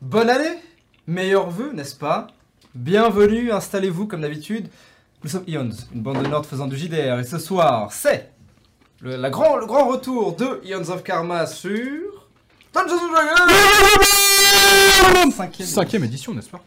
Bonne 0.00 0.30
année 0.30 0.58
Meilleurs 1.06 1.50
vœux, 1.50 1.72
n'est-ce 1.72 1.94
pas? 1.96 2.28
Bienvenue, 2.74 3.52
installez-vous 3.52 4.06
comme 4.06 4.20
d'habitude. 4.22 4.68
Nous 5.22 5.30
sommes 5.30 5.44
Ions, 5.46 5.70
une 5.92 6.00
bande 6.02 6.22
de 6.22 6.28
nerds 6.28 6.46
faisant 6.46 6.66
du 6.66 6.76
JDR, 6.76 7.18
et 7.18 7.24
ce 7.24 7.38
soir, 7.38 7.92
c'est 7.92 8.30
le, 9.00 9.16
la 9.16 9.28
grand, 9.28 9.56
le 9.56 9.66
grand 9.66 9.86
retour 9.86 10.36
de 10.36 10.60
Ions 10.64 10.88
of 10.88 11.02
Karma 11.02 11.46
sur... 11.46 12.28
Dungeons 12.72 12.96
Dragons 13.12 13.50
Cinquième. 15.32 15.68
Cinquième 15.68 16.04
édition, 16.04 16.32
n'est-ce 16.32 16.48
pas? 16.50 16.62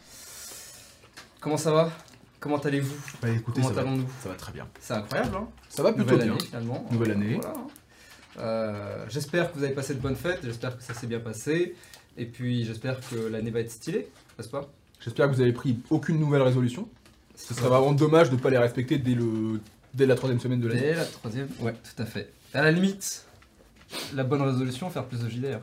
Comment 1.40 1.56
ça 1.56 1.72
va? 1.72 1.90
Comment 2.38 2.58
allez-vous? 2.58 2.94
Bah 3.22 3.30
écoutez, 3.30 3.62
Comment 3.62 3.68
ça 3.68 3.74
va, 3.74 3.80
allons-nous? 3.80 4.08
Ça 4.22 4.28
va 4.28 4.34
très 4.34 4.52
bien. 4.52 4.68
C'est 4.78 4.92
incroyable, 4.92 5.34
hein? 5.36 5.48
Ça 5.70 5.82
va 5.82 5.92
plutôt 5.92 6.10
Nouvelle 6.12 6.26
bien. 6.26 6.34
année, 6.36 6.44
finalement. 6.44 6.86
Nouvelle 6.90 7.10
année. 7.12 7.38
Voilà, 7.40 7.56
hein. 7.56 7.66
Euh, 8.38 9.04
j'espère 9.08 9.50
que 9.50 9.58
vous 9.58 9.64
avez 9.64 9.72
passé 9.74 9.94
de 9.94 10.00
bonnes 10.00 10.16
fêtes, 10.16 10.40
j'espère 10.44 10.76
que 10.76 10.82
ça 10.82 10.92
s'est 10.92 11.06
bien 11.06 11.20
passé, 11.20 11.74
et 12.16 12.26
puis 12.26 12.64
j'espère 12.64 12.98
que 13.08 13.16
l'année 13.16 13.50
va 13.50 13.60
être 13.60 13.70
stylée, 13.70 14.08
n'est-ce 14.38 14.48
pas? 14.48 14.68
J'espère 15.00 15.28
que 15.30 15.34
vous 15.34 15.40
avez 15.40 15.52
pris 15.52 15.78
aucune 15.90 16.18
nouvelle 16.18 16.42
résolution. 16.42 16.88
Ce 17.36 17.52
serait 17.54 17.68
vraiment 17.68 17.92
dommage 17.92 18.30
de 18.30 18.36
ne 18.36 18.40
pas 18.40 18.50
les 18.50 18.58
respecter 18.58 18.96
dès, 18.98 19.14
le, 19.14 19.60
dès 19.92 20.06
la 20.06 20.14
troisième 20.14 20.40
semaine 20.40 20.60
de 20.60 20.68
l'année. 20.68 20.80
Dès 20.80 20.94
la 20.94 21.04
troisième 21.04 21.48
Ouais, 21.60 21.72
tout 21.74 22.02
à 22.02 22.06
fait. 22.06 22.32
À 22.54 22.62
la 22.62 22.70
limite, 22.70 23.24
la 24.14 24.22
bonne 24.24 24.42
résolution, 24.42 24.88
faire 24.90 25.04
plus 25.04 25.20
de 25.20 25.28
JDR. 25.28 25.58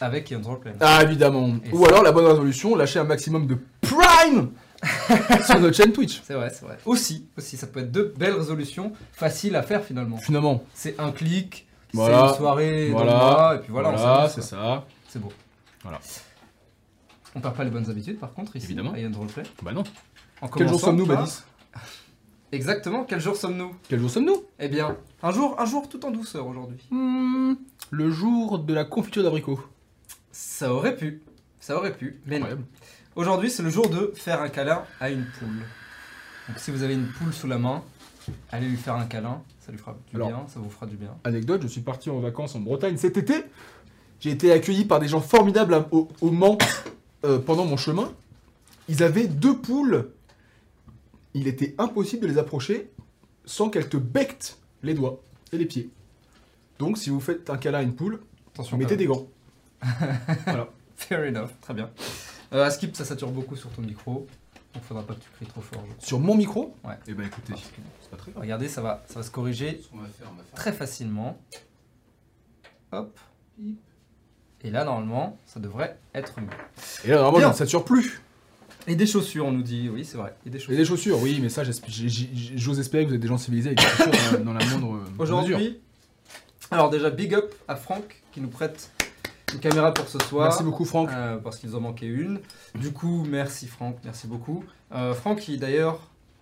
Avec 0.00 0.30
Ian's 0.30 0.46
Roleplay. 0.46 0.72
Ah 0.80 1.02
évidemment. 1.02 1.56
Et 1.64 1.70
Ou 1.72 1.86
alors 1.86 2.02
la 2.02 2.12
bonne 2.12 2.26
résolution, 2.26 2.74
lâcher 2.76 2.98
un 2.98 3.04
maximum 3.04 3.46
de 3.46 3.56
Prime 3.80 4.50
sur 5.46 5.60
notre 5.60 5.76
chaîne 5.76 5.92
Twitch. 5.92 6.20
C'est 6.26 6.34
vrai, 6.34 6.50
c'est 6.50 6.64
vrai. 6.66 6.78
Aussi, 6.84 7.26
aussi, 7.38 7.56
ça 7.56 7.66
peut 7.66 7.80
être 7.80 7.92
deux 7.92 8.12
belles 8.18 8.34
résolutions, 8.34 8.92
faciles 9.12 9.56
à 9.56 9.62
faire 9.62 9.82
finalement. 9.84 10.18
Finalement. 10.18 10.64
C'est 10.74 10.98
un 11.00 11.10
clic, 11.12 11.66
Voilà. 11.92 12.26
c'est 12.26 12.30
une 12.32 12.36
soirée 12.36 12.90
dans 12.90 12.98
le 13.04 13.10
mois, 13.10 13.54
et 13.56 13.58
puis 13.60 13.72
voilà, 13.72 13.90
Voilà, 13.92 14.28
c'est 14.28 14.42
ça. 14.42 14.84
C'est 15.08 15.20
beau. 15.20 15.32
Voilà. 15.84 16.00
On 17.36 17.40
perd 17.40 17.54
pas 17.56 17.64
les 17.64 17.70
bonnes 17.70 17.88
habitudes 17.90 18.18
par 18.18 18.32
contre 18.32 18.56
ici, 18.56 18.66
Évidemment. 18.66 18.92
à 18.92 18.98
Ian's 18.98 19.16
Roleplay. 19.16 19.44
Bah 19.62 19.72
non. 19.72 19.84
En 20.40 20.48
Quel 20.48 20.68
jour 20.68 20.80
sommes-nous, 20.80 21.06
par- 21.06 21.20
Badis? 21.20 21.42
Exactement, 22.52 23.04
quel 23.04 23.20
jour 23.20 23.34
sommes-nous? 23.36 23.74
Quel 23.88 23.98
jour 23.98 24.10
sommes-nous? 24.10 24.44
Eh 24.60 24.68
bien, 24.68 24.96
un 25.22 25.30
jour, 25.32 25.58
un 25.60 25.64
jour 25.64 25.88
tout 25.88 26.04
en 26.04 26.10
douceur 26.12 26.46
aujourd'hui. 26.46 26.78
Hmm, 26.90 27.54
Le 27.90 28.10
jour 28.10 28.60
de 28.60 28.72
la 28.74 28.84
confiture 28.84 29.22
d'abricot. 29.24 29.60
Ça 30.30 30.72
aurait 30.72 30.96
pu, 30.96 31.22
ça 31.60 31.76
aurait 31.76 31.96
pu, 31.96 32.20
mais 32.26 32.38
non. 32.38 32.46
Incroyable. 32.46 32.64
Aujourd'hui, 33.16 33.50
c'est 33.50 33.62
le 33.62 33.70
jour 33.70 33.88
de 33.88 34.12
faire 34.14 34.40
un 34.40 34.48
câlin 34.48 34.84
à 35.00 35.10
une 35.10 35.24
poule. 35.38 35.62
Donc 36.48 36.58
si 36.58 36.70
vous 36.70 36.82
avez 36.82 36.94
une 36.94 37.08
poule 37.08 37.32
sous 37.32 37.46
la 37.48 37.58
main, 37.58 37.82
allez 38.52 38.68
lui 38.68 38.76
faire 38.76 38.94
un 38.94 39.06
câlin, 39.06 39.42
ça 39.60 39.72
lui 39.72 39.78
fera 39.78 39.96
du 40.10 40.16
Alors. 40.16 40.28
bien, 40.28 40.44
ça 40.48 40.60
vous 40.60 40.70
fera 40.70 40.86
du 40.86 40.96
bien. 40.96 41.16
Anecdote, 41.24 41.62
je 41.62 41.68
suis 41.68 41.80
parti 41.80 42.10
en 42.10 42.20
vacances 42.20 42.54
en 42.54 42.60
Bretagne 42.60 42.96
cet 42.96 43.16
été. 43.16 43.44
J'ai 44.24 44.30
été 44.30 44.50
accueilli 44.52 44.86
par 44.86 45.00
des 45.00 45.06
gens 45.08 45.20
formidables 45.20 45.74
à- 45.74 45.86
au, 45.90 46.08
au 46.22 46.30
Mans 46.30 46.56
euh, 47.26 47.38
pendant 47.38 47.66
mon 47.66 47.76
chemin. 47.76 48.10
Ils 48.88 49.02
avaient 49.02 49.26
deux 49.26 49.58
poules. 49.58 50.12
Il 51.34 51.46
était 51.46 51.74
impossible 51.76 52.22
de 52.22 52.28
les 52.28 52.38
approcher 52.38 52.90
sans 53.44 53.68
qu'elles 53.68 53.90
te 53.90 53.98
bectent 53.98 54.56
les 54.82 54.94
doigts 54.94 55.20
et 55.52 55.58
les 55.58 55.66
pieds. 55.66 55.90
Donc 56.78 56.96
si 56.96 57.10
vous 57.10 57.20
faites 57.20 57.50
un 57.50 57.58
câlin 57.58 57.80
à 57.80 57.82
une 57.82 57.94
poule, 57.94 58.18
Attention, 58.54 58.78
mettez 58.78 58.96
des 58.96 59.04
gants. 59.04 59.26
même. 60.46 60.64
Fair 60.96 61.28
enough, 61.28 61.50
très 61.60 61.74
bien. 61.74 61.90
Euh, 62.54 62.64
à 62.64 62.70
skip, 62.70 62.96
ça 62.96 63.04
sature 63.04 63.30
beaucoup 63.30 63.56
sur 63.56 63.68
ton 63.72 63.82
micro, 63.82 64.26
donc 64.72 64.84
faudra 64.84 65.02
pas 65.02 65.12
que 65.12 65.20
tu 65.20 65.28
cries 65.36 65.44
trop 65.46 65.60
fort. 65.60 65.84
Sur 65.98 66.18
mon 66.18 66.34
micro 66.34 66.74
Ouais. 66.82 66.94
Eh 67.06 67.12
ben 67.12 67.26
écoutez, 67.26 67.52
c'est 68.00 68.10
pas 68.10 68.16
très 68.16 68.30
grave. 68.32 68.42
Regardez, 68.42 68.68
ça 68.68 68.80
va, 68.80 69.04
ça 69.06 69.16
va 69.16 69.22
se 69.22 69.30
corriger 69.30 69.82
On 69.92 69.98
va 69.98 70.06
faire, 70.06 70.28
on 70.32 70.36
va 70.36 70.44
faire. 70.44 70.54
très 70.54 70.72
facilement. 70.72 71.38
Hop. 72.90 73.18
Et 74.64 74.70
là, 74.70 74.84
normalement, 74.84 75.38
ça 75.46 75.60
devrait 75.60 75.96
être 76.14 76.40
mieux. 76.40 76.48
Et 77.04 77.08
là 77.08 77.16
normalement 77.16 77.38
Bien. 77.38 77.46
ça 77.52 77.64
ne 77.64 77.68
sature 77.68 77.84
plus. 77.84 78.20
Et 78.86 78.96
des 78.96 79.06
chaussures, 79.06 79.46
on 79.46 79.52
nous 79.52 79.62
dit, 79.62 79.88
oui, 79.92 80.04
c'est 80.04 80.16
vrai. 80.18 80.34
Et 80.46 80.50
des 80.50 80.56
Et 80.56 80.60
chaussures. 80.60 80.76
des 80.76 80.84
chaussures, 80.84 81.22
oui, 81.22 81.38
mais 81.40 81.48
ça 81.48 81.62
j'ose 81.64 82.78
espérer 82.80 83.04
que 83.04 83.10
vous 83.10 83.14
êtes 83.14 83.20
des 83.20 83.28
gens 83.28 83.38
civilisés 83.38 83.70
avec 83.70 83.78
des 83.78 83.84
chaussures 83.84 84.12
dans 84.12 84.32
la, 84.32 84.38
dans 84.38 84.52
la 84.52 84.64
moindre 84.66 84.92
mesure. 84.94 85.12
Aujourd'hui, 85.18 85.80
alors 86.70 86.90
déjà, 86.90 87.10
big 87.10 87.34
up 87.34 87.54
à 87.68 87.76
Franck 87.76 88.22
qui 88.32 88.40
nous 88.40 88.48
prête 88.48 88.90
une 89.52 89.60
caméra 89.60 89.92
pour 89.94 90.08
ce 90.08 90.18
soir. 90.18 90.48
Merci 90.48 90.64
beaucoup 90.64 90.84
Franck. 90.84 91.08
Euh, 91.12 91.36
parce 91.36 91.58
qu'ils 91.58 91.76
en 91.76 91.80
manquaient 91.80 92.06
une. 92.06 92.40
Du 92.74 92.90
coup, 92.92 93.24
merci 93.28 93.68
Franck, 93.68 93.98
merci 94.04 94.26
beaucoup. 94.26 94.64
Euh, 94.92 95.14
Franck 95.14 95.40
qui 95.40 95.56
d'ailleurs 95.58 96.00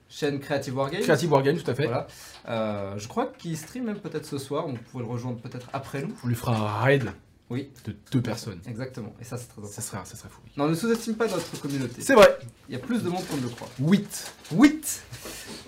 chaîne 0.09 0.41
Creative 0.41 0.77
Wargame. 0.77 1.03
Creative 1.03 1.31
Wargame, 1.31 1.57
tout 1.59 1.71
à 1.71 1.75
fait. 1.75 1.85
Voilà. 1.87 2.07
Euh, 2.49 2.95
je 2.99 3.09
crois 3.09 3.33
qu'il 3.39 3.57
stream 3.57 3.85
même 3.85 3.99
peut-être 3.99 4.27
ce 4.27 4.39
soir, 4.39 4.67
vous 4.67 4.77
pouvez 4.91 5.05
le 5.05 5.11
rejoindre 5.11 5.39
peut-être 5.39 5.69
après 5.73 6.03
nous. 6.03 6.15
On 6.25 6.29
lui 6.29 6.35
fera 6.35 6.57
un 6.57 6.83
raid 6.85 7.13
Oui, 7.53 7.71
de 7.85 7.95
deux 8.11 8.23
personnes. 8.23 8.61
exactement. 8.67 9.15
Et 9.21 9.25
ça 9.25 9.37
c'est 9.37 9.47
très 9.49 9.59
important. 9.59 9.75
Ça 9.75 9.83
serait, 9.83 9.99
ça 10.05 10.17
serait 10.17 10.29
fou. 10.31 10.41
oui. 10.45 10.51
Non, 10.57 10.69
ne 10.69 10.75
sous-estime 10.75 11.15
pas 11.17 11.29
notre 11.29 11.61
communauté. 11.61 12.01
C'est 12.03 12.15
vrai. 12.15 12.39
Il 12.69 12.73
y 12.73 12.77
a 12.77 12.79
plus 12.79 13.03
de 13.03 13.09
monde 13.09 13.27
qu'on 13.29 13.37
ne 13.37 13.43
le 13.43 13.49
croit. 13.49 13.69
8. 13.79 14.33
8 14.53 15.03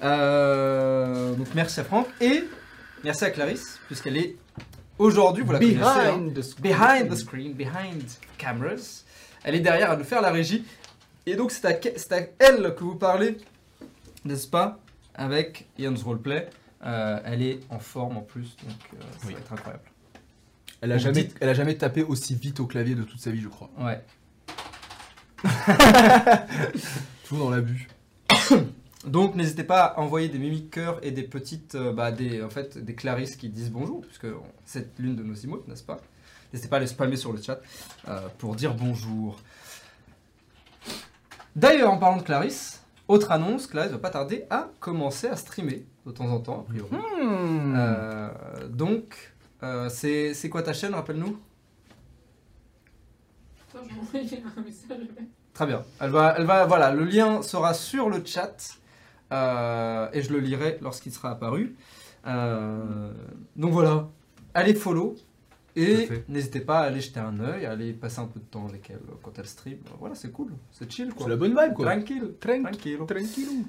Euh, 0.02 1.34
Donc 1.34 1.48
merci 1.54 1.80
à 1.80 1.84
Franck 1.84 2.06
et 2.20 2.44
merci 3.02 3.24
à 3.24 3.30
Clarisse, 3.30 3.78
puisqu'elle 3.86 4.16
est 4.16 4.36
aujourd'hui, 4.98 5.42
vous 5.44 5.52
la 5.52 5.58
connaissez, 5.58 5.80
hein. 5.82 6.30
the 6.34 6.42
screen. 6.42 6.62
behind 6.72 7.10
the 7.10 7.16
screen, 7.16 7.52
behind 7.54 8.02
cameras. 8.38 9.04
Elle 9.44 9.56
est 9.56 9.60
derrière 9.60 9.90
à 9.90 9.96
nous 9.96 10.04
faire 10.04 10.20
la 10.22 10.30
régie. 10.30 10.64
Et 11.26 11.36
donc 11.36 11.50
c'est 11.52 11.64
à, 11.66 11.70
à 12.16 12.20
elle 12.38 12.74
que 12.74 12.84
vous 12.84 12.96
parlez, 12.96 13.38
n'est-ce 14.24 14.46
pas 14.48 14.78
Avec 15.14 15.66
Ian's 15.78 16.02
Roleplay. 16.02 16.48
Euh, 16.84 17.18
elle 17.24 17.42
est 17.42 17.60
en 17.70 17.78
forme 17.78 18.18
en 18.18 18.20
plus, 18.20 18.56
donc 18.62 18.76
euh, 18.92 18.96
ça 19.18 19.26
Oui. 19.26 19.32
va 19.34 19.38
être 19.40 19.52
incroyable. 19.54 19.84
Elle 20.84 20.92
a, 20.92 20.98
jamais, 20.98 21.22
dites- 21.22 21.36
elle 21.40 21.48
a 21.48 21.54
jamais 21.54 21.76
tapé 21.76 22.02
aussi 22.02 22.34
vite 22.34 22.60
au 22.60 22.66
clavier 22.66 22.94
de 22.94 23.04
toute 23.04 23.18
sa 23.18 23.30
vie, 23.30 23.40
je 23.40 23.48
crois. 23.48 23.70
Ouais. 23.78 24.04
Toujours 27.26 27.46
dans 27.46 27.50
l'abus. 27.50 27.88
Donc 29.06 29.34
n'hésitez 29.34 29.64
pas 29.64 29.84
à 29.84 30.00
envoyer 30.00 30.28
des 30.28 30.36
mimiques 30.38 30.70
cœurs 30.70 30.98
et 31.02 31.10
des 31.10 31.22
petites, 31.22 31.74
euh, 31.74 31.94
bah, 31.94 32.12
des, 32.12 32.42
en 32.42 32.50
fait, 32.50 32.76
des 32.76 32.94
Clarisse 32.94 33.36
qui 33.36 33.48
disent 33.48 33.70
bonjour, 33.70 34.02
puisque 34.02 34.26
c'est 34.66 34.98
l'une 34.98 35.16
de 35.16 35.22
nos 35.22 35.34
emotes, 35.34 35.66
n'est-ce 35.68 35.84
pas? 35.84 35.96
N'hésitez 36.52 36.68
pas 36.68 36.76
à 36.76 36.80
les 36.80 36.86
spammer 36.86 37.16
sur 37.16 37.32
le 37.32 37.40
chat 37.40 37.60
euh, 38.08 38.28
pour 38.36 38.54
dire 38.54 38.74
bonjour. 38.74 39.40
D'ailleurs, 41.56 41.92
en 41.92 41.96
parlant 41.96 42.18
de 42.18 42.22
Clarisse, 42.24 42.82
autre 43.08 43.32
annonce, 43.32 43.68
Clarisse 43.68 43.92
va 43.92 43.98
pas 43.98 44.10
tarder 44.10 44.44
à 44.50 44.68
commencer 44.80 45.28
à 45.28 45.36
streamer 45.36 45.86
de 46.04 46.10
temps 46.10 46.28
en 46.28 46.40
temps, 46.40 46.60
a 46.60 46.64
priori. 46.64 46.90
Hmm. 46.92 47.74
Euh, 47.74 48.28
donc, 48.68 49.33
euh, 49.64 49.88
c'est 49.88 50.48
quoi 50.50 50.62
ta 50.62 50.72
chaîne, 50.72 50.94
rappelle-nous 50.94 51.38
Attends, 53.68 53.84
je 53.88 53.94
vais 53.94 54.00
envoyer 54.00 54.42
un 54.56 54.60
message. 54.62 55.08
Très 55.54 55.66
bien. 55.66 55.84
Elle 56.00 56.10
va, 56.10 56.34
elle 56.36 56.44
va, 56.44 56.66
voilà, 56.66 56.92
le 56.92 57.04
lien 57.04 57.40
sera 57.42 57.74
sur 57.74 58.10
le 58.10 58.24
chat 58.24 58.78
euh, 59.32 60.08
et 60.12 60.22
je 60.22 60.32
le 60.32 60.40
lirai 60.40 60.78
lorsqu'il 60.82 61.12
sera 61.12 61.30
apparu. 61.30 61.76
Euh, 62.26 63.12
donc 63.56 63.72
voilà, 63.72 64.08
allez 64.52 64.74
follow 64.74 65.14
et 65.76 66.08
n'hésitez 66.28 66.60
pas 66.60 66.80
à 66.80 66.82
aller 66.84 67.00
jeter 67.00 67.20
un 67.20 67.38
œil, 67.40 67.66
à 67.66 67.72
aller 67.72 67.92
passer 67.92 68.20
un 68.20 68.26
peu 68.26 68.40
de 68.40 68.44
temps 68.44 68.66
avec 68.66 68.90
elle 68.90 69.00
quand 69.22 69.38
elle 69.38 69.46
stream. 69.46 69.78
Voilà, 69.98 70.14
c'est 70.14 70.30
cool, 70.30 70.52
c'est 70.70 70.90
chill 70.90 71.12
quoi. 71.14 71.24
C'est 71.24 71.30
la 71.30 71.36
bonne 71.36 71.50
vibe, 71.50 71.74
quoi. 71.74 71.86
Tranquille, 71.86 72.34
Tranquille. 72.40 72.98
tranquille. 73.06 73.64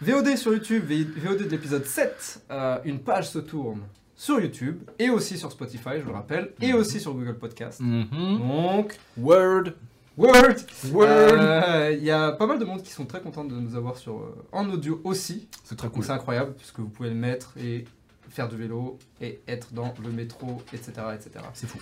VOD 0.00 0.36
sur 0.36 0.52
YouTube, 0.52 0.84
VOD 0.84 1.38
de 1.44 1.48
l'épisode 1.48 1.84
7, 1.86 2.44
euh, 2.50 2.78
une 2.84 3.00
page 3.00 3.30
se 3.30 3.38
tourne 3.38 3.80
sur 4.16 4.40
YouTube 4.40 4.82
et 4.98 5.10
aussi 5.10 5.36
sur 5.38 5.52
Spotify, 5.52 6.00
je 6.00 6.06
le 6.06 6.12
rappelle, 6.12 6.52
et 6.60 6.72
Mhm. 6.72 6.78
aussi 6.78 6.98
sur 7.00 7.12
Google 7.14 7.36
Podcast. 7.36 7.80
Mhm. 7.80 8.38
Donc, 8.38 8.96
Word. 9.18 9.72
Word 10.16 10.54
Word. 10.92 11.08
Euh, 11.10 11.94
Il 11.98 12.02
y 12.04 12.10
a 12.10 12.32
pas 12.32 12.46
mal 12.46 12.58
de 12.58 12.64
monde 12.64 12.82
qui 12.82 12.90
sont 12.90 13.04
très 13.04 13.20
contents 13.20 13.44
de 13.44 13.54
nous 13.54 13.76
avoir 13.76 13.98
sur, 13.98 14.16
euh, 14.16 14.34
en 14.52 14.68
audio 14.70 15.00
aussi. 15.04 15.46
C'est 15.62 15.76
très 15.76 15.88
cool. 15.90 16.02
c'est 16.04 16.12
incroyable 16.12 16.54
puisque 16.54 16.78
vous 16.80 16.88
pouvez 16.88 17.10
le 17.10 17.14
mettre 17.14 17.52
et 17.58 17.84
faire 18.30 18.48
du 18.48 18.56
vélo 18.56 18.98
et 19.20 19.40
être 19.46 19.72
dans 19.74 19.92
le 20.02 20.10
métro, 20.10 20.62
etc. 20.72 20.92
etc. 21.14 21.44
C'est 21.52 21.66
fou. 21.68 21.78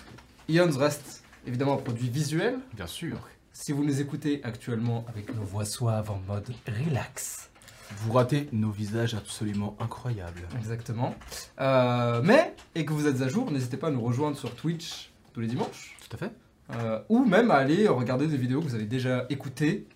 Ions 0.49 0.69
reste 0.77 1.23
évidemment 1.47 1.75
un 1.75 1.79
produit 1.83 2.09
visuel. 2.09 2.57
Bien 2.75 2.87
sûr. 2.89 3.17
Si 3.53 3.71
vous 3.71 3.85
nous 3.85 4.01
écoutez 4.01 4.41
actuellement 4.43 5.05
avec 5.09 5.33
nos 5.35 5.43
voix 5.45 5.65
suaves 5.65 6.11
en 6.11 6.21
mode 6.27 6.49
relax. 6.67 7.51
Vous 7.99 8.13
ratez 8.13 8.49
nos 8.53 8.71
visages 8.71 9.15
absolument 9.15 9.77
incroyables. 9.81 10.43
Exactement. 10.59 11.15
Euh, 11.61 12.21
mais, 12.23 12.55
et 12.75 12.85
que 12.85 12.93
vous 12.93 13.07
êtes 13.07 13.21
à 13.23 13.29
jour, 13.29 13.51
n'hésitez 13.51 13.77
pas 13.77 13.89
à 13.89 13.91
nous 13.91 14.01
rejoindre 14.03 14.37
sur 14.37 14.55
Twitch 14.55 15.11
tous 15.33 15.41
les 15.41 15.47
dimanches. 15.47 15.97
Tout 16.09 16.17
à 16.17 16.19
fait. 16.19 16.33
euh, 16.77 17.01
ou 17.11 17.25
même 17.25 17.51
à 17.51 17.55
aller 17.57 17.89
regarder 17.89 18.27
des 18.27 18.37
vidéos 18.39 18.61
que 18.61 18.67
vous 18.69 18.75
avez 18.75 18.87
déjà 18.87 19.27
écoutées. 19.31 19.87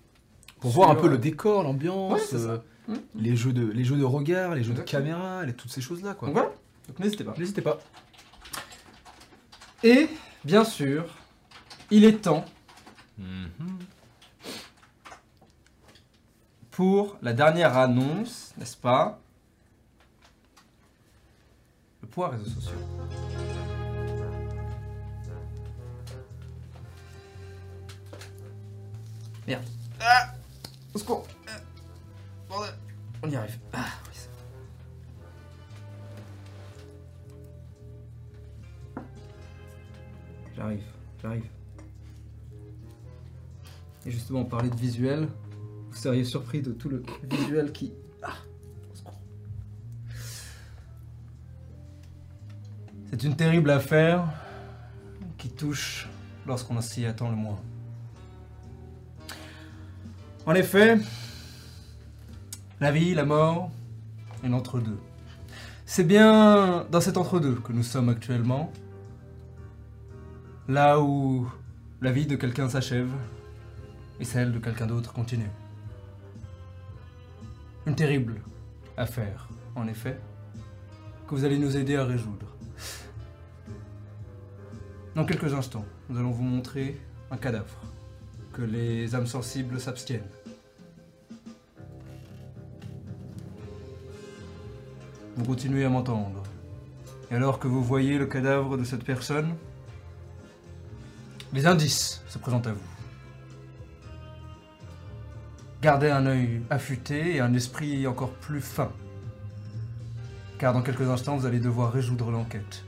Pour 0.60 0.70
sur- 0.70 0.80
voir 0.80 0.90
un 0.90 0.94
peu 0.96 1.08
le 1.08 1.18
décor, 1.18 1.62
l'ambiance, 1.62 2.12
Ouais, 2.12 2.18
c'est 2.20 2.38
ça. 2.38 2.44
euh, 2.48 2.58
Mm. 2.88 2.94
les, 3.16 3.36
jeux 3.36 3.52
de, 3.52 3.66
les 3.66 3.84
jeux 3.84 3.96
de 3.98 4.04
regard, 4.04 4.54
les 4.54 4.62
jeux 4.64 4.72
de 4.74 4.80
caméra, 4.82 5.44
les, 5.44 5.52
toutes 5.52 5.70
ces 5.70 5.80
choses-là, 5.82 6.14
quoi. 6.14 6.28
Donc 6.28 6.36
voilà, 6.36 6.52
donc 6.88 6.98
n'hésitez 7.00 7.22
pas. 7.24 7.34
N'hésitez 7.38 7.60
pas. 7.62 7.78
Et 9.84 10.08
bien 10.44 10.64
sûr, 10.64 11.04
il 11.90 12.04
est 12.04 12.22
temps 12.22 12.44
Mhm. 13.18 13.48
Pour 16.78 17.16
la 17.22 17.32
dernière 17.32 17.76
annonce, 17.76 18.54
n'est-ce 18.56 18.76
pas? 18.76 19.18
Le 22.00 22.06
poids 22.06 22.28
réseaux 22.28 22.48
sociaux. 22.48 22.78
Merde. 29.44 29.64
Ah 30.00 30.32
Au 30.94 30.98
secours 30.98 31.26
Ah, 31.48 31.58
Bordel 32.48 32.74
On 33.24 33.28
y 33.28 33.34
arrive. 33.34 33.58
Ah, 33.72 33.86
oui, 34.06 34.12
c'est 34.14 34.30
bon. 38.94 39.02
J'arrive, 40.54 40.84
j'arrive. 41.20 41.46
Et 44.06 44.12
justement, 44.12 44.42
on 44.42 44.44
parlait 44.44 44.70
de 44.70 44.76
visuel. 44.76 45.28
Vous 45.98 46.04
seriez 46.04 46.22
surpris 46.22 46.62
de 46.62 46.70
tout 46.70 46.88
le 46.88 47.02
visuel 47.28 47.72
qui. 47.72 47.92
Ah. 48.22 48.34
C'est 53.10 53.24
une 53.24 53.34
terrible 53.34 53.68
affaire 53.68 54.24
qui 55.38 55.50
touche 55.50 56.08
lorsqu'on 56.46 56.80
s'y 56.82 57.04
attend 57.04 57.30
le 57.30 57.34
moins. 57.34 57.58
En 60.46 60.54
effet, 60.54 60.98
la 62.78 62.92
vie, 62.92 63.12
la 63.12 63.24
mort 63.24 63.72
et 64.44 64.48
l'entre-deux. 64.48 65.00
C'est 65.84 66.04
bien 66.04 66.86
dans 66.92 67.00
cet 67.00 67.16
entre-deux 67.16 67.56
que 67.56 67.72
nous 67.72 67.82
sommes 67.82 68.08
actuellement. 68.08 68.70
Là 70.68 71.00
où 71.00 71.50
la 72.00 72.12
vie 72.12 72.26
de 72.26 72.36
quelqu'un 72.36 72.68
s'achève 72.68 73.10
et 74.20 74.24
celle 74.24 74.52
de 74.52 74.60
quelqu'un 74.60 74.86
d'autre 74.86 75.12
continue. 75.12 75.50
Une 77.88 77.94
terrible 77.94 78.42
affaire, 78.98 79.48
en 79.74 79.88
effet, 79.88 80.20
que 81.26 81.34
vous 81.34 81.46
allez 81.46 81.58
nous 81.58 81.74
aider 81.74 81.96
à 81.96 82.04
résoudre. 82.04 82.54
Dans 85.14 85.24
quelques 85.24 85.54
instants, 85.54 85.86
nous 86.10 86.18
allons 86.18 86.30
vous 86.30 86.42
montrer 86.42 87.00
un 87.30 87.38
cadavre. 87.38 87.80
Que 88.52 88.60
les 88.60 89.14
âmes 89.14 89.26
sensibles 89.26 89.80
s'abstiennent. 89.80 90.28
Vous 95.36 95.44
continuez 95.46 95.86
à 95.86 95.88
m'entendre. 95.88 96.42
Et 97.30 97.36
alors 97.36 97.58
que 97.58 97.68
vous 97.68 97.82
voyez 97.82 98.18
le 98.18 98.26
cadavre 98.26 98.76
de 98.76 98.84
cette 98.84 99.02
personne, 99.02 99.54
les 101.54 101.66
indices 101.66 102.22
se 102.28 102.36
présentent 102.36 102.66
à 102.66 102.72
vous. 102.74 102.97
Gardez 105.80 106.10
un 106.10 106.26
œil 106.26 106.62
affûté 106.70 107.36
et 107.36 107.40
un 107.40 107.54
esprit 107.54 108.06
encore 108.06 108.32
plus 108.32 108.60
fin. 108.60 108.90
Car 110.58 110.72
dans 110.72 110.82
quelques 110.82 111.08
instants, 111.08 111.36
vous 111.36 111.46
allez 111.46 111.60
devoir 111.60 111.92
résoudre 111.92 112.30
l'enquête. 112.32 112.84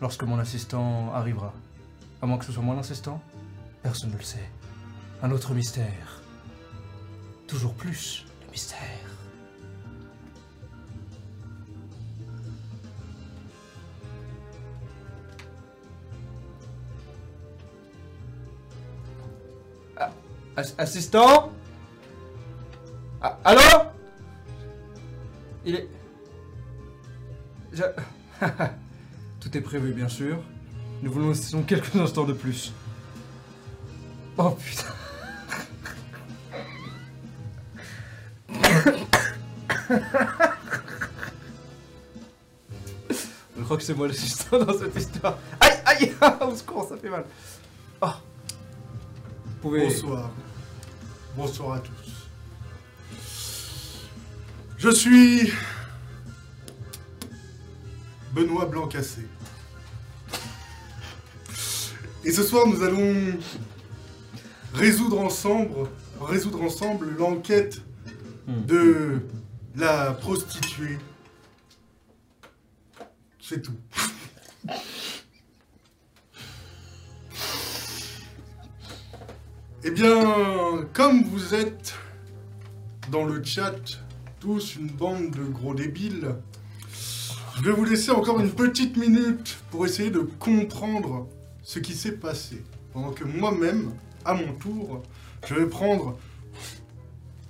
Lorsque 0.00 0.24
mon 0.24 0.38
assistant 0.38 1.12
arrivera. 1.14 1.52
À 2.20 2.26
moins 2.26 2.38
que 2.38 2.44
ce 2.44 2.52
soit 2.52 2.62
moi 2.62 2.74
l'assistant 2.74 3.22
Personne 3.82 4.10
ne 4.10 4.16
le 4.16 4.22
sait. 4.24 4.48
Un 5.22 5.30
autre 5.30 5.54
mystère. 5.54 6.22
Toujours 7.46 7.74
plus 7.74 8.26
de 8.44 8.50
mystère. 8.50 8.78
Ah, 19.96 20.10
ass- 20.56 20.74
assistant? 20.78 21.52
Ah, 23.20 23.36
Allô? 23.44 23.60
Il 25.64 25.74
est... 25.74 25.88
Je... 27.72 27.82
Tout 29.40 29.56
est 29.56 29.60
prévu, 29.60 29.92
bien 29.92 30.08
sûr. 30.08 30.38
Nous 31.02 31.10
vous 31.10 31.28
laissons 31.28 31.62
quelques 31.62 31.94
instants 31.96 32.24
de 32.24 32.32
plus. 32.32 32.72
Oh 34.36 34.50
putain. 34.50 34.84
Je 43.58 43.64
crois 43.64 43.76
que 43.76 43.82
c'est 43.82 43.94
moi 43.94 44.06
l'assistant 44.06 44.64
dans 44.64 44.78
cette 44.78 44.96
histoire. 44.96 45.36
Aïe, 45.60 45.72
aïe, 45.84 46.12
au 46.40 46.54
secours, 46.54 46.86
ça 46.88 46.96
fait 46.96 47.10
mal. 47.10 47.24
Oh. 48.00 48.06
Pouvez... 49.60 49.86
Bonsoir. 49.88 50.30
Bonsoir 51.36 51.72
à 51.74 51.80
tous. 51.80 52.17
Je 54.78 54.90
suis 54.90 55.52
Benoît 58.32 58.66
Blancassé. 58.66 59.22
Et 62.24 62.32
ce 62.32 62.42
soir, 62.42 62.66
nous 62.66 62.82
allons 62.82 63.38
résoudre 64.74 65.18
ensemble, 65.20 65.88
résoudre 66.20 66.62
ensemble 66.62 67.14
l'enquête 67.16 67.80
Hmm. 68.48 68.64
de 68.64 69.20
la 69.76 70.14
prostituée. 70.14 70.98
C'est 73.42 73.60
tout. 73.60 73.76
Eh 79.84 79.90
bien, 79.90 80.86
comme 80.94 81.24
vous 81.24 81.54
êtes 81.54 81.94
dans 83.10 83.24
le 83.24 83.44
chat 83.44 83.74
tous 84.40 84.76
une 84.76 84.88
bande 84.88 85.30
de 85.30 85.42
gros 85.44 85.74
débiles, 85.74 86.34
je 87.56 87.62
vais 87.62 87.72
vous 87.72 87.84
laisser 87.84 88.10
encore 88.10 88.38
une 88.38 88.52
petite 88.52 88.96
minute 88.96 89.58
pour 89.70 89.84
essayer 89.84 90.10
de 90.10 90.20
comprendre 90.20 91.28
ce 91.62 91.80
qui 91.80 91.94
s'est 91.94 92.16
passé. 92.16 92.62
Pendant 92.92 93.10
que 93.10 93.24
moi-même, 93.24 93.92
à 94.24 94.34
mon 94.34 94.52
tour, 94.54 95.02
je 95.46 95.54
vais 95.54 95.66
prendre 95.66 96.16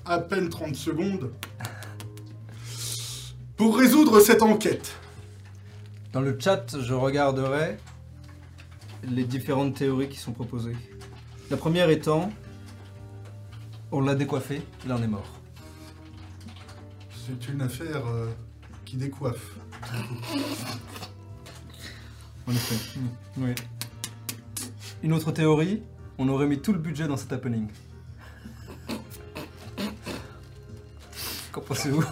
à 0.07 0.19
peine 0.19 0.49
30 0.49 0.75
secondes 0.75 1.31
pour 3.57 3.77
résoudre 3.77 4.21
cette 4.21 4.43
enquête. 4.43 4.95
Dans 6.13 6.23
le 6.23 6.39
chat, 6.41 6.81
je 6.81 6.95
regarderai 6.95 7.77
les 9.03 9.25
différentes 9.25 9.75
théories 9.75 10.09
qui 10.09 10.19
sont 10.19 10.33
proposées. 10.33 10.77
La 11.51 11.59
première 11.59 11.91
étant, 11.91 12.33
on 13.93 14.01
l'a 14.01 14.15
décoiffé, 14.15 14.63
il 14.87 14.93
en 14.93 15.03
est 15.03 15.07
mort. 15.07 15.38
C'est 17.29 17.49
une 17.53 17.61
affaire 17.61 18.07
euh, 18.07 18.31
qui 18.87 18.97
décoiffe. 18.97 19.57
En 22.47 22.53
effet. 22.53 23.01
Oui. 23.37 23.55
Une 25.03 25.13
autre 25.13 25.31
théorie, 25.33 25.83
on 26.17 26.27
aurait 26.31 26.47
mis 26.47 26.59
tout 26.59 26.73
le 26.73 26.79
budget 26.79 27.07
dans 27.07 27.19
cet 27.19 27.35
happening. 27.35 27.69
Qu'en 31.53 31.61
pensez-vous? 31.61 32.05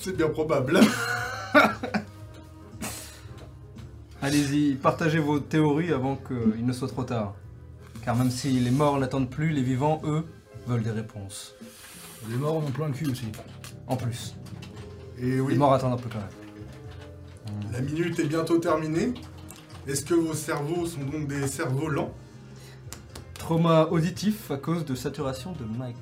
C'est 0.00 0.16
bien 0.16 0.28
probable. 0.28 0.80
Allez-y, 4.20 4.74
partagez 4.74 5.20
vos 5.20 5.38
théories 5.38 5.92
avant 5.92 6.16
qu'il 6.16 6.66
ne 6.66 6.72
soit 6.72 6.88
trop 6.88 7.04
tard. 7.04 7.36
Car 8.04 8.16
même 8.16 8.32
si 8.32 8.58
les 8.58 8.72
morts 8.72 8.98
n'attendent 8.98 9.30
plus, 9.30 9.50
les 9.50 9.62
vivants, 9.62 10.02
eux, 10.04 10.26
veulent 10.66 10.82
des 10.82 10.90
réponses. 10.90 11.54
Les 12.28 12.36
morts 12.36 12.56
en 12.56 12.60
ont 12.62 12.70
plein 12.70 12.86
le 12.88 12.92
cul 12.92 13.08
aussi. 13.10 13.26
En 13.86 13.96
plus, 13.96 14.34
Et 15.18 15.40
oui, 15.40 15.52
les 15.52 15.58
morts 15.58 15.72
attendent 15.74 15.94
un 15.94 15.96
peu 16.02 16.08
quand 16.08 16.18
même. 16.18 17.72
la 17.72 17.80
minute 17.80 18.18
est 18.18 18.26
bientôt 18.26 18.58
terminée. 18.58 19.12
Est-ce 19.86 20.04
que 20.04 20.14
vos 20.14 20.34
cerveaux 20.34 20.86
sont 20.86 21.02
donc 21.04 21.26
des 21.26 21.46
cerveaux 21.48 21.88
lents? 21.88 22.14
Trauma 23.34 23.88
auditif 23.90 24.50
à 24.50 24.56
cause 24.56 24.84
de 24.84 24.94
saturation 24.94 25.52
de 25.52 25.64
mic. 25.64 25.96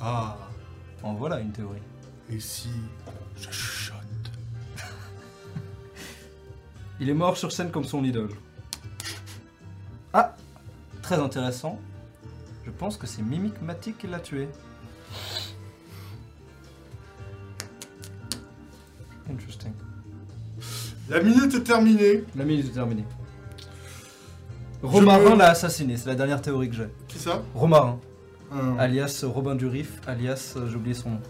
Ah, 0.00 0.36
En 1.02 1.12
voilà 1.14 1.40
une 1.40 1.52
théorie. 1.52 1.82
et 2.30 2.40
si 2.40 2.70
je 3.36 3.50
chuchote? 3.50 3.96
Il 7.00 7.10
est 7.10 7.14
mort 7.14 7.36
sur 7.36 7.52
scène 7.52 7.70
comme 7.70 7.84
son 7.84 8.02
idole. 8.04 8.30
Ah 10.14 10.34
Très 11.02 11.16
intéressant. 11.18 11.78
Je 12.64 12.70
pense 12.70 12.96
que 12.96 13.06
c'est 13.06 13.20
Mimic 13.22 13.60
Matic 13.60 13.98
qui 13.98 14.06
l'a 14.06 14.20
tué. 14.20 14.48
Interesting. 19.30 19.72
La 21.08 21.20
minute 21.22 21.54
est 21.54 21.62
terminée. 21.62 22.24
La 22.36 22.44
minute 22.44 22.66
est 22.66 22.72
terminée. 22.74 23.04
Romarin 24.82 25.30
me- 25.30 25.36
l'a 25.38 25.50
assassiné, 25.50 25.96
c'est 25.96 26.06
la 26.08 26.14
dernière 26.14 26.42
théorie 26.42 26.68
que 26.68 26.76
j'ai. 26.76 26.88
Qui 27.08 27.18
ça? 27.18 27.42
Romarin, 27.54 27.98
alias 28.78 29.24
Robin 29.26 29.54
Durif, 29.54 30.00
alias, 30.06 30.54
euh, 30.56 30.68
j'ai 30.68 30.76
oublié 30.76 30.94
son 30.94 31.10
nom. 31.12 31.20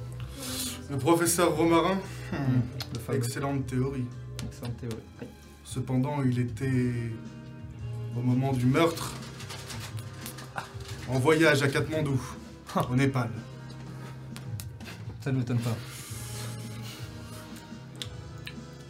Le 0.91 0.97
professeur 0.99 1.55
Romarin 1.57 1.95
Hmm, 2.33 2.61
Le 2.95 2.99
fameux. 2.99 3.19
Excellente 3.19 3.67
théorie. 3.67 4.05
Excellente 4.45 4.77
théorie. 4.79 4.97
Cependant, 5.65 6.23
il 6.25 6.39
était 6.41 7.13
au 8.17 8.21
moment 8.21 8.53
du 8.53 8.67
meurtre 8.67 9.13
en 11.09 11.19
voyage 11.21 11.63
à 11.63 11.69
Katmandou, 11.69 12.21
au 12.91 12.97
Népal. 12.97 13.31
Ça 15.21 15.31
ne 15.33 15.39
m'étonne 15.39 15.59
pas. 15.59 15.77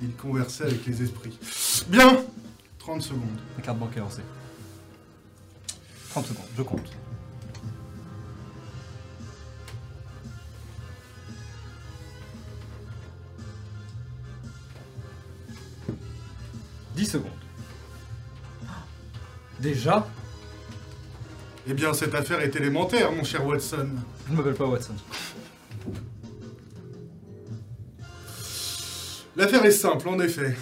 Il 0.04 0.14
conversait 0.16 0.64
avec 0.64 0.84
les 0.84 1.02
esprits. 1.02 1.38
Bien 1.88 2.23
30 2.78 3.00
secondes. 3.00 3.38
La 3.56 3.62
carte 3.62 3.78
bancaire 3.78 4.06
aussi. 4.06 4.20
30 6.11 6.26
secondes, 6.26 6.44
je 6.54 6.62
compte. 6.62 6.92
Dix 16.94 17.06
secondes. 17.06 17.30
Déjà? 19.58 20.06
Eh 21.66 21.73
bien, 21.73 21.94
cette 21.94 22.14
affaire 22.14 22.40
est 22.40 22.54
élémentaire, 22.54 23.11
mon 23.11 23.25
cher 23.25 23.46
Watson. 23.46 23.88
Je 24.26 24.32
ne 24.32 24.37
m'appelle 24.37 24.54
pas 24.54 24.66
Watson. 24.66 24.92
L'affaire 29.45 29.67
est 29.67 29.73
simple, 29.73 30.09
en 30.09 30.19
effet. 30.21 30.57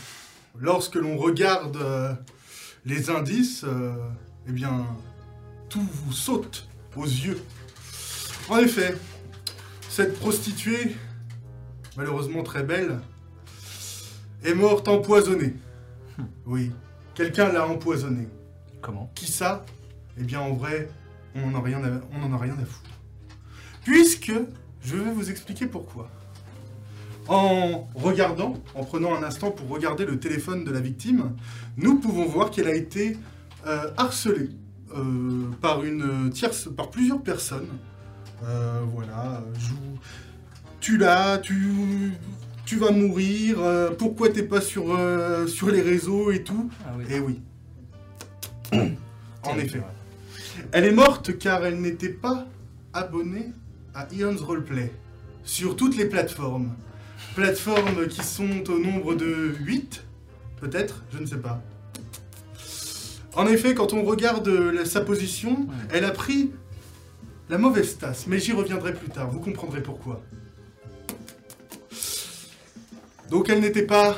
Lorsque 0.58 0.96
l'on 0.96 1.16
regarde 1.16 1.76
euh, 1.76 2.12
les 2.84 3.10
indices, 3.10 3.62
euh, 3.62 3.92
eh 4.48 4.50
bien, 4.50 4.84
tout 5.68 5.86
vous 6.04 6.10
saute 6.12 6.66
aux 6.96 7.04
yeux. 7.04 7.40
En 8.48 8.58
effet, 8.58 8.96
cette 9.88 10.18
prostituée, 10.18 10.96
malheureusement 11.96 12.42
très 12.42 12.64
belle, 12.64 12.98
est 14.42 14.54
morte 14.54 14.88
empoisonnée. 14.88 15.54
Oui, 16.44 16.72
quelqu'un 17.14 17.52
l'a 17.52 17.64
empoisonnée. 17.68 18.26
Comment? 18.80 19.12
Qui 19.14 19.30
ça? 19.30 19.64
Eh 20.18 20.24
bien, 20.24 20.40
en 20.40 20.54
vrai, 20.54 20.88
on 21.36 21.50
n'en 21.50 21.60
a, 21.60 21.62
rien 21.62 21.84
à- 21.84 22.00
on 22.14 22.20
en 22.24 22.32
a 22.32 22.36
rien 22.36 22.54
à 22.54 22.64
foutre. 22.64 22.90
Puisque, 23.84 24.32
je 24.82 24.96
vais 24.96 25.12
vous 25.12 25.30
expliquer 25.30 25.66
pourquoi. 25.66 26.10
En 27.28 27.88
regardant, 27.94 28.54
en 28.74 28.84
prenant 28.84 29.14
un 29.14 29.22
instant 29.22 29.50
pour 29.52 29.68
regarder 29.68 30.04
le 30.04 30.18
téléphone 30.18 30.64
de 30.64 30.70
la 30.72 30.80
victime, 30.80 31.32
nous 31.76 31.98
pouvons 32.00 32.26
voir 32.26 32.50
qu'elle 32.50 32.66
a 32.66 32.74
été 32.74 33.16
euh, 33.66 33.90
harcelée 33.96 34.50
euh, 34.96 35.44
par 35.60 35.84
une 35.84 36.30
tierce, 36.30 36.68
par 36.76 36.90
plusieurs 36.90 37.22
personnes. 37.22 37.68
Euh, 38.44 38.80
voilà, 38.92 39.44
joue, 39.56 39.98
tu 40.80 40.98
l'as, 40.98 41.38
tu, 41.38 42.12
tu 42.66 42.76
vas 42.76 42.90
mourir. 42.90 43.60
euh, 43.60 43.90
pourquoi 43.96 44.30
t'es 44.30 44.42
pas 44.42 44.60
sur 44.60 44.92
euh, 44.92 45.46
sur 45.46 45.70
les 45.70 45.80
réseaux 45.80 46.32
et 46.32 46.42
tout? 46.42 46.68
Ah 46.84 46.90
oui. 46.98 47.04
Eh 47.08 47.20
oui. 47.20 47.40
en 49.44 49.58
effet. 49.58 49.80
Elle 50.72 50.84
est 50.86 50.92
morte 50.92 51.38
car 51.38 51.64
elle 51.64 51.80
n'était 51.80 52.08
pas 52.08 52.46
abonnée 52.92 53.52
à 53.94 54.08
Ion's 54.12 54.40
Roleplay 54.40 54.92
sur 55.44 55.76
toutes 55.76 55.96
les 55.96 56.06
plateformes. 56.06 56.72
Plateformes 57.34 58.06
qui 58.08 58.22
sont 58.22 58.68
au 58.70 58.78
nombre 58.78 59.14
de 59.14 59.54
8, 59.60 60.04
peut-être, 60.60 61.02
je 61.12 61.18
ne 61.18 61.26
sais 61.26 61.38
pas. 61.38 61.62
En 63.34 63.46
effet, 63.46 63.74
quand 63.74 63.94
on 63.94 64.02
regarde 64.02 64.46
euh, 64.48 64.70
la- 64.72 64.84
sa 64.84 65.00
position, 65.00 65.66
elle 65.90 66.04
a 66.04 66.10
pris 66.10 66.50
la 67.48 67.56
mauvaise 67.56 67.96
tasse, 67.96 68.26
mais 68.26 68.38
j'y 68.38 68.52
reviendrai 68.52 68.92
plus 68.92 69.08
tard, 69.08 69.30
vous 69.30 69.40
comprendrez 69.40 69.82
pourquoi. 69.82 70.22
Donc 73.30 73.48
elle 73.48 73.60
n'était 73.60 73.86
pas 73.86 74.16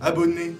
abonnée 0.00 0.56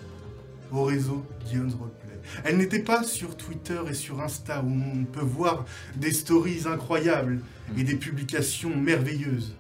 au 0.71 0.85
réseau 0.85 1.25
Dion's 1.47 1.73
Roleplay. 1.75 2.21
Elle 2.45 2.59
n'était 2.59 2.81
pas 2.83 3.03
sur 3.05 3.37
Twitter 3.39 3.81
et 3.89 3.95
sur 3.95 4.21
Insta 4.21 4.63
où 4.63 4.69
on 4.71 5.05
peut 5.05 5.25
voir 5.25 5.65
des 5.97 6.13
stories 6.13 6.65
incroyables 6.67 7.41
et 7.79 7.85
des 7.85 7.97
publications 7.97 8.77
merveilleuses. 8.77 9.55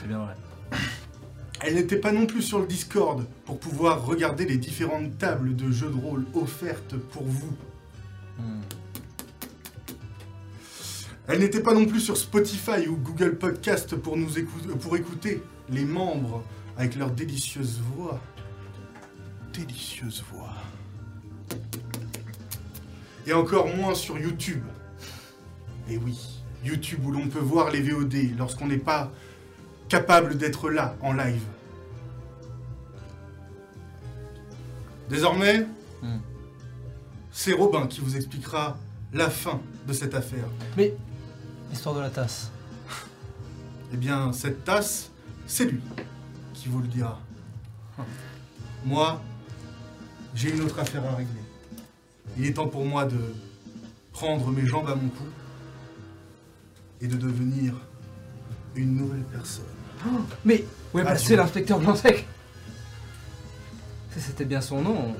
C'est 0.00 0.06
bien 0.06 0.18
vrai. 0.20 0.34
Elle 1.64 1.74
n'était 1.74 1.96
pas 1.96 2.12
non 2.12 2.26
plus 2.26 2.42
sur 2.42 2.58
le 2.58 2.66
Discord 2.66 3.24
pour 3.44 3.58
pouvoir 3.60 4.04
regarder 4.04 4.44
les 4.46 4.56
différentes 4.56 5.16
tables 5.18 5.54
de 5.54 5.70
jeux 5.70 5.90
de 5.90 5.96
rôle 5.96 6.24
offertes 6.34 6.96
pour 6.96 7.22
vous. 7.22 7.52
Hmm. 8.38 8.60
Elle 11.28 11.38
n'était 11.38 11.60
pas 11.62 11.72
non 11.72 11.86
plus 11.86 12.00
sur 12.00 12.16
Spotify 12.16 12.88
ou 12.88 12.96
Google 12.96 13.36
Podcast 13.38 13.94
pour 13.94 14.16
nous 14.16 14.38
écou- 14.38 14.76
pour 14.80 14.96
écouter 14.96 15.40
les 15.70 15.84
membres 15.84 16.42
avec 16.76 16.96
leurs 16.96 17.10
délicieuses 17.12 17.80
voix. 17.94 18.20
Délicieuses 19.52 20.24
voix. 20.32 20.52
Et 23.26 23.32
encore 23.32 23.68
moins 23.76 23.94
sur 23.94 24.18
YouTube. 24.18 24.64
Et 25.88 25.96
oui, 25.96 26.18
YouTube 26.64 27.06
où 27.06 27.12
l'on 27.12 27.28
peut 27.28 27.38
voir 27.38 27.70
les 27.70 27.82
VOD 27.82 28.36
lorsqu'on 28.36 28.66
n'est 28.66 28.78
pas 28.78 29.12
capable 29.92 30.38
d'être 30.38 30.70
là 30.70 30.96
en 31.02 31.12
live. 31.12 31.42
Désormais, 35.10 35.66
Hmm. 36.00 36.16
c'est 37.30 37.52
Robin 37.52 37.86
qui 37.86 38.00
vous 38.00 38.16
expliquera 38.16 38.78
la 39.12 39.28
fin 39.28 39.60
de 39.86 39.92
cette 39.92 40.14
affaire. 40.14 40.46
Mais, 40.78 40.94
histoire 41.70 41.94
de 41.94 42.00
la 42.00 42.08
tasse. 42.08 42.50
Eh 43.92 43.98
bien, 43.98 44.32
cette 44.32 44.64
tasse, 44.64 45.10
c'est 45.46 45.66
lui 45.66 45.82
qui 46.54 46.68
vous 46.70 46.80
le 46.80 46.88
dira. 46.88 47.20
Moi, 48.86 49.20
j'ai 50.34 50.54
une 50.54 50.62
autre 50.62 50.78
affaire 50.78 51.04
à 51.04 51.16
régler. 51.16 51.44
Il 52.38 52.46
est 52.46 52.54
temps 52.54 52.66
pour 52.68 52.86
moi 52.86 53.04
de 53.04 53.20
prendre 54.12 54.48
mes 54.50 54.64
jambes 54.64 54.88
à 54.88 54.94
mon 54.94 55.10
cou 55.10 55.26
et 57.02 57.06
de 57.06 57.16
devenir 57.18 57.74
une 58.74 58.96
nouvelle 58.96 59.24
personne. 59.24 59.71
Mais 60.44 60.64
où 60.92 60.98
est 60.98 61.04
passé 61.04 61.36
l'inspecteur 61.36 61.78
Blanc-Sec 61.78 62.26
Si 64.10 64.20
c'était 64.20 64.44
bien 64.44 64.60
son 64.60 64.82
nom. 64.82 65.16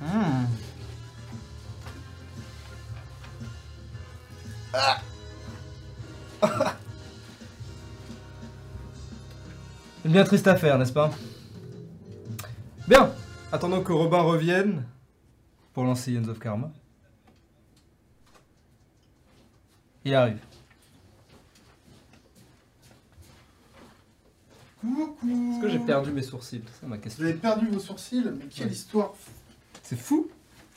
Hmm. 0.00 0.46
Ah. 4.74 5.00
Une 10.04 10.12
bien 10.12 10.24
triste 10.24 10.48
affaire, 10.48 10.78
n'est-ce 10.78 10.92
pas? 10.92 11.12
Bien, 12.88 13.12
attendons 13.52 13.82
que 13.82 13.92
Robin 13.92 14.22
revienne 14.22 14.84
pour 15.72 15.84
lancer 15.84 16.12
Ions 16.12 16.26
of 16.28 16.40
Karma. 16.40 16.72
Il 20.04 20.14
arrive. 20.14 20.40
Coucou 24.82 25.52
Est-ce 25.54 25.62
que 25.62 25.68
j'ai 25.70 25.78
perdu 25.78 26.10
mes 26.10 26.22
sourcils 26.22 26.62
C'est 26.80 26.86
ma 26.86 26.96
Vous 26.96 27.02
question. 27.02 27.24
avez 27.24 27.34
perdu 27.34 27.66
vos 27.68 27.78
sourcils 27.80 28.22
Mais 28.38 28.46
quelle 28.50 28.66
Ouais. 28.66 28.72
histoire 28.72 29.14
C'est 29.82 29.98
fou 29.98 30.28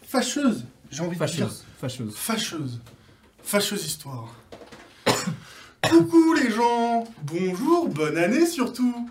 fâcheuse 0.03 0.65
J'ai 0.91 1.01
envie 1.01 1.17
de 1.17 1.25
dire. 1.25 1.47
Fâcheuse. 1.49 1.65
Fâcheuse. 1.79 2.15
Fâcheuse. 2.15 2.79
Fâcheuse 3.43 3.85
histoire. 3.85 4.33
Coucou 5.89 6.33
les 6.35 6.51
gens 6.51 7.03
Bonjour, 7.23 7.89
bonne 7.89 8.17
année 8.17 8.45
surtout 8.45 9.09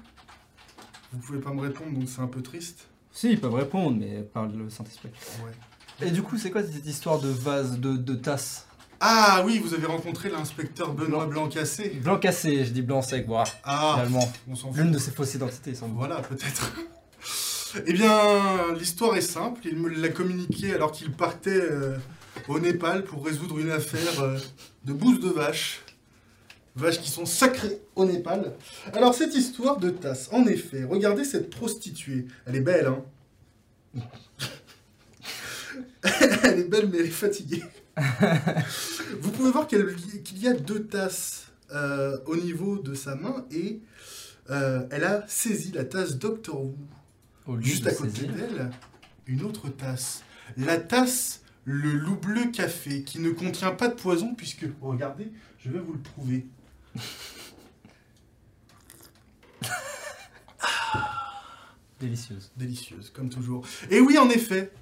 Vous 1.12 1.18
pouvez 1.18 1.40
pas 1.40 1.52
me 1.52 1.60
répondre 1.60 1.92
donc 1.98 2.08
c'est 2.08 2.20
un 2.22 2.26
peu 2.28 2.42
triste. 2.42 2.86
Si, 3.12 3.30
ils 3.30 3.40
peuvent 3.40 3.54
répondre, 3.54 3.96
mais 3.98 4.22
par 4.22 4.46
le 4.46 4.68
Saint-Esprit. 4.70 5.10
Ouais. 5.44 6.06
Et 6.08 6.10
du 6.10 6.20
coup, 6.22 6.36
c'est 6.36 6.50
quoi 6.50 6.64
cette 6.64 6.84
histoire 6.84 7.20
de 7.20 7.28
vase, 7.28 7.78
de, 7.78 7.96
de 7.96 8.14
tasse? 8.16 8.66
Ah 9.06 9.42
oui, 9.44 9.58
vous 9.58 9.74
avez 9.74 9.84
rencontré 9.84 10.30
l'inspecteur 10.30 10.94
Benoît 10.94 11.26
Blanc-Cassé. 11.26 12.00
Blanc 12.02 12.18
cassé, 12.18 12.64
je 12.64 12.70
dis 12.70 12.80
blanc 12.80 13.02
sec, 13.02 13.26
voilà. 13.26 13.44
Ah, 13.62 13.96
Finalement, 13.96 14.32
on 14.48 14.56
s'en 14.56 14.72
fout. 14.72 14.78
l'une 14.78 14.92
de 14.92 14.98
ses 14.98 15.10
fausses 15.10 15.34
identités, 15.34 15.74
sans 15.74 15.88
doute. 15.88 15.98
Voilà, 15.98 16.22
peut-être. 16.22 16.72
eh 17.86 17.92
bien, 17.92 18.72
l'histoire 18.78 19.14
est 19.14 19.20
simple. 19.20 19.60
Il 19.66 19.76
me 19.76 19.90
l'a 19.90 20.08
communiqué 20.08 20.72
alors 20.72 20.90
qu'il 20.90 21.12
partait 21.12 21.50
euh, 21.50 21.98
au 22.48 22.58
Népal 22.58 23.04
pour 23.04 23.26
résoudre 23.26 23.58
une 23.58 23.72
affaire 23.72 24.22
euh, 24.22 24.38
de 24.86 24.94
bouse 24.94 25.20
de 25.20 25.28
vache. 25.28 25.82
Vaches 26.74 27.02
qui 27.02 27.10
sont 27.10 27.26
sacrées 27.26 27.82
au 27.96 28.06
Népal. 28.06 28.54
Alors, 28.94 29.14
cette 29.14 29.34
histoire 29.34 29.76
de 29.76 29.90
tasse, 29.90 30.30
en 30.32 30.46
effet, 30.46 30.84
regardez 30.84 31.24
cette 31.24 31.50
prostituée. 31.50 32.24
Elle 32.46 32.56
est 32.56 32.60
belle, 32.60 32.86
hein 32.86 33.02
Elle 36.42 36.60
est 36.60 36.70
belle, 36.70 36.88
mais 36.90 37.00
elle 37.00 37.06
est 37.06 37.10
fatiguée. 37.10 37.62
Vous 39.20 39.30
pouvez 39.30 39.50
voir 39.50 39.66
qu'il 39.66 40.38
y 40.38 40.48
a 40.48 40.52
deux 40.52 40.84
tasses 40.86 41.52
euh, 41.72 42.18
au 42.26 42.36
niveau 42.36 42.78
de 42.78 42.94
sa 42.94 43.14
main 43.14 43.46
et 43.50 43.80
euh, 44.50 44.86
elle 44.90 45.04
a 45.04 45.24
saisi 45.26 45.72
la 45.72 45.84
tasse 45.84 46.16
Doctor 46.16 46.60
Who. 46.60 46.76
Au 47.46 47.60
Juste 47.60 47.86
à 47.86 47.94
côté 47.94 48.26
d'elle, 48.26 48.70
une 49.26 49.42
autre 49.42 49.68
tasse. 49.68 50.22
La 50.56 50.78
tasse, 50.78 51.42
le 51.64 51.92
loup 51.92 52.16
bleu 52.16 52.50
café, 52.50 53.02
qui 53.02 53.18
ne 53.20 53.30
contient 53.30 53.72
pas 53.72 53.88
de 53.88 53.94
poison, 53.94 54.34
puisque, 54.34 54.66
regardez, 54.80 55.30
je 55.58 55.68
vais 55.70 55.78
vous 55.78 55.92
le 55.92 55.98
prouver. 55.98 56.46
Délicieuse. 62.00 62.50
Délicieuse, 62.56 63.10
comme 63.10 63.28
toujours. 63.28 63.66
Et 63.90 64.00
oui, 64.00 64.16
en 64.16 64.30
effet, 64.30 64.72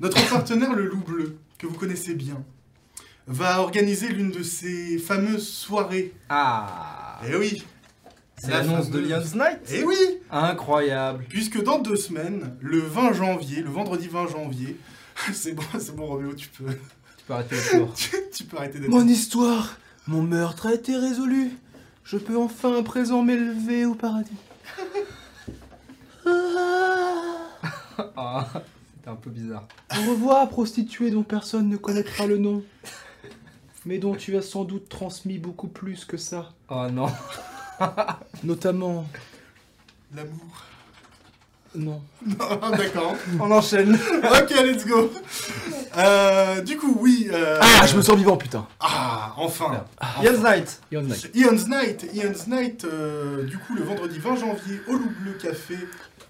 notre 0.00 0.28
partenaire, 0.28 0.74
le 0.74 0.86
loup 0.86 1.02
bleu, 1.02 1.38
que 1.58 1.66
vous 1.66 1.74
connaissez 1.76 2.14
bien, 2.14 2.42
va 3.26 3.60
organiser 3.60 4.08
l'une 4.08 4.30
de 4.30 4.42
ces 4.42 4.98
fameuses 4.98 5.48
soirées. 5.48 6.12
Ah 6.28 7.18
Eh 7.28 7.34
oui, 7.36 7.64
C'est 8.36 8.50
La 8.50 8.58
l'annonce 8.62 8.90
de 8.90 8.98
Lion's 9.00 9.34
Night 9.34 9.60
eh 9.72 9.82
oui 9.84 9.96
Incroyable 10.30 11.24
Puisque 11.28 11.62
dans 11.62 11.78
deux 11.78 11.96
semaines, 11.96 12.56
le 12.60 12.78
20 12.80 13.14
janvier, 13.14 13.62
le 13.62 13.70
vendredi 13.70 14.08
20 14.08 14.28
janvier, 14.28 14.76
c'est 15.32 15.52
bon, 15.52 15.64
c'est 15.78 15.96
bon 15.96 16.06
Roméo, 16.06 16.34
tu 16.34 16.48
peux. 16.48 16.66
peux 17.26 17.34
arrêter 17.34 17.56
le 17.56 17.78
tour. 17.78 17.94
tu 18.32 18.44
peux 18.44 18.56
arrêter 18.58 18.78
d'être. 18.78 18.90
Mon 18.90 19.08
histoire, 19.08 19.78
mon 20.06 20.22
meurtre 20.22 20.66
a 20.66 20.74
été 20.74 20.94
résolu. 20.96 21.50
Je 22.04 22.18
peux 22.18 22.36
enfin 22.36 22.78
à 22.78 22.82
présent 22.82 23.22
m'élever 23.22 23.84
au 23.86 23.94
paradis. 23.94 24.30
Ah, 28.16 28.46
un 29.06 29.14
peu 29.16 29.30
bizarre. 29.30 29.66
Au 29.92 30.10
revoir, 30.10 30.48
prostituée 30.48 31.10
dont 31.10 31.22
personne 31.22 31.68
ne 31.68 31.76
connaîtra 31.76 32.26
le 32.26 32.38
nom. 32.38 32.62
Mais 33.84 33.98
dont 33.98 34.14
tu 34.16 34.36
as 34.36 34.42
sans 34.42 34.64
doute 34.64 34.88
transmis 34.88 35.38
beaucoup 35.38 35.68
plus 35.68 36.04
que 36.04 36.16
ça. 36.16 36.50
Oh 36.68 36.86
non. 36.90 37.06
Notamment. 38.42 39.06
L'amour. 40.14 40.64
Non. 41.74 42.00
Ah, 42.40 42.70
D'accord. 42.76 43.14
On 43.38 43.50
enchaîne. 43.50 43.94
ok, 43.94 44.50
let's 44.64 44.86
go. 44.86 45.12
Euh, 45.96 46.62
du 46.62 46.76
coup, 46.78 46.96
oui. 47.00 47.28
euh, 47.30 47.60
Ah, 47.60 47.86
je 47.86 47.96
me 47.96 48.02
sens 48.02 48.16
vivant, 48.16 48.36
putain. 48.38 48.66
Ah, 48.80 49.34
enfin. 49.36 49.84
Ian's 50.22 50.42
Night. 50.42 50.80
Ion 50.90 51.02
Knight. 51.02 51.30
Ion's 51.34 51.68
Night. 51.68 52.06
Ion's 52.14 52.46
Night, 52.48 52.84
euh, 52.86 53.44
du 53.44 53.58
coup, 53.58 53.74
le 53.74 53.82
vendredi 53.84 54.18
20 54.18 54.36
janvier, 54.36 54.80
au 54.88 54.92
Loup 54.94 55.10
Bleu 55.20 55.32
Café, 55.34 55.76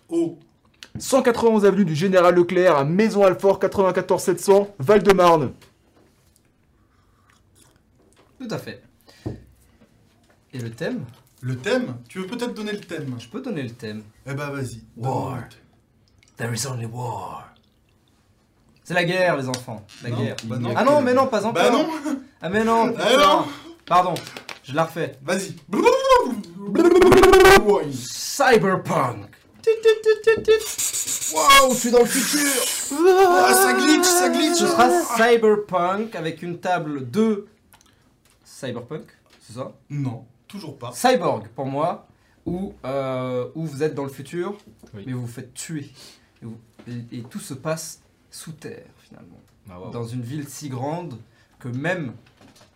au 0.09 0.37
191 0.99 1.65
avenue 1.65 1.85
du 1.85 1.95
Général 1.95 2.35
Leclerc 2.35 2.77
à 2.77 2.85
Maison 2.85 3.25
Alfort 3.25 3.59
94 3.59 4.23
700 4.23 4.75
Val-de-Marne. 4.79 5.53
Tout 8.41 8.49
à 8.51 8.59
fait. 8.59 8.83
Et 10.53 10.59
le 10.59 10.71
thème? 10.71 11.05
Le 11.41 11.57
thème? 11.57 11.97
Tu 12.09 12.19
veux 12.21 12.27
peut-être 12.27 12.55
donner 12.55 12.73
le 12.73 12.81
thème? 12.81 13.17
Je 13.19 13.29
peux 13.29 13.41
donner 13.41 13.63
le 13.63 13.71
thème. 13.71 14.03
Eh 14.27 14.35
bah 14.35 14.51
vas-y. 14.51 14.83
War. 14.97 15.41
There 16.37 16.53
is 16.55 16.67
only 16.67 16.87
war. 16.87 17.53
C'est 18.85 18.95
la 18.95 19.05
guerre, 19.05 19.37
les 19.37 19.49
enfants. 19.49 19.85
La 20.03 20.11
Non, 20.11 20.17
guerre. 20.23 20.37
bah 20.45 20.59
non. 20.59 20.73
Ah 20.77 20.85
non, 20.85 21.01
mais 21.01 21.13
non, 21.15 21.27
pas 21.27 21.41
encore. 21.41 21.53
Bah 21.55 21.71
non 21.71 21.89
Ah 22.41 22.49
mais 22.49 22.65
non. 22.65 22.95
Ah 22.99 23.17
non. 23.19 23.45
Pardon. 23.87 24.15
Je 24.63 24.75
la 24.75 24.85
refais. 24.85 25.17
Vas-y. 25.23 25.57
Cyberpunk. 27.93 29.29
Waouh, 31.35 31.73
je 31.73 31.79
suis 31.79 31.91
dans 31.91 32.01
le 32.01 32.05
futur. 32.07 32.51
Ah, 33.09 33.53
ça 33.53 33.73
glitch, 33.75 34.05
ça 34.05 34.29
glitch 34.29 34.55
Ce 34.59 34.67
sera 34.67 34.89
Cyberpunk 35.17 36.15
avec 36.15 36.43
une 36.43 36.59
table 36.59 37.11
de 37.11 37.47
Cyberpunk, 38.45 39.05
c'est 39.41 39.55
ça? 39.55 39.73
Non, 39.91 40.25
toujours 40.49 40.79
pas. 40.79 40.93
Cyborg 40.93 41.49
pour 41.49 41.67
moi, 41.67 42.07
où, 42.45 42.73
euh, 42.85 43.49
où 43.55 43.67
vous 43.67 43.83
êtes 43.83 43.95
dans 43.95 44.05
le 44.05 44.11
futur, 44.11 44.57
Oui. 44.95 45.03
mais 45.07 45.13
vous 45.13 45.23
vous 45.23 45.27
faites 45.27 45.53
tuer. 45.53 45.91
Et, 46.43 46.45
vous- 46.47 46.59
et- 46.89 47.19
et 47.19 47.23
tout 47.25 47.41
se 47.41 47.55
passe 47.55 48.01
sous 48.31 48.53
terre 48.53 48.87
finalement. 49.03 49.91
Dans 49.91 50.07
une 50.07 50.23
ville 50.23 50.49
si 50.49 50.69
grande 50.69 51.19
que 51.59 51.67
même 51.69 52.13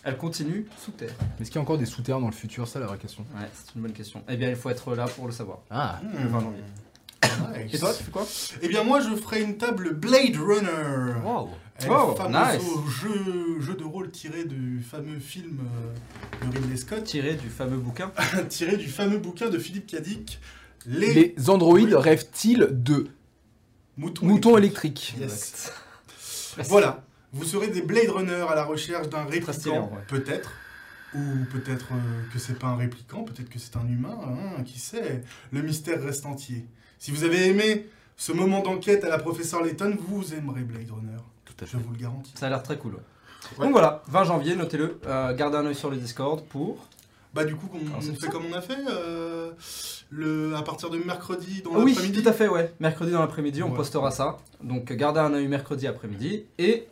elle 0.05 0.17
continue 0.17 0.67
sous 0.83 0.91
terre. 0.93 1.15
Mais 1.21 1.43
est-ce 1.43 1.51
qu'il 1.51 1.57
y 1.57 1.59
a 1.59 1.63
encore 1.63 1.79
des 1.79 1.87
souterrains 1.87 2.21
dans 2.21 2.27
le 2.29 2.33
futur 2.33 2.67
Ça, 2.69 2.79
la 2.81 2.87
vraie 2.87 2.99
question? 2.99 3.25
Ouais, 3.35 3.49
c'est 3.53 3.75
une 3.75 3.83
bonne 3.83 3.93
question. 3.93 4.23
Eh 4.29 4.37
bien, 4.37 4.49
il 4.51 4.57
faut 4.57 4.71
être 4.71 4.95
là 4.95 5.07
pour 5.07 5.27
le 5.27 5.33
savoir. 5.33 5.59
Ah. 5.71 6.01
Le 6.03 6.29
20 6.29 6.41
janvier. 6.41 6.61
Nice. 7.23 7.75
Et 7.75 7.79
toi, 7.79 7.93
tu 7.95 8.03
fais 8.05 8.11
quoi? 8.11 8.27
Eh 8.63 8.69
bien 8.69 8.83
moi 8.83 9.01
je 9.01 9.15
ferai 9.15 9.43
une 9.43 9.57
table 9.57 9.95
Blade 9.95 10.37
Runner. 10.37 11.15
Wow. 11.25 11.51
Elle 11.79 11.91
Oh, 11.91 12.15
fameuse 12.17 12.59
nice. 12.59 12.63
au 12.75 12.87
jeu, 12.89 13.61
jeu 13.61 13.75
de 13.75 13.85
rôle 13.85 14.11
tiré 14.11 14.45
du 14.45 14.83
fameux 14.83 15.19
film 15.19 15.61
euh, 15.61 16.47
de 16.51 16.59
Ridley 16.59 16.77
Scott, 16.77 17.05
Tiré 17.05 17.35
du 17.35 17.49
fameux 17.49 17.77
bouquin. 17.79 18.11
tiré 18.49 18.77
du 18.77 18.89
fameux 18.89 19.19
bouquin 19.19 19.49
de 19.49 19.59
Philippe 19.59 19.87
Cadic, 19.87 20.41
Les, 20.87 21.35
Les 21.37 21.51
androïdes 21.51 21.89
Oui. 21.95 22.03
rêvent-ils 22.03 22.69
de 22.71 23.09
moutons, 23.97 24.27
moutons 24.27 24.59
électriques. 24.59 25.15
électriques? 25.17 25.71
Yes. 26.59 26.69
Voilà, 26.69 27.03
vous 27.33 27.45
serez 27.45 27.69
des 27.69 27.83
Blade 27.83 28.09
Runner 28.11 28.45
à 28.49 28.55
la 28.55 28.65
recherche 28.65 29.09
d'un 29.09 29.25
répliquant, 29.25 29.91
peut-être. 30.09 30.51
Ou 31.15 31.21
peut-être 31.53 31.89
euh, 31.93 32.33
que 32.33 32.39
c'est 32.39 32.57
pas 32.59 32.69
un 32.69 32.77
répliquant, 32.77 33.25
peut-être 33.25 33.49
que 33.51 33.59
c'est 33.59 33.77
un 33.77 33.87
humain, 33.89 34.17
hein, 34.25 34.63
qui 34.63 34.79
sait. 34.79 35.23
Le 35.51 35.61
mystère 35.63 36.01
reste 36.03 36.25
entier. 36.25 36.67
Si 36.99 37.11
vous 37.11 37.25
avez 37.25 37.49
aimé 37.49 37.87
ce 38.17 38.31
moment 38.33 38.61
d'enquête 38.63 39.03
à 39.03 39.09
la 39.09 39.19
professeure 39.19 39.63
Layton, 39.63 39.97
vous 40.09 40.35
aimerez 40.35 40.63
Blade 40.63 40.89
Runner. 40.91 41.17
Tout 41.45 41.55
à 41.65 41.67
Je 41.67 41.77
vous 41.79 41.91
le 41.93 41.99
garantis. 41.99 42.33
Ça 42.37 42.47
a 42.47 42.51
l'air 42.51 42.63
très 42.63 42.79
cool. 42.79 42.93
ouais. 42.95 43.01
Ouais. 43.59 43.65
Donc 43.65 43.73
voilà, 43.73 44.03
20 44.07 44.25
janvier, 44.25 44.55
notez-le. 44.55 45.01
Euh, 45.07 45.33
gardez 45.35 45.57
un 45.57 45.67
œil 45.67 45.75
sur 45.75 45.91
le 45.91 45.97
Discord 45.97 46.45
pour. 46.45 46.87
Bah 47.35 47.45
du 47.45 47.57
coup, 47.57 47.69
Alors, 47.89 48.03
c'est 48.03 48.15
fait 48.21 48.29
comme 48.29 48.45
on 48.49 48.53
a 48.53 48.61
fait, 48.61 48.77
euh, 48.91 49.51
le, 50.11 50.55
à 50.57 50.63
partir 50.63 50.91
de 50.91 50.99
mercredi 50.99 51.63
dans 51.63 51.71
Ah 51.75 51.79
oui, 51.79 51.93
l'après-midi. 51.93 52.23
tout 52.23 52.29
à 52.29 52.33
fait, 52.33 52.49
ouais. 52.49 52.73
Mercredi 52.81 53.13
dans 53.13 53.21
l'après-midi, 53.21 53.63
on 53.63 53.71
Ouais. 53.71 53.77
postera 53.77 54.11
ça. 54.11 54.37
Donc 54.63 54.93
gardez 54.93 55.21
un 55.21 55.33
œil 55.35 55.49
mercredi 55.49 55.87
après-midi 55.87 56.45
et 56.59 56.87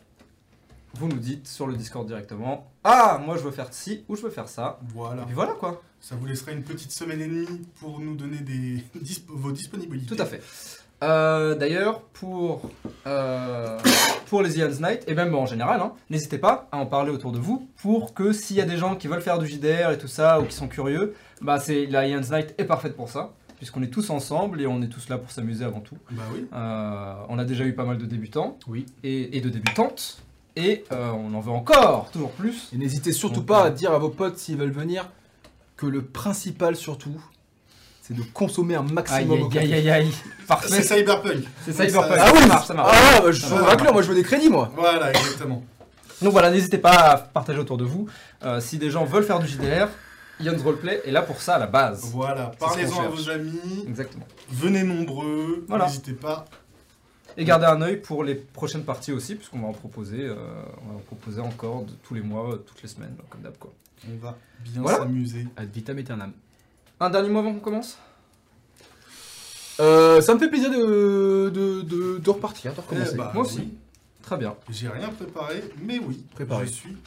vous 0.95 1.07
nous 1.07 1.17
dites 1.17 1.47
sur 1.47 1.67
le 1.67 1.75
Discord 1.75 2.05
directement 2.07 2.67
Ah, 2.83 3.19
moi 3.25 3.37
je 3.37 3.43
veux 3.43 3.51
faire 3.51 3.73
ci 3.73 4.03
ou 4.09 4.15
je 4.15 4.21
veux 4.21 4.29
faire 4.29 4.49
ça. 4.49 4.79
Voilà, 4.93 5.23
Et 5.23 5.25
puis 5.25 5.35
voilà 5.35 5.53
quoi. 5.53 5.81
ça 6.01 6.15
vous 6.15 6.25
laissera 6.25 6.51
une 6.51 6.63
petite 6.63 6.91
semaine 6.91 7.21
et 7.21 7.27
demie 7.27 7.61
pour 7.79 7.99
nous 7.99 8.15
donner 8.15 8.39
des 8.39 8.83
disp- 9.03 9.25
vos 9.27 9.51
disponibilités. 9.51 10.15
Tout 10.15 10.21
à 10.21 10.25
fait. 10.25 10.41
Euh, 11.01 11.55
D'ailleurs, 11.55 12.01
pour, 12.01 12.69
euh, 13.07 13.77
pour 14.25 14.41
les 14.41 14.57
Ian's 14.59 14.81
Night, 14.81 15.03
et 15.07 15.13
même 15.13 15.33
en 15.33 15.45
général, 15.45 15.79
hein, 15.79 15.93
n'hésitez 16.09 16.37
pas 16.37 16.67
à 16.73 16.77
en 16.77 16.85
parler 16.85 17.09
autour 17.11 17.31
de 17.31 17.39
vous 17.39 17.69
pour 17.81 18.13
que 18.13 18.33
s'il 18.33 18.57
y 18.57 18.61
a 18.61 18.65
des 18.65 18.75
gens 18.75 18.95
qui 18.97 19.07
veulent 19.07 19.21
faire 19.21 19.39
du 19.39 19.47
JDR 19.47 19.91
et 19.91 19.97
tout 19.97 20.09
ça 20.09 20.41
ou 20.41 20.43
qui 20.45 20.55
sont 20.55 20.67
curieux, 20.67 21.15
bah 21.41 21.57
c'est 21.59 21.85
la 21.85 22.05
Ian's 22.05 22.29
Night 22.31 22.53
est 22.57 22.65
parfaite 22.65 22.97
pour 22.97 23.07
ça, 23.07 23.31
puisqu'on 23.57 23.81
est 23.81 23.87
tous 23.89 24.09
ensemble 24.09 24.59
et 24.59 24.67
on 24.67 24.81
est 24.81 24.89
tous 24.89 25.07
là 25.07 25.17
pour 25.17 25.31
s'amuser 25.31 25.63
avant 25.63 25.79
tout. 25.79 25.95
Bah 26.11 26.23
oui. 26.33 26.45
Euh, 26.51 27.13
on 27.29 27.39
a 27.39 27.45
déjà 27.45 27.63
eu 27.63 27.73
pas 27.73 27.85
mal 27.85 27.97
de 27.97 28.05
débutants 28.05 28.57
Oui. 28.67 28.85
et, 29.03 29.37
et 29.37 29.39
de 29.39 29.47
débutantes, 29.47 30.21
et 30.59 30.83
euh, 30.91 31.11
on 31.11 31.33
en 31.33 31.39
veut 31.39 31.51
encore, 31.51 32.09
toujours 32.11 32.31
plus. 32.31 32.69
Et 32.73 32.77
n'hésitez 32.77 33.11
surtout 33.13 33.37
Donc, 33.37 33.45
pas 33.47 33.61
euh, 33.63 33.67
à 33.67 33.69
dire 33.69 33.91
à 33.93 33.97
vos 33.97 34.09
potes 34.09 34.37
s'ils 34.37 34.57
veulent 34.57 34.71
venir 34.71 35.07
que 35.77 35.85
le 35.85 36.01
principal 36.03 36.75
surtout, 36.75 37.15
c'est 38.01 38.13
de 38.13 38.21
consommer 38.33 38.75
un 38.75 38.81
maximum. 38.83 39.49
aïe 39.53 39.57
aïe 39.59 39.73
aïe 39.73 39.89
aïe, 39.89 40.11
C'est 40.39 40.45
parfait, 40.47 40.81
Cyberpunk. 40.83 41.43
c'est 41.63 41.71
ça- 41.73 41.85
Cyberpunk, 41.87 42.17
Ah 42.19 42.27
ça 42.27 42.33
oui, 42.33 42.47
marche, 42.47 42.67
ça 42.67 42.73
marche. 42.73 42.97
Ah, 42.99 43.21
bah, 43.21 43.31
je 43.31 43.45
racleur, 43.45 43.93
moi 43.93 44.01
je 44.01 44.09
veux 44.09 44.15
des 44.15 44.23
crédits, 44.23 44.49
moi. 44.49 44.69
Voilà, 44.75 45.11
exactement. 45.11 45.63
Donc 46.21 46.33
voilà, 46.33 46.51
n'hésitez 46.51 46.77
pas 46.79 46.91
à 47.11 47.17
partager 47.17 47.59
autour 47.59 47.77
de 47.77 47.85
vous. 47.85 48.07
Euh, 48.43 48.59
si 48.59 48.77
des 48.77 48.91
gens 48.91 49.05
veulent 49.05 49.23
faire 49.23 49.39
du 49.39 49.47
JDR, 49.47 49.87
Ian's 50.41 50.61
Roleplay 50.61 51.01
est 51.05 51.11
là 51.11 51.21
pour 51.21 51.41
ça 51.41 51.55
à 51.55 51.59
la 51.59 51.67
base. 51.67 52.09
Voilà, 52.13 52.51
C'est 52.53 52.59
parlez-en 52.59 53.01
à 53.03 53.07
vos 53.07 53.29
amis, 53.29 53.85
Exactement. 53.87 54.25
venez 54.51 54.83
nombreux, 54.83 55.63
Voilà. 55.69 55.85
n'hésitez 55.85 56.11
pas. 56.13 56.45
Et 57.37 57.45
gardez 57.45 57.65
un 57.65 57.81
œil 57.81 57.97
pour 57.97 58.23
les 58.23 58.35
prochaines 58.35 58.83
parties 58.83 59.11
aussi, 59.11 59.35
puisqu'on 59.35 59.59
va 59.59 59.67
en 59.67 59.73
proposer, 59.73 60.25
euh, 60.25 60.35
on 60.83 60.89
va 60.91 60.95
en 60.95 60.99
proposer 60.99 61.39
encore 61.41 61.83
de 61.83 61.93
tous 62.03 62.13
les 62.13 62.21
mois, 62.21 62.53
euh, 62.53 62.57
toutes 62.57 62.81
les 62.81 62.89
semaines, 62.89 63.15
comme 63.29 63.41
d'hab 63.41 63.57
quoi. 63.57 63.71
On 64.11 64.15
va 64.17 64.37
bien 64.59 64.81
Voilà. 64.81 64.97
s'amuser. 64.99 65.47
Ad 65.57 65.69
vitam 65.71 65.97
aeternam. 65.97 66.33
Un 66.99 67.09
dernier 67.09 67.29
mot 67.29 67.39
avant 67.39 67.53
qu'on 67.53 67.59
commence? 67.59 67.97
Euh, 69.79 70.19
ça 70.19 70.33
me 70.33 70.39
fait 70.39 70.49
plaisir 70.49 70.69
de, 70.69 71.49
de, 71.49 71.81
de, 71.81 72.17
de 72.17 72.29
repartir, 72.29 72.73
de 72.73 72.81
recommencer. 72.81 73.11
Eh 73.13 73.17
bah, 73.17 73.31
Moi 73.33 73.43
aussi. 73.45 73.59
oui. 73.59 73.73
Très 74.21 74.37
bien. 74.37 74.55
J'ai 74.69 74.89
rien 74.89 75.07
préparé, 75.09 75.63
mais 75.81 75.97
oui, 75.99 76.23
Préparé. 76.35 76.65
je 76.65 76.71
suis 76.71 76.97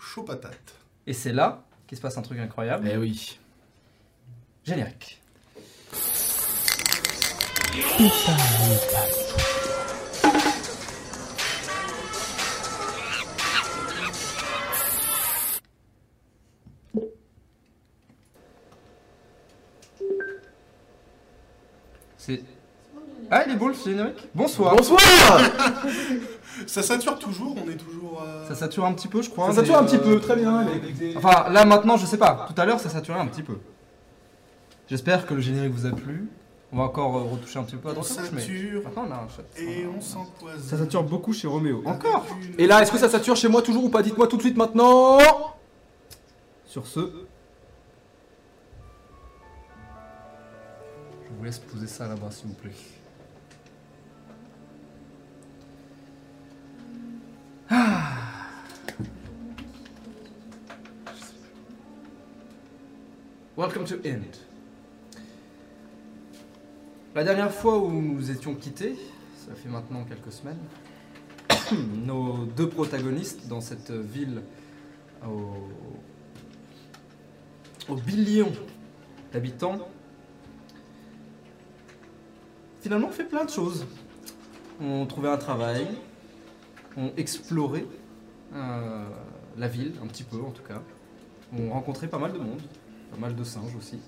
chaud 0.00 0.22
patate. 0.22 0.74
Et 1.06 1.12
c'est 1.12 1.32
là 1.32 1.62
qu'il 1.86 1.96
se 1.98 2.02
passe 2.02 2.16
un 2.16 2.22
truc 2.22 2.38
incroyable. 2.38 2.88
Eh 2.90 2.96
oui. 2.96 3.38
Générique. 4.64 5.20
C'est. 22.16 22.42
Ah, 23.30 23.44
il 23.46 23.52
est 23.52 23.56
beau 23.56 23.68
le 23.68 23.74
générique 23.74 24.28
Bonsoir 24.34 24.76
Bonsoir 24.76 25.00
Ça 26.66 26.82
sature 26.82 27.18
toujours, 27.18 27.56
on 27.64 27.68
est 27.68 27.74
toujours. 27.76 28.22
euh, 28.24 28.46
Ça 28.48 28.54
sature 28.54 28.84
un 28.84 28.92
petit 28.92 29.08
peu, 29.08 29.22
je 29.22 29.30
crois. 29.30 29.48
Ça 29.48 29.54
sature 29.54 29.76
un 29.76 29.84
petit 29.84 29.96
euh, 29.96 30.14
peu, 30.14 30.20
très 30.20 30.36
bien. 30.36 30.64
Enfin, 31.16 31.50
là 31.50 31.64
maintenant, 31.64 31.96
je 31.96 32.06
sais 32.06 32.16
pas. 32.16 32.46
Tout 32.54 32.60
à 32.60 32.64
l'heure, 32.64 32.78
ça 32.78 32.88
saturait 32.88 33.18
un 33.18 33.26
petit 33.26 33.42
peu. 33.42 33.58
J'espère 34.88 35.26
que 35.26 35.34
le 35.34 35.40
générique 35.40 35.72
vous 35.72 35.86
a 35.86 35.90
plu. 35.90 36.28
On 36.74 36.78
va 36.78 36.84
encore 36.86 37.16
euh, 37.16 37.22
retoucher 37.22 37.60
un 37.60 37.62
petit 37.62 37.76
peu 37.76 37.88
à 37.90 37.92
droite 37.92 38.10
à 38.10 38.20
gauche, 38.22 38.30
mais 38.32 38.40
sature 38.40 38.82
maintenant 38.82 39.04
on 39.08 39.12
a 39.12 39.16
un 39.18 39.28
chat. 39.28 39.62
et 39.62 39.86
on 39.86 40.00
s'empoisonne. 40.00 40.60
Ça 40.60 40.76
sature 40.76 41.04
beaucoup 41.04 41.32
chez 41.32 41.46
Roméo. 41.46 41.84
Encore 41.84 42.26
Et 42.58 42.66
là, 42.66 42.82
est-ce 42.82 42.90
que 42.90 42.98
ça 42.98 43.08
sature 43.08 43.36
chez 43.36 43.46
moi 43.46 43.62
toujours 43.62 43.84
ou 43.84 43.90
pas? 43.90 44.02
Dites-moi 44.02 44.26
tout 44.26 44.36
de 44.36 44.42
suite 44.42 44.56
maintenant 44.56 45.18
Sur 46.66 46.84
ce. 46.84 47.12
Je 51.22 51.38
vous 51.38 51.44
laisse 51.44 51.60
poser 51.60 51.86
ça 51.86 52.08
là-bas, 52.08 52.32
s'il 52.32 52.48
vous 52.48 52.54
plaît. 52.54 52.72
Ah. 57.70 58.14
Welcome 63.56 63.84
to 63.84 63.94
End. 64.04 64.53
La 67.14 67.22
dernière 67.22 67.52
fois 67.52 67.78
où 67.78 67.92
nous 67.92 68.32
étions 68.32 68.56
quittés, 68.56 68.96
ça 69.36 69.54
fait 69.54 69.68
maintenant 69.68 70.02
quelques 70.02 70.32
semaines, 70.32 70.58
nos 72.04 72.44
deux 72.44 72.68
protagonistes 72.68 73.46
dans 73.46 73.60
cette 73.60 73.92
ville 73.92 74.42
au, 75.24 75.52
au 77.88 77.94
billion 77.94 78.50
d'habitants, 79.32 79.78
finalement 82.80 83.06
on 83.06 83.12
fait 83.12 83.28
plein 83.28 83.44
de 83.44 83.50
choses. 83.50 83.86
On 84.80 85.06
trouvait 85.06 85.28
un 85.28 85.36
travail, 85.36 85.86
on 86.96 87.12
explorait 87.16 87.86
euh, 88.54 89.04
la 89.56 89.68
ville, 89.68 89.92
un 90.02 90.08
petit 90.08 90.24
peu 90.24 90.40
en 90.40 90.50
tout 90.50 90.64
cas. 90.64 90.82
On 91.56 91.70
rencontrait 91.70 92.08
pas 92.08 92.18
mal 92.18 92.32
de 92.32 92.38
monde, 92.38 92.62
pas 93.12 93.18
mal 93.18 93.36
de 93.36 93.44
singes 93.44 93.76
aussi. 93.76 94.00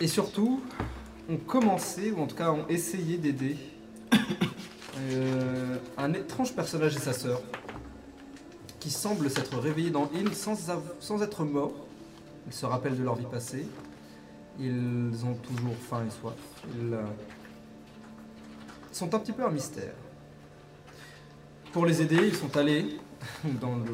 Et 0.00 0.08
surtout, 0.08 0.60
on 1.28 1.36
commençait, 1.36 2.10
ou 2.10 2.20
en 2.20 2.26
tout 2.26 2.36
cas 2.36 2.50
on 2.50 2.66
essayait 2.68 3.16
d'aider 3.16 3.56
euh, 4.98 5.78
un 5.96 6.12
étrange 6.12 6.54
personnage 6.54 6.96
et 6.96 7.00
sa 7.00 7.12
sœur 7.12 7.40
qui 8.80 8.90
semblent 8.90 9.30
s'être 9.30 9.56
réveillés 9.58 9.90
dans 9.90 10.10
l'île 10.12 10.34
sans, 10.34 11.22
être 11.22 11.44
morts. 11.44 11.86
Ils 12.46 12.52
se 12.52 12.66
rappellent 12.66 12.98
de 12.98 13.02
leur 13.02 13.14
vie 13.14 13.24
passée. 13.24 13.66
Ils 14.60 15.24
ont 15.24 15.34
toujours 15.34 15.74
faim 15.74 16.02
et 16.06 16.10
soif. 16.10 16.34
Ils 16.78 16.92
euh, 16.92 17.02
sont 18.92 19.14
un 19.14 19.18
petit 19.18 19.32
peu 19.32 19.44
un 19.44 19.50
mystère. 19.50 19.94
Pour 21.72 21.86
les 21.86 22.02
aider, 22.02 22.18
ils 22.26 22.36
sont 22.36 22.54
allés 22.56 22.98
dans 23.44 23.76
le 23.76 23.92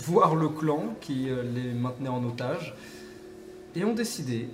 voir 0.00 0.34
le 0.34 0.48
clan 0.48 0.94
qui 1.00 1.30
euh, 1.30 1.42
les 1.42 1.72
maintenait 1.72 2.08
en 2.08 2.24
otage 2.24 2.74
et 3.74 3.84
ont 3.84 3.94
décidé 3.94 4.48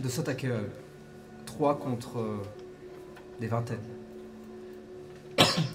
de 0.00 0.08
s'attaquer 0.08 0.50
à 0.50 0.58
eux. 0.58 0.70
Trois 1.44 1.78
contre 1.78 2.18
euh, 2.18 2.42
des 3.40 3.46
vingtaines. 3.46 3.78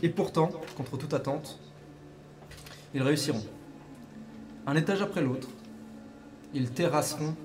Et 0.04 0.10
pourtant, 0.10 0.52
contre 0.76 0.98
toute 0.98 1.14
attente, 1.14 1.60
ils 2.94 3.02
réussiront. 3.02 3.44
Un 4.68 4.76
étage 4.76 5.02
après 5.02 5.22
l'autre, 5.22 5.48
ils 6.54 6.70
terrasseront 6.70 7.36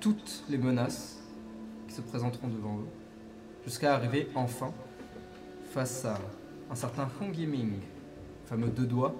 toutes 0.00 0.44
les 0.48 0.58
menaces 0.58 1.18
qui 1.88 1.94
se 1.94 2.00
présenteront 2.00 2.48
devant 2.48 2.78
eux, 2.78 2.88
jusqu'à 3.64 3.94
arriver 3.94 4.28
enfin 4.34 4.72
face 5.70 6.04
à 6.04 6.18
un 6.70 6.74
certain 6.74 7.08
Hong 7.20 7.36
Yiming, 7.36 7.78
fameux 8.46 8.68
deux 8.68 8.86
doigts, 8.86 9.14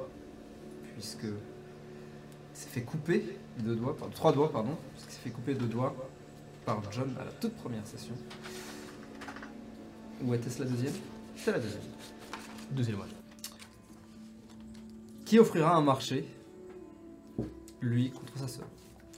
puisque 0.94 1.24
il 1.24 1.32
s'est 2.52 2.68
fait 2.68 2.82
couper 2.82 3.38
deux 3.58 3.76
doigts, 3.76 3.96
pardon, 3.96 4.14
trois 4.14 4.32
doigts, 4.32 4.52
pardon, 4.52 4.76
puisqu'il 4.92 5.12
s'est 5.12 5.20
fait 5.20 5.30
couper 5.30 5.54
deux 5.54 5.66
doigts 5.66 5.94
par 6.64 6.80
John 6.92 7.14
à 7.20 7.24
la 7.24 7.32
toute 7.32 7.54
première 7.54 7.86
session. 7.86 8.14
Ou 10.22 10.34
était-ce 10.34 10.62
la 10.62 10.68
deuxième? 10.68 10.94
C'est 11.36 11.52
la 11.52 11.58
deuxième. 11.58 11.82
Deuxième 12.70 12.98
match. 12.98 13.10
Qui 15.24 15.38
offrira 15.38 15.74
un 15.74 15.82
marché? 15.82 16.26
Lui 17.80 18.10
contre 18.10 18.38
sa 18.38 18.48
sœur. 18.48 18.66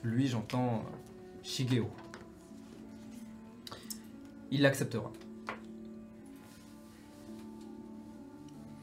Lui, 0.02 0.26
j'entends 0.26 0.76
euh, 0.76 0.98
Shigeo. 1.42 1.88
Il 4.50 4.62
l'acceptera. 4.62 5.12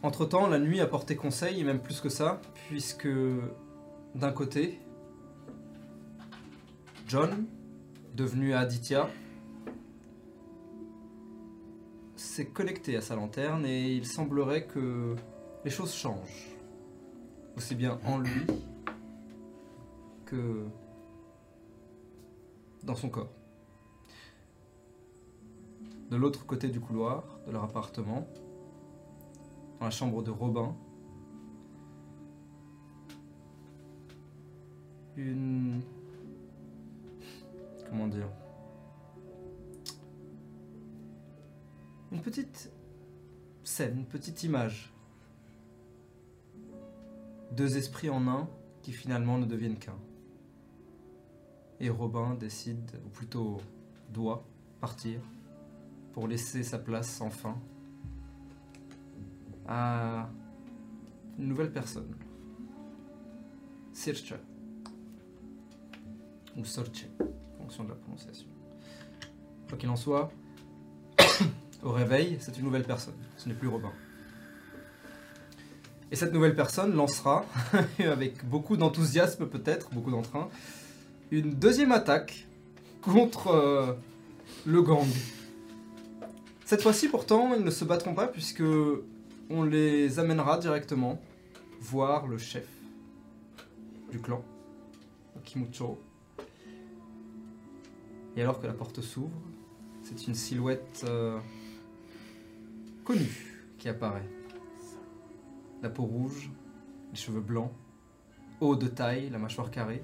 Entre-temps, 0.03 0.47
la 0.47 0.59
nuit 0.59 0.81
a 0.81 0.87
porté 0.87 1.15
conseil, 1.15 1.59
et 1.59 1.63
même 1.63 1.79
plus 1.79 1.99
que 1.99 2.09
ça, 2.09 2.41
puisque 2.67 3.07
d'un 4.13 4.31
côté, 4.31 4.79
John, 7.07 7.45
devenu 8.15 8.53
Aditya, 8.55 9.07
s'est 12.15 12.47
connecté 12.47 12.97
à 12.97 13.01
sa 13.01 13.15
lanterne 13.15 13.63
et 13.65 13.93
il 13.93 14.07
semblerait 14.07 14.65
que 14.65 15.15
les 15.63 15.69
choses 15.69 15.93
changent. 15.93 16.55
Aussi 17.57 17.75
bien 17.75 17.99
en 18.05 18.17
lui 18.17 18.45
que 20.25 20.65
dans 22.83 22.95
son 22.95 23.09
corps. 23.09 23.31
De 26.09 26.17
l'autre 26.17 26.45
côté 26.45 26.69
du 26.69 26.79
couloir 26.79 27.23
de 27.45 27.51
leur 27.51 27.63
appartement, 27.63 28.27
dans 29.79 29.85
la 29.85 29.91
chambre 29.91 30.23
de 30.23 30.31
Robin, 30.31 30.75
une... 35.15 35.81
Comment 37.89 38.07
dire 38.07 38.29
Une 42.11 42.21
petite 42.21 42.71
scène, 43.63 43.99
une 43.99 44.05
petite 44.05 44.43
image. 44.43 44.93
Deux 47.51 47.77
esprits 47.77 48.09
en 48.09 48.27
un 48.27 48.49
qui 48.81 48.91
finalement 48.91 49.37
ne 49.37 49.45
deviennent 49.45 49.77
qu'un. 49.77 49.97
Et 51.79 51.89
Robin 51.89 52.35
décide, 52.35 52.91
ou 53.05 53.09
plutôt 53.09 53.57
doit, 54.09 54.45
partir 54.79 55.19
pour 56.13 56.27
laisser 56.27 56.63
sa 56.63 56.79
place 56.79 57.19
enfin 57.21 57.57
à 59.67 60.29
une 61.37 61.47
nouvelle 61.47 61.71
personne. 61.71 62.15
Sircha. 63.91 64.37
Ou 66.57 66.63
Sorche, 66.63 67.07
de 67.65 67.89
la 67.89 67.95
prononciation. 67.95 68.47
Quoi 69.67 69.77
qu'il 69.77 69.89
en 69.89 69.95
soit, 69.95 70.31
au 71.83 71.91
réveil, 71.91 72.37
c'est 72.39 72.57
une 72.57 72.65
nouvelle 72.65 72.83
personne. 72.83 73.15
Ce 73.37 73.47
n'est 73.49 73.55
plus 73.55 73.67
Robin. 73.67 73.91
Et 76.11 76.15
cette 76.15 76.33
nouvelle 76.33 76.55
personne 76.55 76.95
lancera, 76.95 77.45
avec 77.99 78.47
beaucoup 78.47 78.77
d'enthousiasme 78.77 79.47
peut-être, 79.47 79.89
beaucoup 79.91 80.11
d'entrain, 80.11 80.49
une 81.31 81.55
deuxième 81.55 81.91
attaque 81.91 82.47
contre 83.01 83.47
euh, 83.47 83.93
le 84.65 84.81
gang. 84.81 85.07
Cette 86.63 86.81
fois-ci 86.81 87.09
pourtant, 87.09 87.53
ils 87.55 87.63
ne 87.63 87.71
se 87.71 87.83
battront 87.83 88.13
pas 88.13 88.27
puisque 88.27 88.63
on 89.49 89.63
les 89.63 90.19
amènera 90.19 90.57
directement 90.57 91.19
voir 91.81 92.27
le 92.27 92.37
chef 92.37 92.67
du 94.11 94.19
clan, 94.19 94.43
Kimucho. 95.43 95.99
Et 98.35 98.41
alors 98.41 98.59
que 98.59 98.67
la 98.67 98.73
porte 98.73 99.01
s'ouvre, 99.01 99.41
c'est 100.01 100.27
une 100.27 100.35
silhouette 100.35 101.05
euh, 101.07 101.39
connue 103.03 103.63
qui 103.77 103.87
apparaît. 103.87 104.27
La 105.81 105.89
peau 105.89 106.03
rouge, 106.03 106.49
les 107.11 107.15
cheveux 107.17 107.41
blancs, 107.41 107.71
haut 108.59 108.75
de 108.75 108.87
taille, 108.87 109.29
la 109.29 109.37
mâchoire 109.37 109.71
carrée. 109.71 110.03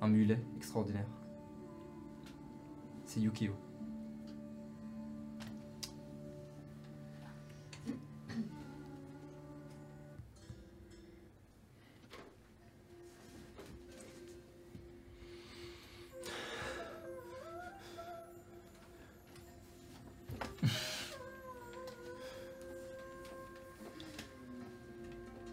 Un 0.00 0.08
mulet 0.08 0.40
extraordinaire. 0.56 1.06
C'est 3.06 3.20
Yukio. 3.20 3.52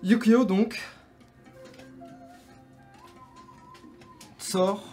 Yukio 0.10 0.44
donc 0.44 0.82
sort, 4.40 4.84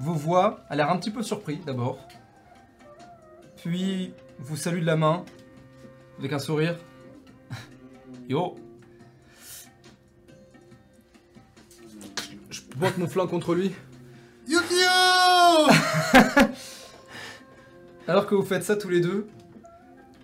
vous 0.00 0.16
voit, 0.16 0.64
a 0.68 0.74
l'air 0.74 0.90
un 0.90 0.96
petit 0.96 1.12
peu 1.12 1.22
surpris 1.22 1.58
d'abord, 1.58 2.00
puis 3.58 4.12
vous 4.40 4.56
salue 4.56 4.80
de 4.80 4.86
la 4.86 4.96
main 4.96 5.24
avec 6.18 6.32
un 6.32 6.40
sourire. 6.40 6.76
Yo, 8.28 8.56
Je 12.50 12.60
pointe 12.62 12.98
mon 12.98 13.06
flingue 13.06 13.30
contre 13.30 13.54
lui. 13.54 13.72
Yukio 14.48 14.88
alors 18.08 18.26
que 18.26 18.34
vous 18.34 18.44
faites 18.44 18.64
ça 18.64 18.74
tous 18.74 18.88
les 18.88 19.00
deux, 19.00 19.28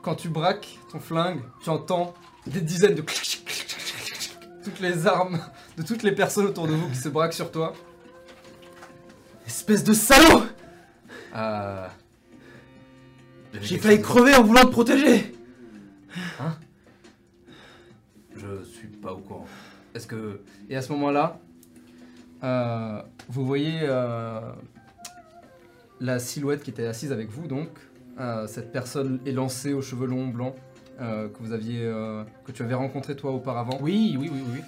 quand 0.02 0.16
tu 0.16 0.28
braques 0.28 0.76
ton 0.90 0.98
flingue, 0.98 1.40
tu 1.62 1.70
entends 1.70 2.14
des 2.48 2.60
dizaines 2.60 2.96
de 2.96 3.02
toutes 4.64 4.80
les 4.80 5.06
armes 5.06 5.38
de 5.76 5.82
toutes 5.82 6.02
les 6.02 6.12
personnes 6.12 6.46
autour 6.46 6.66
de 6.66 6.72
vous 6.72 6.88
qui 6.88 6.96
se 6.96 7.08
braquent 7.08 7.32
sur 7.34 7.50
toi. 7.52 7.74
Espèce 9.46 9.84
de 9.84 9.92
salaud 9.92 10.44
Euh, 11.36 11.86
J'ai 13.60 13.78
failli 13.78 14.00
crever 14.00 14.34
en 14.34 14.42
voulant 14.42 14.62
te 14.62 14.68
protéger. 14.70 15.34
Je 18.36 18.62
suis 18.64 18.88
pas 18.88 19.12
au 19.12 19.18
courant. 19.18 19.46
Est-ce 19.94 20.06
que. 20.06 20.40
Et 20.68 20.76
à 20.76 20.82
ce 20.82 20.92
moment-là, 20.92 21.38
euh, 22.42 23.02
vous 23.28 23.44
voyez. 23.46 23.80
euh, 23.82 24.40
la 26.00 26.18
silhouette 26.18 26.62
qui 26.64 26.70
était 26.70 26.86
assise 26.86 27.12
avec 27.12 27.30
vous, 27.30 27.46
donc, 27.46 27.68
cette 28.48 28.72
personne 28.72 29.20
élancée 29.24 29.72
aux 29.72 29.80
cheveux 29.80 30.06
longs 30.06 30.26
blancs 30.28 30.54
euh, 31.00 31.28
que 31.28 31.38
vous 31.38 31.52
aviez, 31.52 31.84
euh, 31.84 32.24
que 32.44 32.52
tu 32.52 32.62
avais 32.62 32.74
rencontré 32.74 33.16
toi 33.16 33.32
auparavant, 33.32 33.78
Oui, 33.80 34.16
oui, 34.18 34.30
oui, 34.32 34.42
oui. 34.52 34.60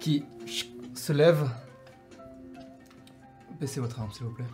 qui 0.00 0.24
se 0.94 1.12
lève. 1.12 1.48
Baissez 3.60 3.80
votre 3.80 4.00
arme, 4.00 4.10
s'il 4.12 4.24
vous 4.24 4.32
plaît. 4.32 4.44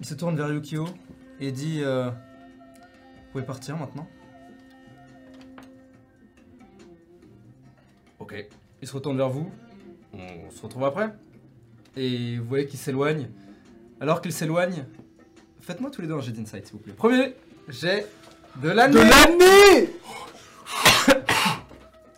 Il 0.00 0.06
se 0.06 0.14
tourne 0.14 0.36
vers 0.36 0.52
Yukio 0.52 0.86
et 1.40 1.52
dit 1.52 1.80
euh, 1.82 2.10
Vous 2.10 3.32
pouvez 3.32 3.44
partir 3.44 3.76
maintenant 3.76 4.06
Ok. 8.18 8.34
Il 8.80 8.88
se 8.88 8.92
retourne 8.94 9.16
vers 9.16 9.28
vous. 9.30 9.50
On 10.12 10.50
se 10.50 10.60
retrouve 10.62 10.84
après. 10.84 11.10
Et 11.96 12.38
vous 12.38 12.44
voyez 12.46 12.66
qu'il 12.66 12.78
s'éloigne. 12.78 13.28
Alors 14.00 14.20
qu'il 14.20 14.32
s'éloigne, 14.32 14.84
faites-moi 15.60 15.90
tous 15.90 16.02
les 16.02 16.08
deux 16.08 16.14
un 16.14 16.20
jet 16.20 16.32
d'insight, 16.32 16.66
s'il 16.66 16.74
vous 16.76 16.82
plaît. 16.82 16.92
Premier 16.92 17.34
jet 17.68 18.06
de 18.56 18.68
l'année 18.70 18.94
De 18.94 19.00
l'année 19.08 19.90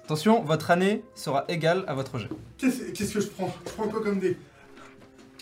Attention, 0.05 0.43
votre 0.43 0.71
année 0.71 1.03
sera 1.15 1.45
égale 1.49 1.85
à 1.89 1.95
votre 1.95 2.19
jet. 2.19 2.29
Qu'est-ce 2.59 2.91
qu'est-ce 2.93 3.15
que 3.15 3.21
je 3.21 3.29
prends? 3.29 3.55
Je 3.67 3.71
prends 3.73 3.89
quoi 3.89 4.03
comme 4.03 4.19
dé? 4.19 4.39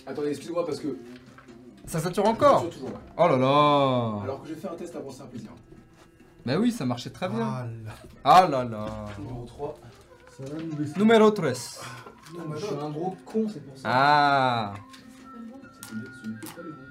Attendez, 0.07 0.29
excusez-moi 0.31 0.65
parce 0.65 0.79
que. 0.79 0.97
Ça 1.85 1.99
sature 1.99 2.25
encore 2.27 2.71
Toujours, 2.71 2.91
ouais. 2.91 2.95
Oh 3.17 3.27
là 3.27 3.37
là 3.37 4.23
Alors 4.23 4.41
que 4.43 4.49
j'ai 4.49 4.55
fait 4.55 4.69
un 4.69 4.75
test 4.77 4.95
avant, 4.95 5.11
c'est 5.11 5.23
un 5.23 5.27
plaisir. 5.27 5.51
Bah 6.47 6.57
oui, 6.59 6.71
ça 6.71 6.85
marchait 6.87 7.11
très 7.11 7.29
bien. 7.29 7.41
Ah 7.45 7.67
là. 7.85 7.93
Ah 8.25 8.49
là 8.49 8.65
là. 8.65 8.87
Numéro 9.19 9.45
3. 9.45 9.79
Ça 10.37 10.45
va 10.45 10.63
nous 10.63 10.79
laisser. 10.79 10.97
Numéro 10.99 11.31
3. 11.31 11.49
Non, 11.51 11.55
mais 12.49 12.61
je 12.61 12.65
suis 12.67 12.75
un 12.77 12.91
gros 12.91 13.17
con, 13.27 13.47
c'est 13.53 13.65
pour 13.67 13.77
ça. 13.77 13.83
Ah. 13.85 14.75
Ce 15.89 15.95
n'est- 15.95 16.03
ce 16.23 16.29
n'était 16.29 16.47
pas 16.55 16.63
le 16.63 16.71
bon. 16.71 16.82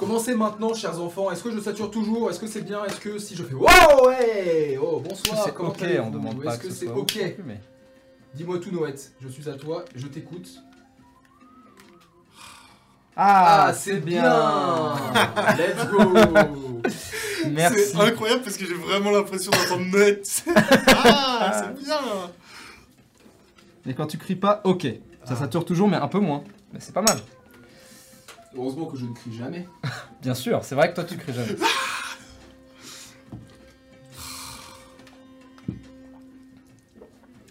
Commencez 0.00 0.34
maintenant, 0.34 0.72
chers 0.72 0.98
enfants. 0.98 1.30
Est-ce 1.30 1.42
que 1.42 1.50
je 1.50 1.60
sature 1.60 1.90
toujours? 1.90 2.30
Est-ce 2.30 2.40
que 2.40 2.46
c'est 2.46 2.62
bien? 2.62 2.82
Est-ce 2.86 2.98
que 3.00 3.18
si 3.18 3.36
je 3.36 3.42
fais 3.44 3.52
Wow, 3.54 4.06
ouais 4.08 4.78
Oh, 4.82 4.98
bonsoir. 5.06 5.52
Comment 5.52 5.68
ok, 5.68 5.84
on 6.02 6.10
demande 6.10 6.42
pas 6.42 6.54
Est-ce 6.54 6.60
que 6.62 6.70
ce 6.70 6.74
c'est 6.74 6.88
ok? 6.88 7.18
mais- 7.44 7.60
Dis-moi 8.34 8.58
tout, 8.60 8.70
Noët. 8.70 9.12
Je 9.20 9.28
suis 9.28 9.46
à 9.50 9.52
toi, 9.54 9.84
je 9.94 10.06
t'écoute. 10.06 10.48
Ah, 13.14 13.72
c'est 13.76 14.00
bien 14.00 14.94
Let's 15.58 15.86
go 15.90 15.98
Merci. 17.50 17.78
C'est 17.92 18.00
incroyable 18.00 18.42
parce 18.42 18.56
que 18.56 18.64
j'ai 18.64 18.72
vraiment 18.74 19.10
l'impression 19.10 19.50
d'entendre 19.50 19.84
net. 19.98 20.44
ah, 20.56 21.62
c'est 21.76 21.84
bien. 21.84 21.98
Et 23.86 23.92
quand 23.92 24.06
tu 24.06 24.16
cries 24.16 24.36
pas, 24.36 24.62
ok. 24.64 24.84
Ça 25.24 25.34
Ah. 25.34 25.36
sature 25.36 25.66
toujours, 25.66 25.88
mais 25.88 25.98
un 25.98 26.08
peu 26.08 26.20
moins. 26.20 26.42
Mais 26.72 26.80
c'est 26.80 26.92
pas 26.94 27.02
mal. 27.02 27.18
Heureusement 28.54 28.86
que 28.86 28.96
je 28.96 29.04
ne 29.06 29.14
crie 29.14 29.32
jamais. 29.36 29.68
Bien 30.22 30.34
sûr, 30.34 30.64
c'est 30.64 30.74
vrai 30.74 30.90
que 30.90 30.96
toi 30.96 31.04
tu 31.04 31.16
cries 31.16 31.32
jamais. 31.32 31.56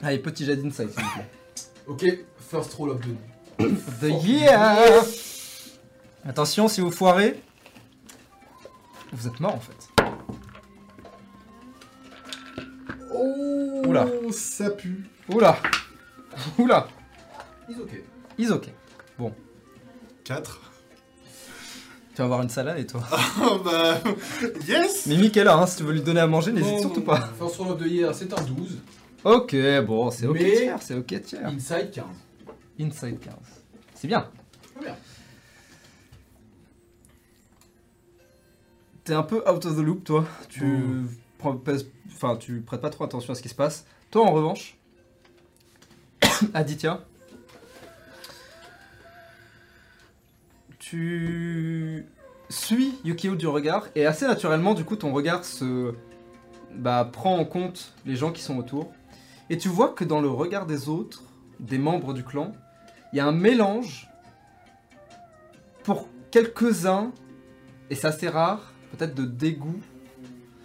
Allez, 0.01 0.19
petit 0.19 0.45
jet 0.45 0.55
d'insight, 0.55 0.91
s'il 0.91 1.03
vous 1.03 1.09
plaît. 1.11 1.29
Ok, 1.87 2.05
first 2.37 2.73
roll 2.75 2.91
of 2.91 3.01
the 3.01 3.07
The 3.99 4.23
year 4.23 5.03
Attention, 6.25 6.67
si 6.69 6.79
vous 6.81 6.91
foirez, 6.91 7.41
vous 9.11 9.27
êtes 9.27 9.39
mort 9.39 9.55
en 9.55 9.59
fait. 9.59 9.89
Oh, 13.13 13.83
Oula. 13.85 14.07
ça 14.31 14.69
pue. 14.69 15.09
Oula 15.29 15.57
Oula 16.57 16.87
Is 17.69 17.79
ok. 17.81 17.91
Is 18.37 18.51
ok. 18.51 18.69
4. 20.23 20.68
Tu 22.19 22.21
vas 22.21 22.25
avoir 22.25 22.41
une 22.41 22.49
salade 22.49 22.77
et 22.79 22.85
toi. 22.85 23.01
Oh 23.41 23.59
bah. 23.63 23.97
Yes 24.67 25.05
Mimi 25.05 25.27
est 25.27 25.41
là, 25.45 25.55
hein, 25.55 25.65
si 25.65 25.77
tu 25.77 25.83
veux 25.83 25.93
lui 25.93 26.01
donner 26.01 26.19
à 26.19 26.27
manger, 26.27 26.51
n'hésite 26.51 26.79
surtout 26.81 26.99
pas. 26.99 27.29
roll 27.39 27.69
of 27.71 27.79
the 27.81 27.85
year, 27.85 28.13
c'est 28.13 28.37
un 28.37 28.41
12. 28.43 28.77
Ok, 29.23 29.55
bon, 29.87 30.11
c'est 30.11 30.27
ok 30.27 30.33
Mais- 30.37 30.53
tiers, 30.57 30.81
c'est 30.81 30.95
ok 30.95 31.21
tiers. 31.21 31.47
Inside 31.47 31.91
15. 31.93 32.03
Inside 32.77 33.19
15. 33.21 33.33
C'est 33.95 34.09
bien. 34.09 34.27
Très 34.75 34.83
bien. 34.83 34.97
T'es 39.05 39.13
un 39.13 39.23
peu 39.23 39.37
out 39.49 39.65
of 39.65 39.77
the 39.77 39.79
loop, 39.79 40.03
toi. 40.03 40.25
Tu 40.49 40.65
Mm. 40.65 41.07
prends, 41.37 41.55
pèses- 41.55 41.87
enfin, 42.11 42.35
tu 42.35 42.59
prêtes 42.59 42.81
pas 42.81 42.89
trop 42.89 43.05
attention 43.05 43.31
à 43.31 43.35
ce 43.37 43.41
qui 43.41 43.47
se 43.49 43.55
passe. 43.55 43.85
Toi, 44.11 44.25
en 44.25 44.33
revanche, 44.33 44.77
Aditya, 46.53 47.01
tu 50.89 52.07
suis 52.49 52.95
Yukio 53.05 53.35
du 53.35 53.45
regard 53.45 53.89
et 53.93 54.07
assez 54.07 54.25
naturellement, 54.25 54.73
du 54.73 54.83
coup, 54.83 54.95
ton 54.95 55.13
regard 55.13 55.45
se 55.45 55.93
bah, 56.73 57.07
prend 57.11 57.37
en 57.37 57.45
compte 57.45 57.93
les 58.07 58.15
gens 58.15 58.31
qui 58.31 58.41
sont 58.41 58.57
autour 58.57 58.91
et 59.51 59.59
tu 59.59 59.67
vois 59.67 59.89
que 59.89 60.03
dans 60.03 60.19
le 60.19 60.29
regard 60.29 60.65
des 60.65 60.89
autres, 60.89 61.21
des 61.59 61.77
membres 61.77 62.13
du 62.13 62.23
clan, 62.23 62.53
il 63.13 63.17
y 63.17 63.19
a 63.19 63.27
un 63.27 63.31
mélange 63.31 64.09
pour 65.83 66.07
quelques-uns 66.31 67.11
et 67.91 67.95
c'est 67.95 68.07
assez 68.07 68.27
rare, 68.27 68.73
peut-être 68.97 69.13
de 69.13 69.25
dégoût, 69.25 69.79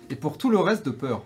et 0.08 0.16
pour 0.16 0.38
tout 0.38 0.48
le 0.48 0.58
reste 0.58 0.86
de 0.86 0.90
peur. 0.90 1.22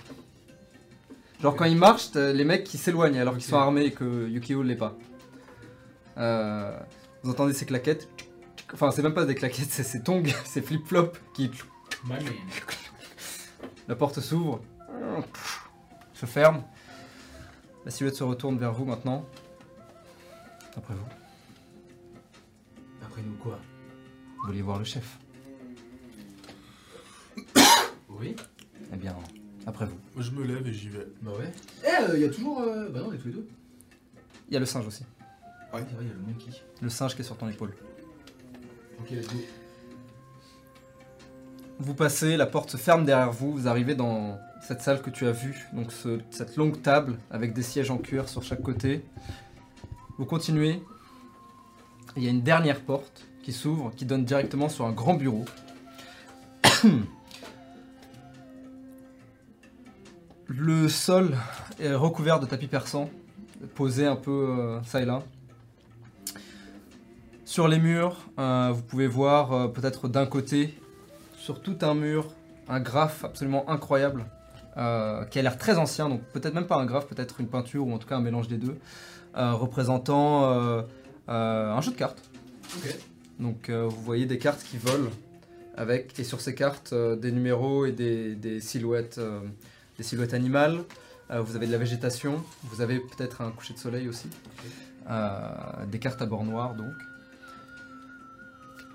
Genre 1.40 1.54
quand 1.54 1.66
ils 1.66 1.78
marchent, 1.78 2.14
les 2.14 2.44
mecs 2.44 2.64
qui 2.64 2.78
s'éloignent 2.78 3.20
alors 3.20 3.34
qu'ils 3.34 3.44
sont 3.44 3.58
armés 3.58 3.84
et 3.84 3.92
que 3.92 4.28
Yukio 4.28 4.64
l'est 4.64 4.74
pas. 4.74 4.96
Euh, 6.16 6.76
vous 7.22 7.30
entendez 7.30 7.52
ces 7.52 7.64
claquettes 7.64 8.08
Enfin, 8.74 8.90
c'est 8.90 9.02
même 9.02 9.14
pas 9.14 9.24
des 9.24 9.34
claquettes, 9.34 9.70
c'est 9.70 9.82
ces 9.82 10.02
tongs, 10.02 10.22
ces 10.44 10.62
flip-flops 10.62 11.18
qui. 11.34 11.50
La 13.88 13.96
porte 13.96 14.20
s'ouvre, 14.20 14.60
se 16.14 16.26
ferme. 16.26 16.62
La 17.84 17.90
silhouette 17.90 18.14
se 18.16 18.24
retourne 18.24 18.58
vers 18.58 18.72
vous 18.72 18.84
maintenant. 18.84 19.24
Après 20.76 20.94
vous, 20.94 21.06
Après 23.02 23.22
nous 23.22 23.34
quoi? 23.36 23.58
Vous 24.36 24.46
vouliez 24.46 24.62
voir 24.62 24.78
le 24.78 24.84
chef? 24.84 25.18
Oui 28.10 28.36
Eh 28.92 28.96
bien, 28.96 29.16
après 29.66 29.86
vous. 29.86 29.98
Je 30.22 30.30
me 30.32 30.44
lève 30.44 30.66
et 30.66 30.72
j'y 30.72 30.88
vais. 30.90 31.06
Bah 31.22 31.32
ouais. 31.38 31.50
Eh, 31.84 32.14
il 32.16 32.20
y 32.20 32.24
a 32.24 32.28
toujours. 32.28 32.60
euh, 32.60 32.88
Bah 32.90 33.00
non, 33.00 33.08
on 33.08 33.12
est 33.12 33.18
tous 33.18 33.28
les 33.28 33.34
deux. 33.34 33.48
Il 34.48 34.54
y 34.54 34.56
a 34.56 34.60
le 34.60 34.66
singe 34.66 34.86
aussi. 34.86 35.04
Ouais, 35.72 35.80
c'est 35.88 35.94
vrai, 35.94 36.02
il 36.04 36.08
y 36.08 36.10
a 36.10 36.14
le 36.14 36.20
monkey. 36.20 36.50
Le 36.80 36.88
singe 36.90 37.14
qui 37.14 37.22
est 37.22 37.24
sur 37.24 37.36
ton 37.36 37.48
épaule. 37.48 37.74
Ok, 39.00 39.10
let's 39.10 39.26
go. 39.28 39.38
Vous 41.80 41.94
passez, 41.94 42.36
la 42.36 42.46
porte 42.46 42.70
se 42.70 42.76
ferme 42.76 43.04
derrière 43.04 43.30
vous, 43.30 43.52
vous 43.52 43.68
arrivez 43.68 43.94
dans 43.94 44.38
cette 44.66 44.82
salle 44.82 45.00
que 45.00 45.10
tu 45.10 45.26
as 45.26 45.32
vue, 45.32 45.68
donc 45.72 45.92
ce- 45.92 46.18
cette 46.30 46.56
longue 46.56 46.82
table 46.82 47.16
avec 47.30 47.52
des 47.54 47.62
sièges 47.62 47.90
en 47.92 47.98
cuir 47.98 48.28
sur 48.28 48.42
chaque 48.42 48.62
côté. 48.62 49.04
Vous 50.18 50.24
continuez, 50.26 50.82
il 52.16 52.24
y 52.24 52.26
a 52.26 52.30
une 52.30 52.42
dernière 52.42 52.80
porte 52.80 53.26
qui 53.44 53.52
s'ouvre, 53.52 53.92
qui 53.94 54.04
donne 54.04 54.24
directement 54.24 54.68
sur 54.68 54.84
un 54.86 54.92
grand 54.92 55.14
bureau. 55.14 55.44
Le 60.46 60.88
sol 60.88 61.36
est 61.78 61.94
recouvert 61.94 62.40
de 62.40 62.46
tapis 62.46 62.66
persans, 62.68 63.08
posés 63.74 64.06
un 64.06 64.16
peu 64.16 64.30
euh, 64.58 64.82
ça 64.82 65.00
et 65.00 65.04
là. 65.04 65.22
Sur 67.48 67.66
les 67.66 67.78
murs, 67.78 68.14
euh, 68.38 68.72
vous 68.74 68.82
pouvez 68.82 69.06
voir 69.06 69.52
euh, 69.54 69.68
peut-être 69.68 70.06
d'un 70.06 70.26
côté 70.26 70.74
sur 71.38 71.62
tout 71.62 71.78
un 71.80 71.94
mur 71.94 72.34
un 72.68 72.78
graphe 72.78 73.24
absolument 73.24 73.70
incroyable 73.70 74.26
euh, 74.76 75.24
qui 75.24 75.38
a 75.38 75.42
l'air 75.42 75.56
très 75.56 75.78
ancien, 75.78 76.10
donc 76.10 76.20
peut-être 76.34 76.52
même 76.52 76.66
pas 76.66 76.76
un 76.76 76.84
graphe, 76.84 77.06
peut-être 77.06 77.40
une 77.40 77.48
peinture 77.48 77.86
ou 77.86 77.94
en 77.94 77.96
tout 77.96 78.06
cas 78.06 78.16
un 78.16 78.20
mélange 78.20 78.48
des 78.48 78.58
deux, 78.58 78.76
représentant 79.34 80.44
un 81.26 81.80
jeu 81.80 81.90
de 81.90 81.96
cartes. 81.96 82.20
Donc 83.40 83.70
vous 83.70 84.02
voyez 84.02 84.26
des 84.26 84.36
cartes 84.36 84.62
qui 84.62 84.76
volent 84.76 85.10
avec 85.74 86.18
et 86.18 86.24
sur 86.24 86.42
ces 86.42 86.54
cartes 86.54 86.92
des 86.92 87.32
numéros 87.32 87.86
et 87.86 87.92
des, 87.92 88.34
des 88.34 88.60
silhouettes, 88.60 89.18
des 89.96 90.02
silhouettes 90.02 90.34
animales. 90.34 90.84
Vous 91.30 91.56
avez 91.56 91.66
de 91.66 91.72
la 91.72 91.78
végétation, 91.78 92.44
vous 92.64 92.82
avez 92.82 93.00
peut-être 93.00 93.40
un 93.40 93.52
coucher 93.52 93.72
de 93.72 93.78
soleil 93.78 94.06
aussi, 94.06 94.28
des 95.86 95.98
cartes 95.98 96.20
à 96.20 96.26
bord 96.26 96.44
noir 96.44 96.74
donc. 96.74 96.92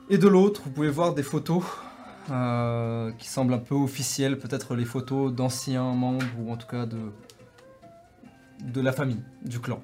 Et 0.10 0.18
de 0.18 0.28
l'autre, 0.28 0.62
vous 0.66 0.72
pouvez 0.72 0.90
voir 0.90 1.14
des 1.14 1.24
photos 1.24 1.64
euh, 2.30 3.12
qui 3.14 3.28
semblent 3.28 3.54
un 3.54 3.58
peu 3.60 3.76
officielles, 3.76 4.38
peut-être 4.38 4.76
les 4.76 4.86
photos 4.86 5.34
d'anciens 5.34 5.94
membres 5.94 6.26
ou 6.40 6.52
en 6.52 6.58
tout 6.58 6.68
cas 6.68 6.86
de, 6.86 6.98
de 8.62 8.82
la 8.82 8.92
famille, 8.92 9.22
du 9.44 9.60
clan. 9.60 9.82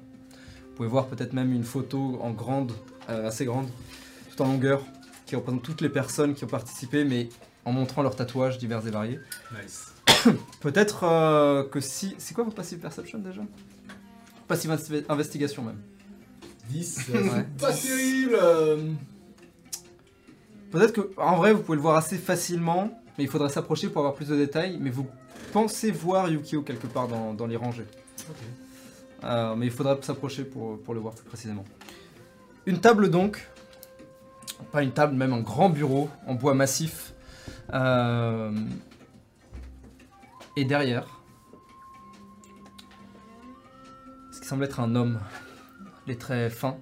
Vous 0.68 0.74
pouvez 0.76 0.88
voir 0.88 1.06
peut-être 1.06 1.32
même 1.32 1.52
une 1.52 1.64
photo 1.64 2.18
en 2.22 2.30
grande, 2.30 2.72
euh, 3.08 3.28
assez 3.28 3.44
grande, 3.44 3.68
tout 4.34 4.42
en 4.42 4.46
longueur, 4.46 4.82
qui 5.26 5.36
représente 5.36 5.62
toutes 5.62 5.80
les 5.80 5.88
personnes 5.88 6.34
qui 6.34 6.44
ont 6.44 6.48
participé, 6.48 7.04
mais 7.04 7.28
en 7.64 7.72
montrant 7.72 8.02
leurs 8.02 8.16
tatouages 8.16 8.58
divers 8.58 8.86
et 8.86 8.90
variés. 8.90 9.20
Nice. 9.62 9.92
Peut-être 10.60 11.04
euh, 11.04 11.64
que 11.68 11.80
si. 11.80 12.14
C'est 12.18 12.34
quoi 12.34 12.44
votre 12.44 12.56
passive 12.56 12.78
perception 12.78 13.18
déjà? 13.18 13.42
Passive 14.48 14.70
inve- 14.72 15.04
investigation 15.08 15.62
même. 15.62 15.78
10, 16.70 17.08
Ouais. 17.14 17.46
pas 17.58 17.72
terrible 17.72 18.36
euh. 18.40 18.92
Peut-être 20.70 20.92
que, 20.92 21.10
en 21.16 21.36
vrai, 21.36 21.52
vous 21.52 21.62
pouvez 21.62 21.76
le 21.76 21.82
voir 21.82 21.96
assez 21.96 22.16
facilement, 22.16 22.90
mais 23.18 23.24
il 23.24 23.30
faudrait 23.30 23.48
s'approcher 23.48 23.88
pour 23.88 24.00
avoir 24.00 24.14
plus 24.14 24.28
de 24.28 24.36
détails. 24.36 24.78
Mais 24.80 24.90
vous 24.90 25.06
pensez 25.52 25.90
voir 25.90 26.28
Yukio 26.28 26.62
quelque 26.62 26.86
part 26.86 27.08
dans, 27.08 27.34
dans 27.34 27.46
les 27.46 27.56
rangées. 27.56 27.86
Euh, 29.24 29.54
mais 29.56 29.66
il 29.66 29.72
faudra 29.72 29.98
s'approcher 30.00 30.44
pour, 30.44 30.80
pour 30.80 30.94
le 30.94 31.00
voir 31.00 31.14
plus 31.14 31.24
précisément. 31.24 31.64
Une 32.66 32.80
table 32.80 33.10
donc, 33.10 33.46
pas 34.72 34.82
une 34.82 34.92
table, 34.92 35.14
même 35.16 35.32
un 35.32 35.40
grand 35.40 35.70
bureau 35.70 36.08
en 36.26 36.34
bois 36.34 36.54
massif. 36.54 37.14
Euh, 37.72 38.52
et 40.56 40.64
derrière, 40.64 41.20
ce 44.32 44.40
qui 44.40 44.46
semble 44.46 44.64
être 44.64 44.80
un 44.80 44.94
homme, 44.94 45.18
les 46.06 46.16
traits 46.16 46.52
fins. 46.52 46.76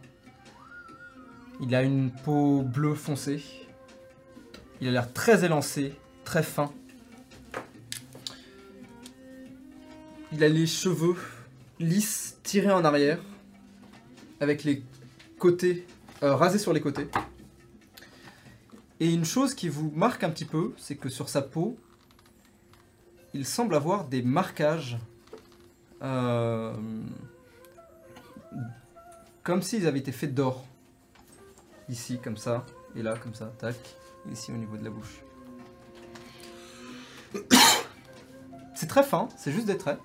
Il 1.60 1.74
a 1.74 1.82
une 1.82 2.10
peau 2.10 2.62
bleue 2.62 2.94
foncée. 2.94 3.42
Il 4.80 4.88
a 4.88 4.90
l'air 4.92 5.12
très 5.12 5.44
élancé, 5.44 5.94
très 6.24 6.42
fin. 6.42 6.72
Il 10.32 10.44
a 10.44 10.48
les 10.48 10.66
cheveux 10.66 11.16
lisses, 11.80 12.36
tirés 12.42 12.70
en 12.70 12.84
arrière, 12.84 13.18
avec 14.40 14.64
les 14.64 14.82
côtés 15.38 15.86
euh, 16.22 16.34
rasés 16.34 16.58
sur 16.58 16.72
les 16.72 16.80
côtés. 16.80 17.08
Et 19.00 19.12
une 19.12 19.24
chose 19.24 19.54
qui 19.54 19.68
vous 19.68 19.90
marque 19.94 20.24
un 20.24 20.30
petit 20.30 20.44
peu, 20.44 20.74
c'est 20.76 20.96
que 20.96 21.08
sur 21.08 21.28
sa 21.28 21.42
peau, 21.42 21.78
il 23.34 23.46
semble 23.46 23.74
avoir 23.74 24.04
des 24.06 24.22
marquages, 24.22 24.98
euh, 26.02 26.74
comme 29.42 29.62
s'ils 29.62 29.86
avaient 29.86 30.00
été 30.00 30.12
faits 30.12 30.34
d'or. 30.34 30.66
Ici, 31.88 32.18
comme 32.22 32.36
ça, 32.36 32.66
et 32.96 33.02
là, 33.02 33.16
comme 33.16 33.34
ça, 33.34 33.46
tac, 33.58 33.76
ici 34.32 34.52
au 34.52 34.56
niveau 34.56 34.76
de 34.76 34.84
la 34.84 34.90
bouche. 34.90 35.22
C'est 38.74 38.86
très 38.86 39.02
fin, 39.02 39.28
c'est 39.36 39.50
juste 39.50 39.66
des 39.66 39.76
traits. 39.76 39.98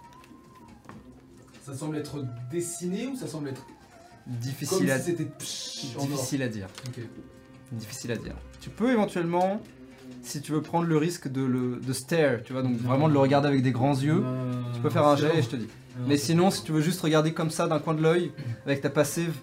Ça 1.63 1.75
semble 1.75 1.95
être 1.95 2.25
dessiné 2.49 3.05
ou 3.05 3.15
ça 3.15 3.27
semble 3.27 3.49
être 3.49 3.63
Difficile 4.25 4.77
comme 4.79 4.89
à 4.89 4.99
si 4.99 5.11
c'était 5.11 5.25
psh, 5.25 5.95
en 5.97 6.01
or 6.01 6.07
Difficile 6.07 6.43
à 6.43 6.47
dire. 6.47 6.67
Difficile 7.71 8.11
à 8.13 8.15
dire. 8.15 8.35
Tu 8.61 8.69
peux 8.69 8.91
éventuellement, 8.91 9.61
si 10.21 10.41
tu 10.41 10.53
veux 10.53 10.61
prendre 10.61 10.87
le 10.87 10.97
risque 10.97 11.27
de 11.27 11.41
le 11.41 11.75
de 11.77 11.93
stare, 11.93 12.41
tu 12.43 12.53
vois, 12.53 12.61
donc 12.61 12.77
vraiment 12.77 13.09
de 13.09 13.13
le 13.13 13.19
regarder 13.19 13.49
avec 13.49 13.61
des 13.61 13.71
grands 13.71 13.93
yeux, 13.93 14.23
tu 14.73 14.79
peux 14.81 14.89
faire 14.89 15.05
un 15.05 15.17
jet 15.17 15.37
et 15.37 15.41
je 15.41 15.49
te 15.49 15.55
dis. 15.55 15.67
Mais 16.07 16.17
sinon, 16.17 16.51
si 16.51 16.63
tu 16.63 16.71
veux 16.71 16.81
juste 16.81 17.01
regarder 17.01 17.33
comme 17.33 17.51
ça 17.51 17.67
d'un 17.67 17.79
coin 17.79 17.93
de 17.93 18.01
l'œil, 18.01 18.31
avec 18.65 18.81
ta 18.81 18.89
passive, 18.89 19.35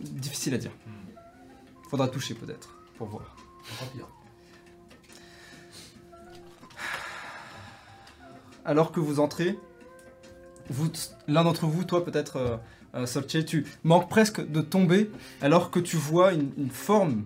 difficile 0.00 0.54
à 0.54 0.58
dire. 0.58 0.72
Faudra 1.88 2.08
toucher 2.08 2.34
peut-être, 2.34 2.76
pour 2.98 3.06
voir. 3.06 3.37
Pire. 3.92 4.08
Alors 8.64 8.92
que 8.92 9.00
vous 9.00 9.18
entrez, 9.18 9.58
l'un 11.26 11.44
d'entre 11.44 11.66
vous, 11.66 11.84
toi 11.84 12.04
peut-être, 12.04 12.36
euh, 12.36 12.56
euh, 12.94 13.42
tu 13.46 13.66
manques 13.84 14.10
presque 14.10 14.46
de 14.46 14.60
tomber 14.60 15.10
alors 15.40 15.70
que 15.70 15.80
tu 15.80 15.96
vois 15.96 16.32
une, 16.32 16.70
forme, 16.70 17.24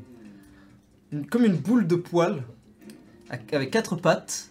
comme 1.31 1.45
une 1.45 1.57
boule 1.57 1.87
de 1.87 1.97
poils, 1.97 2.45
avec 3.31 3.71
quatre 3.71 3.97
pattes 3.97 4.51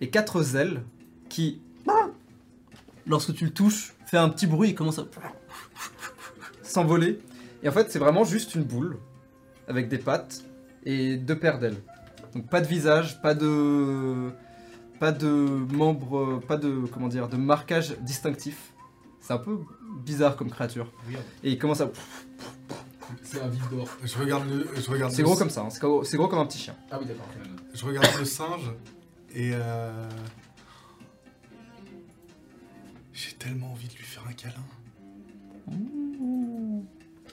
et 0.00 0.08
quatre 0.08 0.56
ailes, 0.56 0.82
qui, 1.28 1.60
lorsque 3.06 3.34
tu 3.34 3.44
le 3.44 3.50
touches, 3.50 3.94
fait 4.06 4.16
un 4.16 4.28
petit 4.28 4.46
bruit 4.46 4.70
et 4.70 4.74
commence 4.74 4.98
à 4.98 5.06
s'envoler. 6.62 7.18
Et 7.62 7.68
en 7.68 7.72
fait, 7.72 7.90
c'est 7.90 7.98
vraiment 7.98 8.24
juste 8.24 8.54
une 8.54 8.62
boule 8.62 8.96
avec 9.68 9.88
des 9.88 9.98
pattes 9.98 10.45
et 10.86 11.16
deux 11.18 11.38
paires 11.38 11.58
d'ailes. 11.58 11.76
Donc 12.34 12.48
pas 12.48 12.62
de 12.62 12.66
visage, 12.66 13.20
pas 13.20 13.34
de 13.34 14.30
pas 14.98 15.12
de 15.12 15.26
membres, 15.26 16.40
pas 16.48 16.56
de 16.56 16.86
comment 16.90 17.08
dire, 17.08 17.28
de 17.28 17.36
marquage 17.36 17.96
distinctif. 18.00 18.72
C'est 19.20 19.32
un 19.34 19.38
peu 19.38 19.58
bizarre 20.04 20.36
comme 20.36 20.50
créature. 20.50 20.90
Weird. 21.08 21.22
Et 21.42 21.50
il 21.50 21.58
commence 21.58 21.80
à. 21.82 21.90
C'est 23.22 23.40
un 23.42 23.48
vif 23.48 23.68
d'or. 23.70 23.88
Je 24.02 24.16
regarde 24.18 24.48
le, 24.48 24.66
je 24.80 24.90
regarde 24.90 25.12
C'est 25.12 25.22
gros 25.22 25.36
comme 25.36 25.50
ça. 25.50 25.62
hein. 25.62 25.68
C'est 25.70 25.80
gros, 26.16 26.28
comme 26.28 26.38
un 26.38 26.46
petit 26.46 26.58
chien. 26.58 26.74
Ah 26.90 26.98
oui, 27.00 27.06
d'accord. 27.06 27.26
Je 27.74 27.84
regarde 27.84 28.06
le 28.18 28.24
singe 28.24 28.70
et 29.34 29.50
euh... 29.52 30.08
j'ai 33.12 33.32
tellement 33.32 33.72
envie 33.72 33.88
de 33.88 33.94
lui 33.94 34.04
faire 34.04 34.24
un 34.28 34.32
câlin. 34.32 34.54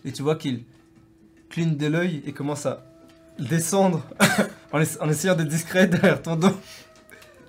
Et 0.05 0.11
tu 0.11 0.21
vois 0.21 0.35
qu'il 0.35 0.65
cligne 1.49 1.77
de 1.77 1.87
l'œil 1.87 2.23
et 2.25 2.33
commence 2.33 2.65
à 2.65 2.85
descendre 3.39 4.03
en, 4.71 4.79
ess- 4.79 4.97
en 5.01 5.09
essayant 5.09 5.35
d'être 5.35 5.47
discret 5.49 5.87
derrière 5.87 6.21
ton 6.21 6.35
dos. 6.35 6.55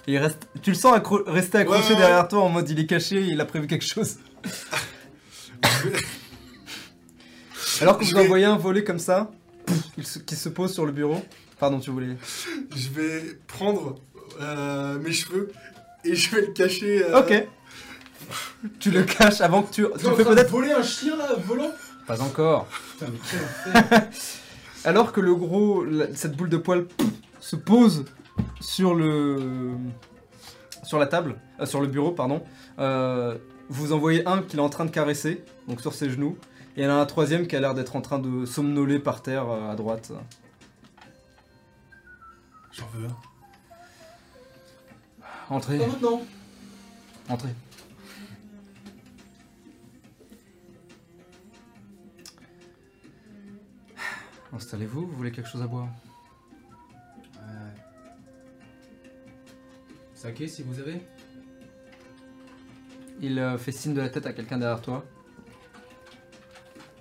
Et 0.07 0.13
il 0.13 0.19
reste, 0.19 0.49
tu 0.63 0.71
le 0.71 0.77
sens 0.77 0.95
accro- 0.97 1.25
rester 1.27 1.59
accroché 1.59 1.83
Ouais, 1.83 1.91
ouais, 1.95 1.97
derrière 1.97 2.29
toi 2.29 2.43
en 2.43 2.51
mode 2.51 2.69
il 2.69 2.79
est 2.79 2.87
caché, 2.87 3.23
il 3.23 3.41
a 3.41 3.47
prévu 3.47 3.67
quelque 3.67 3.87
chose. 3.87 4.17
Alors 7.81 7.99
que 7.99 8.05
Je 8.05 8.11
vous 8.11 8.17
vais- 8.19 8.25
envoyez 8.25 8.45
un 8.45 8.57
volet 8.57 8.85
comme 8.85 8.99
ça, 8.99 9.31
pouf, 9.67 9.77
il 9.99 10.07
se- 10.07 10.19
qui 10.19 10.37
se 10.37 10.49
pose 10.49 10.73
sur 10.73 10.87
le 10.87 10.93
bureau. 10.93 11.23
Pardon, 11.59 11.81
tu 11.81 11.91
voulais. 11.91 12.17
Je 12.77 12.89
vais 12.91 13.39
prendre 13.47 13.97
euh, 14.41 14.99
mes 14.99 15.13
cheveux 15.13 15.51
et 16.05 16.15
je 16.15 16.31
vais 16.35 16.43
le 16.43 16.53
cacher. 16.53 17.05
euh, 17.05 17.21
Ok. 17.21 17.47
Tu 18.81 18.91
le 18.91 19.03
caches 19.03 19.41
avant 19.41 19.63
que 19.63 19.73
tu. 19.75 19.87
Tu 19.99 20.05
fais 20.17 20.25
peut-être. 20.25 20.51
voler 20.51 20.73
un 20.73 20.83
chien 20.83 21.17
là, 21.17 21.31
volant? 21.47 21.71
Pas 22.07 22.21
encore. 22.23 22.67
Putain, 22.99 23.13
mais 23.13 24.01
Alors 24.85 25.13
que 25.13 25.21
le 25.21 25.35
gros, 25.35 25.85
la- 25.85 26.15
cette 26.15 26.37
boule 26.37 26.49
de 26.51 26.57
poil 26.59 26.87
se 27.41 27.57
pose 27.57 28.05
sur 28.61 28.95
le 28.95 29.75
sur 30.83 30.99
la 30.99 31.07
table, 31.07 31.37
euh, 31.61 31.67
sur 31.67 31.81
le 31.81 31.87
bureau, 31.87 32.11
pardon. 32.13 32.43
euh, 32.79 33.39
vous 33.71 33.95
en 33.95 33.99
voyez 33.99 34.27
un 34.29 34.43
qui 34.43 34.57
est 34.59 34.61
en 34.61 34.69
train 34.69 34.85
de 34.85 34.91
caresser, 34.91 35.43
donc 35.69 35.81
sur 35.81 35.95
ses 35.95 36.11
genoux, 36.11 36.37
et 36.77 36.83
il 36.83 36.85
y 36.85 36.87
en 36.87 36.91
a 36.91 36.95
un 37.01 37.07
troisième 37.07 37.47
qui 37.47 37.57
a 37.57 37.61
l'air 37.61 37.73
d'être 37.75 37.97
en 37.97 38.03
train 38.03 38.19
de 38.19 38.45
somnoler 38.45 38.99
par 38.99 39.23
terre 39.23 39.49
euh, 39.49 39.71
à 39.73 39.75
droite. 39.77 40.13
J'en 42.73 42.87
veux 42.95 43.07
un. 43.07 43.17
Entrez, 45.49 45.79
Pas 45.79 45.87
maintenant 45.87 46.21
entrez. 47.31 47.49
Installez-vous, 54.55 55.07
vous 55.07 55.17
voulez 55.17 55.33
quelque 55.33 55.49
chose 55.49 55.63
à 55.63 55.67
boire 55.67 55.89
Ouais. 57.37 57.75
Saké 60.15 60.47
si 60.49 60.63
vous 60.63 60.79
avez 60.81 61.01
Il 63.21 63.39
euh, 63.39 63.59
fait 63.59 63.73
signe 63.73 63.95
de 63.95 64.01
la 64.01 64.09
tête 64.09 64.27
à 64.27 64.33
quelqu'un 64.33 64.59
derrière 64.59 64.81
toi. 64.81 65.05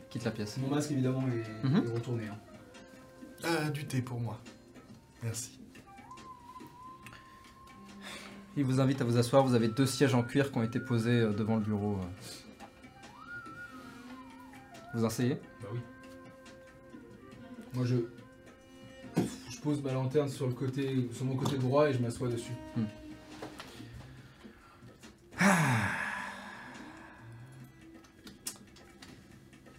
Quitte 0.10 0.26
la 0.26 0.32
pièce. 0.32 0.58
Mon 0.58 0.68
masque 0.70 0.92
évidemment 0.92 1.24
est, 1.28 1.66
Mhm. 1.68 1.86
est 1.88 1.94
retourné. 1.94 2.28
hein. 2.28 2.38
Ah, 3.44 3.70
du 3.70 3.86
thé 3.86 4.02
pour 4.02 4.20
moi. 4.20 4.40
Merci. 5.22 5.60
Il 8.56 8.64
vous 8.66 8.80
invite 8.80 9.02
à 9.02 9.04
vous 9.06 9.18
asseoir. 9.18 9.44
Vous 9.44 9.56
avez 9.56 9.68
deux 9.68 9.88
sièges 9.88 10.14
en 10.14 10.24
cuir 10.24 10.52
qui 10.52 10.58
ont 10.58 10.64
été 10.64 10.80
posés 10.80 11.22
euh, 11.22 11.34
devant 11.34 11.56
le 11.56 11.62
bureau. 11.64 11.98
euh. 11.98 13.50
Vous 14.94 15.06
asseyez 15.06 15.40
Bah 15.62 15.68
oui. 15.74 15.80
Moi 17.74 17.86
je. 17.86 17.96
Je 19.50 19.60
pose 19.62 19.82
ma 19.82 19.94
lanterne 19.94 20.30
sur 20.30 20.48
le 20.48 20.54
côté. 20.54 21.10
sur 21.14 21.26
mon 21.26 21.36
côté 21.36 21.58
droit 21.58 21.90
et 21.90 21.94
je 21.94 22.00
m'assois 22.00 22.28
dessus. 22.30 22.54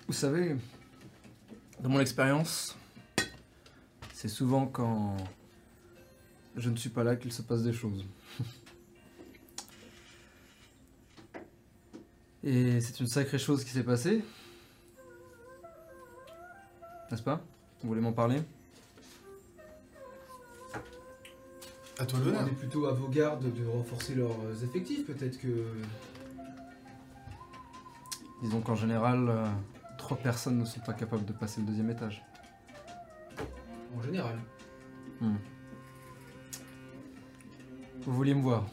Vous 0.07 0.12
savez, 0.12 0.57
dans 1.80 1.88
mon 1.88 2.01
expérience, 2.01 2.76
c'est 4.12 4.28
souvent 4.28 4.66
quand 4.66 5.16
je 6.57 6.70
ne 6.70 6.76
suis 6.76 6.90
pas 6.90 7.03
là 7.05 7.16
qu'il 7.16 7.32
se 7.32 7.42
passe 7.42 7.62
des 7.62 7.72
choses. 7.72 8.07
Et 12.45 12.80
c'est 12.80 13.01
une 13.01 13.07
sacrée 13.07 13.38
chose 13.38 13.64
qui 13.64 13.70
s'est 13.70 13.82
passée. 13.82 14.22
N'est-ce 17.11 17.22
pas? 17.22 17.45
Vous 17.85 17.89
voulez 17.91 18.01
m'en 18.01 18.12
parler? 18.14 18.41
À 21.99 22.07
toi 22.07 22.18
On 22.22 22.24
l'honneur. 22.24 22.49
est 22.49 22.53
plutôt 22.53 22.87
à 22.87 22.93
vos 22.95 23.09
gardes 23.09 23.53
de 23.53 23.66
renforcer 23.66 24.14
leurs 24.14 24.64
effectifs, 24.64 25.05
peut-être 25.07 25.39
que. 25.39 25.66
Disons 28.43 28.62
qu'en 28.62 28.74
général, 28.74 29.28
euh, 29.28 29.45
trois 29.99 30.16
personnes 30.16 30.57
ne 30.59 30.64
sont 30.64 30.80
pas 30.80 30.95
capables 30.95 31.26
de 31.26 31.35
passer 31.35 31.61
le 31.61 31.66
deuxième 31.66 31.91
étage. 31.91 32.24
En 33.99 34.03
général. 34.03 34.39
Vous 35.20 35.37
vouliez 38.14 38.35
me 38.35 38.41
voir? 38.41 38.64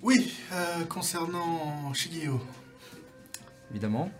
Oui, 0.00 0.32
euh, 0.52 0.84
concernant 0.84 1.92
Shigeo. 1.92 2.40
évidemment. 3.72 4.10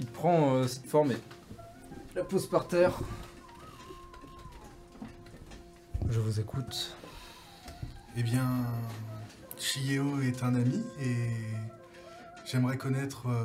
Il 0.00 0.06
prend 0.06 0.54
euh, 0.54 0.66
cette 0.66 0.86
forme 0.86 1.12
et 1.12 1.18
la 2.16 2.24
pose 2.24 2.48
par 2.48 2.66
terre. 2.66 2.98
Je 6.08 6.18
vous 6.18 6.40
écoute. 6.40 6.96
Eh 8.16 8.22
bien, 8.22 8.66
Shigeo 9.58 10.20
est 10.20 10.42
un 10.42 10.54
ami 10.54 10.82
et 11.00 11.28
j'aimerais 12.46 12.78
connaître, 12.78 13.28
euh, 13.28 13.44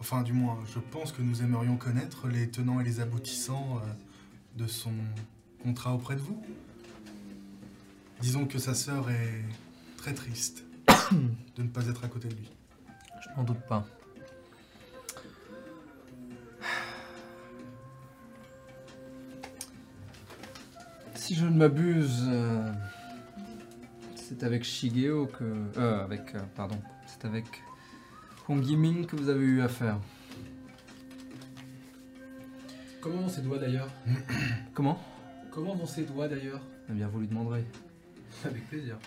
enfin 0.00 0.22
du 0.22 0.32
moins, 0.32 0.58
je 0.66 0.80
pense 0.80 1.12
que 1.12 1.22
nous 1.22 1.42
aimerions 1.42 1.76
connaître 1.76 2.26
les 2.26 2.50
tenants 2.50 2.80
et 2.80 2.84
les 2.84 3.00
aboutissants 3.00 3.78
euh, 3.78 4.58
de 4.58 4.66
son 4.66 4.92
contrat 5.62 5.94
auprès 5.94 6.16
de 6.16 6.20
vous. 6.20 6.42
Disons 8.20 8.46
que 8.46 8.58
sa 8.58 8.74
sœur 8.74 9.10
est 9.10 9.44
très 9.96 10.12
triste 10.12 10.64
de 11.56 11.62
ne 11.62 11.68
pas 11.68 11.86
être 11.86 12.04
à 12.04 12.08
côté 12.08 12.28
de 12.28 12.34
lui. 12.34 12.50
Je 13.22 13.28
n'en 13.36 13.44
doute 13.44 13.62
pas. 13.68 13.86
Si 21.24 21.34
je 21.34 21.46
ne 21.46 21.56
m'abuse, 21.56 22.26
euh, 22.28 22.70
c'est 24.14 24.42
avec 24.42 24.62
Shigeo 24.62 25.24
que... 25.24 25.44
Euh, 25.78 26.04
avec... 26.04 26.34
euh, 26.34 26.40
pardon. 26.54 26.76
C'est 27.06 27.24
avec 27.24 27.46
Hong 28.46 28.62
Yiming 28.62 29.06
que 29.06 29.16
vous 29.16 29.30
avez 29.30 29.42
eu 29.42 29.62
affaire. 29.62 29.96
Comment 33.00 33.22
vont 33.22 33.28
ses 33.30 33.40
doigts 33.40 33.56
d'ailleurs 33.56 33.88
Comment? 34.74 35.02
Comment 35.50 35.74
vont 35.74 35.86
ses 35.86 36.02
doigts 36.02 36.28
d'ailleurs? 36.28 36.60
Eh 36.90 36.92
bien, 36.92 37.08
vous 37.08 37.20
lui 37.20 37.28
demanderez. 37.28 37.64
Avec 38.44 38.68
plaisir. 38.68 38.98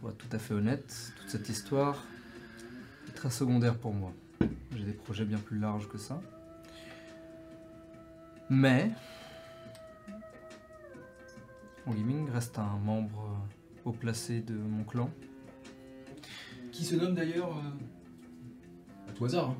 Pour 0.00 0.10
être 0.10 0.18
tout 0.18 0.34
à 0.36 0.38
fait 0.40 0.54
honnête, 0.54 1.12
toute 1.20 1.30
cette 1.30 1.48
histoire 1.48 2.02
est 3.06 3.12
très 3.12 3.30
secondaire 3.30 3.78
pour 3.78 3.94
moi. 3.94 4.12
J'ai 4.76 4.84
des 4.84 4.94
projets 4.94 5.24
bien 5.24 5.38
plus 5.38 5.60
larges 5.60 5.88
que 5.88 5.98
ça. 5.98 6.20
Mais. 8.50 8.90
Hong 11.86 11.96
Yiming 11.96 12.30
reste 12.30 12.58
un 12.58 12.76
membre 12.84 13.20
euh, 13.24 13.88
haut 13.88 13.92
placé 13.92 14.40
de 14.40 14.54
mon 14.54 14.84
clan. 14.84 15.10
Qui 16.72 16.84
se 16.84 16.94
nomme 16.96 17.14
d'ailleurs. 17.14 17.56
euh, 17.56 19.08
À 19.08 19.12
tout 19.12 19.24
hasard, 19.24 19.50
hein. 19.50 19.56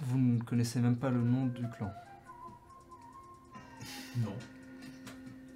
Vous 0.00 0.18
ne 0.18 0.40
connaissez 0.42 0.80
même 0.80 0.96
pas 0.96 1.10
le 1.10 1.22
nom 1.22 1.46
du 1.46 1.62
clan. 1.70 1.90
Non. 4.18 4.34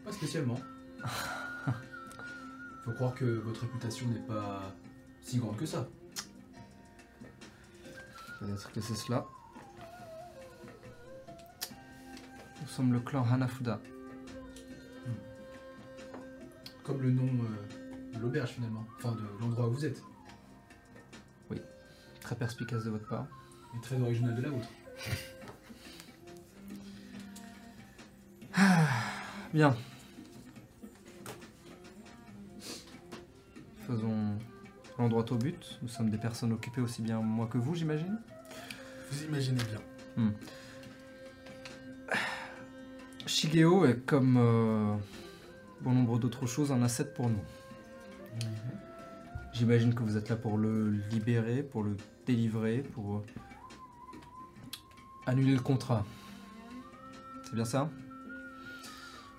Pas 0.04 0.12
spécialement. 0.12 0.58
Faut 2.84 2.92
croire 2.92 3.14
que 3.14 3.24
votre 3.24 3.62
réputation 3.62 4.06
n'est 4.08 4.20
pas 4.20 4.72
si 5.20 5.38
grande 5.38 5.56
que 5.56 5.66
ça. 5.66 5.88
Peut-être 8.38 8.72
que 8.72 8.80
c'est 8.80 8.94
cela. 8.94 9.26
Nous 12.60 12.68
sommes 12.68 12.92
le 12.92 13.00
clan 13.00 13.24
Hanafuda. 13.24 13.80
Comme 16.84 17.02
le 17.02 17.10
nom 17.10 17.26
euh, 17.26 18.14
de 18.14 18.18
l'auberge 18.20 18.50
finalement. 18.50 18.84
Enfin, 18.98 19.12
de 19.12 19.22
l'endroit 19.40 19.68
où 19.68 19.72
vous 19.72 19.84
êtes. 19.84 20.02
Très 22.20 22.34
perspicace 22.34 22.84
de 22.84 22.90
votre 22.90 23.06
part. 23.06 23.26
Et 23.76 23.80
très 23.80 24.00
original 24.00 24.34
de 24.34 24.42
la 24.42 24.48
vôtre. 24.48 24.66
Bien. 29.54 29.76
Faisons 33.86 34.38
l'endroit 34.98 35.24
au 35.30 35.36
but. 35.36 35.78
Nous 35.82 35.88
sommes 35.88 36.10
des 36.10 36.18
personnes 36.18 36.52
occupées 36.52 36.80
aussi 36.80 37.02
bien 37.02 37.20
moi 37.20 37.46
que 37.46 37.58
vous, 37.58 37.74
j'imagine. 37.74 38.18
Vous 39.10 39.24
imaginez 39.24 39.62
bien. 39.64 39.80
Shigeo 43.26 43.84
est 43.84 43.98
comme 44.06 44.36
euh, 44.38 44.94
bon 45.80 45.92
nombre 45.92 46.18
d'autres 46.18 46.46
choses 46.46 46.72
un 46.72 46.82
asset 46.82 47.12
pour 47.12 47.28
nous. 47.28 47.42
J'imagine 49.52 49.94
que 49.94 50.02
vous 50.02 50.16
êtes 50.16 50.28
là 50.28 50.36
pour 50.36 50.58
le 50.58 50.90
libérer, 51.10 51.62
pour 51.62 51.82
le 51.82 51.96
délivrer, 52.26 52.78
pour 52.78 53.16
euh, 53.16 53.24
annuler 55.26 55.54
le 55.54 55.60
contrat. 55.60 56.04
C'est 57.44 57.54
bien 57.54 57.64
ça? 57.64 57.88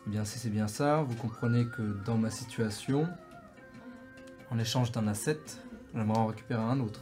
Eh 0.06 0.10
bien, 0.10 0.26
si 0.26 0.40
c'est 0.40 0.50
bien 0.50 0.68
ça, 0.68 1.02
vous 1.02 1.16
comprenez 1.16 1.66
que 1.66 1.82
dans 2.06 2.18
ma 2.18 2.30
situation, 2.30 3.08
en 4.50 4.60
échange 4.60 4.92
d'un 4.92 5.08
asset, 5.08 5.40
j'aimerais 5.94 6.18
en 6.18 6.28
récupérer 6.28 6.62
un 6.62 6.80
autre. 6.80 7.02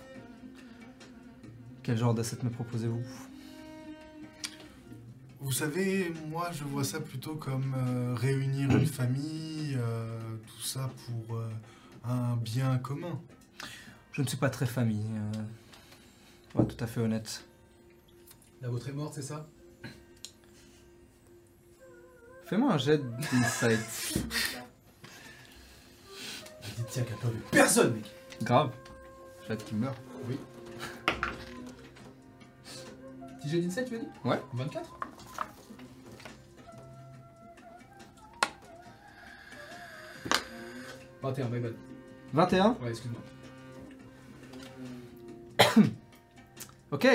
Quel 1.83 1.97
genre 1.97 2.13
d'asset 2.13 2.37
me 2.43 2.49
proposez-vous? 2.49 3.03
Vous 5.39 5.51
savez, 5.51 6.11
moi 6.29 6.49
je 6.51 6.63
vois 6.63 6.83
ça 6.83 6.99
plutôt 6.99 7.35
comme 7.35 7.75
euh, 7.77 8.15
réunir 8.15 8.71
une 8.71 8.87
famille, 8.87 9.77
euh, 9.77 10.19
tout 10.47 10.61
ça 10.61 10.89
pour 11.05 11.37
euh, 11.37 11.47
un 12.03 12.35
bien 12.37 12.77
commun. 12.79 13.21
Je 14.13 14.21
ne 14.23 14.27
suis 14.27 14.37
pas 14.37 14.49
très 14.49 14.65
famille, 14.65 15.05
euh, 15.13 15.43
pour 16.49 16.61
être 16.61 16.75
tout 16.75 16.83
à 16.83 16.87
fait 16.87 17.01
honnête. 17.01 17.45
La 18.61 18.69
vôtre 18.69 18.89
est 18.89 18.93
morte, 18.93 19.13
c'est 19.13 19.21
ça? 19.21 19.47
Fais-moi 22.45 22.73
un 22.73 22.77
jet 22.77 23.01
d'insight. 23.31 24.25
Qu'à 26.75 27.01
peur 27.03 27.31
de 27.31 27.37
personne, 27.51 27.93
mec 27.93 28.05
Grave. 28.41 28.71
J'ai 29.45 29.53
hâte 29.53 29.63
qu'il 29.65 29.77
meure. 29.77 29.95
Oui. 30.27 30.37
Petit 33.39 33.49
jet 33.49 33.61
d'insight, 33.61 33.87
tu 33.87 33.93
m'as 33.93 33.99
dit 33.99 34.07
Ouais. 34.23 34.41
24 34.53 34.89
21, 41.21 41.47
my 41.49 41.59
bad. 41.59 41.73
21 42.33 42.77
Ouais, 42.81 42.89
excuse-moi. 42.89 43.21
Ok. 46.91 47.07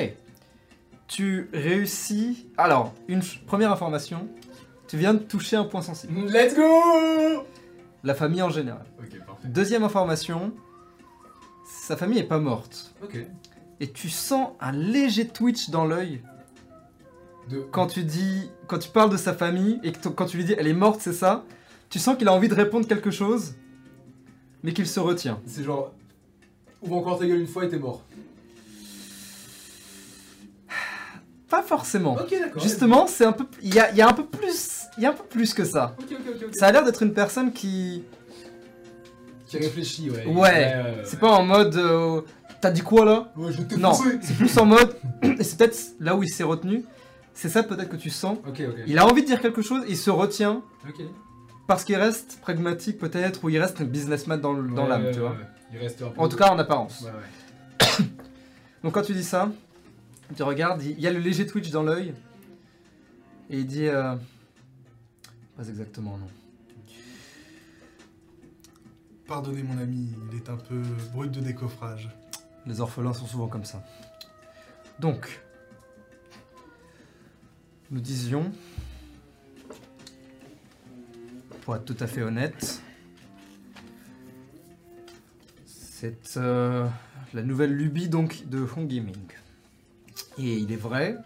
Tu 1.06 1.48
réussis. 1.52 2.48
Alors, 2.56 2.92
une 3.08 3.22
première 3.46 3.72
information. 3.72 4.28
Tu 4.88 4.96
viens 4.96 5.14
de 5.14 5.20
toucher 5.20 5.56
un 5.56 5.64
point 5.64 5.82
sensible. 5.82 6.12
Let's 6.26 6.54
go 6.56 7.44
La 8.02 8.14
famille 8.14 8.42
en 8.42 8.50
général. 8.50 8.84
Ok, 8.98 9.18
parfait. 9.26 9.48
Deuxième 9.48 9.84
information. 9.84 10.52
Sa 11.82 11.96
famille 11.96 12.18
est 12.18 12.24
pas 12.24 12.38
morte. 12.38 12.94
Ok. 13.02 13.18
Et 13.80 13.90
tu 13.90 14.08
sens 14.08 14.50
un 14.60 14.72
léger 14.72 15.28
twitch 15.28 15.70
dans 15.70 15.84
l'œil 15.84 16.22
De... 17.48 17.60
quand 17.60 17.86
tu 17.86 18.04
dis, 18.04 18.50
quand 18.66 18.78
tu 18.78 18.90
parles 18.90 19.10
de 19.10 19.16
sa 19.16 19.34
famille 19.34 19.80
et 19.82 19.92
que 19.92 20.08
quand 20.08 20.26
tu 20.26 20.36
lui 20.36 20.44
dis 20.44 20.54
elle 20.56 20.66
est 20.66 20.74
morte, 20.74 21.00
c'est 21.00 21.12
ça? 21.12 21.44
Tu 21.88 21.98
sens 21.98 22.16
qu'il 22.16 22.28
a 22.28 22.32
envie 22.32 22.48
de 22.48 22.54
répondre 22.54 22.86
quelque 22.86 23.10
chose, 23.10 23.54
mais 24.62 24.72
qu'il 24.72 24.86
se 24.86 25.00
retient. 25.00 25.40
C'est 25.46 25.64
genre... 25.64 25.92
Ouvre 26.82 26.96
encore 26.96 27.18
ta 27.18 27.26
gueule 27.26 27.40
une 27.40 27.46
fois 27.46 27.64
et 27.64 27.68
t'es 27.68 27.78
mort. 27.78 28.04
Pas 31.48 31.62
forcément. 31.62 32.14
Ok, 32.14 32.30
d'accord. 32.30 32.62
Justement, 32.62 33.06
c'est 33.06 33.24
un 33.24 33.32
peu, 33.32 33.44
il 33.60 33.74
y 33.74 33.80
a, 33.80 33.90
il 33.90 33.96
y 33.96 34.02
a 34.02 34.08
un 34.08 34.12
peu 34.12 34.24
plus, 34.24 34.79
il 35.00 35.04
y 35.04 35.06
a 35.06 35.10
un 35.10 35.14
peu 35.14 35.24
plus 35.24 35.54
que 35.54 35.64
ça. 35.64 35.96
Ça 36.52 36.66
a 36.66 36.72
l'air 36.72 36.84
d'être 36.84 37.02
une 37.02 37.14
personne 37.14 37.52
qui, 37.54 38.04
Qui 39.46 39.56
réfléchit, 39.56 40.10
ouais. 40.10 40.26
Ouais, 40.26 41.02
c'est 41.04 41.18
pas 41.18 41.30
en 41.30 41.42
mode, 41.42 41.74
euh, 41.76 42.20
t'as 42.60 42.70
dit 42.70 42.82
quoi 42.82 43.06
là 43.06 43.32
Ouais, 43.34 43.50
je 43.50 43.62
t'ai 43.62 43.78
Non, 43.78 43.94
c'est 43.94 44.36
plus 44.36 44.58
en 44.58 44.66
mode, 44.66 44.94
et 45.22 45.42
c'est 45.42 45.56
peut-être 45.56 45.78
là 46.00 46.14
où 46.14 46.22
il 46.22 46.28
s'est 46.28 46.44
retenu. 46.44 46.84
C'est 47.32 47.48
ça 47.48 47.62
peut-être 47.62 47.88
que 47.88 47.96
tu 47.96 48.10
sens. 48.10 48.36
Ok, 48.46 48.60
ok. 48.60 48.74
Il 48.86 48.98
a 48.98 49.06
envie 49.06 49.22
de 49.22 49.26
dire 49.26 49.40
quelque 49.40 49.62
chose, 49.62 49.84
il 49.88 49.96
se 49.96 50.10
retient 50.10 50.62
Ok. 50.86 51.02
parce 51.66 51.84
qu'il 51.84 51.96
reste 51.96 52.38
pragmatique 52.42 52.98
peut-être, 52.98 53.42
ou 53.42 53.48
il 53.48 53.58
reste 53.58 53.82
businessman 53.82 54.38
dans, 54.38 54.52
l'âme, 54.52 55.04
ouais, 55.06 55.12
tu 55.12 55.20
vois. 55.20 55.30
ouais. 55.30 55.36
Il 55.72 55.78
reste 55.78 56.02
un 56.02 56.08
peu... 56.08 56.20
En 56.20 56.28
tout 56.28 56.36
cas, 56.36 56.50
en 56.50 56.58
apparence. 56.58 57.00
Ouais, 57.00 57.10
ouais. 57.10 58.04
Donc 58.84 58.92
quand 58.92 59.02
tu 59.02 59.14
dis 59.14 59.24
ça, 59.24 59.50
tu 60.36 60.42
regardes, 60.42 60.82
il 60.82 61.00
y 61.00 61.06
a 61.06 61.10
le 61.10 61.20
léger 61.20 61.46
twitch 61.46 61.70
dans 61.70 61.84
l'œil, 61.84 62.12
et 63.48 63.60
il 63.60 63.66
dit, 63.66 63.86
euh, 63.88 64.14
pas 65.60 65.68
exactement 65.68 66.16
non. 66.16 66.28
Pardonnez 69.26 69.62
mon 69.62 69.76
ami, 69.76 70.08
il 70.30 70.38
est 70.38 70.48
un 70.48 70.56
peu 70.56 70.80
brut 71.12 71.30
de 71.30 71.40
décoffrage. 71.40 72.08
Les 72.66 72.80
orphelins 72.80 73.12
sont 73.12 73.26
souvent 73.26 73.46
comme 73.46 73.66
ça. 73.66 73.84
Donc, 75.00 75.40
nous 77.90 78.00
disions, 78.00 78.50
pour 81.60 81.76
être 81.76 81.84
tout 81.84 81.96
à 82.00 82.06
fait 82.06 82.22
honnête, 82.22 82.80
c'est 85.66 86.38
euh, 86.38 86.88
la 87.34 87.42
nouvelle 87.42 87.74
lubie 87.74 88.08
donc 88.08 88.48
de 88.48 88.66
Hong 88.76 88.90
Yiming. 88.90 89.28
Et 90.38 90.56
il 90.56 90.72
est 90.72 90.76
vrai 90.76 91.18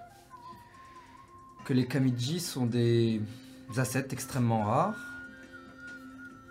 que 1.64 1.72
les 1.72 1.87
Kamiji 1.87 2.41
sont 2.41 2.66
des 2.66 3.22
assets 3.76 4.08
extrêmement 4.10 4.64
rares, 4.64 4.96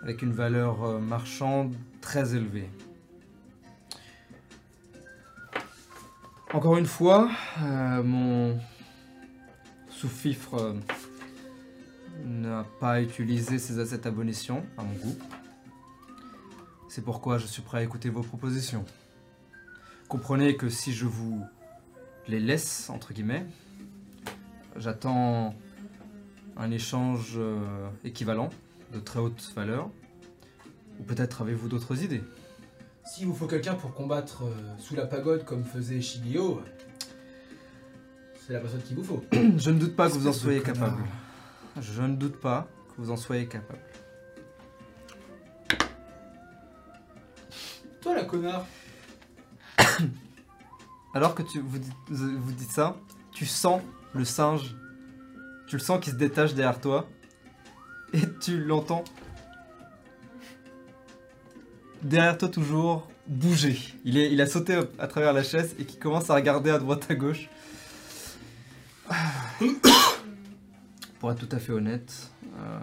avec 0.02 0.22
une 0.22 0.34
valeur 0.34 0.84
euh, 0.84 1.00
marchande 1.00 1.76
très 2.02 2.36
élevée. 2.36 2.70
Encore 6.54 6.78
une 6.78 6.86
fois, 6.86 7.30
euh, 7.62 8.04
mon 8.04 8.60
sous-fifre 9.90 10.56
euh, 10.56 10.74
n'a 12.26 12.66
pas 12.80 13.02
utilisé 13.02 13.58
ces 13.58 13.80
assets 13.80 14.06
à 14.06 14.12
bon 14.12 14.30
escient, 14.30 14.64
à 14.78 14.84
mon 14.84 14.94
goût. 14.94 15.18
C'est 16.90 17.04
pourquoi 17.04 17.40
je 17.40 17.48
suis 17.48 17.64
prêt 17.64 17.80
à 17.80 17.84
écouter 17.84 18.10
vos 18.10 18.22
propositions. 18.22 18.86
Comprenez 20.08 20.56
que 20.56 20.70
si 20.70 20.94
je 20.94 21.06
vous 21.06 21.44
les 22.28 22.40
laisse, 22.40 22.90
entre 22.90 23.14
guillemets, 23.14 23.48
j'attends 24.76 25.56
un 26.58 26.72
échange 26.72 27.34
euh, 27.38 27.90
équivalent 28.04 28.50
de 28.94 29.00
très 29.00 29.20
haute 29.20 29.52
valeur. 29.56 29.90
Ou 31.00 31.04
peut-être 31.04 31.42
avez-vous 31.42 31.68
d'autres 31.68 32.04
idées? 32.04 32.24
S'il 33.06 33.28
vous 33.28 33.34
faut 33.34 33.48
quelqu'un 33.48 33.74
pour 33.74 33.94
combattre 33.94 34.44
euh, 34.44 34.54
sous 34.80 34.96
la 34.96 35.06
pagode 35.06 35.44
comme 35.44 35.64
faisait 35.64 36.02
Shigio, 36.02 36.62
c'est 38.46 38.54
la 38.54 38.60
personne 38.60 38.82
qu'il 38.82 38.96
vous 38.96 39.04
faut. 39.04 39.24
Je 39.58 39.70
ne 39.72 39.80
doute 39.80 39.96
pas 39.96 40.08
que 40.08 40.14
vous 40.14 40.28
en 40.28 40.34
soyez 40.34 40.62
capable. 40.62 41.02
Je 41.82 42.02
ne 42.02 42.16
doute 42.16 42.40
pas 42.40 42.68
que 42.90 43.02
vous 43.02 43.12
en 43.12 43.18
soyez 43.18 43.48
capable. 43.48 43.80
Toi, 48.02 48.16
la 48.16 48.26
connard 48.26 48.66
Alors 51.14 51.36
que 51.36 51.44
tu, 51.44 51.60
vous, 51.60 51.78
dites, 51.78 51.94
vous 52.10 52.52
dites 52.52 52.72
ça, 52.72 52.98
tu 53.32 53.46
sens 53.46 53.82
le 54.14 54.26
singe, 54.26 54.76
tu 55.74 55.78
le 55.78 55.84
sens 55.84 56.00
qui 56.00 56.12
se 56.12 56.16
détache 56.16 56.54
derrière 56.54 56.80
toi, 56.80 57.10
et 58.14 58.22
tu 58.40 58.64
l'entends 58.64 59.04
derrière 62.04 62.38
toi 62.38 62.48
toujours 62.48 63.10
bouger. 63.26 63.80
Il, 64.06 64.20
est, 64.20 64.32
il 64.32 64.40
a 64.40 64.46
sauté 64.46 64.80
à 65.00 65.08
travers 65.08 65.34
la 65.34 65.42
chaise 65.42 65.76
et 65.80 65.86
qui 65.86 65.98
commence 65.98 66.30
à 66.30 66.36
regarder 66.36 66.70
à 66.70 66.78
droite 66.78 67.08
à 67.10 67.16
gauche. 67.16 67.50
Pour 71.20 71.32
être 71.32 71.48
tout 71.48 71.56
à 71.56 71.58
fait 71.58 71.72
honnête, 71.74 72.30
euh, 72.60 72.80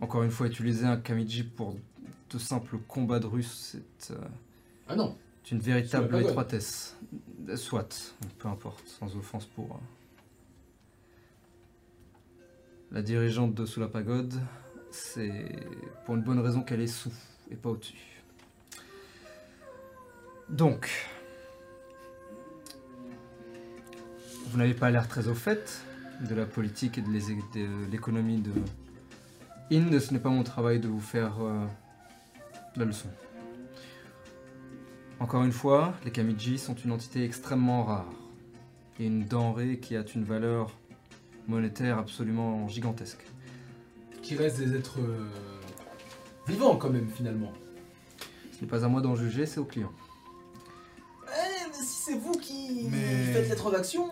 encore 0.00 0.24
une 0.24 0.32
fois, 0.32 0.48
utiliser 0.48 0.84
un 0.84 0.96
Kamiji 0.96 1.44
pour 1.44 1.76
de 2.28 2.38
simples 2.38 2.76
combats 2.88 3.20
de 3.20 3.26
russes, 3.26 3.76
c'est... 4.00 4.14
euh, 4.16 4.18
Ah 4.88 4.96
non, 4.96 5.16
c'est 5.44 5.54
une 5.54 5.60
véritable 5.60 6.20
étroitesse. 6.20 6.96
Euh, 7.48 7.54
Soit, 7.54 8.16
peu 8.40 8.48
importe, 8.48 8.82
sans 8.88 9.14
offense 9.16 9.46
pour. 9.46 9.78
La 12.90 13.02
dirigeante 13.02 13.54
de 13.54 13.66
Sous 13.66 13.80
la 13.80 13.88
Pagode, 13.88 14.32
c'est 14.90 15.44
pour 16.06 16.16
une 16.16 16.22
bonne 16.22 16.38
raison 16.38 16.62
qu'elle 16.62 16.80
est 16.80 16.86
sous 16.86 17.12
et 17.50 17.54
pas 17.54 17.68
au-dessus. 17.68 18.22
Donc, 20.48 20.88
vous 24.46 24.56
n'avez 24.56 24.72
pas 24.72 24.90
l'air 24.90 25.06
très 25.06 25.28
au 25.28 25.34
fait 25.34 25.84
de 26.26 26.34
la 26.34 26.46
politique 26.46 26.96
et 26.96 27.02
de 27.02 27.90
l'économie 27.90 28.40
de 28.40 28.52
Inde. 29.70 29.98
Ce 29.98 30.14
n'est 30.14 30.20
pas 30.20 30.30
mon 30.30 30.42
travail 30.42 30.80
de 30.80 30.88
vous 30.88 31.00
faire 31.00 31.34
euh, 31.42 31.66
la 32.74 32.86
leçon. 32.86 33.10
Encore 35.20 35.44
une 35.44 35.52
fois, 35.52 35.92
les 36.06 36.10
Kamiji 36.10 36.56
sont 36.58 36.74
une 36.74 36.92
entité 36.92 37.22
extrêmement 37.22 37.84
rare 37.84 38.10
et 38.98 39.04
une 39.04 39.26
denrée 39.26 39.78
qui 39.78 39.94
a 39.94 40.04
une 40.14 40.24
valeur 40.24 40.74
monétaire 41.48 41.98
absolument 41.98 42.68
gigantesque. 42.68 43.24
qui 44.22 44.36
reste 44.36 44.58
des 44.58 44.74
êtres 44.76 45.00
euh, 45.00 45.26
vivants 46.46 46.76
quand 46.76 46.90
même 46.90 47.08
finalement. 47.08 47.52
Ce 48.52 48.60
n'est 48.60 48.66
pas 48.70 48.84
à 48.84 48.88
moi 48.88 49.00
d'en 49.00 49.14
juger, 49.16 49.46
c'est 49.46 49.58
au 49.60 49.64
client. 49.64 49.92
Eh, 51.24 51.66
mais 51.68 51.72
si 51.76 51.86
c'est 52.10 52.18
vous 52.18 52.32
qui 52.32 52.88
Mais- 52.90 53.32
faites 53.32 53.48
lettre 53.48 53.70
d'action, 53.70 54.06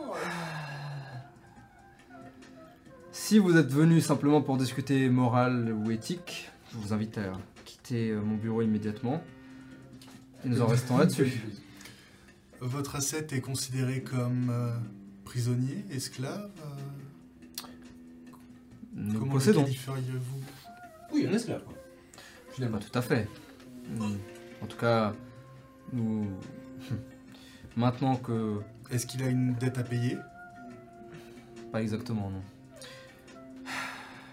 Si 3.12 3.38
vous 3.38 3.56
êtes 3.56 3.70
venu 3.72 4.00
simplement 4.00 4.40
pour 4.40 4.56
discuter 4.56 5.08
morale 5.08 5.72
ou 5.72 5.90
éthique, 5.90 6.50
je 6.72 6.76
vous 6.78 6.92
invite 6.92 7.18
à 7.18 7.32
quitter 7.64 8.10
euh, 8.10 8.20
mon 8.20 8.36
bureau 8.36 8.62
immédiatement. 8.62 9.20
Et 10.44 10.48
nous 10.48 10.60
en 10.62 10.66
restons 10.66 10.96
là-dessus. 10.98 11.42
Votre 12.60 12.96
asset 12.96 13.26
est 13.32 13.40
considéré 13.40 14.02
comme 14.02 14.48
euh, 14.50 14.76
prisonnier, 15.24 15.84
esclave 15.90 16.50
euh, 16.60 16.64
Nous 18.96 19.12
Comment 19.20 19.34
le 19.34 19.38
possédons. 19.38 19.62
qualifieriez-vous? 19.62 20.40
Oui, 21.12 21.26
un 21.26 21.32
esclave 21.32 21.62
quoi. 21.62 21.74
Finalement. 22.52 22.78
Pas 22.78 22.84
tout 22.84 22.98
à 22.98 23.02
fait. 23.02 23.28
En 24.62 24.66
tout 24.66 24.78
cas, 24.78 25.12
nous. 25.92 26.26
Maintenant 27.76 28.16
que. 28.16 28.60
Est-ce 28.90 29.06
qu'il 29.06 29.22
a 29.22 29.26
une 29.28 29.54
dette 29.54 29.78
à 29.78 29.82
payer? 29.82 30.16
Pas 31.72 31.82
exactement, 31.82 32.30
non. 32.30 32.42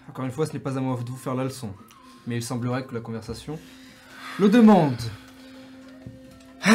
Encore 0.08 0.24
une 0.24 0.30
fois, 0.30 0.46
ce 0.46 0.52
n'est 0.54 0.60
pas 0.60 0.78
à 0.78 0.80
moi 0.80 0.98
de 1.02 1.10
vous 1.10 1.16
faire 1.16 1.34
la 1.34 1.44
leçon. 1.44 1.70
Mais 2.26 2.36
il 2.36 2.42
semblerait 2.42 2.84
que 2.86 2.94
la 2.94 3.00
conversation 3.00 3.58
le 4.38 4.48
demande. 4.48 4.96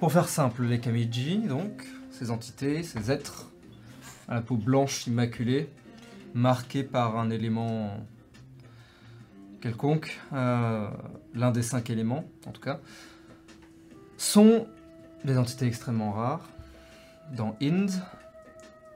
Pour 0.00 0.12
faire 0.12 0.28
simple, 0.28 0.62
les 0.64 0.80
Kamiji, 0.80 1.38
donc, 1.38 1.84
ces 2.10 2.30
entités, 2.30 2.82
ces 2.82 3.10
êtres, 3.10 3.50
à 4.28 4.34
la 4.36 4.40
peau 4.40 4.56
blanche 4.56 5.06
immaculée, 5.06 5.68
marqués 6.34 6.84
par 6.84 7.18
un 7.18 7.30
élément 7.30 8.06
quelconque, 9.60 10.18
euh, 10.32 10.88
l'un 11.34 11.50
des 11.50 11.62
cinq 11.62 11.90
éléments, 11.90 12.24
en 12.46 12.52
tout 12.52 12.60
cas, 12.60 12.80
sont 14.16 14.66
des 15.24 15.36
entités 15.36 15.66
extrêmement 15.66 16.12
rares 16.12 16.48
dans 17.36 17.56
Inde, 17.60 17.90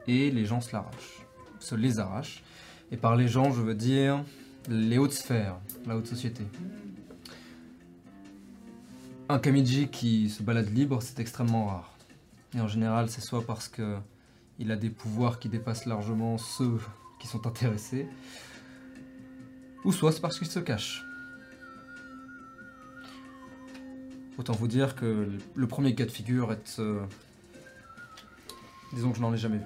et 0.07 0.31
les 0.31 0.45
gens 0.45 0.61
se 0.61 0.73
l'arrachent, 0.73 1.25
se 1.59 1.75
les 1.75 1.99
arrachent. 1.99 2.43
Et 2.91 2.97
par 2.97 3.15
les 3.15 3.27
gens, 3.27 3.51
je 3.51 3.61
veux 3.61 3.75
dire 3.75 4.23
les 4.69 4.97
hautes 4.97 5.13
sphères, 5.13 5.57
la 5.85 5.97
haute 5.97 6.07
société. 6.07 6.43
Un 9.29 9.39
Kamiji 9.39 9.87
qui 9.87 10.29
se 10.29 10.43
balade 10.43 10.73
libre, 10.73 11.01
c'est 11.01 11.19
extrêmement 11.19 11.67
rare. 11.67 11.97
Et 12.55 12.61
en 12.61 12.67
général, 12.67 13.09
c'est 13.09 13.21
soit 13.21 13.45
parce 13.45 13.67
que 13.67 13.97
il 14.59 14.71
a 14.71 14.75
des 14.75 14.89
pouvoirs 14.89 15.39
qui 15.39 15.49
dépassent 15.49 15.85
largement 15.85 16.37
ceux 16.37 16.77
qui 17.23 17.29
sont 17.29 17.47
intéressés, 17.47 18.05
ou 19.85 19.93
soit 19.93 20.11
c'est 20.11 20.19
parce 20.19 20.37
qu'il 20.37 20.47
se 20.49 20.59
cache. 20.59 21.05
Autant 24.37 24.51
vous 24.53 24.67
dire 24.67 24.93
que 24.97 25.29
le 25.55 25.67
premier 25.67 25.95
cas 25.95 26.03
de 26.05 26.11
figure 26.11 26.51
est... 26.51 26.79
euh, 26.79 27.01
Disons 28.93 29.11
que 29.11 29.17
je 29.17 29.21
n'en 29.21 29.33
ai 29.33 29.37
jamais 29.37 29.57
vu. 29.57 29.63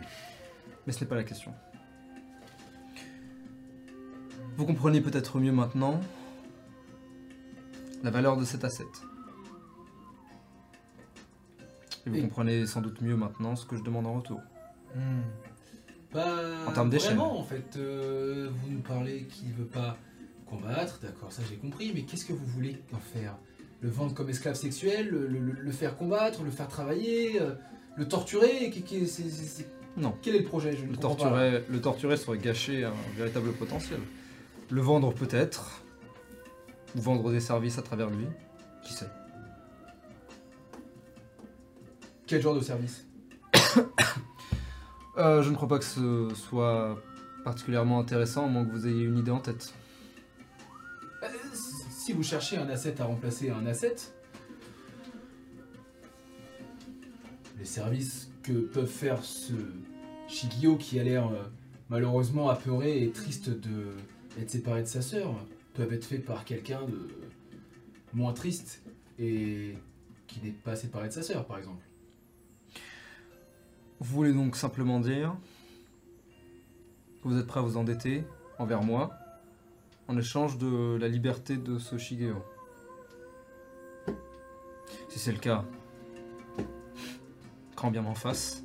Mais 0.86 0.94
ce 0.94 1.00
n'est 1.02 1.08
pas 1.08 1.16
la 1.16 1.24
question. 1.24 1.52
Vous 4.56 4.66
comprenez 4.68 5.02
peut-être 5.02 5.40
mieux 5.40 5.52
maintenant 5.52 6.00
la 8.04 8.12
valeur 8.12 8.38
de 8.38 8.46
cet 8.46 8.64
asset. 8.66 8.86
Et 12.06 12.10
vous 12.12 12.16
Et- 12.18 12.22
comprenez 12.22 12.68
sans 12.68 12.82
doute 12.82 13.02
mieux 13.02 13.16
maintenant 13.16 13.56
ce 13.56 13.66
que 13.66 13.76
je 13.78 13.84
demande 13.84 14.06
en 14.06 14.14
retour. 14.14 14.42
Pas 16.12 16.66
En 16.68 16.72
termes 16.72 16.90
d'échelle. 16.90 17.16
Vraiment, 17.18 17.38
en 17.40 17.44
fait, 17.44 17.76
euh, 17.78 18.50
vous 18.52 18.72
nous 18.72 18.82
parlez 18.82 19.24
qu'il 19.26 19.52
veut 19.54 19.66
pas 19.66 19.98
combattre, 20.46 21.00
d'accord, 21.02 21.32
ça 21.32 21.42
j'ai 21.50 21.58
compris, 21.58 21.92
mais 21.94 22.04
qu'est-ce 22.04 22.26
que 22.26 22.34
vous 22.34 22.46
voulez 22.46 22.82
en 22.94 23.00
faire? 23.00 23.36
Le 23.82 23.90
vendre 23.90 24.14
comme 24.14 24.30
esclave 24.30 24.56
sexuel, 24.56 25.10
le, 25.10 25.28
le- 25.28 25.40
le 25.40 25.72
faire 25.72 25.98
combattre, 25.98 26.44
le 26.44 26.52
faire 26.52 26.68
travailler, 26.70 27.42
euh, 27.42 27.52
le 27.98 28.08
torturer 28.08 28.70
qu'est- 28.72 28.82
qu'est- 28.82 29.06
c'est- 29.06 29.30
c'est- 29.30 29.46
c'est- 29.46 29.68
Non. 29.98 30.16
Quel 30.22 30.36
est 30.36 30.40
le 30.40 30.46
projet? 30.46 30.76
Je 30.78 30.86
Le 30.86 30.96
torturer, 30.96 31.64
le 31.70 31.82
torturer 31.82 32.16
serait 32.18 32.38
gâcher 32.38 32.84
un 32.86 32.94
véritable 33.18 33.52
potentiel. 33.54 34.00
Le 34.70 34.82
vendre 34.82 35.14
peut-être, 35.14 35.82
ou 36.96 37.02
vendre 37.02 37.32
des 37.32 37.40
services 37.42 37.78
à 37.78 37.82
travers 37.82 38.10
lui, 38.10 38.26
qui 38.84 38.94
sait? 38.94 39.10
Quel 42.28 42.42
genre 42.42 42.56
de 42.56 42.62
service? 42.62 43.06
Euh, 45.18 45.42
je 45.42 45.50
ne 45.50 45.56
crois 45.56 45.68
pas 45.68 45.80
que 45.80 45.86
ce 45.86 46.30
soit 46.36 47.02
particulièrement 47.44 48.00
intéressant, 48.00 48.46
à 48.46 48.48
moins 48.48 48.64
que 48.66 48.72
vous 48.72 48.86
ayez 48.88 49.04
une 49.04 49.18
idée 49.18 49.32
en 49.32 49.40
tête. 49.40 49.74
Euh, 51.24 51.28
Si 51.54 52.14
vous 52.14 52.24
cherchez 52.24 52.58
un 52.58 52.70
asset 52.70 53.02
à 53.02 53.06
remplacer 53.06 53.50
un 53.50 53.66
asset, 53.66 53.96
les 57.58 57.66
services 57.66 58.32
que 58.44 58.54
peuvent 58.54 58.86
faire 58.86 59.24
ce 59.24 59.54
Shigio 60.28 60.78
qui 60.78 61.00
a 61.00 61.04
l'air 61.04 61.28
euh, 61.28 61.44
malheureusement 61.90 62.50
apeuré 62.50 63.04
et 63.04 63.12
triste 63.12 63.50
de 63.50 63.88
être 64.40 64.52
séparé 64.52 64.84
de 64.84 64.88
sa 64.88 65.02
sœur 65.02 65.34
peuvent 65.74 65.92
être 65.94 66.06
faits 66.06 66.24
par 66.24 66.46
quelqu'un 66.46 66.82
de 66.86 67.10
moins 68.14 68.34
triste 68.34 68.84
et 69.18 69.76
qui 70.28 70.42
n'est 70.44 70.52
pas 70.52 70.76
séparé 70.76 71.08
de 71.08 71.14
sa 71.14 71.24
sœur 71.24 71.46
par 71.46 71.58
exemple. 71.58 71.87
Vous 74.00 74.16
voulez 74.16 74.34
donc 74.34 74.56
simplement 74.56 75.00
dire 75.00 75.36
que 77.22 77.28
vous 77.28 77.38
êtes 77.38 77.48
prêt 77.48 77.60
à 77.60 77.64
vous 77.64 77.78
endetter 77.78 78.24
envers 78.60 78.84
moi 78.84 79.12
en 80.08 80.18
échange 80.18 80.58
de 80.58 80.98
la 81.00 81.08
liberté 81.08 81.58
de 81.58 81.80
ce 81.80 81.98
Shigeo. 81.98 82.44
Si 85.10 85.20
c'est 85.20 85.32
le 85.32 85.40
cas, 85.40 85.66
grand 87.76 87.92
bien 87.92 88.02
m'en 88.02 88.16
face. 88.16 88.64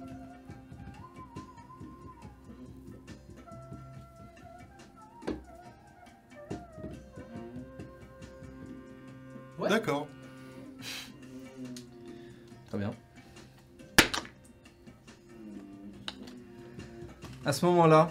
Ouais. 9.58 9.68
D'accord. 9.68 10.08
Très 12.68 12.78
bien. 12.78 12.92
À 17.44 17.52
ce 17.52 17.64
moment-là, 17.66 18.10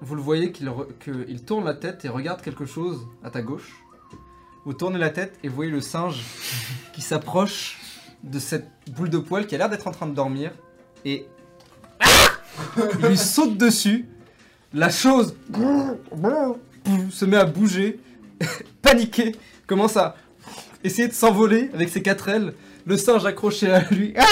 vous 0.00 0.14
le 0.14 0.22
voyez 0.22 0.50
qu'il 0.50 1.44
tourne 1.44 1.64
la 1.64 1.74
tête 1.74 2.04
et 2.06 2.08
regarde 2.08 2.40
quelque 2.40 2.64
chose 2.64 3.06
à 3.22 3.30
ta 3.30 3.42
gauche. 3.42 3.84
Vous 4.64 4.72
tournez 4.72 4.98
la 4.98 5.10
tête 5.10 5.38
et 5.42 5.48
vous 5.48 5.54
voyez 5.54 5.70
le 5.70 5.82
singe 5.82 6.22
qui 6.94 7.02
s'approche 7.02 7.78
de 8.22 8.38
cette 8.38 8.66
boule 8.92 9.10
de 9.10 9.18
poil 9.18 9.46
qui 9.46 9.54
a 9.54 9.58
l'air 9.58 9.68
d'être 9.68 9.86
en 9.86 9.90
train 9.90 10.06
de 10.06 10.14
dormir 10.14 10.52
et 11.04 11.26
il 13.00 13.06
lui 13.06 13.18
saute 13.18 13.58
dessus. 13.58 14.06
La 14.72 14.88
chose 14.88 15.36
se 17.10 17.24
met 17.24 17.36
à 17.36 17.44
bouger, 17.44 18.00
paniqué, 18.82 19.36
commence 19.66 19.96
à 19.96 20.16
essayer 20.82 21.08
de 21.08 21.12
s'envoler 21.12 21.70
avec 21.74 21.90
ses 21.90 22.02
quatre 22.02 22.28
ailes, 22.28 22.54
le 22.86 22.96
singe 22.96 23.26
accroché 23.26 23.70
à 23.70 23.80
lui. 23.90 24.14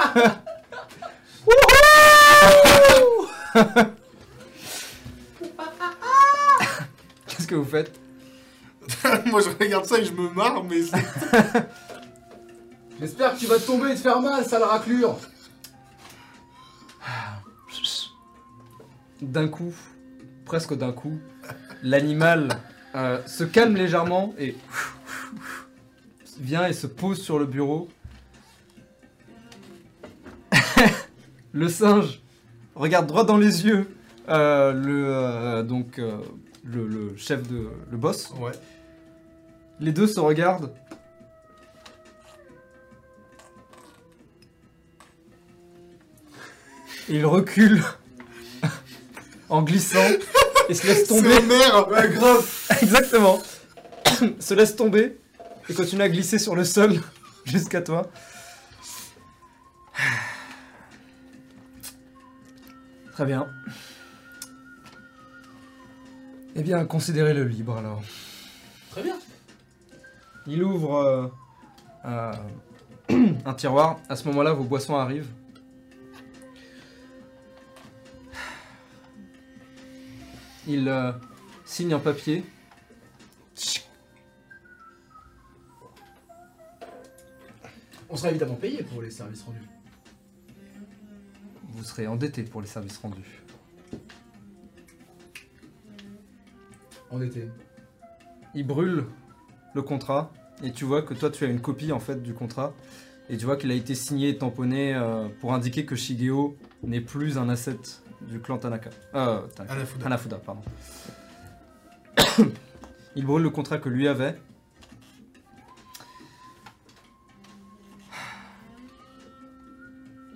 Ah 0.00 0.42
Wouhou 1.46 3.28
Qu'est-ce 7.26 7.46
que 7.46 7.54
vous 7.54 7.64
faites? 7.64 7.98
Moi 9.26 9.40
je 9.40 9.50
regarde 9.58 9.84
ça 9.84 9.98
et 9.98 10.04
je 10.04 10.12
me 10.12 10.28
marre, 10.30 10.64
mais 10.64 10.82
J'espère 13.00 13.34
que 13.34 13.38
tu 13.38 13.46
vas 13.46 13.58
tomber 13.58 13.92
et 13.92 13.94
te 13.94 14.00
faire 14.00 14.20
mal, 14.20 14.44
sale 14.44 14.64
raclure 14.64 15.18
D'un 19.20 19.48
coup, 19.48 19.72
presque 20.44 20.74
d'un 20.74 20.92
coup, 20.92 21.18
l'animal 21.82 22.48
euh, 22.94 23.20
se 23.26 23.44
calme 23.44 23.74
légèrement 23.76 24.34
et 24.38 24.56
vient 26.40 26.66
et 26.66 26.72
se 26.72 26.86
pose 26.86 27.20
sur 27.20 27.38
le 27.38 27.46
bureau. 27.46 27.88
le 31.52 31.68
singe 31.68 32.20
regarde 32.78 33.06
droit 33.06 33.24
dans 33.24 33.36
les 33.36 33.66
yeux 33.66 33.88
euh, 34.28 34.72
le 34.72 35.04
euh, 35.08 35.62
donc 35.62 35.98
euh, 35.98 36.18
le, 36.64 36.86
le 36.86 37.16
chef 37.16 37.46
de 37.48 37.68
le 37.90 37.96
boss. 37.96 38.32
Ouais. 38.40 38.52
Les 39.80 39.92
deux 39.92 40.06
se 40.06 40.20
regardent. 40.20 40.72
Et 47.08 47.16
il 47.16 47.26
recule 47.26 47.82
en 49.48 49.62
glissant 49.62 49.98
et 50.68 50.74
se 50.74 50.86
laisse 50.86 51.06
tomber. 51.06 51.30
C'est 51.32 51.42
mère 51.42 51.88
Ouais, 51.88 52.08
grave 52.10 52.46
Exactement. 52.82 53.40
se 54.40 54.54
laisse 54.54 54.76
tomber 54.76 55.16
et 55.70 55.74
continue 55.74 56.02
à 56.02 56.08
glisser 56.10 56.38
sur 56.38 56.54
le 56.54 56.64
sol 56.64 57.00
jusqu'à 57.44 57.80
toi. 57.80 58.10
Très 63.18 63.26
bien. 63.26 63.48
Eh 66.54 66.62
bien, 66.62 66.84
considérez-le 66.84 67.48
libre 67.48 67.76
alors. 67.76 68.00
Très 68.92 69.02
bien. 69.02 69.16
Il 70.46 70.62
ouvre 70.62 70.94
euh, 70.94 71.26
euh, 72.04 72.32
un 73.44 73.54
tiroir. 73.54 73.98
À 74.08 74.14
ce 74.14 74.28
moment-là, 74.28 74.52
vos 74.52 74.62
boissons 74.62 74.94
arrivent. 74.94 75.26
Il 80.68 80.88
euh, 80.88 81.10
signe 81.64 81.94
un 81.94 81.98
papier. 81.98 82.44
On 88.08 88.16
sera 88.16 88.30
évidemment 88.30 88.54
payé 88.54 88.84
pour 88.84 89.02
les 89.02 89.10
services 89.10 89.42
rendus. 89.42 89.67
Vous 91.68 91.84
serez 91.84 92.06
endetté 92.06 92.42
pour 92.42 92.60
les 92.60 92.66
services 92.66 92.98
rendus. 92.98 93.42
En 97.10 97.20
été. 97.20 97.48
Il 98.54 98.66
brûle 98.66 99.04
le 99.74 99.82
contrat 99.82 100.32
et 100.62 100.72
tu 100.72 100.84
vois 100.84 101.02
que 101.02 101.14
toi 101.14 101.30
tu 101.30 101.44
as 101.44 101.48
une 101.48 101.60
copie 101.60 101.92
en 101.92 102.00
fait 102.00 102.22
du 102.22 102.34
contrat 102.34 102.74
et 103.30 103.36
tu 103.36 103.44
vois 103.44 103.56
qu'il 103.56 103.70
a 103.70 103.74
été 103.74 103.94
signé 103.94 104.30
et 104.30 104.38
tamponné 104.38 104.94
euh, 104.94 105.28
pour 105.40 105.52
indiquer 105.52 105.84
que 105.84 105.94
Shigeo 105.94 106.56
n'est 106.82 107.00
plus 107.00 107.38
un 107.38 107.48
asset 107.48 107.78
du 108.22 108.40
clan 108.40 108.58
Tanaka. 108.58 108.90
Euh, 109.14 109.46
Tanaka. 109.54 109.74
Hanafuda. 109.74 110.06
Hanafuda, 110.06 110.36
pardon. 110.38 110.62
Il 113.16 113.26
brûle 113.26 113.42
le 113.42 113.50
contrat 113.50 113.78
que 113.78 113.88
lui 113.88 114.08
avait. 114.08 114.38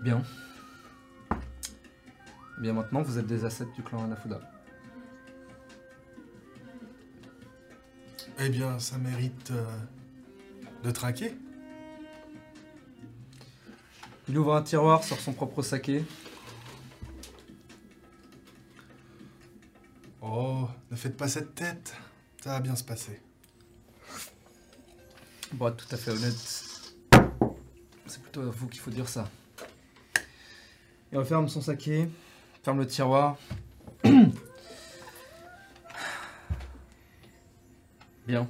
Bien. 0.02 0.22
Bien 2.62 2.74
maintenant, 2.74 3.02
vous 3.02 3.18
êtes 3.18 3.26
des 3.26 3.44
assets 3.44 3.66
du 3.74 3.82
clan 3.82 4.04
Hanafuda. 4.04 4.40
Eh 8.38 8.48
bien, 8.50 8.78
ça 8.78 8.98
mérite 8.98 9.50
euh, 9.50 9.66
de 10.84 10.92
traquer. 10.92 11.34
Il 14.28 14.38
ouvre 14.38 14.54
un 14.54 14.62
tiroir, 14.62 15.02
sort 15.02 15.18
son 15.18 15.32
propre 15.32 15.60
saké. 15.62 16.04
Oh, 20.20 20.68
ne 20.92 20.94
faites 20.94 21.16
pas 21.16 21.26
cette 21.26 21.56
tête. 21.56 21.96
Ça 22.44 22.50
va 22.50 22.60
bien 22.60 22.76
se 22.76 22.84
passer. 22.84 23.20
Être 25.52 25.76
tout 25.76 25.92
à 25.92 25.96
fait 25.96 26.12
honnête, 26.12 26.38
c'est 28.06 28.22
plutôt 28.22 28.42
à 28.42 28.50
vous 28.50 28.68
qu'il 28.68 28.80
faut 28.80 28.92
dire 28.92 29.08
ça. 29.08 29.28
Il 31.10 31.18
referme 31.18 31.48
son 31.48 31.60
saké, 31.60 32.08
ferme 32.62 32.78
le 32.80 32.86
tiroir. 32.86 33.36
Bien. 38.26 38.48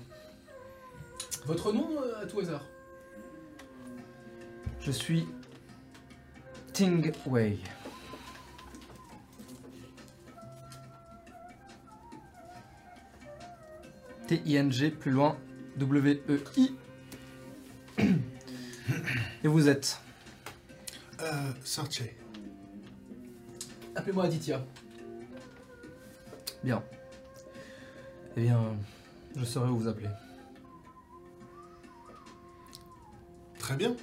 Votre 1.46 1.72
nom 1.72 1.88
euh, 2.00 2.22
à 2.22 2.26
tout 2.26 2.40
hasard? 2.40 2.64
Je 4.80 4.90
suis 4.90 5.26
Ting 6.72 7.12
Wei. 7.26 7.58
T-I-N-G, 14.26 14.90
plus 14.90 15.10
loin, 15.10 15.36
W-E-I. 15.76 16.74
Et 19.44 19.48
vous 19.48 19.68
êtes? 19.68 19.98
Euh, 21.20 21.52
Sorche. 21.64 22.02
Appelez-moi 24.02 24.24
Aditya. 24.24 24.60
Bien. 26.64 26.82
Eh 28.36 28.40
bien, 28.40 28.60
je 29.36 29.44
saurai 29.44 29.70
où 29.70 29.78
vous 29.78 29.86
appeler. 29.86 30.08
Très 33.60 33.76
bien. 33.76 33.94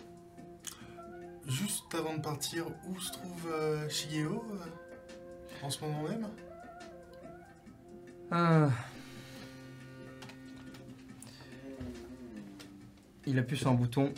Juste 1.45 1.93
avant 1.93 2.15
de 2.15 2.21
partir, 2.21 2.65
où 2.87 2.97
se 2.97 3.11
trouve 3.11 3.51
euh, 3.51 3.89
Shigeo 3.89 4.45
euh, 4.53 5.65
en 5.65 5.69
ce 5.69 5.83
moment 5.83 6.03
même? 6.03 6.27
Ah. 8.31 8.69
Il 13.27 13.37
appuie 13.37 13.57
sur 13.57 13.69
un 13.69 13.73
bouton. 13.73 14.13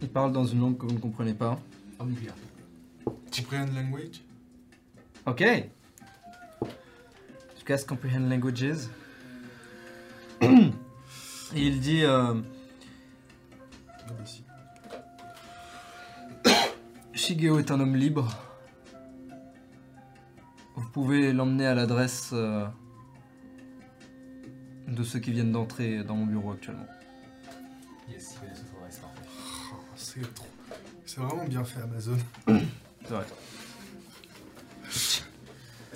Il 0.00 0.08
parle 0.08 0.32
dans 0.32 0.44
une 0.44 0.60
langue 0.60 0.78
que 0.78 0.86
vous 0.86 0.92
ne 0.92 1.00
comprenez 1.00 1.34
pas. 1.34 1.58
Nucléaire. 2.00 2.36
Comprehend 3.04 3.66
language? 3.74 4.22
Ok. 5.24 5.44
Tu 7.56 7.64
casses 7.64 7.84
Comprehend 7.84 8.28
Languages. 8.28 8.88
Et 10.42 10.70
il 11.54 11.80
dit 11.80 12.02
euh. 12.02 12.34
Shigeo 17.14 17.60
est 17.60 17.70
un 17.70 17.78
homme 17.78 17.94
libre. 17.94 18.36
Vous 20.74 20.88
pouvez 20.88 21.32
l'emmener 21.32 21.66
à 21.66 21.74
l'adresse 21.74 22.30
euh, 22.32 22.66
de 24.88 25.04
ceux 25.04 25.20
qui 25.20 25.30
viennent 25.30 25.52
d'entrer 25.52 26.02
dans 26.02 26.16
mon 26.16 26.26
bureau 26.26 26.52
actuellement. 26.52 26.86
Yes, 28.10 28.34
il 28.34 28.40
connaît 28.40 28.90
ce 28.90 29.00
parfait. 29.00 29.22
c'est 29.94 30.34
trop. 30.34 30.46
C'est 31.06 31.20
vraiment 31.20 31.44
bien 31.44 31.62
fait 31.62 31.80
Amazon. 31.80 32.16
C'est 32.48 33.14
vrai. 33.14 33.24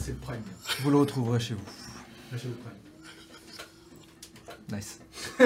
C'est 0.07 0.13
le 0.13 0.19
prime. 0.19 0.43
Vous 0.83 0.91
le 0.93 0.99
retrouverez 0.99 1.41
chez 1.41 1.55
vous. 1.55 1.65
Lâchez 2.31 2.47
le 2.47 2.55
prime. 2.55 2.77
Nice. 4.73 5.01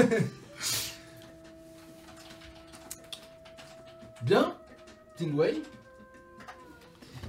Bien 4.22 4.54
Tingway 5.16 5.62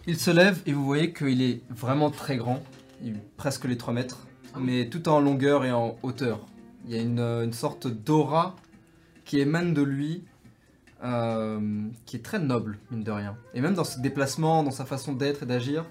Il 0.07 0.19
se 0.19 0.29
lève 0.29 0.61
et 0.65 0.73
vous 0.73 0.83
voyez 0.83 1.13
qu'il 1.13 1.41
est 1.41 1.61
vraiment 1.69 2.11
très 2.11 2.35
grand, 2.35 2.61
il 3.01 3.15
presque 3.37 3.63
les 3.63 3.77
3 3.77 3.93
mètres, 3.93 4.27
mais 4.59 4.89
tout 4.89 5.07
en 5.07 5.21
longueur 5.21 5.63
et 5.63 5.71
en 5.71 5.97
hauteur. 6.03 6.45
Il 6.85 6.93
y 6.93 6.99
a 6.99 7.01
une, 7.01 7.19
euh, 7.19 7.45
une 7.45 7.53
sorte 7.53 7.87
d'aura 7.87 8.57
qui 9.23 9.39
émane 9.39 9.73
de 9.73 9.83
lui, 9.83 10.25
euh, 11.01 11.87
qui 12.05 12.17
est 12.17 12.25
très 12.25 12.39
noble, 12.39 12.77
mine 12.91 13.03
de 13.03 13.11
rien. 13.11 13.37
Et 13.53 13.61
même 13.61 13.75
dans 13.75 13.85
ses 13.85 14.01
déplacements, 14.01 14.63
dans 14.63 14.71
sa 14.71 14.83
façon 14.83 15.13
d'être 15.13 15.43
et 15.43 15.45
d'agir, 15.45 15.85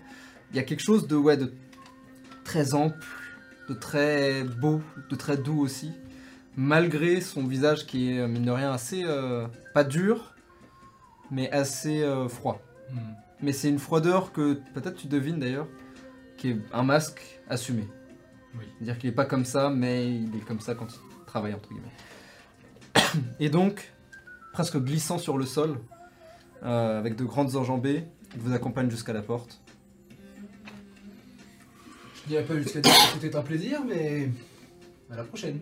il 0.51 0.57
y 0.57 0.59
a 0.59 0.63
quelque 0.63 0.83
chose 0.83 1.07
de, 1.07 1.17
ouais, 1.17 1.37
de 1.37 1.53
très 2.45 2.75
ample, 2.75 3.07
de 3.69 3.75
très 3.75 4.45
beau, 4.45 4.81
de 5.09 5.17
très 5.17 5.37
doux 5.37 5.61
aussi, 5.61 5.93
malgré 6.57 7.21
son 7.21 7.47
visage 7.47 7.87
qui 7.87 8.13
est, 8.13 8.27
mine 8.27 8.45
de 8.45 8.51
rien, 8.51 8.73
assez, 8.73 9.05
euh, 9.05 9.47
pas 9.75 9.85
dur, 9.85 10.35
mais 11.31 11.51
assez 11.53 12.03
euh, 12.03 12.29
froid. 12.29 12.61
Hmm. 12.91 12.99
Mais 13.43 13.53
c'est 13.53 13.69
une 13.69 13.79
froideur 13.79 14.33
que 14.33 14.55
peut-être 14.75 14.97
tu 14.97 15.07
devines 15.07 15.39
d'ailleurs, 15.39 15.69
qui 16.37 16.51
est 16.51 16.59
un 16.73 16.83
masque 16.83 17.41
assumé. 17.49 17.87
Oui. 18.59 18.65
C'est-à-dire 18.77 18.99
qu'il 18.99 19.11
n'est 19.11 19.17
pas 19.17 19.25
comme 19.25 19.45
ça, 19.45 19.71
mais 19.71 20.15
il 20.15 20.37
est 20.37 20.45
comme 20.45 20.61
ça 20.61 20.75
quand 20.75 20.89
il 20.93 21.25
travaille, 21.27 21.55
entre 21.55 21.69
guillemets. 21.69 23.29
Et 23.41 23.49
donc, 23.49 23.93
presque 24.53 24.79
glissant 24.79 25.19
sur 25.19 25.39
le 25.39 25.47
sol, 25.47 25.79
euh, 26.65 26.99
avec 26.99 27.17
de 27.17 27.25
grandes 27.25 27.57
enjambées, 27.57 28.05
il 28.35 28.41
vous 28.41 28.53
accompagne 28.53 28.91
jusqu'à 28.91 29.13
la 29.13 29.23
porte. 29.23 29.60
Je 32.25 32.31
n'irai 32.31 32.45
pas 32.45 32.57
jusqu'à 32.57 32.81
dire 32.81 32.93
que 32.93 33.21
c'était 33.21 33.37
un 33.37 33.43
plaisir, 33.43 33.81
mais. 33.87 34.31
À 35.11 35.17
la 35.17 35.25
prochaine. 35.25 35.61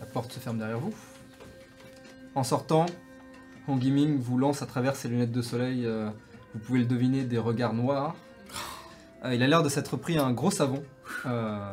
La 0.00 0.06
porte 0.06 0.32
se 0.32 0.38
ferme 0.38 0.58
derrière 0.58 0.78
vous. 0.78 0.94
En 2.34 2.44
sortant, 2.44 2.86
Hong 3.68 3.82
Yiming 3.82 4.18
vous 4.20 4.38
lance 4.38 4.62
à 4.62 4.66
travers 4.66 4.94
ses 4.96 5.08
lunettes 5.08 5.32
de 5.32 5.42
soleil, 5.42 5.86
euh, 5.86 6.08
vous 6.54 6.60
pouvez 6.60 6.78
le 6.80 6.84
deviner, 6.84 7.24
des 7.24 7.38
regards 7.38 7.74
noirs. 7.74 8.14
Euh, 9.24 9.34
il 9.34 9.42
a 9.42 9.46
l'air 9.46 9.62
de 9.62 9.68
s'être 9.68 9.96
pris 9.96 10.18
un 10.18 10.32
gros 10.32 10.50
savon. 10.50 10.82
Euh, 11.24 11.72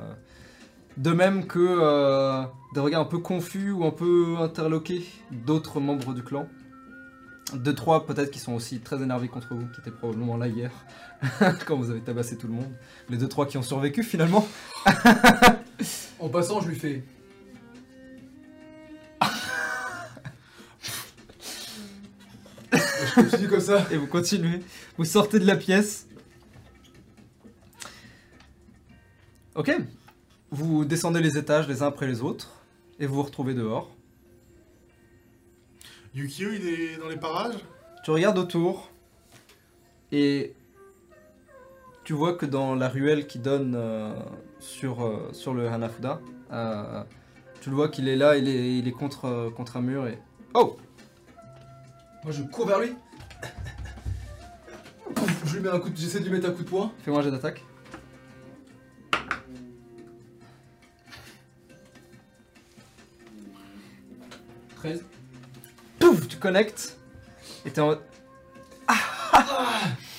de 0.97 1.11
même 1.11 1.47
que 1.47 2.45
des 2.73 2.79
regards 2.79 3.01
un 3.01 3.05
peu 3.05 3.17
confus 3.17 3.71
ou 3.71 3.83
un 3.83 3.91
peu 3.91 4.37
interloqués 4.39 5.05
d'autres 5.31 5.79
membres 5.79 6.13
du 6.13 6.23
clan. 6.23 6.47
Deux, 7.53 7.73
trois 7.73 8.05
peut-être 8.05 8.31
qui 8.31 8.39
sont 8.39 8.53
aussi 8.53 8.79
très 8.79 9.01
énervés 9.01 9.27
contre 9.27 9.53
vous, 9.53 9.67
qui 9.67 9.81
étaient 9.81 9.91
probablement 9.91 10.37
là 10.37 10.47
hier, 10.47 10.71
quand 11.67 11.77
vous 11.77 11.91
avez 11.91 12.01
tabassé 12.01 12.37
tout 12.37 12.47
le 12.47 12.53
monde. 12.53 12.71
Les 13.09 13.17
deux, 13.17 13.27
trois 13.27 13.45
qui 13.45 13.57
ont 13.57 13.63
survécu 13.63 14.03
finalement. 14.03 14.47
En 16.19 16.29
passant, 16.29 16.61
je 16.61 16.69
lui 16.69 16.75
fais. 16.75 17.03
je 22.71 23.13
continue 23.15 23.47
comme 23.47 23.59
ça. 23.59 23.85
Et 23.91 23.97
vous 23.97 24.07
continuez. 24.07 24.61
Vous 24.97 25.05
sortez 25.05 25.39
de 25.39 25.45
la 25.45 25.55
pièce. 25.55 26.07
Ok. 29.55 29.71
Vous 30.49 30.85
descendez 30.85 31.19
les 31.21 31.37
étages 31.37 31.67
les 31.67 31.81
uns 31.81 31.87
après 31.87 32.07
les 32.07 32.21
autres. 32.21 32.63
Et 32.99 33.05
vous 33.05 33.15
vous 33.15 33.23
retrouvez 33.23 33.53
dehors. 33.53 33.91
Yukio, 36.15 36.51
il 36.51 36.67
est 36.67 36.97
dans 36.97 37.09
les 37.09 37.17
parages? 37.17 37.55
Tu 38.03 38.11
regardes 38.11 38.37
autour. 38.37 38.91
Et 40.11 40.53
tu 42.03 42.13
vois 42.13 42.35
que 42.35 42.45
dans 42.45 42.75
la 42.75 42.87
ruelle 42.87 43.25
qui 43.25 43.39
donne 43.39 43.73
euh, 43.75 44.13
sur, 44.59 45.03
euh, 45.03 45.29
sur 45.33 45.55
le 45.55 45.67
Hanafuda, 45.67 46.21
euh, 46.51 47.03
tu 47.61 47.71
le 47.71 47.75
vois 47.75 47.89
qu'il 47.89 48.07
est 48.07 48.15
là, 48.15 48.37
il 48.37 48.47
est, 48.47 48.77
il 48.77 48.87
est 48.87 48.91
contre, 48.91 49.25
euh, 49.25 49.49
contre 49.49 49.77
un 49.77 49.81
mur 49.81 50.05
et... 50.07 50.19
Oh 50.53 50.77
Moi, 52.23 52.31
je 52.31 52.43
cours 52.43 52.67
vers 52.67 52.79
lui. 52.79 52.93
Je 55.45 55.55
lui 55.55 55.63
mets 55.63 55.69
un 55.69 55.79
coup 55.79 55.89
de... 55.89 55.97
J'essaie 55.97 56.19
de 56.19 56.25
lui 56.25 56.31
mettre 56.33 56.49
un 56.49 56.51
coup 56.51 56.63
de 56.63 56.69
poing. 56.69 56.91
Fais-moi 56.99 57.21
un 57.21 57.23
jet 57.23 57.31
d'attaque. 57.31 57.63
«13. 64.75 65.05
Pouf 66.15 66.27
Tu 66.27 66.37
connectes. 66.37 66.97
Et 67.65 67.71
t'es 67.71 67.81
en. 67.81 67.95
Ah 68.87 68.95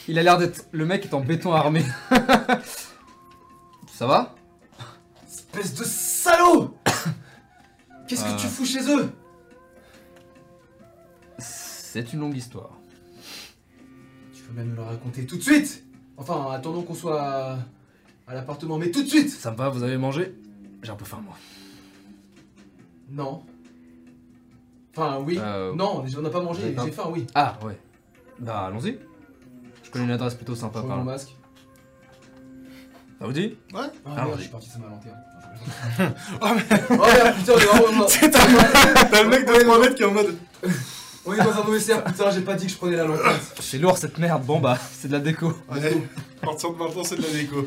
Il 0.08 0.18
a 0.18 0.22
l'air 0.22 0.38
d'être... 0.38 0.66
Le 0.72 0.84
mec 0.86 1.04
est 1.04 1.14
en 1.14 1.20
béton 1.20 1.52
armé. 1.52 1.84
Ça 3.92 4.06
va 4.06 4.34
Espèce 5.28 5.74
de 5.74 5.84
salaud 5.84 6.76
Qu'est-ce 8.08 8.24
Euh. 8.24 8.34
que 8.36 8.40
tu 8.40 8.46
fous 8.48 8.64
chez 8.66 8.90
eux 8.90 9.10
C'est 11.38 12.12
une 12.12 12.20
longue 12.20 12.36
histoire. 12.36 12.70
Tu 14.34 14.42
peux 14.42 14.52
même 14.52 14.70
me 14.70 14.76
le 14.76 14.82
raconter 14.82 15.26
tout 15.26 15.36
de 15.36 15.42
suite? 15.42 15.84
Enfin, 16.16 16.50
attendons 16.52 16.82
qu'on 16.82 16.94
soit 16.94 17.22
à, 17.22 17.58
à 18.26 18.34
l'appartement, 18.34 18.78
mais 18.78 18.90
tout 18.90 19.02
de 19.02 19.08
suite 19.08 19.30
Ça 19.30 19.50
va, 19.52 19.68
vous 19.68 19.82
avez 19.84 19.96
mangé? 19.96 20.34
J'ai 20.82 20.90
un 20.90 20.96
peu 20.96 21.04
faim, 21.04 21.22
moi. 21.24 21.36
Non. 23.10 23.42
Enfin, 24.96 25.18
oui. 25.24 25.38
Euh, 25.40 25.74
Non, 25.74 26.04
on 26.16 26.20
n'a 26.22 26.30
pas 26.30 26.40
mangé, 26.40 26.74
j'ai 26.84 26.90
faim, 26.92 27.04
oui. 27.10 27.26
Ah, 27.34 27.58
ouais. 27.64 27.78
Bah, 28.38 28.66
allons-y. 28.66 28.98
Je 29.82 29.90
connais 29.90 30.04
une 30.04 30.10
adresse 30.12 30.34
plutôt 30.34 30.54
sympa 30.54 30.80
Je 30.82 30.86
par 30.88 30.96
mon 30.98 31.04
là. 31.04 31.12
masque. 31.12 31.34
Ça 33.20 33.26
vous 33.26 33.32
dit 33.32 33.56
Ouais. 33.72 33.80
Ah, 34.06 34.24
merde, 34.24 34.30
je 34.36 34.42
suis 34.42 34.50
parti, 34.50 34.68
ça 34.70 34.78
m'a 34.78 34.88
lenté. 34.88 35.08
Oh, 36.42 36.46
mais 36.54 36.80
Oh 36.90 37.06
merde, 37.06 37.36
putain, 37.36 37.52
on 37.54 37.58
est 37.58 37.64
vraiment- 37.64 38.04
un- 39.04 39.04
T'as 39.06 39.22
le 39.22 39.28
mec 39.30 39.46
de 39.46 39.52
3 39.62 39.78
mètres 39.80 39.94
qui 39.94 40.02
est 40.02 40.06
en 40.06 40.10
mode. 40.12 40.36
on 41.24 41.32
est 41.32 41.36
dans 41.38 41.52
un 41.52 41.64
mauvais 41.64 41.80
cercle, 41.80 42.10
putain, 42.12 42.30
j'ai 42.32 42.40
pas 42.42 42.54
dit 42.54 42.66
que 42.66 42.72
je 42.72 42.76
prenais 42.76 42.96
la 42.96 43.04
l'empreinte. 43.04 43.40
C'est 43.60 43.78
lourd 43.78 43.96
cette 43.96 44.18
merde. 44.18 44.44
Bon, 44.44 44.58
bah, 44.60 44.76
c'est 44.92 45.08
de 45.08 45.12
la 45.12 45.20
déco. 45.20 45.52
Ouais, 45.72 45.94
à 46.42 46.46
partir 46.46 46.72
de 46.72 46.76
maintenant, 46.78 47.04
c'est 47.04 47.16
de 47.16 47.22
la 47.22 47.30
déco. 47.30 47.66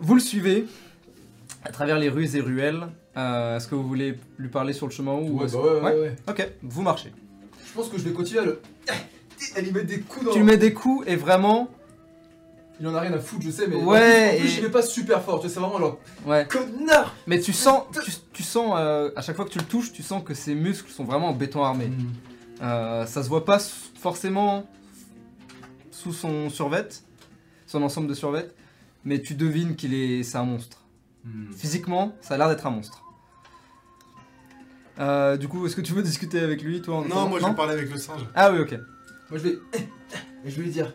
Vous 0.00 0.14
le 0.14 0.20
suivez 0.20 0.66
à 1.64 1.70
travers 1.70 1.98
les 1.98 2.08
rues 2.08 2.34
et 2.36 2.40
ruelles. 2.40 2.86
Euh, 3.16 3.56
Est-ce 3.56 3.68
que 3.68 3.74
vous 3.74 3.86
voulez 3.86 4.18
lui 4.38 4.48
parler 4.48 4.72
sur 4.72 4.86
le 4.86 4.92
chemin 4.92 5.12
ou 5.14 5.38
Ouais, 5.40 5.46
est-ce- 5.46 5.56
bah 5.56 5.62
ouais, 5.62 5.80
ouais, 5.94 6.00
ouais. 6.00 6.16
Ok, 6.28 6.48
vous 6.62 6.82
marchez. 6.82 7.12
Je 7.66 7.72
pense 7.72 7.88
que 7.88 7.98
je 7.98 8.02
vais 8.04 8.12
continuer 8.12 8.40
à 8.40 8.44
le. 8.44 8.60
À 9.56 9.60
lui 9.60 9.72
mettre 9.72 9.86
des 9.86 10.00
coups 10.00 10.26
dans. 10.26 10.32
Tu 10.32 10.42
mets 10.42 10.56
des 10.58 10.72
coups 10.74 11.06
et 11.08 11.16
vraiment, 11.16 11.68
Il 12.78 12.86
en 12.88 12.94
a 12.94 13.00
rien 13.00 13.12
à 13.12 13.18
foutre, 13.18 13.42
je 13.44 13.50
sais, 13.50 13.66
mais. 13.66 13.76
Ouais, 13.76 14.32
En 14.34 14.36
plus, 14.38 14.46
et- 14.46 14.48
j'y 14.48 14.60
vais 14.62 14.70
pas 14.70 14.82
super 14.82 15.22
fort, 15.22 15.40
tu 15.40 15.48
sais, 15.48 15.54
c'est 15.54 15.60
vraiment 15.60 15.78
genre. 15.78 15.98
ouais. 16.26 16.46
Connard 16.48 17.14
Mais 17.26 17.38
tu 17.40 17.52
sens, 17.52 17.82
tu, 18.04 18.10
tu 18.32 18.42
sens 18.42 18.74
euh, 18.78 19.10
à 19.16 19.22
chaque 19.22 19.36
fois 19.36 19.44
que 19.44 19.50
tu 19.50 19.58
le 19.58 19.64
touches, 19.66 19.92
tu 19.92 20.02
sens 20.02 20.22
que 20.24 20.32
ses 20.34 20.54
muscles 20.54 20.90
sont 20.90 21.04
vraiment 21.04 21.28
en 21.28 21.34
béton 21.34 21.62
armé. 21.62 21.90
Euh, 22.62 23.04
ça 23.06 23.22
se 23.22 23.28
voit 23.28 23.44
pas 23.44 23.56
s- 23.56 23.90
forcément 23.98 24.66
sous 25.90 26.12
son 26.12 26.48
survêt, 26.50 26.88
son 27.66 27.82
ensemble 27.82 28.06
de 28.08 28.14
survêt, 28.14 28.48
mais 29.04 29.20
tu 29.20 29.34
devines 29.34 29.76
qu'il 29.76 29.92
est, 29.94 30.22
c'est 30.22 30.38
un 30.38 30.44
monstre. 30.44 30.79
Hmm. 31.24 31.52
Physiquement, 31.52 32.16
ça 32.20 32.34
a 32.34 32.38
l'air 32.38 32.48
d'être 32.48 32.66
un 32.66 32.70
monstre. 32.70 33.02
Euh, 34.98 35.36
du 35.36 35.48
coup, 35.48 35.66
est-ce 35.66 35.76
que 35.76 35.80
tu 35.80 35.92
veux 35.92 36.02
discuter 36.02 36.40
avec 36.40 36.62
lui, 36.62 36.82
toi 36.82 36.96
en 36.96 37.00
Non, 37.02 37.06
attendant 37.06 37.28
moi, 37.28 37.40
je 37.40 37.46
vais 37.46 37.54
parler 37.54 37.72
avec 37.74 37.90
le 37.90 37.98
singe. 37.98 38.26
Ah 38.34 38.52
oui, 38.52 38.58
ok. 38.60 38.72
Moi 39.30 39.38
je 39.38 39.44
vais. 39.44 39.58
Et 39.74 39.88
je 40.50 40.56
vais 40.56 40.62
lui 40.62 40.70
dire. 40.70 40.92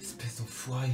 Espèce 0.00 0.38
d'enfoiré. 0.38 0.88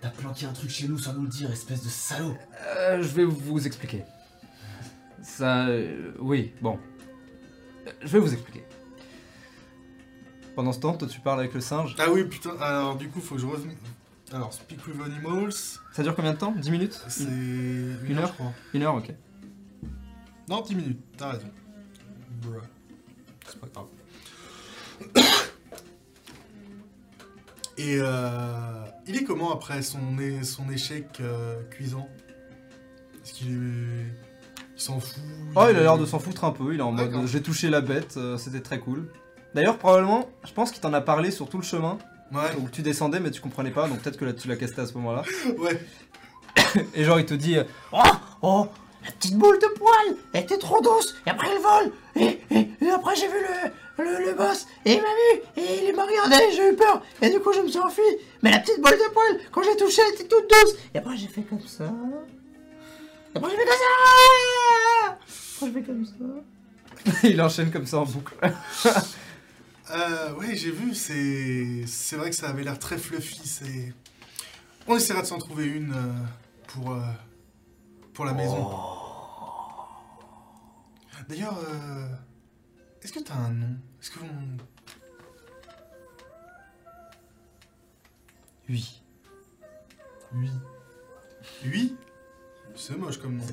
T'as 0.00 0.10
planqué 0.10 0.46
un 0.46 0.52
truc 0.52 0.70
chez 0.70 0.88
nous 0.88 0.98
sans 0.98 1.14
nous 1.14 1.22
le 1.22 1.28
dire, 1.28 1.50
espèce 1.50 1.82
de 1.82 1.88
salaud. 1.88 2.36
Euh, 2.66 3.02
je 3.02 3.08
vais 3.08 3.24
vous 3.24 3.66
expliquer. 3.66 4.04
Ça, 5.22 5.66
euh, 5.68 6.12
oui, 6.18 6.52
bon. 6.60 6.78
Euh, 7.86 7.90
Je 8.02 8.08
vais 8.08 8.18
vous 8.18 8.32
expliquer. 8.32 8.62
Pendant 10.54 10.72
ce 10.72 10.80
temps, 10.80 10.92
toi, 10.94 11.08
tu 11.08 11.20
parles 11.20 11.40
avec 11.40 11.54
le 11.54 11.60
singe. 11.60 11.96
Ah 11.98 12.10
oui, 12.12 12.24
putain, 12.24 12.56
alors 12.60 12.96
du 12.96 13.08
coup, 13.08 13.20
faut 13.20 13.36
que 13.36 13.40
je 13.40 13.46
revienne. 13.46 13.74
Alors, 14.32 14.52
Speak 14.52 14.86
with 14.86 14.96
Animals, 15.04 15.52
Ça 15.92 16.02
dure 16.02 16.14
combien 16.16 16.32
de 16.32 16.38
temps? 16.38 16.52
10 16.52 16.70
minutes? 16.70 17.00
C'est. 17.08 17.24
Une, 17.24 17.98
Une 18.08 18.18
heure 18.18 18.28
je 18.28 18.32
crois. 18.32 18.52
Une 18.72 18.82
heure, 18.82 18.94
ok. 18.94 19.12
Non, 20.48 20.60
10 20.62 20.74
minutes, 20.74 21.00
t'as 21.16 21.32
raison. 21.32 21.50
Bruh. 22.42 22.60
C'est 23.46 23.60
pas 23.60 23.68
grave. 23.72 23.86
Et 27.76 27.98
euh, 28.00 28.84
il 29.06 29.16
est 29.16 29.24
comment 29.24 29.52
après 29.52 29.82
son, 29.82 29.98
son 30.42 30.70
échec 30.70 31.06
euh, 31.20 31.60
cuisant? 31.70 32.08
Est-ce 33.22 33.32
qu'il 33.32 33.52
est. 33.52 34.06
Il 34.76 34.80
s'en 34.80 35.00
fout? 35.00 35.22
Oh, 35.54 35.66
il 35.70 35.76
a 35.76 35.80
l'air 35.80 35.98
de 35.98 36.06
s'en 36.06 36.18
foutre 36.18 36.44
un 36.44 36.50
peu. 36.50 36.72
Il 36.74 36.80
est 36.80 36.82
en 36.82 36.92
mode 36.92 37.26
j'ai 37.26 37.42
touché 37.42 37.70
la 37.70 37.80
bête, 37.80 38.16
euh, 38.16 38.38
c'était 38.38 38.60
très 38.60 38.78
cool. 38.80 39.08
D'ailleurs, 39.54 39.78
probablement, 39.78 40.28
je 40.44 40.52
pense 40.52 40.72
qu'il 40.72 40.80
t'en 40.80 40.92
a 40.92 41.00
parlé 41.00 41.30
sur 41.30 41.48
tout 41.48 41.58
le 41.58 41.62
chemin 41.64 41.98
Ouais, 42.32 42.50
où 42.58 42.68
tu 42.68 42.82
descendais, 42.82 43.20
mais 43.20 43.30
tu 43.30 43.40
comprenais 43.40 43.70
pas, 43.70 43.88
donc 43.88 44.00
peut-être 44.00 44.16
que 44.16 44.24
là, 44.24 44.32
tu 44.32 44.48
l'as 44.48 44.56
casté 44.56 44.80
à 44.80 44.86
ce 44.86 44.94
moment-là. 44.94 45.22
ouais. 45.58 45.80
Et 46.94 47.04
genre, 47.04 47.20
il 47.20 47.26
te 47.26 47.34
dit 47.34 47.56
euh, 47.58 47.64
Oh, 47.92 47.98
oh, 48.42 48.66
la 49.04 49.12
petite 49.12 49.36
boule 49.36 49.58
de 49.58 49.66
poil, 49.78 50.16
elle 50.32 50.42
était 50.44 50.58
trop 50.58 50.80
douce, 50.80 51.14
et 51.26 51.30
après 51.30 51.48
elle 51.54 51.60
vole, 51.60 51.92
et, 52.16 52.40
et, 52.50 52.68
et 52.80 52.90
après 52.90 53.14
j'ai 53.14 53.28
vu 53.28 53.34
le, 53.98 54.02
le, 54.02 54.24
le 54.24 54.34
boss, 54.34 54.66
et 54.86 54.94
il 54.94 55.02
m'a 55.02 55.08
vu, 55.08 55.62
et 55.62 55.88
il 55.88 55.94
m'a 55.94 56.04
regardé, 56.06 56.36
j'ai 56.56 56.70
eu 56.70 56.74
peur, 56.74 57.02
et 57.20 57.28
du 57.28 57.38
coup 57.38 57.52
je 57.52 57.60
me 57.60 57.68
suis 57.68 57.78
enfui, 57.80 58.00
mais 58.42 58.50
la 58.50 58.60
petite 58.60 58.80
boule 58.80 58.92
de 58.92 59.12
poil, 59.12 59.40
quand 59.52 59.62
j'ai 59.62 59.76
touché, 59.76 60.00
elle 60.08 60.14
était 60.14 60.24
toute 60.26 60.48
douce, 60.48 60.74
et 60.94 60.98
après 60.98 61.18
j'ai 61.18 61.26
fait 61.26 61.42
comme 61.42 61.60
ça, 61.66 61.84
et 61.84 63.36
après 63.36 63.50
j'ai 63.50 63.56
fait 63.56 63.64
comme 63.66 63.76
ça, 63.76 65.16
après 65.56 65.66
j'ai 65.66 65.72
fait 65.72 65.82
comme 65.82 66.04
ça. 66.06 67.22
il 67.28 67.42
enchaîne 67.42 67.70
comme 67.70 67.86
ça 67.86 67.98
en 67.98 68.06
boucle. 68.06 68.34
Euh, 69.94 70.34
ouais, 70.34 70.56
j'ai 70.56 70.72
vu, 70.72 70.94
c'est... 70.94 71.86
C'est 71.86 72.16
vrai 72.16 72.30
que 72.30 72.36
ça 72.36 72.48
avait 72.48 72.64
l'air 72.64 72.78
très 72.78 72.98
fluffy, 72.98 73.46
c'est... 73.46 73.94
On 74.86 74.96
essaiera 74.96 75.22
de 75.22 75.26
s'en 75.26 75.38
trouver 75.38 75.66
une 75.66 75.92
euh, 75.92 76.12
pour... 76.66 76.92
euh, 76.92 77.00
pour 78.12 78.24
la 78.24 78.32
maison. 78.32 78.70
D'ailleurs, 81.28 81.58
euh, 81.58 82.08
est-ce 83.02 83.12
que 83.12 83.20
t'as 83.20 83.34
un 83.34 83.50
nom? 83.50 83.76
Est-ce 84.00 84.10
que 84.10 84.18
on... 84.20 84.56
Oui. 88.68 89.00
Oui. 90.34 90.50
Oui? 91.64 91.96
C'est 92.74 92.96
moche 92.96 93.18
comme 93.18 93.36
nom. 93.36 93.44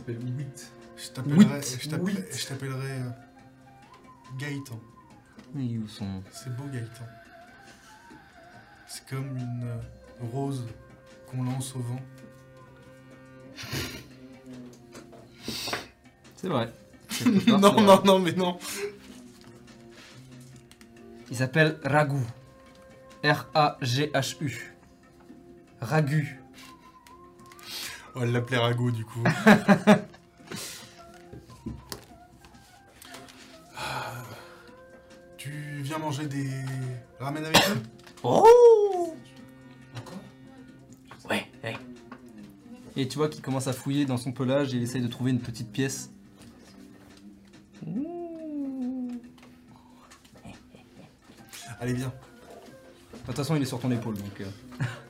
Je 0.98 1.10
t'appellerai... 1.10 1.62
Je 1.62 2.48
t'appellerai... 2.48 3.00
Gaëtan. 4.38 4.80
Oui, 5.56 5.78
où 5.78 5.88
sont. 5.88 6.24
C'est 6.32 6.56
beau 6.56 6.64
Gaëtan. 6.72 7.06
C'est 8.88 9.06
comme 9.08 9.38
une 9.38 9.64
euh, 9.64 9.78
rose 10.32 10.66
qu'on 11.30 11.43
lance 11.43 11.76
au 11.76 11.80
vent. 11.80 12.02
C'est 16.36 16.47
vrai. 16.47 16.72
Part, 17.47 17.60
non, 17.60 17.82
non, 17.82 17.95
vrai. 17.95 18.06
non, 18.06 18.20
mais 18.20 18.32
non. 18.34 18.58
Il 21.30 21.38
s'appelle 21.38 21.80
Ragu. 21.84 22.22
R-A-G-H-U. 23.24 24.74
Ragu. 25.80 26.39
On 28.16 28.20
va 28.22 28.26
l'appeler 28.26 28.58
Rago 28.58 28.91
du 28.91 29.06
coup. 29.06 29.24
manger 36.00 36.26
des 36.28 36.50
ramen 37.20 37.44
avec 37.46 37.58
nous 37.70 37.82
Oh 38.24 39.14
Encore 39.98 40.20
Ouais, 41.30 41.46
ouais. 41.64 41.76
Et 42.96 43.08
tu 43.08 43.18
vois 43.18 43.30
qu'il 43.30 43.42
commence 43.42 43.68
à 43.68 43.74
fouiller 43.74 44.06
dans 44.06 44.18
son 44.18 44.32
pelage 44.32 44.74
et 44.74 44.78
il 44.78 44.84
essaye 44.84 45.02
de 45.02 45.08
trouver 45.08 45.32
une 45.32 45.39
petite 45.39 45.72
pièce. 45.72 46.10
Allez, 51.80 51.94
viens. 51.94 52.12
De 53.14 53.26
toute 53.28 53.36
façon, 53.36 53.56
il 53.56 53.62
est 53.62 53.66
sur 53.66 53.80
ton 53.80 53.92
épaule 53.92 54.16
donc. 54.18 54.42
euh. 54.42 54.46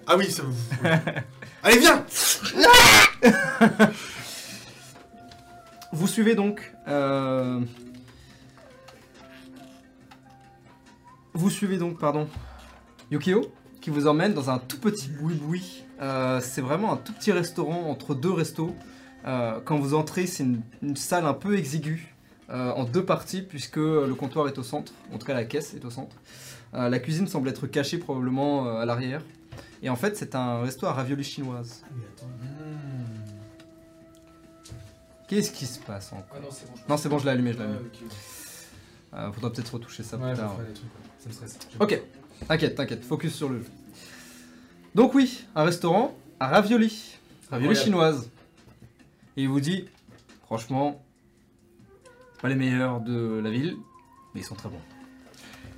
Ah 0.08 0.16
oui, 0.18 0.30
ça 0.30 0.44
vous. 0.44 0.56
Allez, 1.64 1.80
viens 1.80 2.06
Vous 5.94 6.08
suivez 6.08 6.36
donc. 6.36 6.74
euh, 6.88 7.60
Vous 11.34 11.50
suivez 11.50 11.78
donc, 11.78 11.98
pardon, 12.00 12.28
Yukio, 13.10 13.52
qui 13.80 13.90
vous 13.90 14.08
emmène 14.08 14.34
dans 14.34 14.50
un 14.50 14.60
tout 14.60 14.80
petit 14.80 15.10
boui-boui. 15.10 15.84
Euh, 16.02 16.40
c'est 16.42 16.62
vraiment 16.62 16.94
un 16.94 16.98
tout 16.98 17.14
petit 17.14 17.32
restaurant 17.32 17.90
entre 17.90 18.16
deux 18.16 18.32
restos. 18.32 18.76
Euh, 19.26 19.60
quand 19.64 19.78
vous 19.78 19.94
entrez, 19.94 20.26
c'est 20.28 20.44
une, 20.44 20.62
une 20.82 20.96
salle 20.96 21.26
un 21.26 21.34
peu 21.34 21.58
exiguë, 21.58 22.14
euh, 22.50 22.72
en 22.72 22.84
deux 22.84 23.06
parties, 23.06 23.42
puisque 23.42 23.78
le 23.78 24.14
comptoir 24.14 24.48
est 24.48 24.58
au 24.58 24.64
centre, 24.64 24.92
en 25.14 25.18
tout 25.18 25.26
cas 25.26 25.34
la 25.34 25.46
caisse 25.46 25.74
est 25.74 25.86
au 25.86 25.90
centre. 25.90 26.16
La 26.74 27.00
cuisine 27.00 27.28
semble 27.28 27.50
être 27.50 27.68
cachée 27.68 27.98
probablement 27.98 28.78
à 28.78 28.86
l'arrière. 28.86 29.22
Et 29.84 29.90
en 29.90 29.98
fait, 29.98 30.16
c'est 30.16 30.36
un 30.36 30.62
resto 30.62 30.86
à 30.86 30.94
raviolis 30.94 31.26
chinoise. 31.26 31.84
Qu'est-ce 35.28 35.52
qui 35.52 35.66
se 35.66 35.80
passe 35.80 36.14
encore? 36.14 36.38
Ah 36.38 36.40
non, 36.42 36.48
c'est 36.50 36.66
bon. 36.68 36.74
je 36.78 36.90
Non, 36.90 36.98
c'est 36.98 37.10
bon, 37.10 37.18
je 37.20 37.26
l'ai 37.26 37.32
allumé, 37.32 37.52
je 37.52 37.58
l'ai 37.58 37.64
Ah, 37.66 37.68
allumé. 37.68 37.90
Euh, 39.14 39.32
faudra 39.32 39.51
peut-être 39.51 39.74
retoucher 39.74 40.03
ça 40.03 40.18
Ouais, 40.18 40.32
plus 40.34 40.39
tard. 40.39 40.53
ferai 40.55 40.68
des 40.68 40.74
trucs, 40.74 40.86
ouais. 40.86 41.01
Ça 41.20 41.28
me 41.30 41.34
stresse. 41.34 41.59
J'aime 41.72 41.82
Ok, 41.82 42.01
t'inquiète, 42.47 42.76
t'inquiète, 42.76 43.03
focus 43.03 43.34
sur 43.36 43.49
le 43.49 43.59
jeu. 43.59 43.66
Donc 44.95 45.14
oui, 45.14 45.45
un 45.55 45.64
restaurant 45.64 46.16
à 46.39 46.47
ravioli, 46.47 47.18
ravioli 47.49 47.72
Incroyable. 47.78 47.84
chinoise. 47.84 48.30
Et 49.38 49.43
il 49.43 49.49
vous 49.49 49.59
dit, 49.62 49.88
franchement, 50.45 51.01
c'est 52.34 52.41
pas 52.41 52.49
les 52.49 52.55
meilleurs 52.55 52.99
de 53.01 53.39
la 53.43 53.49
ville, 53.49 53.76
mais 54.34 54.41
ils 54.41 54.45
sont 54.45 54.55
très 54.55 54.70
bons. 54.70 54.82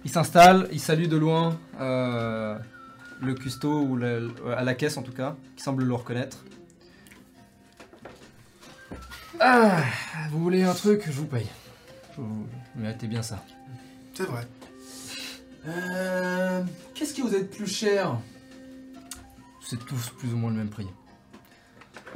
Il 0.06 0.12
s'installe, 0.12 0.68
il 0.72 0.80
salue 0.80 1.08
de 1.08 1.18
loin 1.18 1.58
euh, 1.80 2.58
le 3.22 3.34
cuistot, 3.36 3.82
ou 3.82 3.96
la- 3.98 4.20
à 4.58 4.64
la 4.64 4.74
caisse 4.76 4.98
en 4.98 5.02
tout 5.04 5.12
cas, 5.14 5.36
qui 5.56 5.64
semble 5.64 5.84
le 5.84 5.94
reconnaître. 5.94 6.44
Ah, 9.40 9.82
vous 10.32 10.40
voulez 10.40 10.64
un 10.64 10.74
truc, 10.74 11.04
je 11.08 11.12
vous 11.12 11.26
paye. 11.26 11.48
Vous 12.18 12.48
méritez 12.76 13.08
bien 13.08 13.22
ça. 13.22 13.44
C'est 14.14 14.24
vrai. 14.24 14.48
Euh, 15.68 16.64
Qu'est-ce 16.94 17.14
qui 17.14 17.22
vous 17.22 17.34
aide 17.34 17.50
plus 17.50 17.68
cher? 17.68 18.20
C'est 19.62 19.84
tous 19.86 20.10
plus 20.10 20.34
ou 20.34 20.38
moins 20.38 20.52
le 20.52 20.58
même 20.58 20.70
prix. 20.70 20.88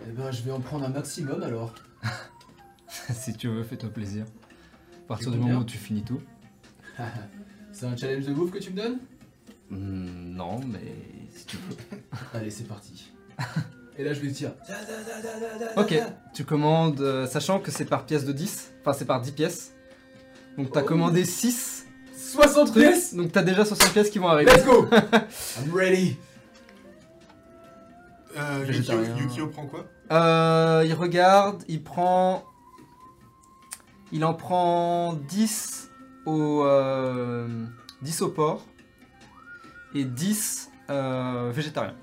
Eh 0.07 0.11
ben, 0.11 0.31
je 0.31 0.41
vais 0.43 0.51
en 0.51 0.59
prendre 0.59 0.85
un 0.85 0.89
maximum 0.89 1.41
alors. 1.41 1.73
si 3.13 3.33
tu 3.33 3.47
veux, 3.47 3.63
fais-toi 3.63 3.89
plaisir. 3.89 4.25
À 5.05 5.07
partir 5.07 5.31
du 5.31 5.37
moment 5.37 5.59
où 5.59 5.65
tu 5.65 5.77
finis 5.77 6.03
tout. 6.03 6.21
c'est 7.71 7.85
un 7.85 7.95
challenge 7.95 8.25
de 8.25 8.33
bouffe 8.33 8.51
que 8.51 8.59
tu 8.59 8.71
me 8.71 8.77
donnes? 8.77 8.99
Hmm, 9.69 10.35
non, 10.35 10.59
mais 10.65 10.93
si 11.33 11.45
tu 11.45 11.57
veux. 11.57 11.99
Allez, 12.33 12.51
c'est 12.51 12.65
parti. 12.65 13.11
Et 13.97 14.03
là, 14.03 14.13
je 14.13 14.19
vais 14.19 14.27
te 14.27 14.33
dire. 14.33 14.53
Ok, 15.77 15.99
tu 16.33 16.45
commandes, 16.45 17.01
euh, 17.01 17.25
sachant 17.25 17.59
que 17.59 17.71
c'est 17.71 17.85
par 17.85 18.05
pièce 18.05 18.25
de 18.25 18.31
10, 18.31 18.73
enfin 18.81 18.93
c'est 18.93 19.05
par 19.05 19.21
10 19.21 19.31
pièces. 19.31 19.73
Donc 20.57 20.71
t'as 20.71 20.81
Oh. 20.81 20.85
commandé 20.85 21.23
6 21.25 21.85
60 22.15 22.71
trucs, 22.71 22.83
pièces 22.83 23.13
donc 23.13 23.31
t'as 23.31 23.43
déjà 23.43 23.63
60 23.63 23.91
pièces 23.93 24.09
qui 24.09 24.19
vont 24.19 24.27
arriver. 24.27 24.51
Let's 24.51 24.65
go 24.65 24.87
I'm 25.59 25.73
ready 25.73 26.17
Euh, 28.35 28.65
Yukio. 28.67 29.01
Yukio 29.17 29.47
prend 29.47 29.65
quoi? 29.65 29.85
Euh, 30.11 30.83
il 30.85 30.93
regarde, 30.93 31.63
il 31.67 31.83
prend. 31.83 32.43
Il 34.11 34.23
en 34.23 34.33
prend 34.35 35.13
10 35.13 35.89
au, 36.25 36.63
euh, 36.63 37.47
10 38.03 38.21
au 38.21 38.29
porc 38.29 38.63
et 39.95 40.03
10 40.05 40.69
euh, 40.89 41.51
végétariens. 41.53 41.95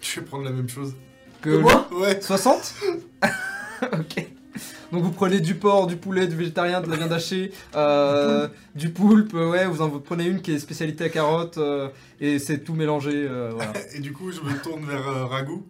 Je 0.00 0.20
vais 0.20 0.26
prendre 0.26 0.44
la 0.44 0.50
même 0.50 0.68
chose. 0.68 0.94
Que 1.40 1.50
Que 1.50 1.56
moi? 1.58 1.86
Ouais. 1.92 2.20
60 2.20 2.74
Ok. 3.92 4.26
Donc 4.92 5.02
vous 5.02 5.12
prenez 5.12 5.40
du 5.40 5.54
porc, 5.54 5.86
du 5.86 5.96
poulet, 5.96 6.26
du 6.26 6.36
végétarien, 6.36 6.80
de 6.82 6.90
la 6.90 6.96
viande 6.96 7.12
hachée, 7.12 7.52
euh, 7.74 8.48
du 8.74 8.90
poulpe, 8.90 9.32
ouais, 9.32 9.66
vous 9.66 9.80
en 9.80 9.88
prenez 9.98 10.26
une 10.26 10.42
qui 10.42 10.52
est 10.52 10.58
spécialité 10.58 11.04
à 11.04 11.08
carotte, 11.08 11.56
euh, 11.58 11.88
et 12.20 12.38
c'est 12.38 12.58
tout 12.58 12.74
mélangé, 12.74 13.12
euh, 13.14 13.50
voilà. 13.54 13.72
Et 13.94 14.00
du 14.00 14.12
coup, 14.12 14.30
je 14.30 14.40
me 14.40 14.60
tourne 14.62 14.84
vers 14.84 15.08
euh, 15.08 15.24
Ragout. 15.26 15.66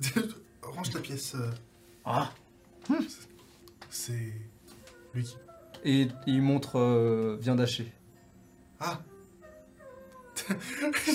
Range 0.62 0.90
ta 0.90 1.00
pièce. 1.00 1.34
euh, 1.34 1.50
Ah, 2.04 2.30
C'est 3.90 4.32
lui 5.14 5.24
qui. 5.24 5.36
Et 5.84 6.08
il 6.26 6.42
montre 6.42 6.78
euh, 6.78 7.36
viande 7.40 7.60
hachée. 7.60 7.92
Ah 8.78 9.00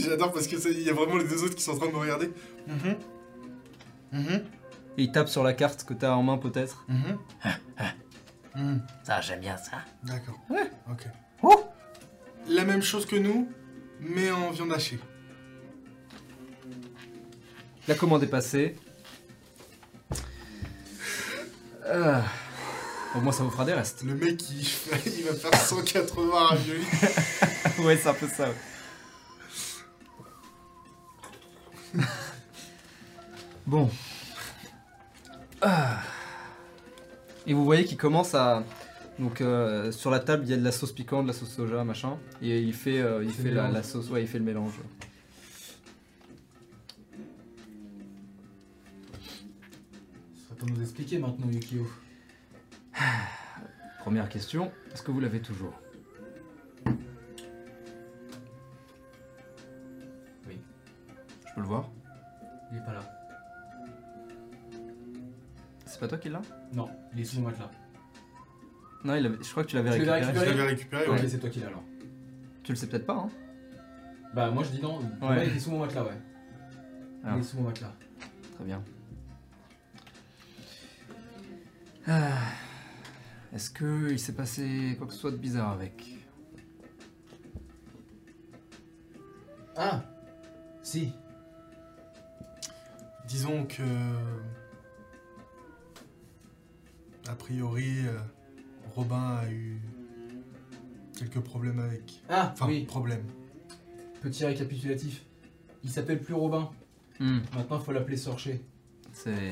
J'adore 0.01 0.31
parce 0.33 0.47
que 0.47 0.55
il 0.71 0.81
y 0.83 0.89
a 0.89 0.93
vraiment 0.93 1.17
les 1.17 1.23
deux 1.27 1.43
autres 1.43 1.55
qui 1.55 1.63
sont 1.63 1.71
en 1.71 1.77
train 1.77 1.87
de 1.87 1.93
me 1.93 1.97
regarder. 1.99 2.29
Mhm. 2.67 2.95
Mhm. 4.13 4.41
Et 4.97 5.03
il 5.03 5.11
tape 5.11 5.29
sur 5.29 5.43
la 5.43 5.53
carte 5.53 5.83
que 5.83 5.93
t'as 5.93 6.11
en 6.11 6.23
main 6.23 6.37
peut-être. 6.37 6.85
Mhm. 6.87 7.17
Mhm. 8.55 8.81
ça 9.03 9.21
j'aime 9.21 9.41
bien 9.41 9.55
ça. 9.55 9.77
D'accord. 10.03 10.39
Ouais. 10.49 10.71
Ok. 10.89 11.05
Oh 11.43 11.63
La 12.47 12.63
même 12.65 12.81
chose 12.81 13.05
que 13.05 13.15
nous, 13.15 13.47
mais 13.99 14.31
en 14.31 14.49
viande 14.49 14.73
hachée. 14.73 14.99
La 17.87 17.93
commande 17.93 18.23
est 18.23 18.27
passée. 18.27 18.75
Euh, 21.85 22.19
Au 23.15 23.19
moins 23.21 23.31
ça 23.31 23.43
vous 23.43 23.51
fera 23.51 23.63
des 23.63 23.73
restes. 23.73 24.01
Le 24.03 24.15
mec, 24.15 24.41
il, 24.49 24.61
il 25.19 25.23
va 25.25 25.35
faire 25.35 25.53
180 25.53 26.31
raviolis. 26.47 26.85
ouais, 27.85 27.95
c'est 27.95 28.09
un 28.09 28.13
peu 28.15 28.27
ça. 28.27 28.49
ouais. 31.93 32.03
bon. 33.67 33.87
Ah. 35.61 36.01
Et 37.45 37.53
vous 37.53 37.63
voyez 37.63 37.85
qu'il 37.85 37.97
commence 37.97 38.35
à... 38.35 38.63
Donc 39.19 39.41
euh, 39.41 39.91
sur 39.91 40.11
la 40.11 40.19
table, 40.19 40.43
il 40.45 40.51
y 40.51 40.53
a 40.53 40.57
de 40.57 40.63
la 40.63 40.71
sauce 40.71 40.91
piquante, 40.91 41.23
de 41.23 41.29
la 41.29 41.33
sauce 41.33 41.49
soja, 41.49 41.83
machin. 41.83 42.17
Et 42.41 42.61
il 42.61 42.73
fait, 42.73 42.99
euh, 42.99 43.23
il 43.23 43.31
fait 43.31 43.49
la, 43.49 43.81
sauce, 43.81 44.09
ouais, 44.11 44.21
il 44.21 44.27
fait 44.27 44.37
le 44.37 44.43
mélange. 44.43 44.73
Ça 50.47 50.65
nous 50.67 50.81
expliquer 50.81 51.17
maintenant, 51.17 51.49
Yukio. 51.49 51.87
Première 53.99 54.29
question, 54.29 54.71
est-ce 54.93 55.01
que 55.01 55.11
vous 55.11 55.19
l'avez 55.19 55.41
toujours? 55.41 55.73
Oui. 60.47 60.59
Je 61.47 61.53
peux 61.55 61.61
le 61.61 61.67
voir? 61.67 61.89
Il 62.71 62.77
est 62.77 62.85
pas 62.85 62.93
là. 62.93 63.16
C'est 65.97 66.01
pas 66.01 66.07
toi 66.09 66.17
qui 66.19 66.29
l'as 66.29 66.41
Non, 66.75 66.87
il 67.15 67.21
est 67.21 67.25
sous 67.25 67.39
mon 67.39 67.47
matelas. 67.47 67.71
Non, 69.03 69.15
il 69.15 69.25
avait- 69.25 69.43
je 69.43 69.49
crois 69.49 69.63
que 69.63 69.69
tu 69.69 69.75
l'avais 69.77 69.97
Tu 69.97 70.05
l'avais 70.05 70.25
récupéré. 70.25 70.45
Je 70.45 70.51
récupéré 70.51 70.57
l'avais 70.57 70.69
récupéré, 70.69 71.07
Ok, 71.07 71.11
ouais. 71.23 71.27
c'est 71.27 71.39
toi 71.39 71.49
qui 71.49 71.59
l'as 71.59 71.67
alors. 71.69 71.83
Tu 72.61 72.71
le 72.71 72.75
sais 72.75 72.85
peut-être 72.87 73.07
pas, 73.07 73.15
hein 73.15 73.29
Bah, 74.35 74.51
moi 74.51 74.63
je 74.63 74.69
dis 74.69 74.79
non. 74.81 74.99
Pour 74.99 75.29
Ouais. 75.29 75.35
moi, 75.37 75.43
il 75.43 75.55
est 75.55 75.59
sous 75.59 75.71
mon 75.71 75.79
matelas, 75.79 76.03
ouais. 76.03 76.21
Ah. 77.25 77.31
Il 77.35 77.39
est 77.39 77.43
sous 77.43 77.57
mon 77.57 77.63
matelas. 77.63 77.93
Très 78.55 78.63
bien. 78.63 78.83
Ah. 82.07 82.37
Est-ce 83.55 83.71
que 83.71 84.11
il 84.11 84.19
s'est 84.19 84.33
passé 84.35 84.93
quoi 84.99 85.07
que 85.07 85.13
ce 85.13 85.19
soit 85.19 85.31
de 85.31 85.37
bizarre 85.37 85.71
avec? 85.71 86.15
Ah 89.75 90.03
Si. 90.83 91.11
Disons 93.27 93.65
que. 93.65 93.81
A 97.29 97.35
priori, 97.35 98.05
euh, 98.07 98.17
Robin 98.95 99.35
a 99.41 99.49
eu 99.51 99.79
quelques 101.17 101.39
problèmes 101.39 101.79
avec. 101.79 102.21
Ah, 102.29 102.51
Enfin, 102.53 102.67
oui. 102.67 102.85
problème. 102.85 103.23
Petit 104.21 104.45
récapitulatif. 104.45 105.23
Il 105.83 105.89
s'appelle 105.89 106.21
plus 106.21 106.33
Robin. 106.33 106.69
Hmm, 107.19 107.39
Maintenant, 107.55 107.79
faut 107.79 107.91
l'appeler 107.91 108.17
Sorcher. 108.17 108.61
C'est 109.13 109.51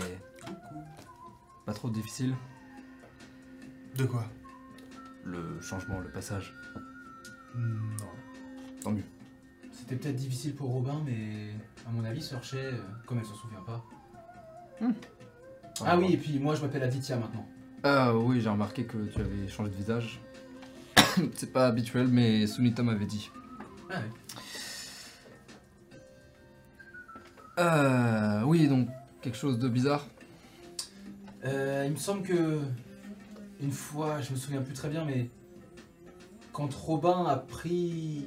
pas 1.65 1.73
trop 1.73 1.89
difficile 1.89 2.35
De 3.97 4.05
quoi? 4.05 4.25
Le 5.23 5.59
changement, 5.61 5.99
le 5.99 6.09
passage. 6.09 6.53
Non. 7.55 8.05
Tant 8.81 8.91
mieux. 8.91 9.03
C'était 9.71 9.95
peut-être 9.95 10.15
difficile 10.15 10.55
pour 10.55 10.69
Robin, 10.71 11.01
mais 11.05 11.49
à 11.87 11.91
mon 11.91 12.03
avis, 12.05 12.21
Sorcher, 12.21 12.57
euh, 12.63 12.77
comme 13.07 13.17
elle 13.19 13.25
s'en 13.25 13.33
souvient 13.35 13.61
pas. 13.65 13.83
Ah 15.83 15.97
oui, 15.97 16.13
et 16.13 16.17
puis 16.17 16.37
moi 16.39 16.55
je 16.55 16.61
m'appelle 16.61 16.83
Aditya 16.83 17.17
maintenant. 17.17 17.47
Ah 17.87 18.15
oui, 18.15 18.41
j'ai 18.41 18.49
remarqué 18.49 18.83
que 18.85 18.97
tu 19.13 19.21
avais 19.21 19.47
changé 19.47 19.69
de 19.69 19.75
visage. 19.75 20.19
C'est 21.35 21.53
pas 21.53 21.67
habituel, 21.67 22.07
mais 22.07 22.47
Sunita 22.47 22.81
m'avait 22.81 23.05
dit. 23.05 23.29
Ah 23.91 23.99
ouais. 23.99 24.09
Euh, 27.59 28.41
oui, 28.41 28.67
donc 28.67 28.89
quelque 29.21 29.37
chose 29.37 29.59
de 29.59 29.69
bizarre. 29.69 30.03
Euh, 31.43 31.83
il 31.85 31.91
me 31.91 31.97
semble 31.97 32.23
que 32.23 32.59
une 33.61 33.71
fois, 33.71 34.19
je 34.19 34.31
me 34.31 34.35
souviens 34.35 34.63
plus 34.63 34.73
très 34.73 34.89
bien, 34.89 35.05
mais 35.05 35.29
quand 36.53 36.73
Robin 36.73 37.25
a 37.27 37.35
pris 37.35 38.25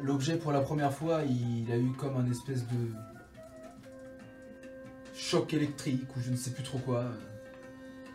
l'objet 0.00 0.38
pour 0.38 0.52
la 0.52 0.62
première 0.62 0.94
fois, 0.94 1.24
il 1.24 1.70
a 1.70 1.76
eu 1.76 1.92
comme 1.92 2.16
un 2.16 2.30
espèce 2.30 2.66
de 2.66 2.88
choc 5.14 5.52
électrique 5.52 6.08
ou 6.16 6.20
je 6.20 6.30
ne 6.30 6.36
sais 6.36 6.52
plus 6.52 6.62
trop 6.62 6.78
quoi, 6.78 7.04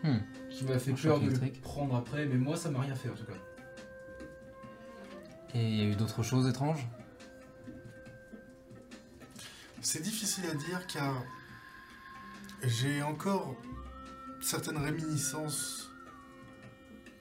Hmm. 0.02 0.18
qui 0.50 0.64
m'a 0.64 0.78
fait 0.78 0.90
Un 0.90 0.94
peur 0.94 1.02
choc 1.02 1.20
de 1.22 1.26
le 1.30 1.36
électrique. 1.36 1.62
prendre 1.62 1.94
après, 1.94 2.26
mais 2.26 2.36
moi 2.36 2.56
ça 2.56 2.70
m'a 2.70 2.80
rien 2.80 2.94
fait 2.94 3.08
en 3.08 3.14
tout 3.14 3.24
cas. 3.24 3.32
Et 5.54 5.62
il 5.68 5.76
y 5.76 5.80
a 5.82 5.84
eu 5.84 5.94
d'autres 5.94 6.22
choses 6.22 6.48
étranges? 6.48 6.86
C'est 9.80 10.02
difficile 10.02 10.44
à 10.50 10.54
dire 10.54 10.86
car 10.86 11.22
j'ai 12.62 13.02
encore 13.02 13.54
certaines 14.40 14.78
réminiscences 14.78 15.90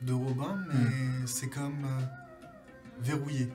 de 0.01 0.13
Robin, 0.13 0.59
mais 0.71 1.27
c'est 1.27 1.49
comme 1.49 1.85
euh, 1.85 2.01
verrouillé. 2.99 3.49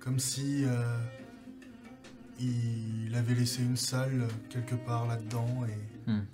Comme 0.00 0.18
si 0.18 0.64
euh, 0.64 0.98
il 2.40 3.14
avait 3.14 3.34
laissé 3.34 3.62
une 3.62 3.76
salle 3.76 4.26
quelque 4.50 4.74
part 4.74 5.06
là-dedans 5.06 5.64
et 5.68 6.10
Hmm. 6.10 6.24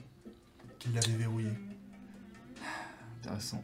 Qu'il 0.79 0.95
l'avait 0.95 1.17
verrouillé. 1.17 1.51
Intéressant. 3.21 3.63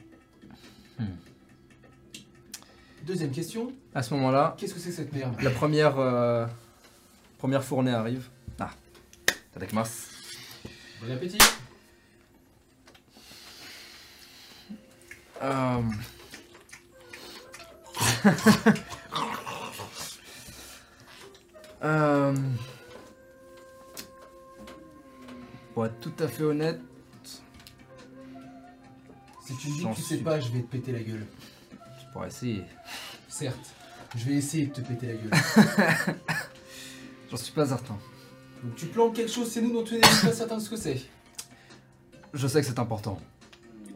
Deuxième 3.04 3.30
question, 3.32 3.72
À 3.94 4.02
ce 4.02 4.14
moment-là, 4.14 4.54
qu'est-ce 4.58 4.72
que 4.74 4.80
c'est 4.80 4.88
que 4.88 4.96
cette 4.96 5.12
merde? 5.12 5.38
la 5.42 5.50
première, 5.50 5.98
euh, 5.98 6.46
première 7.38 7.62
fournée 7.62 7.90
arrive. 7.92 8.30
Ah, 8.58 8.70
tadakimasu. 9.52 10.08
Bon 11.02 11.10
appétit 11.12 11.38
Euh... 15.42 15.82
Euh, 21.82 22.34
Pour 25.74 25.84
être 25.84 26.00
tout 26.00 26.14
à 26.18 26.28
fait 26.28 26.44
honnête, 26.44 26.80
Si 29.44 29.54
tu 29.56 29.68
me 29.68 29.74
dis 29.76 29.84
que 29.84 29.94
tu 29.94 30.02
sais 30.02 30.14
suis- 30.16 30.24
pas, 30.24 30.40
je 30.40 30.48
vais 30.50 30.60
te 30.60 30.66
péter 30.70 30.92
la 30.92 31.00
gueule. 31.02 31.26
tu 31.70 32.06
pourrais 32.12 32.28
essayer. 32.28 32.64
Certes, 33.28 33.74
je 34.16 34.24
vais 34.24 34.34
essayer 34.34 34.66
de 34.66 34.72
te 34.72 34.80
péter 34.80 35.06
la 35.08 35.14
gueule. 35.14 36.16
J'en 37.30 37.36
suis 37.36 37.52
pas 37.52 37.66
certain. 37.66 37.98
Donc 38.62 38.74
tu 38.76 38.86
plantes 38.86 39.14
quelque 39.14 39.30
chose, 39.30 39.50
c'est 39.50 39.60
nous 39.60 39.72
dont 39.72 39.82
tu 39.84 39.94
n'es 39.94 40.00
pas 40.00 40.32
certain 40.32 40.56
de 40.56 40.62
ce 40.62 40.70
que 40.70 40.76
c'est. 40.76 41.02
Je 42.32 42.46
sais 42.48 42.60
que 42.60 42.66
c'est 42.66 42.78
important. 42.78 43.18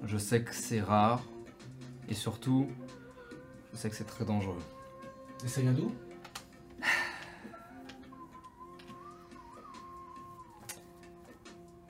Je 0.04 0.18
sais 0.18 0.42
que 0.42 0.54
c'est 0.54 0.80
rare. 0.80 1.22
Et 2.08 2.14
surtout, 2.14 2.68
je 3.72 3.78
sais 3.78 3.90
que 3.90 3.96
c'est 3.96 4.04
très 4.04 4.24
dangereux. 4.24 4.58
Et 5.44 5.48
ça 5.48 5.60
vient 5.60 5.72
d'où? 5.72 5.92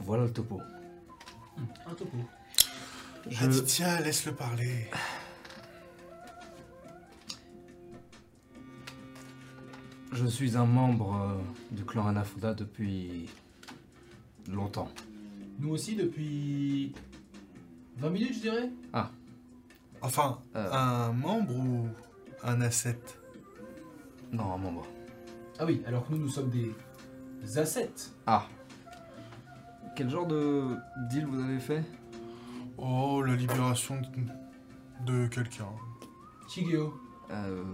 Voilà 0.01 0.25
le 0.25 0.33
topo. 0.33 0.61
Un 1.87 1.95
topo. 1.95 2.17
Je- 3.27 3.45
Aditya, 3.45 4.01
laisse-le 4.01 4.33
parler. 4.33 4.89
Je 10.12 10.27
suis 10.27 10.57
un 10.57 10.64
membre 10.64 11.14
euh, 11.14 11.75
du 11.75 11.85
clan 11.85 12.07
Anafuda 12.09 12.55
depuis 12.55 13.29
longtemps. 14.51 14.89
Nous 15.59 15.71
aussi 15.71 15.97
depuis 15.97 16.95
20 17.99 18.11
minutes, 18.11 18.35
je 18.35 18.41
dirais. 18.41 18.71
Enfin, 20.01 20.39
Euh. 20.55 20.71
un 20.73 21.12
membre 21.12 21.57
ou 21.57 21.89
un 22.45 22.61
asset? 22.61 23.01
Non, 24.33 24.55
un 24.55 24.57
membre. 24.59 24.87
Ah 25.59 25.64
oui, 25.66 25.83
alors 25.87 26.07
que 26.07 26.12
nous, 26.12 26.19
nous 26.21 26.29
sommes 26.29 26.51
des 26.51 27.59
assets. 27.59 27.91
Ah. 28.27 28.47
Quel 29.97 30.09
genre 30.09 30.27
de 30.29 30.77
deal 31.11 31.27
vous 31.27 31.41
avez 31.43 31.59
fait? 31.59 31.83
Oh, 32.79 33.22
la 33.22 33.35
libération 33.35 34.01
de, 35.07 35.12
de 35.12 35.26
quelqu'un. 35.29 35.66
Shigeo. 36.49 36.95
Euh... 37.31 37.64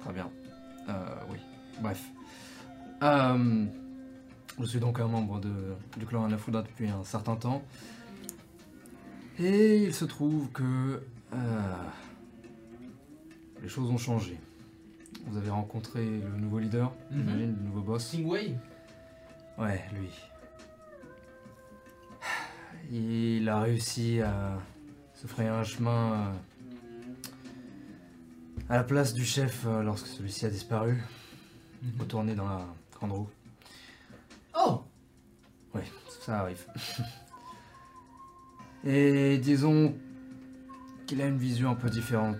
Très 0.00 0.12
bien. 0.12 0.30
Euh, 0.88 0.92
oui. 1.30 1.38
Bref. 1.80 2.02
Euh, 3.02 3.64
je 4.58 4.64
suis 4.64 4.80
donc 4.80 4.98
un 5.00 5.06
membre 5.06 5.40
de, 5.40 5.74
du 5.98 6.06
clan 6.06 6.24
Anafuda 6.24 6.62
depuis 6.62 6.88
un 6.88 7.04
certain 7.04 7.36
temps. 7.36 7.62
Et 9.38 9.84
il 9.84 9.94
se 9.94 10.04
trouve 10.04 10.50
que 10.50 11.02
euh, 11.32 11.72
les 13.62 13.68
choses 13.68 13.88
ont 13.90 13.96
changé. 13.98 14.38
Vous 15.26 15.36
avez 15.38 15.50
rencontré 15.50 16.04
le 16.04 16.36
nouveau 16.38 16.58
leader, 16.58 16.92
Mhm. 17.10 17.18
j'imagine, 17.20 17.56
le 17.56 17.62
nouveau 17.62 17.80
boss. 17.82 18.06
Stingway 18.08 18.54
Ouais, 19.58 19.82
lui. 19.94 20.08
Il 22.92 23.48
a 23.48 23.60
réussi 23.60 24.20
à 24.20 24.58
se 25.14 25.28
frayer 25.28 25.48
un 25.48 25.62
chemin 25.62 26.12
euh, 26.12 26.32
à 28.68 28.78
la 28.78 28.82
place 28.82 29.14
du 29.14 29.24
chef 29.24 29.64
euh, 29.64 29.84
lorsque 29.84 30.08
celui-ci 30.08 30.44
a 30.46 30.50
disparu, 30.50 31.00
retourné 32.00 32.34
dans 32.34 32.48
la 32.48 32.66
grande 32.92 33.12
roue. 33.12 33.28
Oh 34.58 34.82
Oui, 35.72 35.82
ça 36.20 36.40
arrive. 36.40 36.66
Et 38.84 39.38
disons 39.38 39.94
qu'il 41.06 41.22
a 41.22 41.26
une 41.26 41.38
vision 41.38 41.70
un 41.70 41.76
peu 41.76 41.90
différente 41.90 42.38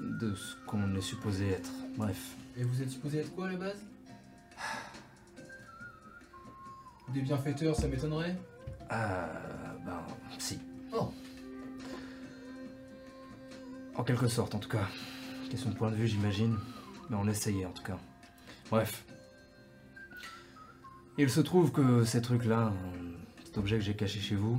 de 0.00 0.32
ce 0.36 0.54
qu'on 0.64 0.94
est 0.94 1.00
supposé 1.00 1.48
être. 1.48 1.72
Bref. 1.96 2.36
Et 2.56 2.62
vous 2.62 2.82
êtes 2.82 2.90
supposé 2.90 3.18
être 3.18 3.34
quoi 3.34 3.48
à 3.48 3.52
la 3.52 3.58
base? 3.58 3.84
Des 7.12 7.22
bienfaiteurs, 7.22 7.74
ça 7.74 7.88
m'étonnerait? 7.88 8.36
Euh, 8.92 9.26
ben, 9.84 10.04
si. 10.38 10.58
Oh. 10.92 11.12
En 13.94 14.04
quelque 14.04 14.28
sorte, 14.28 14.54
en 14.54 14.58
tout 14.58 14.68
cas. 14.68 14.86
Question 15.50 15.70
de 15.70 15.76
point 15.76 15.90
de 15.90 15.96
vue, 15.96 16.06
j'imagine. 16.06 16.58
Mais 17.10 17.16
on 17.16 17.26
essayait, 17.28 17.66
en 17.66 17.72
tout 17.72 17.82
cas. 17.82 17.98
Bref. 18.70 19.04
Il 21.18 21.28
se 21.28 21.40
trouve 21.40 21.72
que 21.72 22.04
ces 22.04 22.22
trucs-là, 22.22 22.72
cet 23.44 23.58
objet 23.58 23.76
que 23.76 23.84
j'ai 23.84 23.94
caché 23.94 24.20
chez 24.20 24.34
vous, 24.34 24.58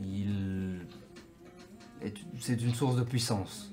il 0.00 0.86
est, 2.00 2.14
c'est 2.40 2.60
une 2.62 2.74
source 2.74 2.96
de 2.96 3.02
puissance. 3.02 3.72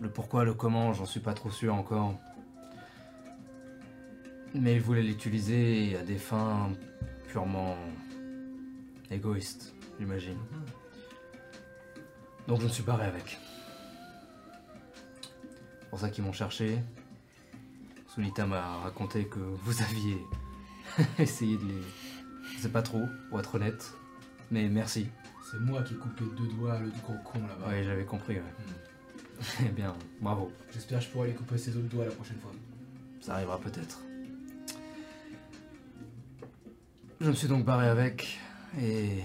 Le 0.00 0.10
pourquoi, 0.10 0.44
le 0.44 0.52
comment, 0.54 0.92
j'en 0.92 1.06
suis 1.06 1.20
pas 1.20 1.32
trop 1.32 1.50
sûr 1.50 1.74
encore. 1.74 2.14
Mais 4.54 4.74
il 4.76 4.80
voulait 4.80 5.02
l'utiliser 5.02 5.96
à 5.96 6.02
des 6.02 6.16
fins 6.16 6.70
purement 7.28 7.76
égoïstes, 9.10 9.74
j'imagine. 9.98 10.38
Donc 12.46 12.60
je 12.60 12.64
me 12.64 12.70
suis 12.70 12.82
barré 12.82 13.06
avec. 13.06 13.38
C'est 15.80 15.90
pour 15.90 16.00
ça 16.00 16.10
qu'ils 16.10 16.24
m'ont 16.24 16.32
cherché. 16.32 16.78
Sunita 18.14 18.46
m'a 18.46 18.78
raconté 18.78 19.26
que 19.26 19.38
vous 19.38 19.82
aviez 19.82 20.18
essayé 21.18 21.56
de 21.56 21.64
les. 21.64 21.82
Je 22.56 22.62
sais 22.62 22.68
pas 22.70 22.82
trop, 22.82 23.02
pour 23.28 23.38
être 23.38 23.54
honnête. 23.54 23.92
Mais 24.50 24.68
merci. 24.68 25.08
C'est 25.50 25.60
moi 25.60 25.82
qui 25.82 25.94
ai 25.94 25.96
coupé 25.96 26.24
deux 26.36 26.48
doigts 26.48 26.74
à 26.74 26.80
le 26.80 26.90
gros 27.02 27.14
con 27.24 27.40
là-bas. 27.40 27.68
Ouais, 27.68 27.84
j'avais 27.84 28.04
compris, 28.04 28.34
ouais. 28.34 28.42
Eh 29.66 29.68
bien, 29.68 29.94
bravo. 30.20 30.50
J'espère 30.72 30.98
que 30.98 31.04
je 31.04 31.10
pourrai 31.10 31.28
lui 31.28 31.36
couper 31.36 31.58
ses 31.58 31.76
autres 31.76 31.88
doigts 31.88 32.06
la 32.06 32.10
prochaine 32.10 32.38
fois. 32.38 32.52
Ça 33.20 33.34
arrivera 33.34 33.58
peut-être. 33.60 34.00
Je 37.20 37.28
me 37.30 37.34
suis 37.34 37.48
donc 37.48 37.64
barré 37.64 37.88
avec, 37.88 38.38
et 38.80 39.22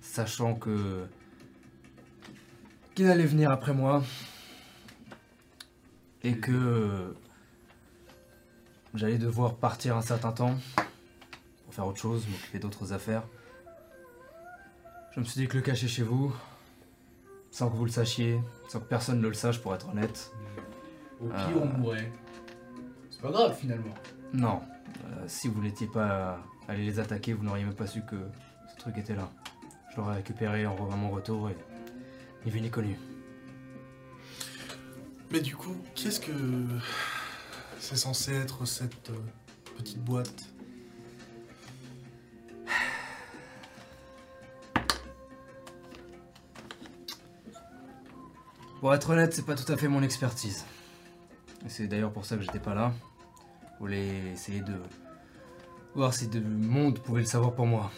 sachant 0.00 0.54
que. 0.54 1.06
qu'il 2.94 3.10
allait 3.10 3.26
venir 3.26 3.50
après 3.50 3.74
moi, 3.74 4.02
et 6.22 6.38
que. 6.38 7.14
j'allais 8.94 9.18
devoir 9.18 9.56
partir 9.56 9.96
un 9.96 10.02
certain 10.02 10.32
temps 10.32 10.56
pour 11.64 11.74
faire 11.74 11.86
autre 11.86 12.00
chose, 12.00 12.26
m'occuper 12.28 12.58
d'autres 12.58 12.92
affaires. 12.92 13.22
Je 15.14 15.20
me 15.20 15.24
suis 15.24 15.40
dit 15.42 15.48
que 15.48 15.56
le 15.56 15.62
cacher 15.62 15.88
chez 15.88 16.02
vous, 16.02 16.34
sans 17.50 17.68
que 17.70 17.76
vous 17.76 17.84
le 17.84 17.90
sachiez, 17.90 18.40
sans 18.68 18.80
que 18.80 18.86
personne 18.86 19.20
ne 19.20 19.28
le 19.28 19.34
sache 19.34 19.60
pour 19.60 19.74
être 19.74 19.88
honnête, 19.90 20.32
Au 21.20 21.26
pire, 21.26 21.34
Ah. 21.36 21.50
on 21.56 21.66
mourrait. 21.66 22.10
C'est 23.10 23.20
pas 23.20 23.30
grave 23.32 23.56
finalement. 23.58 23.94
Non, 24.32 24.60
euh, 25.04 25.24
si 25.26 25.48
vous 25.48 25.60
n'étiez 25.60 25.88
pas 25.88 26.38
allé 26.68 26.84
les 26.84 27.00
attaquer, 27.00 27.32
vous 27.32 27.42
n'auriez 27.42 27.64
même 27.64 27.74
pas 27.74 27.86
su 27.86 28.02
que 28.02 28.16
ce 28.70 28.76
truc 28.76 28.98
était 28.98 29.16
là. 29.16 29.30
Je 29.90 29.96
l'aurais 29.96 30.16
récupéré 30.16 30.66
en 30.66 30.74
à 30.92 30.96
mon 30.96 31.10
retour 31.10 31.48
et 31.48 31.56
ni 32.44 32.50
vu 32.50 32.60
ni 32.60 32.70
connu. 32.70 32.96
Mais 35.30 35.40
du 35.40 35.56
coup, 35.56 35.76
qu'est-ce 35.94 36.20
que 36.20 36.32
c'est 37.80 37.96
censé 37.96 38.34
être 38.34 38.64
cette 38.66 39.10
euh, 39.10 39.18
petite 39.76 39.98
boîte? 39.98 40.44
Pour 48.80 48.94
être 48.94 49.10
honnête, 49.10 49.34
c'est 49.34 49.44
pas 49.44 49.56
tout 49.56 49.70
à 49.72 49.76
fait 49.76 49.88
mon 49.88 50.02
expertise. 50.02 50.64
C'est 51.66 51.88
d'ailleurs 51.88 52.12
pour 52.12 52.24
ça 52.24 52.36
que 52.36 52.42
j'étais 52.42 52.60
pas 52.60 52.74
là. 52.74 52.92
Je 53.74 53.78
voulais 53.80 54.32
essayer 54.32 54.60
de 54.60 54.74
voir 55.98 56.14
si 56.14 56.28
le 56.28 56.40
monde 56.40 57.00
pouvait 57.00 57.22
le 57.22 57.26
savoir 57.26 57.52
pour 57.56 57.66
moi. 57.66 57.90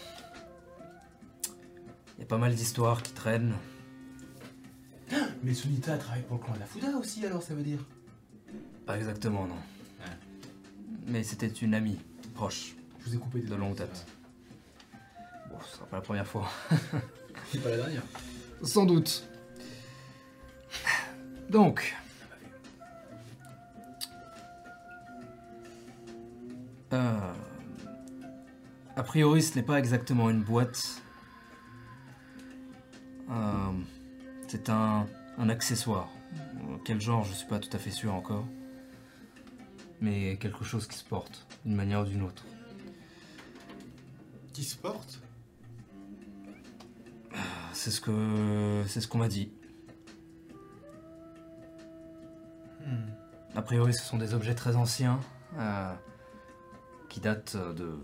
Il 2.17 2.21
y 2.21 2.23
a 2.23 2.27
pas 2.27 2.39
mal 2.39 2.55
d'histoires 2.55 3.03
qui 3.03 3.13
traînent. 3.13 3.55
Mais 5.43 5.53
Sunita 5.53 5.99
travaille 5.99 6.23
pour 6.23 6.39
le 6.39 6.43
clan 6.43 6.55
de 6.55 6.61
la 6.61 6.65
Fouda 6.65 6.97
aussi 6.97 7.27
alors 7.27 7.43
ça 7.43 7.53
veut 7.55 7.63
dire? 7.63 7.85
Pas 8.87 8.97
exactement, 8.97 9.47
non. 9.47 9.55
Ouais. 9.55 10.17
Mais 11.09 11.23
c'était 11.23 11.49
une 11.49 11.75
amie, 11.75 11.99
proche, 12.35 12.75
Je 13.01 13.11
vous 13.11 13.17
ai 13.17 13.19
coupé 13.19 13.41
des 13.41 13.49
de 13.49 13.55
longue 13.55 13.77
date. 13.77 14.07
Bon, 15.51 15.57
ce 15.63 15.77
sera 15.77 15.85
pas 15.85 15.97
la 15.97 16.03
première 16.03 16.27
fois. 16.27 16.49
C'est 17.53 17.63
pas 17.63 17.69
la 17.69 17.77
dernière. 17.77 18.03
Sans 18.63 18.87
doute. 18.87 19.29
Donc. 21.51 21.95
Euh, 26.95 27.33
a 29.01 29.03
priori, 29.03 29.43
ce 29.43 29.57
n'est 29.57 29.63
pas 29.63 29.79
exactement 29.79 30.29
une 30.29 30.43
boîte. 30.43 31.01
Euh, 33.31 33.73
c'est 34.47 34.69
un, 34.69 35.07
un 35.39 35.49
accessoire. 35.49 36.11
Quel 36.85 37.01
genre, 37.01 37.25
je 37.25 37.33
suis 37.33 37.47
pas 37.47 37.59
tout 37.59 37.71
à 37.73 37.79
fait 37.79 37.91
sûr 37.91 38.13
encore. 38.13 38.45
Mais 40.03 40.37
quelque 40.37 40.65
chose 40.65 40.87
qui 40.87 40.99
se 40.99 41.05
porte, 41.05 41.47
d'une 41.65 41.77
manière 41.77 42.03
ou 42.03 42.05
d'une 42.05 42.21
autre. 42.21 42.45
qui 44.53 44.65
se 44.65 44.77
porte? 44.77 45.23
C'est 47.73 47.91
ce 47.91 48.03
que 48.03 48.85
c'est 48.87 49.01
ce 49.01 49.09
qu'on 49.09 49.17
m'a 49.17 49.29
dit. 49.29 49.51
Hmm. 52.85 53.09
A 53.55 53.63
priori, 53.63 53.95
ce 53.95 54.05
sont 54.05 54.19
des 54.19 54.35
objets 54.35 54.55
très 54.55 54.77
anciens, 54.77 55.21
euh, 55.57 55.95
qui 57.09 57.21
datent 57.21 57.57
de. 57.57 57.99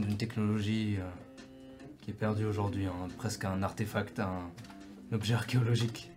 D'une 0.00 0.16
technologie 0.16 0.96
euh, 0.98 1.08
qui 2.00 2.10
est 2.10 2.14
perdue 2.14 2.44
aujourd'hui, 2.44 2.86
hein, 2.86 3.08
presque 3.18 3.44
un 3.44 3.62
artefact, 3.62 4.20
un, 4.20 4.50
objet 5.12 5.34
archéologique. 5.34 6.10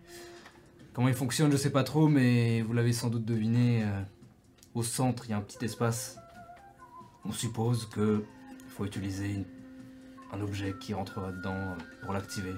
Comment 0.94 1.08
il 1.08 1.14
fonctionne, 1.14 1.52
je 1.52 1.58
sais 1.58 1.70
pas 1.70 1.84
trop, 1.84 2.08
mais 2.08 2.62
vous 2.62 2.72
l'avez 2.72 2.94
sans 2.94 3.10
doute 3.10 3.26
deviné, 3.26 3.84
euh, 3.84 4.00
au 4.74 4.82
centre, 4.82 5.26
il 5.26 5.32
y 5.32 5.34
a 5.34 5.36
un 5.36 5.42
petit 5.42 5.62
espace. 5.62 6.16
On 7.26 7.32
suppose 7.32 7.86
que 7.86 8.24
il 8.64 8.70
faut 8.70 8.86
utiliser 8.86 9.44
un 10.32 10.40
objet 10.40 10.74
qui 10.80 10.94
rentrera 10.94 11.30
dedans 11.30 11.54
euh, 11.54 11.76
pour 12.02 12.14
l'activer. 12.14 12.54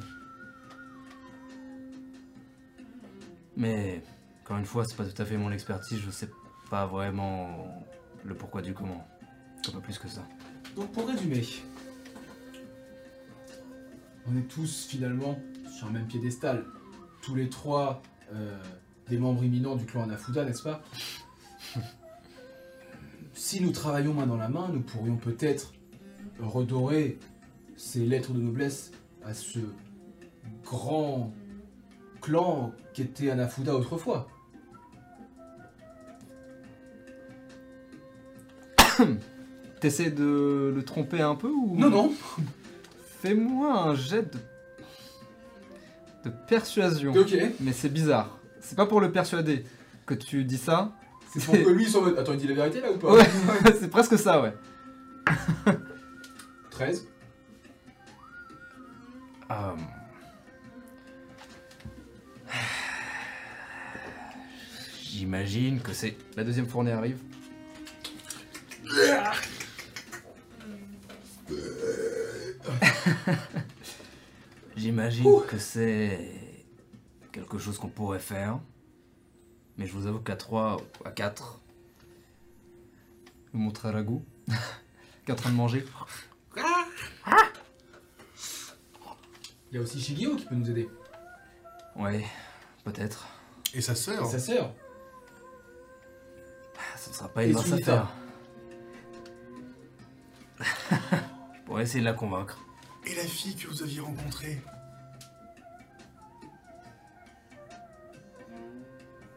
Mais 3.56 4.00
encore 4.44 4.58
une 4.58 4.64
fois, 4.64 4.84
c'est 4.84 4.96
pas 4.96 5.04
tout 5.04 5.20
à 5.20 5.24
fait 5.24 5.36
mon 5.36 5.50
expertise, 5.50 5.98
je 5.98 6.10
sais 6.10 6.30
pas 6.70 6.86
vraiment 6.86 7.84
le 8.24 8.34
pourquoi 8.34 8.62
du 8.62 8.74
comment. 8.74 9.04
Un 9.66 9.72
peu 9.72 9.80
plus 9.80 9.98
que 9.98 10.08
ça. 10.08 10.22
Donc 10.79 10.92
pour 10.92 11.09
résumer, 11.09 11.42
on 14.29 14.37
est 14.37 14.46
tous 14.49 14.87
finalement 14.87 15.37
sur 15.76 15.88
un 15.88 15.91
même 15.91 16.07
piédestal. 16.07 16.64
Tous 17.21 17.34
les 17.34 17.49
trois 17.49 18.00
euh, 18.33 18.57
des 19.09 19.18
membres 19.18 19.42
imminents 19.42 19.75
du 19.75 19.87
clan 19.87 20.05
Anafuda, 20.05 20.45
n'est-ce 20.45 20.63
pas? 20.63 20.83
Si 23.34 23.61
nous 23.63 23.71
travaillons 23.71 24.14
main 24.14 24.26
dans 24.26 24.37
la 24.37 24.49
main, 24.49 24.68
nous 24.68 24.80
pourrions 24.80 25.17
peut-être 25.17 25.72
redorer 26.41 27.18
ces 27.76 28.05
lettres 28.05 28.33
de 28.33 28.41
noblesse 28.41 28.91
à 29.25 29.33
ce 29.33 29.61
grand 30.64 31.33
clan 32.21 32.72
qu'était 32.95 33.30
Anafuda 33.30 33.76
autrefois. 33.76 34.29
T'essaies 39.80 40.11
de 40.11 40.72
le 40.75 40.83
tromper 40.84 41.21
un 41.21 41.34
peu 41.37 41.49
ou 41.49 41.76
Non, 41.76 41.88
non, 41.91 42.13
Fais-moi 43.22 43.72
un 43.72 43.95
jet 43.95 44.22
de... 44.33 44.38
de 46.30 46.34
persuasion. 46.49 47.13
ok. 47.13 47.34
Mais 47.61 47.72
c'est 47.72 47.88
bizarre. 47.88 48.38
C'est 48.61 48.76
pas 48.76 48.87
pour 48.87 49.00
le 49.00 49.11
persuader 49.13 49.64
que 50.07 50.14
tu 50.14 50.45
dis 50.45 50.59
ça. 50.59 50.92
C'est 51.33 51.45
pour 51.45 51.55
que 51.55 51.71
lui 51.71 51.87
soit 51.88 52.00
mode. 52.00 52.18
Attends, 52.18 52.33
il 52.33 52.38
dit 52.38 52.49
la 52.49 52.55
vérité 52.55 52.80
là 52.80 52.91
ou 52.92 52.99
pas? 52.99 53.13
Ouais, 53.14 53.25
c'est 53.80 53.91
presque 53.91 54.18
ça, 54.18 54.41
ouais. 54.42 54.55
13. 56.71 57.07
Euh, 59.50 59.55
J'imagine 65.03 65.80
que 65.80 65.92
c'est... 65.92 66.17
La 66.37 66.45
deuxième 66.45 66.67
fournée 66.67 66.92
arrive. 66.92 67.18
J'imagine 74.76 75.25
que 75.49 75.59
c'est 75.59 76.30
quelque 77.33 77.59
chose 77.59 77.79
qu'on 77.79 77.88
pourrait 77.88 78.18
faire. 78.18 78.61
Mais 79.76 79.87
je 79.87 79.92
vous 79.92 80.07
avoue 80.07 80.21
qu'à 80.21 80.37
3, 80.37 80.79
à 81.05 81.11
4, 81.11 81.61
vous 83.53 83.59
montrer 83.59 83.88
à 83.88 84.03
goût. 84.03 84.25
qui 85.25 85.30
est 85.30 85.33
en 85.33 85.37
train 85.37 85.50
de 85.50 85.57
manger. 85.57 85.84
Il 89.71 89.75
y 89.75 89.79
a 89.79 89.83
aussi 89.83 90.00
Shigio 90.00 90.37
qui 90.37 90.46
peut 90.46 90.55
nous 90.55 90.71
aider. 90.71 90.88
Ouais, 91.95 92.25
peut-être. 92.84 93.29
Et 93.75 93.80
sa 93.83 93.92
Et 93.92 93.96
sœur 93.96 94.26
sa 94.26 94.38
sœur. 94.38 94.75
Ça 96.96 97.11
ne 97.11 97.14
sera 97.14 97.29
pas 97.29 97.45
une 97.45 97.50
Et 97.50 97.53
mince 97.53 97.67
Sunita. 97.67 98.09
affaire. 100.59 101.00
Je 101.55 101.61
pourrais 101.67 101.83
essayer 101.83 102.00
de 102.00 102.07
la 102.07 102.14
convaincre. 102.14 102.59
Et 103.09 103.14
la 103.14 103.22
fille 103.25 103.55
que 103.57 103.67
vous 103.68 103.83
aviez 103.83 104.01
rencontrée 104.01 104.59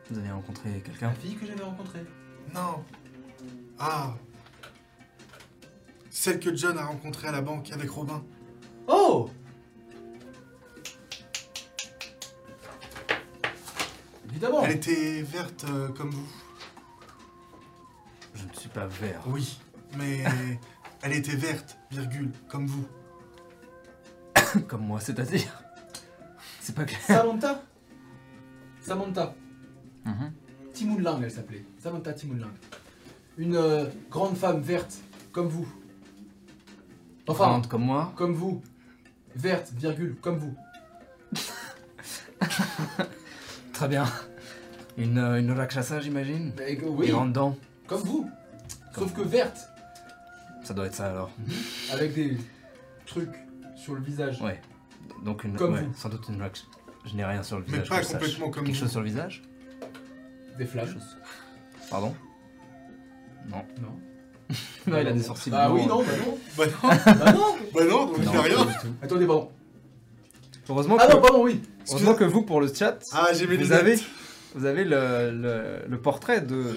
Vous 0.09 0.17
avez 0.19 0.31
rencontré 0.31 0.81
quelqu'un? 0.83 1.07
La 1.07 1.13
fille 1.15 1.35
que 1.35 1.45
j'avais 1.45 1.63
rencontrée. 1.63 2.03
Non, 2.53 2.83
Ah. 3.79 4.13
Celle 6.09 6.39
que 6.39 6.55
John 6.55 6.77
a 6.77 6.85
rencontrée 6.85 7.29
à 7.29 7.31
la 7.31 7.41
banque 7.41 7.71
avec 7.71 7.89
Robin. 7.89 8.23
Oh 8.87 9.29
Évidemment 14.29 14.63
Elle 14.63 14.71
était 14.71 15.21
verte 15.21 15.65
euh, 15.69 15.87
comme 15.89 16.09
vous. 16.11 16.27
Je 18.35 18.43
ne 18.45 18.53
suis 18.53 18.69
pas 18.69 18.85
vert. 18.87 19.21
Oui, 19.27 19.57
mais 19.97 20.23
elle 21.01 21.13
était 21.13 21.35
verte, 21.35 21.77
virgule, 21.89 22.31
comme 22.49 22.67
vous. 22.67 22.85
Comme 24.67 24.85
moi, 24.85 24.99
c'est-à-dire. 24.99 25.63
C'est 26.59 26.75
pas 26.75 26.83
clair. 26.85 27.01
Samantha 27.01 27.61
Samantha. 28.81 29.33
Timoun 30.73 31.01
Lang, 31.03 31.21
elle 31.23 31.31
s'appelait. 31.31 31.65
Samantha 31.79 32.13
Timoun 32.13 32.39
Lang. 32.39 32.51
Une 33.37 33.55
euh, 33.55 33.85
grande 34.09 34.35
femme 34.37 34.61
verte, 34.61 34.95
comme 35.31 35.47
vous. 35.47 35.67
Enfin, 37.27 37.45
Grande 37.47 37.67
comme 37.67 37.83
moi. 37.85 38.13
comme 38.15 38.33
vous. 38.33 38.61
Verte, 39.35 39.71
virgule, 39.73 40.15
comme 40.21 40.37
vous. 40.37 40.55
Très 43.73 43.87
bien. 43.87 44.05
Une, 44.97 45.17
euh, 45.17 45.39
une 45.39 45.51
rakshasa, 45.51 45.99
j'imagine 46.01 46.51
Des 46.55 46.77
oui, 46.83 47.09
grandes 47.09 47.33
dents. 47.33 47.55
comme 47.87 48.01
vous. 48.01 48.29
Sauf 48.93 49.13
que 49.13 49.21
verte, 49.21 49.57
Ça 50.63 50.73
doit 50.73 50.87
être 50.87 50.95
ça 50.95 51.09
alors. 51.11 51.31
avec 51.93 52.13
des 52.13 52.37
trucs 53.05 53.33
sur 53.81 53.95
le 53.95 54.01
visage. 54.01 54.41
Ouais. 54.41 54.61
Donc 55.23 55.43
une. 55.43 55.55
Comme 55.55 55.73
ouais, 55.73 55.81
vous. 55.83 55.93
sans 55.95 56.09
doute 56.09 56.27
une 56.29 56.41
rakshasa. 56.41 56.67
Je 57.05 57.15
n'ai 57.15 57.25
rien 57.25 57.41
sur 57.43 57.57
le 57.57 57.63
Mais 57.67 57.73
visage. 57.79 57.89
pas 57.89 57.97
que 57.97 58.03
je 58.03 58.07
sache. 58.07 58.19
complètement 58.21 58.49
comme 58.51 58.63
Quelque 58.65 58.75
vous. 58.75 58.81
chose 58.81 58.91
sur 58.91 58.99
le 58.99 59.05
visage 59.07 59.41
Des 60.57 60.65
flashs. 60.65 60.89
Pardon 61.89 62.15
Non. 63.49 63.65
Non. 63.81 63.99
Non, 64.87 64.97
il 64.99 65.07
a 65.07 65.13
des 65.13 65.23
sourcils. 65.23 65.49
Bah 65.49 65.69
blancs. 65.69 65.79
oui, 65.79 65.87
non, 65.87 66.03
bah 66.03 66.11
non. 66.25 66.37
Bah 66.57 66.65
non, 66.65 66.89
bah 67.13 67.31
non. 67.33 67.55
bah 67.73 67.85
non, 67.85 68.05
donc 68.07 68.15
il 68.17 68.23
Non, 68.25 68.31
n'y 68.31 68.37
a 68.37 68.41
rien. 68.41 68.57
pas 68.57 68.71
du 68.71 68.77
tout. 68.79 68.93
Attendez, 69.01 69.25
pardon. 69.27 69.51
Heureusement, 70.69 70.97
Ah 70.99 71.07
que, 71.07 71.13
non, 71.13 71.21
pardon, 71.21 71.43
oui. 71.43 71.61
heureusement 71.89 72.15
que 72.15 72.23
vous, 72.23 72.41
pour 72.43 72.59
le 72.61 72.67
chat, 72.73 72.99
Ah, 73.13 73.27
j'ai 73.33 73.47
mes 73.47 73.55
vous 73.57 73.63
lunettes. 73.63 73.79
avez, 73.79 73.99
vous 74.55 74.65
avez 74.65 74.83
le, 74.83 75.31
le- 75.31 75.87
le 75.87 75.97
portrait 76.01 76.41
de 76.41 76.75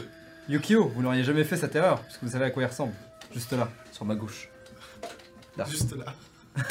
Yukio. 0.49 0.89
Vous 0.95 1.03
n'auriez 1.03 1.25
jamais 1.25 1.45
fait 1.45 1.57
cette 1.57 1.75
erreur, 1.75 2.01
puisque 2.03 2.23
vous 2.23 2.31
savez 2.31 2.45
à 2.47 2.51
quoi 2.51 2.63
il 2.63 2.67
ressemble. 2.67 2.93
Juste 3.33 3.53
là, 3.53 3.69
sur 3.93 4.05
ma 4.05 4.15
gauche. 4.15 4.49
Là. 5.57 5.65
Juste 5.65 5.97
là. 5.97 6.05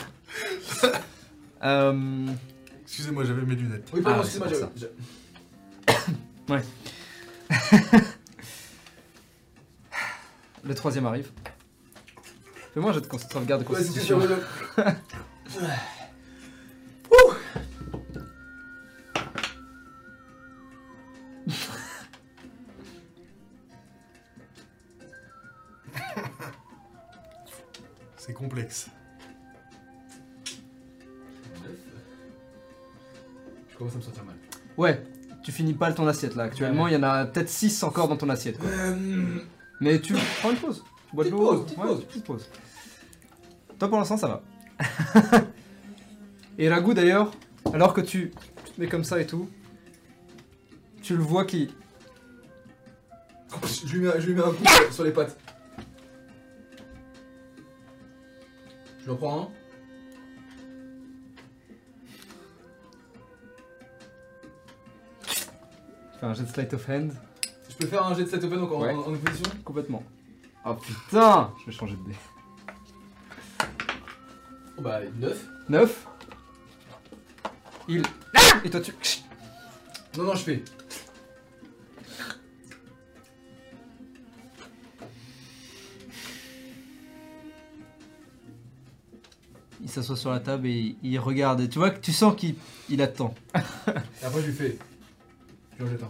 Euh, 1.64 2.28
Excusez-moi, 2.82 3.24
j'avais 3.24 3.44
mes 3.44 3.56
lunettes. 3.56 3.88
Oui, 3.94 4.02
pardon, 4.02 4.20
Ah, 4.22 4.26
excusez-moi, 4.26 4.70
j'ai- 4.76 4.82
j'ai- 4.82 4.90
le 10.66 10.76
troisième 10.76 11.06
arrive. 11.06 11.30
Fais-moi 12.74 12.92
un 12.92 12.94
jet 12.94 13.00
de 13.00 13.08
sauvegarde 13.32 13.64
de 13.64 13.68
Ouais, 13.70 13.76
constitution. 13.78 14.20
le- 14.20 14.44
C'est 28.18 28.34
complexe. 28.34 28.88
Commence 33.90 33.96
à 33.96 33.98
me 33.98 34.04
sentir 34.04 34.24
mal. 34.26 34.36
Ouais, 34.78 35.04
tu 35.44 35.52
finis 35.52 35.74
pas 35.74 35.92
ton 35.94 36.08
assiette 36.08 36.36
là. 36.36 36.44
Actuellement, 36.44 36.88
il 36.88 36.94
y 36.94 36.98
en 36.98 37.04
a 37.04 37.26
peut-être 37.26 37.50
6 37.50 37.84
encore 37.84 38.08
dans 38.08 38.18
ton 38.18 38.30
assiette. 38.30 38.58
quoi. 38.58 38.70
Mais 39.82 40.00
tu 40.00 40.14
prends 40.40 40.52
une 40.52 40.58
pause. 40.58 40.84
Tu 41.10 41.16
bois 41.16 41.26
de 41.26 41.30
Petite 41.30 41.40
l'eau. 41.44 41.50
pause, 41.52 41.64
petite 41.66 41.78
ouais, 41.78 41.86
pause. 41.88 42.06
petite 42.06 42.24
pause. 42.26 42.50
Toi 43.80 43.90
pour 43.90 43.98
l'instant 43.98 44.18
ça 44.18 44.28
va. 44.28 44.44
et 46.58 46.70
Ragout 46.70 46.94
d'ailleurs, 46.94 47.32
alors 47.74 47.94
que 47.94 48.02
tu, 48.02 48.32
tu 48.66 48.72
te 48.72 48.82
mets 48.82 48.88
comme 48.88 49.04
ça 49.04 49.20
et 49.22 49.28
tout, 49.28 49.50
tu 51.02 51.16
le 51.18 51.22
vois 51.24 51.46
qui? 51.46 51.70
Je 53.86 53.94
lui 53.98 54.06
mets, 54.08 54.20
je 54.20 54.28
lui 54.28 54.34
mets 54.34 54.42
un 54.44 54.52
coup 54.52 54.66
sur- 54.66 54.94
sur 54.94 55.04
les 55.04 55.12
pattes. 55.12 55.38
Je 59.06 59.12
le 59.12 59.16
prends 59.18 59.42
un. 59.44 59.48
Un 66.24 66.34
jet 66.34 66.44
de 66.44 66.48
sleight 66.50 66.74
of 66.74 66.90
hand. 66.90 67.12
Je 67.70 67.76
peux 67.76 67.88
faire 67.88 68.06
un 68.06 68.14
jet 68.16 68.24
de 68.24 68.30
set 68.30 68.44
open 68.44 68.60
donc 68.60 68.72
en, 68.72 68.82
Ouais. 68.82 68.94
en, 68.94 69.00
en 69.00 69.14
opposition 69.14 69.46
Complètement. 69.64 70.04
Oh 70.66 70.74
putain 70.76 71.52
Je 71.62 71.66
vais 71.72 71.72
changer 71.78 71.96
de 71.96 72.10
dé. 72.12 72.16
Oh 74.78 74.82
bah 74.82 75.00
9. 75.20 75.48
9. 75.70 76.08
Il. 77.90 78.04
Et 78.64 78.70
toi 78.70 78.80
tu. 78.82 78.94
Non, 80.18 80.24
non, 80.24 80.36
je 80.36 80.44
fais. 80.44 80.64
Il 89.82 89.90
s'assoit 89.90 90.16
sur 90.16 90.32
la 90.32 90.40
table 90.40 90.68
et 90.68 90.96
il 91.04 91.20
regarde. 91.20 91.62
Et 91.62 91.70
tu 91.70 91.80
vois 91.80 91.90
que 91.90 92.00
tu 92.00 92.14
sens 92.14 92.36
qu'il 92.36 92.56
il 92.90 93.02
attend. 93.02 93.34
Et 93.56 93.60
après 94.26 94.42
je 94.42 94.48
lui 94.48 94.54
fais. 94.54 94.78
En 95.82 95.88
jette 95.88 96.04
un. 96.04 96.08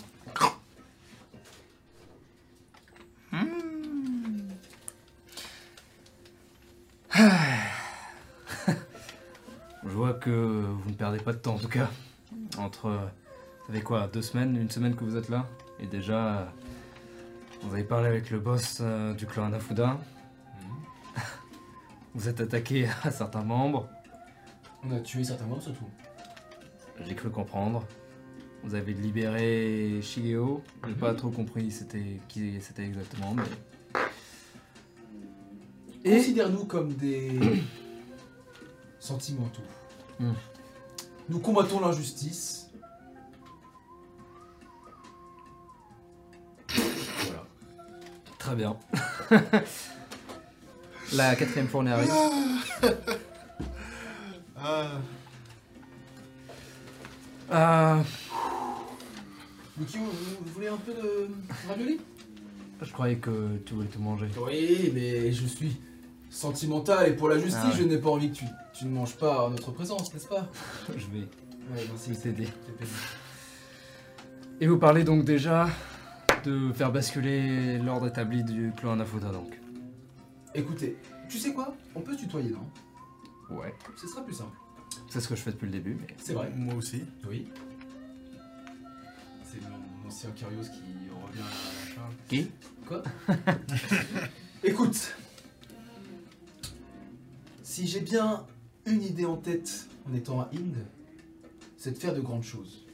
Je 9.84 9.90
vois 9.90 10.14
que 10.14 10.30
vous 10.30 10.90
ne 10.90 10.96
perdez 10.96 11.20
pas 11.20 11.34
de 11.34 11.38
temps 11.38 11.56
en 11.56 11.60
tout 11.60 11.68
cas. 11.68 11.90
Entre. 12.58 12.92
Ça 13.68 13.74
fait 13.74 13.82
quoi 13.82 14.08
Deux 14.08 14.22
semaines 14.22 14.56
Une 14.58 14.70
semaine 14.70 14.96
que 14.96 15.04
vous 15.04 15.16
êtes 15.16 15.30
là? 15.30 15.48
Et 15.80 15.88
déjà. 15.88 16.52
Vous 17.62 17.74
avez 17.74 17.84
parlé 17.84 18.08
avec 18.08 18.30
le 18.30 18.40
boss 18.40 18.80
euh, 18.82 19.14
du 19.14 19.26
clan 19.26 19.46
Anafuda. 19.46 19.98
Vous 22.14 22.28
êtes 22.28 22.42
attaqué 22.42 22.90
à 23.04 23.12
certains 23.12 23.44
membres. 23.44 23.88
On 24.84 24.92
a 24.92 25.00
tué 25.00 25.24
certains 25.24 25.46
membres 25.46 25.62
surtout. 25.62 25.88
J'ai 27.06 27.16
cru 27.16 27.30
comprendre. 27.30 27.86
Vous 28.64 28.76
avez 28.76 28.94
libéré 28.94 30.00
Shigeo. 30.02 30.64
J'ai 30.88 30.94
pas 30.94 31.14
trop 31.14 31.30
compris 31.30 31.70
c'était 31.70 32.20
qui 32.30 32.62
c'était 32.62 32.84
exactement, 32.86 33.36
mais. 33.36 33.44
Et 36.06 36.18
Considère-nous 36.18 36.66
comme 36.66 36.94
des 36.94 37.40
sentimentaux. 39.00 39.62
Hmm. 40.20 40.34
Nous 41.30 41.40
combattons 41.40 41.80
l'injustice. 41.80 42.70
voilà. 46.70 47.46
très 48.38 48.56
bien. 48.56 48.78
La 51.14 51.36
quatrième 51.36 51.68
fournée 51.68 51.92
arrive. 51.92 52.12
Ah, 54.58 54.92
Euh, 57.52 58.02
Lucky, 59.80 59.98
vous, 59.98 60.06
vous 60.06 60.52
voulez 60.54 60.68
un 60.68 60.78
peu 60.78 60.94
de 60.94 61.28
ravioli? 61.68 62.00
Je 62.82 62.92
croyais 62.92 63.16
que 63.16 63.58
tu 63.66 63.74
voulais 63.74 63.88
tout 63.88 64.00
manger. 64.02 64.28
Oui, 64.46 64.92
mais 64.94 65.32
je 65.32 65.46
suis 65.48 65.78
sentimental 66.30 67.10
et 67.10 67.14
pour 67.16 67.30
la 67.30 67.38
justice, 67.38 67.56
Ah 67.64 67.70
ouais. 67.70 67.76
je 67.78 67.84
n'ai 67.84 67.98
pas 67.98 68.10
envie 68.10 68.32
que 68.32 68.38
tu, 68.38 68.46
tu 68.74 68.86
ne 68.86 68.92
manges 68.92 69.16
pas 69.16 69.46
en 69.46 69.50
notre 69.52 69.72
présence, 69.72 70.14
n'est-ce 70.14 70.28
pas? 70.28 70.50
Je 70.98 71.06
vais 71.08 71.28
Ouais, 71.74 71.88
vais 72.08 72.16
t'aider. 72.16 72.48
C'est 72.66 72.76
plaisir. 72.76 72.96
Et 74.60 74.68
vous 74.68 74.78
parlez 74.78 75.04
donc 75.06 75.24
déjà 75.24 75.70
de 76.44 76.74
faire 76.74 76.92
basculer 76.92 77.78
l'ordre 77.78 78.08
établi 78.08 78.44
du 78.44 78.74
clan 78.76 78.92
Anafuda 78.94 79.32
donc. 79.32 79.58
Écoutez, 80.54 80.98
tu 81.30 81.38
sais 81.40 81.54
quoi? 81.54 81.74
On 81.96 82.02
peut 82.02 82.14
se 82.14 82.20
tutoyer, 82.20 82.50
non? 82.52 83.56
Ouais. 83.56 83.74
Ce 83.96 84.08
sera 84.08 84.24
plus 84.26 84.34
simple. 84.34 84.58
C'est 85.10 85.22
ce 85.22 85.28
que 85.30 85.36
je 85.36 85.42
fais 85.42 85.52
depuis 85.52 85.66
le 85.68 85.72
début, 85.72 85.98
mais. 86.00 86.08
C'est 86.18 86.34
vrai. 86.34 86.52
moi 86.56 86.76
aussi. 86.76 87.04
Oui. 87.30 87.48
C'est 89.54 89.62
mon 89.70 90.08
ancien 90.08 90.32
Kyrios 90.32 90.64
qui 90.64 90.82
revient 91.12 91.42
à 91.42 91.46
la 91.46 91.94
charge. 91.94 92.14
Qui 92.28 92.50
Quoi 92.88 93.04
Écoute, 94.64 95.16
si 97.62 97.86
j'ai 97.86 98.00
bien 98.00 98.46
une 98.88 99.04
idée 99.04 99.26
en 99.26 99.38
tête 99.38 99.88
en 100.10 100.16
étant 100.16 100.42
à 100.42 100.50
Inde, 100.54 100.84
c'est 101.78 101.92
de 101.92 101.98
faire 101.98 102.16
de 102.16 102.22
grandes 102.22 102.44
choses. 102.44 102.86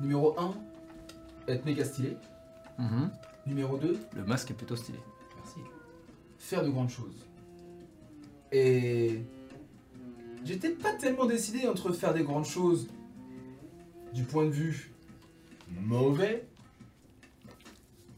Numéro 0.00 0.38
1, 0.38 0.54
être 1.48 1.64
méga 1.64 1.84
stylé. 1.84 2.16
Mhm. 2.78 3.10
Numéro 3.46 3.78
2, 3.78 3.98
Le 4.16 4.24
masque 4.24 4.50
est 4.50 4.54
plutôt 4.54 4.76
stylé. 4.76 4.98
Merci. 5.36 5.60
Faire 6.38 6.62
de 6.62 6.68
grandes 6.68 6.90
choses. 6.90 7.26
Et 8.52 9.22
j'étais 10.44 10.70
pas 10.70 10.92
tellement 10.92 11.24
décidé 11.24 11.66
entre 11.66 11.92
faire 11.92 12.12
des 12.12 12.22
grandes 12.22 12.44
choses 12.44 12.88
du 14.12 14.24
point 14.24 14.44
de 14.44 14.50
vue 14.50 14.89
mauvais 15.70 16.46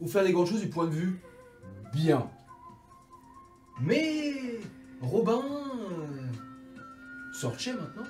ou 0.00 0.08
faire 0.08 0.24
des 0.24 0.32
grandes 0.32 0.48
choses 0.48 0.60
du 0.60 0.68
point 0.68 0.86
de 0.86 0.94
vue 0.94 1.20
Bien. 1.92 2.30
Mais 3.80 4.60
Robin 5.00 5.42
euh, 5.42 6.22
Sorche 7.32 7.68
maintenant 7.68 8.04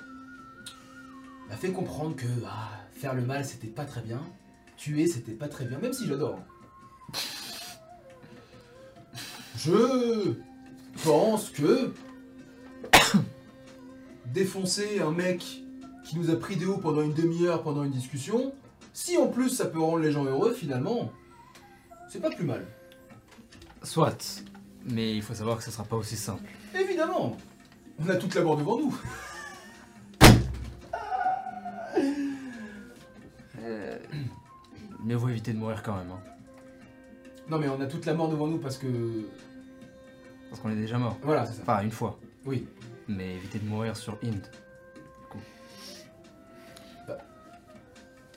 m'a 1.49 1.57
fait 1.57 1.71
comprendre 1.71 2.15
que 2.15 2.25
ah, 2.47 2.69
faire 2.93 3.13
le 3.13 3.21
mal 3.21 3.43
c'était 3.43 3.67
pas 3.67 3.85
très 3.85 4.01
bien, 4.01 4.21
tuer 4.77 5.07
c'était 5.07 5.33
pas 5.33 5.49
très 5.49 5.65
bien, 5.65 5.79
même 5.79 5.93
si 5.93 6.07
j'adore. 6.07 6.39
Je 9.57 10.33
pense 11.03 11.49
que 11.49 11.93
défoncer 14.27 14.99
un 15.01 15.11
mec 15.11 15.63
qui 16.05 16.17
nous 16.17 16.29
a 16.29 16.35
pris 16.35 16.55
des 16.55 16.65
hauts 16.65 16.77
pendant 16.77 17.01
une 17.01 17.13
demi-heure 17.13 17.63
pendant 17.63 17.83
une 17.83 17.91
discussion, 17.91 18.53
si 18.93 19.17
en 19.17 19.27
plus 19.27 19.49
ça 19.49 19.65
peut 19.65 19.79
rendre 19.81 19.99
les 19.99 20.11
gens 20.11 20.23
heureux 20.23 20.53
finalement, 20.53 21.11
c'est 22.09 22.21
pas 22.21 22.29
plus 22.29 22.45
mal. 22.45 22.65
Soit. 23.81 24.43
Mais 24.85 25.15
il 25.15 25.21
faut 25.21 25.33
savoir 25.33 25.57
que 25.57 25.63
ce 25.63 25.71
sera 25.71 25.83
pas 25.83 25.95
aussi 25.95 26.15
simple. 26.15 26.49
Évidemment, 26.79 27.37
on 27.99 28.09
a 28.09 28.15
toute 28.15 28.35
la 28.35 28.41
mort 28.43 28.57
devant 28.57 28.77
nous. 28.79 28.95
Mieux 35.03 35.15
vaut 35.15 35.29
éviter 35.29 35.53
de 35.53 35.57
mourir 35.57 35.83
quand 35.83 35.95
même. 35.97 36.11
hein. 36.11 36.19
Non 37.49 37.59
mais 37.59 37.67
on 37.67 37.79
a 37.81 37.85
toute 37.87 38.05
la 38.05 38.13
mort 38.13 38.29
devant 38.29 38.47
nous 38.47 38.57
parce 38.57 38.77
que... 38.77 38.87
Parce 40.49 40.61
qu'on 40.61 40.71
est 40.71 40.75
déjà 40.75 40.97
mort. 40.97 41.17
Voilà, 41.23 41.45
c'est 41.45 41.53
ça. 41.53 41.61
Enfin, 41.63 41.81
une 41.83 41.91
fois. 41.91 42.19
Oui. 42.45 42.67
Mais 43.07 43.35
éviter 43.35 43.59
de 43.59 43.65
mourir 43.67 43.97
sur 43.97 44.17
Inde. 44.23 44.47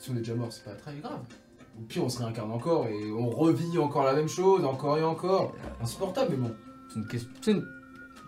Si 0.07 0.13
on 0.13 0.15
est 0.15 0.19
déjà 0.19 0.37
mort, 0.37 0.53
c'est 0.53 0.63
pas 0.63 0.71
très 0.71 0.95
grave. 0.95 1.19
Au 1.77 1.83
pire, 1.83 2.05
on 2.05 2.09
se 2.09 2.23
réincarne 2.23 2.53
encore 2.53 2.87
et 2.87 3.11
on 3.11 3.29
revit 3.29 3.77
encore 3.77 4.05
la 4.05 4.13
même 4.15 4.29
chose, 4.29 4.65
encore 4.65 4.97
et 4.99 5.03
encore. 5.03 5.53
Insupportable, 5.83 6.31
mais 6.31 6.37
bon. 6.37 6.55
C'est 6.89 7.01
une, 7.01 7.09
question... 7.09 7.31
c'est 7.43 7.51
une 7.51 7.67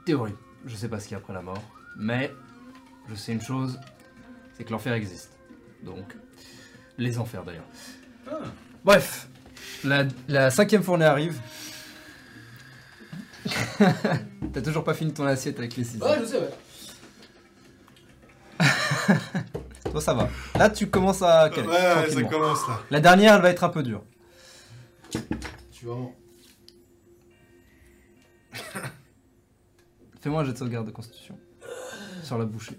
théorie. 0.05 0.34
Je 0.66 0.74
sais 0.74 0.88
pas 0.88 0.98
ce 0.98 1.05
qu'il 1.05 1.12
y 1.12 1.14
a 1.14 1.18
après 1.18 1.34
la 1.34 1.42
mort. 1.42 1.62
Mais 1.96 2.32
je 3.09 3.14
sais 3.14 3.30
une 3.30 3.40
chose 3.40 3.78
c'est 4.55 4.64
que 4.64 4.72
l'enfer 4.72 4.92
existe. 4.92 5.38
Donc, 5.84 6.16
les 6.96 7.16
enfers 7.16 7.44
d'ailleurs. 7.44 7.68
Ah. 8.28 8.40
Bref, 8.84 9.28
la, 9.84 10.02
la 10.26 10.50
cinquième 10.50 10.82
fournée 10.82 11.05
arrive. 11.05 11.40
T'as 14.52 14.62
toujours 14.62 14.82
pas 14.82 14.94
fini 14.94 15.14
ton 15.14 15.26
assiette 15.26 15.60
avec 15.60 15.76
les 15.76 15.84
ciseaux. 15.84 16.05
Ouais, 16.05 16.18
je 16.18 16.24
sais, 16.24 16.40
ouais. 16.40 16.50
Toi, 19.90 20.01
ça 20.01 20.15
va. 20.15 20.28
Là, 20.59 20.70
tu 20.70 20.89
commences 20.89 21.23
à. 21.23 21.44
Ouais, 21.44 21.51
caler, 21.55 21.69
ouais, 21.69 22.10
ça 22.10 22.23
commence 22.24 22.69
là. 22.69 22.81
La 22.90 23.01
dernière, 23.01 23.35
elle 23.36 23.43
va 23.43 23.51
être 23.51 23.65
un 23.65 23.69
peu 23.69 23.82
dure. 23.82 24.02
Tu 25.10 25.86
vas. 25.86 25.94
Fais-moi 30.20 30.43
un 30.43 30.44
jet 30.44 30.52
de 30.52 30.59
sauvegarde 30.59 30.86
de 30.86 30.90
constitution. 30.93 31.39
Sur 32.23 32.39
la 32.39 32.44
bouchée. 32.44 32.78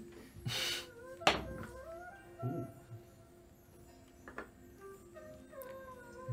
Oh. 2.44 2.46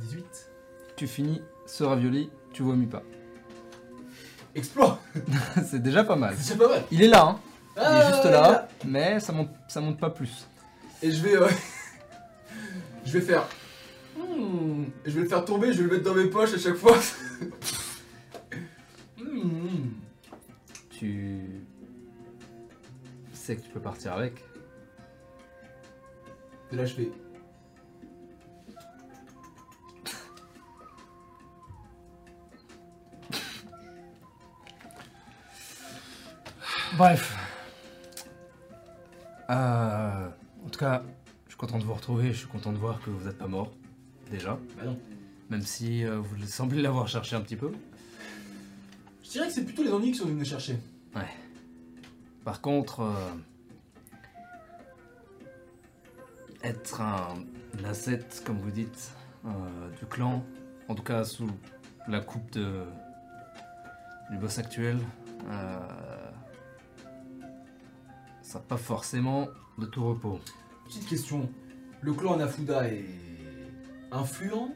18. 0.02 0.26
Tu 0.96 1.08
finis 1.08 1.42
ce 1.66 1.84
ravioli, 1.84 2.30
tu 2.54 2.64
vomis 2.64 2.86
pas. 2.88 3.02
Exploit 4.56 5.00
C'est 5.70 5.82
déjà 5.82 6.04
pas 6.04 6.16
mal. 6.16 6.36
C'est 6.38 6.58
pas 6.58 6.68
mal. 6.68 6.84
Il 6.92 7.02
est 7.04 7.08
là, 7.08 7.24
hein. 7.24 7.40
Il 7.76 7.82
Ah, 7.84 8.02
est 8.02 8.08
juste 8.12 8.26
ouais, 8.26 8.32
là, 8.32 8.68
mais 8.86 9.20
ça 9.20 9.32
monte, 9.34 9.50
ça 9.68 9.82
monte 9.82 10.00
pas 10.00 10.10
plus. 10.10 10.48
Et 11.02 11.12
je 11.12 11.22
vais. 11.24 11.36
euh, 11.36 11.48
je 13.06 13.12
vais 13.14 13.22
faire. 13.22 13.48
Hmm, 14.18 14.86
et 15.06 15.10
je 15.10 15.16
vais 15.16 15.22
le 15.22 15.28
faire 15.30 15.46
tomber, 15.46 15.72
je 15.74 15.78
vais 15.78 15.84
le 15.84 15.92
mettre 15.92 16.04
dans 16.04 16.16
mes 16.16 16.30
poches 16.30 16.54
à 16.54 16.60
chaque 16.60 16.76
fois. 16.76 16.98
Hmm. 19.20 19.90
Tu 20.90 21.64
sais 23.34 23.56
que 23.56 23.62
tu 23.62 23.70
peux 23.70 23.80
partir 23.80 24.14
avec. 24.14 24.44
Et 26.72 26.76
là, 26.76 26.86
je 26.86 26.94
fais. 26.96 27.12
Bref. 36.98 37.38
Euh, 39.50 40.30
en 40.68 40.70
tout 40.70 40.80
cas, 40.80 41.02
je 41.46 41.52
suis 41.52 41.58
content 41.58 41.80
de 41.80 41.86
vous 41.86 41.94
retrouver. 41.94 42.34
Je 42.34 42.40
suis 42.40 42.48
content 42.48 42.74
de 42.74 42.78
voir 42.78 43.00
que 43.02 43.10
vous 43.10 43.26
n'êtes 43.26 43.38
pas 43.38 43.48
mort. 43.48 43.72
Déjà. 44.30 44.60
Bah 44.76 44.84
non. 44.84 45.00
Même 45.50 45.62
si 45.62 46.04
euh, 46.04 46.20
vous 46.20 46.46
semblez 46.46 46.82
l'avoir 46.82 47.08
cherché 47.08 47.38
un 47.38 47.42
petit 47.42 47.56
peu. 47.56 47.72
Je 49.24 49.30
dirais 49.30 49.48
que 49.48 49.54
c'est 49.54 49.64
plutôt 49.64 49.84
les 49.84 49.94
ennuis 49.94 50.12
qui 50.12 50.18
sont 50.18 50.26
venus 50.26 50.40
me 50.40 50.44
chercher. 50.44 50.78
Par 52.44 52.60
contre, 52.60 53.00
euh, 53.00 53.14
être 56.64 57.00
un, 57.00 57.36
asset, 57.86 58.28
comme 58.46 58.60
vous 58.60 58.72
dites, 58.72 59.12
euh, 59.46 59.50
du 60.00 60.06
clan, 60.06 60.44
en 60.90 60.96
tout 60.96 61.04
cas 61.04 61.24
sous 61.24 61.50
la 62.10 62.20
coupe 62.20 62.52
de, 62.52 62.84
du 64.32 64.38
boss 64.38 64.60
actuel, 64.60 65.00
ça 68.42 68.60
n'a 68.60 68.66
pas 68.66 68.78
forcément 68.78 69.48
de 69.78 69.86
tout 69.86 70.06
repos. 70.08 70.40
Petite 70.86 71.08
question. 71.08 71.50
Le 72.02 72.14
clan 72.14 72.34
Anafuda 72.34 72.88
est 72.88 73.06
influent, 74.12 74.74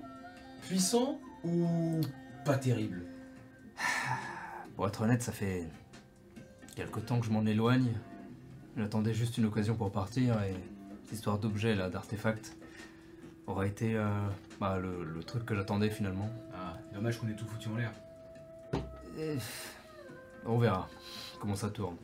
puissant 0.67 1.19
ou 1.43 2.01
pas 2.45 2.57
terrible? 2.57 3.03
Pour 4.75 4.87
être 4.87 5.01
honnête, 5.01 5.21
ça 5.21 5.31
fait 5.31 5.67
quelque 6.75 6.99
temps 6.99 7.19
que 7.19 7.25
je 7.25 7.31
m'en 7.31 7.45
éloigne. 7.45 7.91
J'attendais 8.77 9.13
juste 9.13 9.37
une 9.37 9.45
occasion 9.45 9.75
pour 9.75 9.91
partir 9.91 10.41
et 10.43 10.55
cette 11.03 11.13
histoire 11.13 11.37
d'objet 11.39 11.75
là, 11.75 11.89
d'artefact, 11.89 12.55
aurait 13.45 13.67
été 13.67 13.95
euh, 13.95 14.07
bah, 14.59 14.79
le, 14.79 15.03
le 15.03 15.23
truc 15.23 15.45
que 15.45 15.53
j'attendais 15.55 15.89
finalement. 15.89 16.29
Ah, 16.53 16.77
dommage 16.93 17.19
qu'on 17.19 17.27
ait 17.27 17.35
tout 17.35 17.45
foutu 17.45 17.67
en 17.67 17.75
l'air. 17.75 17.91
Et 19.19 19.35
On 20.45 20.57
verra 20.57 20.87
comment 21.39 21.55
ça 21.55 21.69
tourne. 21.69 21.97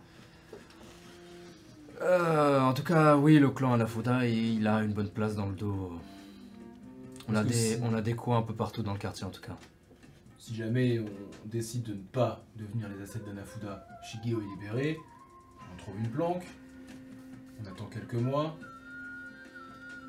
Euh, 2.01 2.59
en 2.61 2.73
tout 2.73 2.83
cas, 2.83 3.15
oui, 3.17 3.39
le 3.39 3.49
clan 3.49 3.73
Anafuda, 3.73 4.25
il 4.27 4.59
il 4.59 4.67
a 4.67 4.81
une 4.83 4.93
bonne 4.93 5.09
place 5.09 5.35
dans 5.35 5.47
le 5.47 5.55
dos. 5.55 5.99
On 7.29 7.35
a, 7.35 7.43
des, 7.43 7.77
on 7.81 7.93
a 7.93 8.01
des 8.01 8.13
coins 8.13 8.37
un 8.37 8.41
peu 8.41 8.53
partout 8.53 8.83
dans 8.83 8.93
le 8.93 8.99
quartier 8.99 9.25
en 9.25 9.29
tout 9.31 9.41
cas. 9.41 9.57
Si 10.39 10.55
jamais 10.55 10.99
on 10.99 11.47
décide 11.47 11.83
de 11.83 11.91
ne 11.93 11.97
pas 11.99 12.45
devenir 12.55 12.87
les 12.87 13.03
assets 13.03 13.19
d'Anafuda, 13.19 13.85
Shigeo 14.03 14.39
est 14.39 14.45
libéré, 14.45 14.97
on 15.73 15.77
trouve 15.77 15.97
une 15.99 16.09
planque, 16.09 16.45
on 17.61 17.67
attend 17.67 17.85
quelques 17.85 18.13
mois. 18.13 18.55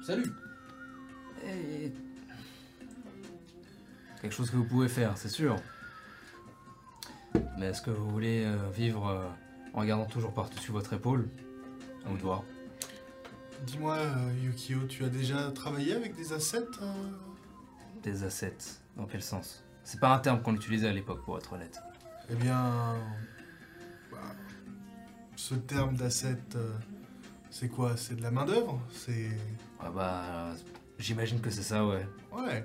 Salut 0.07 0.31
Et- 1.45 1.93
Quelque 4.23 4.33
chose 4.35 4.51
que 4.51 4.57
vous 4.57 4.65
pouvez 4.65 4.89
faire, 4.89 5.17
c'est 5.17 5.29
sûr. 5.29 5.57
Mais 7.59 7.67
est-ce 7.67 7.83
que 7.83 7.91
vous 7.91 8.09
voulez 8.11 8.45
euh, 8.45 8.57
vivre 8.73 9.09
euh, 9.09 9.27
en 9.75 9.81
regardant 9.81 10.07
toujours 10.07 10.33
par-dessus 10.33 10.71
votre 10.71 10.93
épaule? 10.93 11.29
Vous 12.09 12.17
de 12.17 12.23
voir. 12.23 12.43
Dis-moi, 13.67 13.97
euh, 13.97 14.33
Yukio, 14.43 14.85
tu 14.89 15.05
as 15.05 15.09
déjà 15.09 15.51
travaillé 15.51 15.93
avec 15.95 16.17
des 16.17 16.33
assets 16.33 16.65
euh 16.81 16.93
Des 18.03 18.25
assets, 18.25 18.57
dans 18.97 19.05
quel 19.05 19.23
sens? 19.23 19.63
C'est 19.85 20.01
pas 20.01 20.15
un 20.15 20.19
terme 20.19 20.41
qu'on 20.41 20.55
utilisait 20.55 20.89
à 20.89 20.93
l'époque, 20.93 21.23
pour 21.25 21.37
être 21.37 21.53
honnête. 21.53 21.81
Eh 22.31 22.35
bien, 22.35 22.95
bah, 24.11 24.19
ce 25.37 25.55
terme 25.55 25.97
d'asset, 25.97 26.39
euh, 26.57 26.73
c'est 27.51 27.69
quoi? 27.69 27.97
C'est 27.97 28.15
de 28.17 28.23
la 28.23 28.31
main 28.31 28.47
d'œuvre 28.47 28.81
C'est 28.93 29.29
Ah 29.81 29.91
bah, 29.91 30.55
j'imagine 30.99 31.41
que 31.41 31.51
c'est 31.51 31.63
ça, 31.63 31.85
ouais. 31.87 32.07
ouais. 32.33 32.65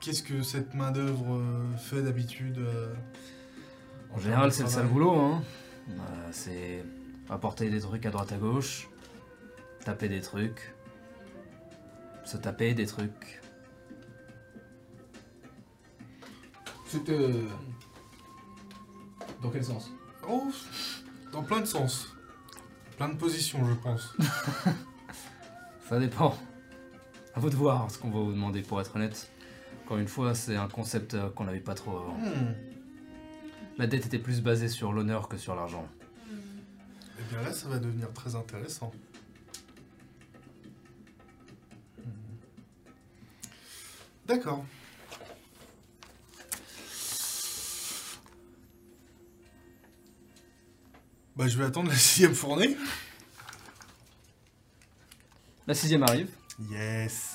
Qu'est-ce 0.00 0.22
que 0.22 0.42
cette 0.42 0.74
main 0.74 0.90
d'œuvre 0.90 1.34
euh, 1.34 1.76
fait 1.76 2.02
d'habitude 2.02 2.58
En 4.12 4.18
général, 4.18 4.50
c'est 4.52 4.64
le 4.64 4.68
sale 4.70 4.86
boulot, 4.86 5.14
hein. 5.14 5.42
C'est 6.32 6.84
apporter 7.30 7.70
des 7.70 7.80
trucs 7.80 8.04
à 8.06 8.10
droite 8.10 8.32
à 8.32 8.36
gauche, 8.36 8.88
taper 9.84 10.08
des 10.08 10.20
trucs, 10.20 10.74
se 12.24 12.36
taper 12.36 12.74
des 12.74 12.86
trucs. 12.86 13.40
C'était. 16.86 17.12
euh, 17.12 17.46
Dans 19.42 19.50
quel 19.50 19.64
sens? 19.64 19.90
Oh, 20.28 20.50
dans 21.32 21.42
plein 21.42 21.60
de 21.60 21.64
sens, 21.64 22.14
plein 22.96 23.08
de 23.08 23.14
positions, 23.16 23.64
je 23.66 23.74
pense. 23.74 24.14
Ça 25.88 25.98
dépend. 25.98 26.36
À 27.34 27.40
vous 27.40 27.48
de 27.48 27.54
voir 27.56 27.90
ce 27.90 27.98
qu'on 27.98 28.10
va 28.10 28.18
vous 28.20 28.32
demander, 28.32 28.60
pour 28.62 28.80
être 28.80 28.94
honnête. 28.96 29.30
Encore 29.84 29.98
une 29.98 30.08
fois, 30.08 30.34
c'est 30.34 30.56
un 30.56 30.68
concept 30.68 31.14
euh, 31.14 31.30
qu'on 31.30 31.44
n'avait 31.44 31.60
pas 31.60 31.74
trop 31.74 31.96
avant. 31.96 32.14
Hmm. 32.18 32.54
La 33.78 33.86
dette 33.86 34.06
était 34.06 34.18
plus 34.18 34.40
basée 34.42 34.68
sur 34.68 34.92
l'honneur 34.92 35.28
que 35.28 35.36
sur 35.36 35.54
l'argent. 35.54 35.88
Eh 37.20 37.22
bien 37.24 37.42
là, 37.42 37.52
ça 37.52 37.68
va 37.68 37.78
devenir 37.78 38.10
très 38.14 38.34
intéressant. 38.34 38.92
Mhm. 41.98 42.06
D'accord. 44.26 44.64
Bah, 51.36 51.46
je 51.46 51.56
vais 51.56 51.64
attendre 51.64 51.88
la 51.90 51.96
sixième 51.96 52.34
fournée. 52.34 52.76
La 55.66 55.74
sixième 55.74 56.02
arrive. 56.02 56.28
Yes. 56.70 57.34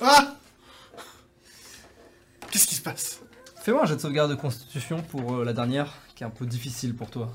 Ah 0.00 0.36
Qu'est-ce 2.50 2.66
qui 2.66 2.74
se 2.74 2.82
passe? 2.82 3.20
Fais-moi 3.64 3.84
un 3.84 3.86
jet 3.86 3.96
de 3.96 4.00
sauvegarde 4.02 4.30
de 4.30 4.34
constitution 4.34 5.00
pour 5.00 5.36
euh, 5.36 5.44
la 5.44 5.54
dernière, 5.54 5.94
qui 6.14 6.22
est 6.22 6.26
un 6.26 6.30
peu 6.30 6.44
difficile 6.44 6.94
pour 6.94 7.08
toi. 7.08 7.32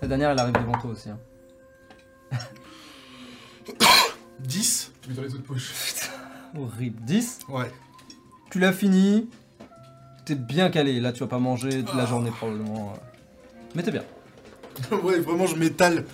La 0.00 0.06
dernière, 0.06 0.30
elle 0.30 0.38
arrive 0.38 0.54
devant 0.54 0.78
toi 0.78 0.92
aussi. 0.92 1.10
hein. 1.10 1.18
10 4.38 4.92
Tu 5.02 5.08
mets 5.08 5.14
dans 5.16 5.22
les 5.22 5.34
autres 5.34 5.42
poches. 5.42 5.72
Horrible. 6.56 7.00
10. 7.02 7.40
Ouais. 7.48 7.72
Tu 8.52 8.60
l'as 8.60 8.72
fini. 8.72 9.28
T'es 10.24 10.36
bien 10.36 10.70
calé. 10.70 11.00
Là, 11.00 11.12
tu 11.12 11.18
vas 11.20 11.26
pas 11.26 11.40
manger 11.40 11.82
toute 11.84 11.96
la 11.96 12.06
journée 12.06 12.30
probablement. 12.30 12.92
euh. 12.94 12.98
Mais 13.74 13.82
t'es 13.82 13.90
bien. 13.90 14.04
ouais, 15.02 15.18
vraiment, 15.18 15.46
je 15.48 15.56
m'étale. 15.56 16.04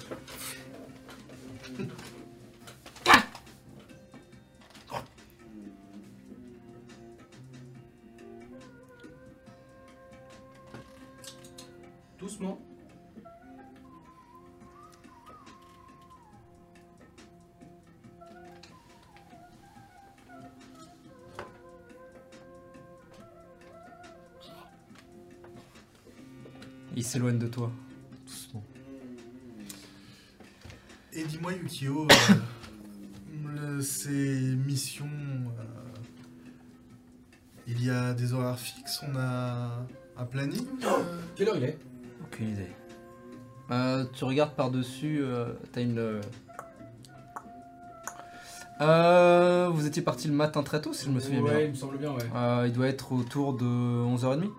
S'éloigne 27.15 27.39
de 27.39 27.47
toi. 27.47 27.71
Doucement. 28.27 28.65
Et 31.13 31.23
dis-moi, 31.25 31.53
Yukio, 31.53 32.09
euh, 32.11 32.35
le- 33.55 33.81
ces 33.83 34.57
missions, 34.67 35.05
euh, 35.07 35.63
il 37.69 37.85
y 37.85 37.89
a 37.91 38.13
des 38.15 38.33
horaires 38.33 38.59
fixes 38.59 39.01
On 39.09 39.17
a 39.17 39.87
un 40.17 40.25
planning 40.25 40.67
euh 40.83 40.89
Quelle 41.37 41.49
heure 41.51 41.57
il 41.57 41.65
est? 41.65 41.79
Aucune 42.25 42.49
idée. 42.49 42.73
Euh, 43.71 44.05
tu 44.13 44.25
regardes 44.25 44.55
par-dessus, 44.57 45.21
euh, 45.23 45.53
t'as 45.73 45.83
une... 45.83 46.21
euh, 48.81 49.69
vous 49.73 49.87
étiez 49.87 50.03
parti 50.03 50.27
le 50.27 50.35
matin 50.35 50.63
très 50.65 50.81
tôt, 50.83 50.93
si 50.93 51.07
je 51.07 51.11
me 51.11 51.21
souviens 51.21 51.43
Ouais, 51.43 51.51
bien. 51.59 51.61
il 51.67 51.71
me 51.71 51.75
semble 51.77 51.97
bien, 51.97 52.11
ouais. 52.13 52.25
Euh, 52.35 52.65
il 52.67 52.73
doit 52.73 52.89
être 52.89 53.13
autour 53.13 53.55
de 53.55 53.65
11h30. 53.65 54.51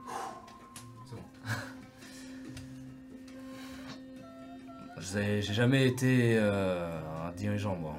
J'ai 5.21 5.53
jamais 5.53 5.87
été 5.87 6.35
euh, 6.37 6.99
un 7.27 7.31
dirigeant, 7.31 7.75
moi. 7.75 7.95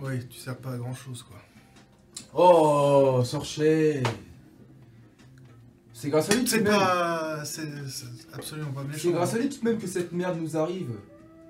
Oui, 0.00 0.26
tu 0.28 0.38
sers 0.38 0.56
pas 0.56 0.72
à 0.72 0.76
grand 0.78 0.94
chose, 0.94 1.22
quoi. 1.22 1.36
Oh, 2.34 3.22
Sorcher 3.24 4.02
C'est 5.92 6.08
grâce 6.08 6.30
à 6.30 6.34
lui 6.34 6.44
tout 6.44 6.50
C'est 6.50 6.58
de 6.60 6.64
même. 6.64 6.78
pas. 6.78 7.44
C'est 7.44 7.68
c'est 7.88 8.06
absolument 8.32 8.72
pas 8.72 8.82
méchant. 8.84 8.98
C'est 9.02 9.12
grâce 9.12 9.34
à 9.34 9.38
lui 9.38 9.48
tout 9.48 9.60
de 9.60 9.64
même 9.68 9.78
que 9.78 9.86
cette 9.86 10.12
merde 10.12 10.38
nous 10.40 10.56
arrive. 10.56 10.90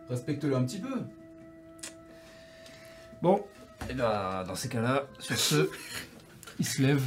Respecte-le 0.09 0.57
un 0.57 0.65
petit 0.65 0.81
peu. 0.81 1.03
Bon, 3.23 3.45
et 3.89 3.95
bah, 3.95 4.45
dans 4.47 4.57
ces 4.57 4.69
cas-là, 4.69 5.07
sur 5.21 5.39
ce, 5.39 5.71
il 6.59 6.67
se 6.67 6.83
lève. 6.83 7.03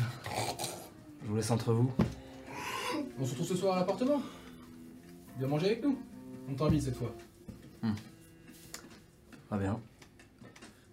Je 1.23 1.27
vous 1.27 1.35
laisse 1.35 1.51
entre 1.51 1.73
vous. 1.73 1.91
On 3.19 3.25
se 3.25 3.31
retrouve 3.31 3.47
ce 3.47 3.55
soir 3.55 3.75
à 3.75 3.79
l'appartement. 3.79 4.21
Viens 5.37 5.47
manger 5.47 5.65
avec 5.67 5.83
nous. 5.83 5.99
On 6.49 6.53
t'invite 6.53 6.83
cette 6.83 6.95
fois. 6.97 7.13
Très 9.49 9.59
bien. 9.59 9.79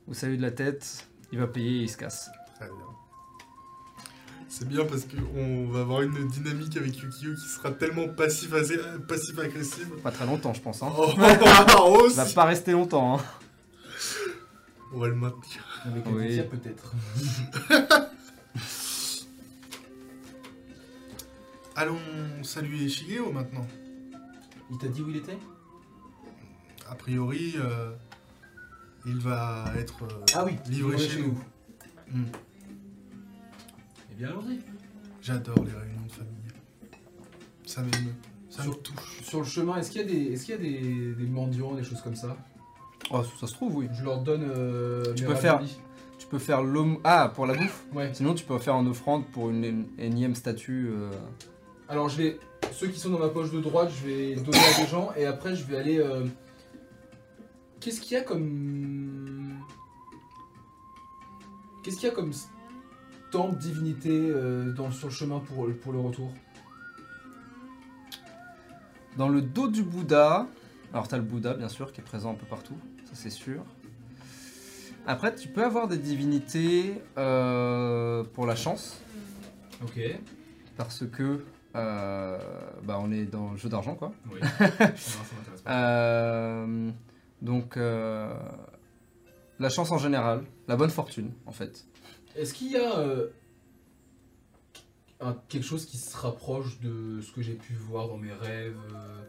Vous 0.07 0.15
saluez 0.15 0.37
de 0.37 0.43
la 0.43 0.51
tête, 0.51 1.07
il 1.33 1.39
va 1.39 1.47
payer 1.47 1.81
et 1.81 1.83
il 1.83 1.89
se 1.89 1.97
casse. 1.97 2.31
Très 2.57 2.67
bien. 2.67 2.87
C'est 4.49 4.69
bien 4.69 4.85
parce 4.85 5.07
qu'on 5.07 5.67
va 5.69 5.81
avoir 5.81 6.03
une 6.03 6.29
dynamique 6.29 6.77
avec 6.77 6.95
Yukio 6.99 7.35
qui 7.35 7.49
sera 7.49 7.71
tellement 7.71 8.09
passif-agressive. 8.09 9.01
Passif 9.09 9.39
agressive. 9.39 9.89
Pas 10.03 10.11
très 10.11 10.27
longtemps, 10.27 10.53
je 10.53 10.61
pense. 10.61 10.83
Hein. 10.83 10.93
oh, 10.95 11.15
oh, 11.79 12.07
Il 12.11 12.15
va 12.15 12.27
pas 12.27 12.45
rester 12.45 12.73
longtemps. 12.73 13.19
Hein. 13.19 13.23
On 14.93 14.99
va 14.99 15.09
le 15.09 15.15
maintenir. 15.15 15.65
Avec 15.87 16.05
Oui. 16.07 16.43
Peut-être. 16.43 16.93
Allons 21.75 21.99
saluer 22.43 22.87
Shigeo 22.91 23.33
maintenant. 23.33 23.67
Il 24.71 24.77
t'a 24.77 24.89
dit 24.89 25.01
où 25.01 25.09
il 25.09 25.17
était? 25.17 25.39
A 26.93 26.95
priori, 26.95 27.55
euh, 27.57 27.91
il 29.07 29.17
va 29.17 29.65
être 29.79 30.05
euh, 30.05 30.25
Ah 30.35 30.45
oui, 30.45 30.53
livré 30.69 30.99
chez 30.99 31.23
nous. 31.23 31.39
Hmm. 32.13 32.25
Eh 34.11 34.15
bien, 34.15 34.29
allons-y. 34.29 34.59
J'adore 35.23 35.65
les 35.65 35.73
réunions 35.73 36.05
de 36.07 36.13
famille. 36.13 36.53
Ça 37.65 37.81
m'émeut. 37.81 38.13
Ça 38.51 38.59
me 38.65 38.73
Sur- 38.73 38.83
touche. 38.83 39.23
Sur 39.23 39.39
le 39.39 39.47
chemin, 39.47 39.77
est-ce 39.79 39.91
qu'il 39.91 40.03
y 40.03 40.05
a 40.05 40.07
des, 40.07 40.33
est-ce 40.35 40.45
qu'il 40.45 40.55
y 40.55 40.59
a 40.59 40.61
des, 40.61 41.15
des 41.15 41.27
mendiants, 41.31 41.73
des 41.75 41.83
choses 41.83 42.03
comme 42.03 42.15
ça? 42.15 42.37
Oh, 43.11 43.23
ça 43.41 43.47
se 43.47 43.55
trouve, 43.55 43.77
oui. 43.77 43.89
Je 43.99 44.05
leur 44.05 44.21
donne. 44.21 44.45
euh, 44.47 45.15
Tu 45.15 45.23
mes 45.23 45.31
peux 45.31 45.35
faire- 45.35 45.55
raviolis. 45.55 45.79
Tu 46.19 46.27
peux 46.27 46.39
faire 46.39 46.63
l'homme. 46.63 46.99
Ah, 47.05 47.33
pour 47.35 47.47
la 47.47 47.55
bouffe? 47.55 47.85
Ouais. 47.95 48.11
Sinon, 48.13 48.35
tu 48.35 48.45
peux 48.45 48.59
faire 48.59 48.77
en 48.77 48.87
offrande 48.87 49.25
pour 49.33 49.49
une, 49.49 49.65
une 49.65 49.87
énième 49.99 50.35
statue. 50.35 50.89
euh, 50.91 51.11
Alors, 51.89 52.11
je 52.11 52.19
vais. 52.19 52.39
Ceux 52.73 52.89
qui 52.89 52.99
sont 53.01 53.11
dans 53.11 53.19
ma 53.19 53.29
poche 53.29 53.51
de 53.51 53.61
droite, 53.61 53.91
je 54.03 54.07
vais 54.07 54.35
donner 54.37 54.59
à 54.59 54.83
des 54.83 54.87
gens 54.89 55.11
et 55.17 55.25
après, 55.25 55.57
je 55.57 55.65
vais 55.65 55.79
aller. 55.79 55.99
euh, 55.99 56.27
Qu'est-ce 57.83 58.01
qu'il 58.01 58.13
y 58.17 58.21
a 58.21 58.23
comme. 58.23 59.59
Qu'est-ce 61.83 61.97
qu'il 61.97 62.09
y 62.09 62.13
a 62.13 62.15
comme 62.15 62.31
temple, 63.33 63.59
divinité 63.59 64.11
euh, 64.13 64.73
dans, 64.73 64.91
sur 64.93 65.09
le 65.09 65.13
chemin 65.13 65.41
pour, 65.41 65.69
pour 65.83 65.93
le 65.93 65.99
retour? 65.99 66.33
Dans 69.17 69.29
le 69.29 69.43
dos 69.43 69.69
du 69.69 69.83
Bouddha, 69.83 70.47
alors 70.93 71.09
t'as 71.09 71.17
le 71.17 71.23
Bouddha 71.25 71.55
bien 71.55 71.69
sûr 71.69 71.93
qui 71.93 72.01
est 72.01 72.05
présent 72.05 72.31
un 72.31 72.35
peu 72.35 72.47
partout, 72.47 72.77
ça 73.05 73.13
c'est 73.15 73.31
sûr. 73.31 73.63
Après 75.07 75.35
tu 75.35 75.49
peux 75.49 75.65
avoir 75.65 75.89
des 75.89 75.99
divinités 75.99 77.03
euh, 77.19 78.23
pour 78.33 78.47
la 78.47 78.55
chance, 78.55 79.03
Ok. 79.83 80.01
parce 80.77 81.05
que 81.11 81.45
euh, 81.75 82.39
bah, 82.85 82.99
on 83.03 83.11
est 83.11 83.25
dans 83.25 83.51
le 83.51 83.57
jeu 83.59 83.69
d'argent 83.69 83.97
quoi. 83.97 84.13
Oui. 84.31 84.39
non, 84.41 84.47
ça 84.79 84.87
m'intéresse 84.87 85.63
pas. 85.65 85.71
Euh, 85.73 86.91
donc 87.43 87.77
euh, 87.77 88.33
la 89.59 89.69
chance 89.69 89.91
en 89.93 89.99
général, 89.99 90.45
la 90.69 90.77
bonne 90.77 90.89
fortune 90.91 91.33
en 91.45 91.53
fait. 91.53 91.85
Est-ce 92.37 92.55
qu'il 92.55 92.73
y 92.73 92.77
a 92.77 92.99
euh, 92.99 93.29
un- 95.21 95.37
quelque 95.49 95.65
chose 95.67 95.85
qui 95.85 95.99
se 95.99 96.17
rapproche 96.17 96.81
de 96.81 97.21
ce 97.21 97.31
que 97.33 97.43
j'ai 97.43 97.55
pu 97.55 97.75
voir 97.75 98.09
dans 98.09 98.17
mes 98.17 98.33
rêves 98.33 98.79
euh, 98.95 99.23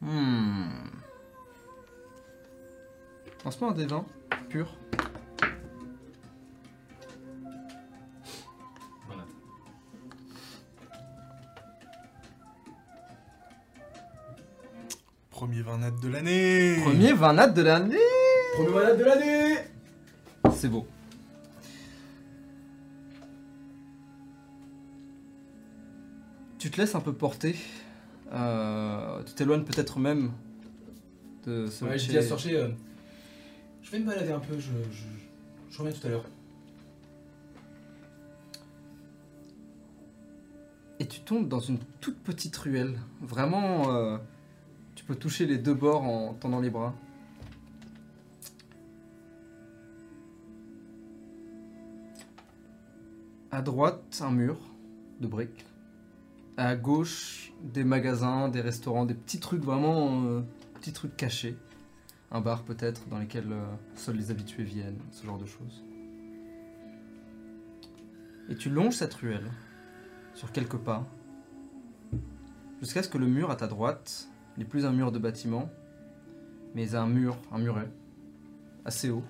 Hmm. 0.00 0.68
Lance-moi 3.44 3.70
un 3.70 3.74
des 3.74 3.86
20 3.86 4.06
pur. 4.48 4.76
Premier 15.38 15.62
20 15.62 15.78
nat 15.78 15.90
de 15.92 16.08
l'année. 16.08 16.80
Premier 16.82 17.12
20 17.12 17.32
nat 17.34 17.46
de 17.46 17.62
l'année 17.62 17.96
Premier 18.56 18.70
malade 18.70 18.98
de 18.98 19.04
l'année 19.04 19.54
C'est 20.52 20.66
beau. 20.66 20.84
Tu 26.58 26.72
te 26.72 26.80
laisses 26.80 26.96
un 26.96 27.00
peu 27.00 27.12
porter. 27.12 27.54
Euh, 28.32 29.22
tu 29.22 29.34
t'éloignes 29.34 29.62
peut-être 29.62 30.00
même 30.00 30.32
de 31.46 31.68
ce 31.68 31.84
Ouais, 31.84 31.96
j'ai 31.96 32.08
dit 32.08 32.18
à 32.18 32.22
Sorcher, 32.22 32.56
euh, 32.56 32.70
je 33.82 33.92
vais 33.92 34.00
me 34.00 34.06
balader 34.06 34.32
un 34.32 34.40
peu, 34.40 34.58
je, 34.58 34.72
je, 34.90 35.04
je 35.70 35.78
reviens 35.78 35.92
tout 35.96 36.04
à 36.04 36.10
l'heure. 36.10 36.24
Et 40.98 41.06
tu 41.06 41.20
tombes 41.20 41.46
dans 41.46 41.60
une 41.60 41.78
toute 42.00 42.18
petite 42.24 42.56
ruelle. 42.56 42.98
Vraiment, 43.22 43.94
euh, 43.94 44.18
peux 45.08 45.16
toucher 45.16 45.46
les 45.46 45.56
deux 45.56 45.72
bords 45.72 46.02
en 46.02 46.34
tendant 46.34 46.60
les 46.60 46.68
bras. 46.68 46.94
À 53.50 53.62
droite, 53.62 54.20
un 54.20 54.30
mur 54.30 54.58
de 55.20 55.26
briques. 55.26 55.64
À 56.58 56.76
gauche, 56.76 57.54
des 57.62 57.84
magasins, 57.84 58.48
des 58.50 58.60
restaurants, 58.60 59.06
des 59.06 59.14
petits 59.14 59.40
trucs 59.40 59.62
vraiment, 59.62 60.24
euh, 60.24 60.42
petits 60.74 60.92
trucs 60.92 61.16
cachés. 61.16 61.56
Un 62.30 62.42
bar 62.42 62.62
peut-être 62.64 63.08
dans 63.08 63.18
lesquels 63.18 63.50
euh, 63.50 63.64
seuls 63.94 64.16
les 64.16 64.30
habitués 64.30 64.64
viennent, 64.64 65.00
ce 65.10 65.24
genre 65.24 65.38
de 65.38 65.46
choses. 65.46 65.82
Et 68.50 68.56
tu 68.56 68.68
longes 68.68 68.96
cette 68.96 69.14
ruelle 69.14 69.50
sur 70.34 70.52
quelques 70.52 70.76
pas, 70.76 71.06
jusqu'à 72.80 73.02
ce 73.02 73.08
que 73.08 73.16
le 73.16 73.26
mur 73.26 73.50
à 73.50 73.56
ta 73.56 73.66
droite 73.66 74.28
n'est 74.58 74.64
plus 74.64 74.84
un 74.84 74.92
mur 74.92 75.12
de 75.12 75.18
bâtiment, 75.18 75.70
mais 76.74 76.94
un 76.94 77.06
mur, 77.06 77.38
un 77.52 77.58
muret, 77.58 77.88
assez 78.84 79.08
haut. 79.08 79.24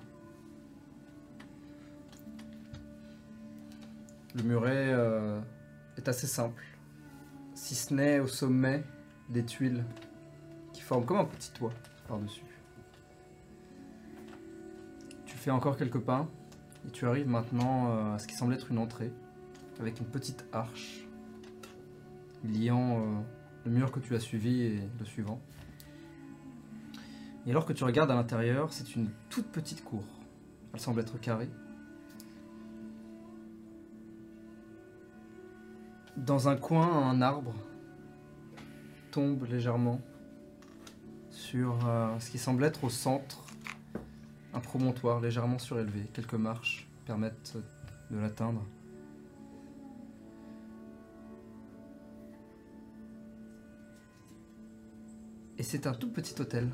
Le 4.35 4.43
muret 4.43 4.89
euh, 4.89 5.39
est 5.97 6.07
assez 6.07 6.27
simple, 6.27 6.63
si 7.53 7.75
ce 7.75 7.93
n'est 7.93 8.19
au 8.19 8.27
sommet 8.27 8.83
des 9.29 9.45
tuiles 9.45 9.83
qui 10.73 10.81
forment 10.81 11.05
comme 11.05 11.17
un 11.17 11.25
petit 11.25 11.51
toit 11.51 11.73
par-dessus. 12.07 12.45
Tu 15.25 15.37
fais 15.37 15.51
encore 15.51 15.77
quelques 15.77 15.99
pas 15.99 16.27
et 16.87 16.91
tu 16.91 17.05
arrives 17.05 17.27
maintenant 17.27 17.91
euh, 17.91 18.15
à 18.15 18.19
ce 18.19 18.27
qui 18.27 18.35
semble 18.35 18.53
être 18.53 18.71
une 18.71 18.79
entrée 18.79 19.11
avec 19.79 19.99
une 19.99 20.07
petite 20.07 20.45
arche 20.51 21.07
liant 22.43 22.99
euh, 22.99 23.21
le 23.69 23.75
mur 23.75 23.91
que 23.91 23.99
tu 23.99 24.15
as 24.15 24.19
suivi 24.19 24.63
et 24.63 24.79
le 24.99 25.05
suivant. 25.05 25.39
Et 27.45 27.51
alors 27.51 27.65
que 27.65 27.73
tu 27.73 27.83
regardes 27.83 28.11
à 28.11 28.15
l'intérieur, 28.15 28.73
c'est 28.73 28.95
une 28.95 29.09
toute 29.29 29.47
petite 29.47 29.83
cour. 29.83 30.03
Elle 30.73 30.79
semble 30.79 31.01
être 31.01 31.19
carrée. 31.19 31.49
Dans 36.17 36.49
un 36.49 36.55
coin, 36.55 37.09
un 37.09 37.21
arbre 37.21 37.53
tombe 39.11 39.45
légèrement 39.45 40.01
sur 41.29 41.87
euh, 41.87 42.19
ce 42.19 42.29
qui 42.29 42.37
semble 42.37 42.63
être 42.63 42.83
au 42.83 42.89
centre 42.89 43.43
un 44.53 44.59
promontoire 44.59 45.21
légèrement 45.21 45.59
surélevé. 45.59 46.07
Quelques 46.11 46.33
marches 46.33 46.87
permettent 47.05 47.57
de 48.09 48.17
l'atteindre. 48.17 48.65
Et 55.59 55.63
c'est 55.63 55.87
un 55.87 55.93
tout 55.93 56.09
petit 56.09 56.41
hôtel. 56.41 56.69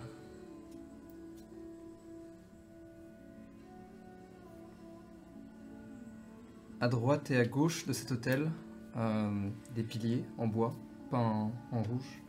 À 6.79 6.87
droite 6.87 7.31
et 7.31 7.37
à 7.37 7.45
gauche 7.45 7.87
de 7.87 7.93
cet 7.93 8.11
hôtel, 8.11 8.51
euh, 8.95 9.49
des 9.73 9.81
piliers 9.81 10.23
en 10.37 10.45
bois, 10.45 10.75
peints 11.09 11.51
en, 11.71 11.81
rouge, 11.81 12.21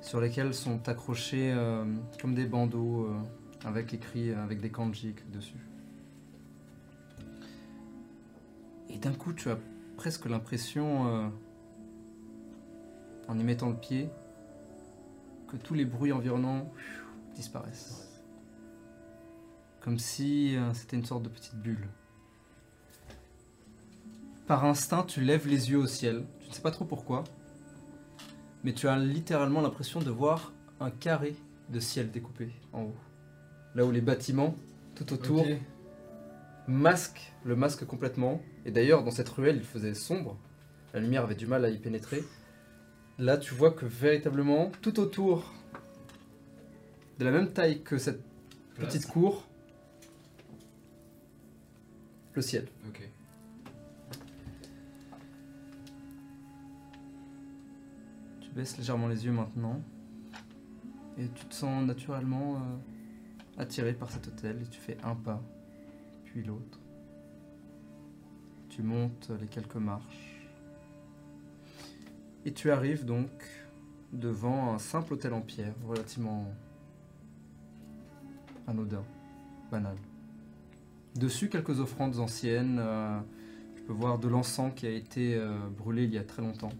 sur 0.00 0.20
lesquels 0.20 0.54
sont 0.54 0.88
accrochés 0.88 1.52
euh, 1.52 1.84
comme 2.20 2.36
des 2.36 2.46
bandeaux 2.46 3.06
euh, 3.06 3.20
avec 3.64 3.92
écrit 3.94 4.30
avec 4.32 4.60
des 4.60 4.70
kanji 4.70 5.16
dessus. 5.32 5.66
Et 8.88 8.98
d'un 8.98 9.12
coup, 9.12 9.32
tu 9.32 9.50
as 9.50 9.58
presque 9.96 10.26
l'impression, 10.26 11.32
en 13.26 13.38
y 13.38 13.42
mettant 13.42 13.70
le 13.70 13.76
pied, 13.76 14.08
que 15.52 15.56
tous 15.58 15.74
les 15.74 15.84
bruits 15.84 16.12
environnants 16.12 16.72
disparaissent. 17.34 18.08
Comme 19.80 19.98
si 19.98 20.56
euh, 20.56 20.72
c'était 20.72 20.96
une 20.96 21.04
sorte 21.04 21.22
de 21.22 21.28
petite 21.28 21.56
bulle. 21.56 21.88
Par 24.46 24.64
instinct, 24.64 25.04
tu 25.04 25.20
lèves 25.20 25.46
les 25.46 25.70
yeux 25.70 25.78
au 25.78 25.86
ciel. 25.86 26.24
Tu 26.40 26.48
ne 26.48 26.54
sais 26.54 26.62
pas 26.62 26.70
trop 26.70 26.84
pourquoi. 26.84 27.24
Mais 28.64 28.72
tu 28.72 28.88
as 28.88 28.96
littéralement 28.96 29.60
l'impression 29.60 30.00
de 30.00 30.10
voir 30.10 30.52
un 30.80 30.90
carré 30.90 31.36
de 31.68 31.80
ciel 31.80 32.10
découpé 32.10 32.50
en 32.72 32.82
haut. 32.82 32.96
Là 33.74 33.84
où 33.84 33.90
les 33.90 34.00
bâtiments, 34.00 34.54
tout 34.94 35.12
autour, 35.12 35.46
masquent 36.66 37.32
le 37.44 37.56
masque 37.56 37.84
complètement. 37.84 38.40
Et 38.64 38.70
d'ailleurs, 38.70 39.04
dans 39.04 39.10
cette 39.10 39.28
ruelle, 39.28 39.56
il 39.56 39.64
faisait 39.64 39.94
sombre. 39.94 40.36
La 40.94 41.00
lumière 41.00 41.24
avait 41.24 41.34
du 41.34 41.46
mal 41.46 41.64
à 41.64 41.70
y 41.70 41.78
pénétrer. 41.78 42.22
Là, 43.22 43.38
tu 43.38 43.54
vois 43.54 43.70
que 43.70 43.86
véritablement, 43.86 44.72
tout 44.80 44.98
autour, 44.98 45.54
de 47.20 47.24
la 47.24 47.30
même 47.30 47.52
taille 47.52 47.80
que 47.84 47.96
cette 47.96 48.20
petite 48.74 49.06
cour, 49.06 49.46
le 52.34 52.42
ciel. 52.42 52.66
Ok. 52.88 53.08
Tu 58.40 58.50
baisses 58.50 58.76
légèrement 58.76 59.06
les 59.06 59.24
yeux 59.24 59.30
maintenant. 59.30 59.80
Et 61.16 61.28
tu 61.28 61.44
te 61.44 61.54
sens 61.54 61.86
naturellement 61.86 62.56
euh, 62.56 62.58
attiré 63.56 63.92
par 63.92 64.10
cet 64.10 64.26
hôtel. 64.26 64.62
Et 64.62 64.66
tu 64.66 64.80
fais 64.80 64.96
un 65.04 65.14
pas, 65.14 65.40
puis 66.24 66.42
l'autre. 66.42 66.80
Tu 68.68 68.82
montes 68.82 69.30
les 69.40 69.46
quelques 69.46 69.76
marches. 69.76 70.31
Et 72.44 72.52
tu 72.52 72.70
arrives 72.70 73.04
donc 73.04 73.30
devant 74.12 74.74
un 74.74 74.78
simple 74.78 75.14
hôtel 75.14 75.32
en 75.32 75.40
pierre, 75.40 75.74
relativement 75.86 76.52
anodin, 78.66 79.04
banal. 79.70 79.96
Dessus, 81.14 81.48
quelques 81.48 81.80
offrandes 81.80 82.18
anciennes. 82.18 82.78
euh, 82.80 83.20
tu 83.76 83.82
peux 83.82 83.92
voir 83.92 84.18
de 84.18 84.28
l'encens 84.28 84.72
qui 84.74 84.86
a 84.86 84.90
été 84.90 85.34
euh, 85.34 85.56
brûlé 85.76 86.04
il 86.04 86.12
y 86.12 86.18
a 86.18 86.24
très 86.24 86.42
longtemps. 86.42 86.72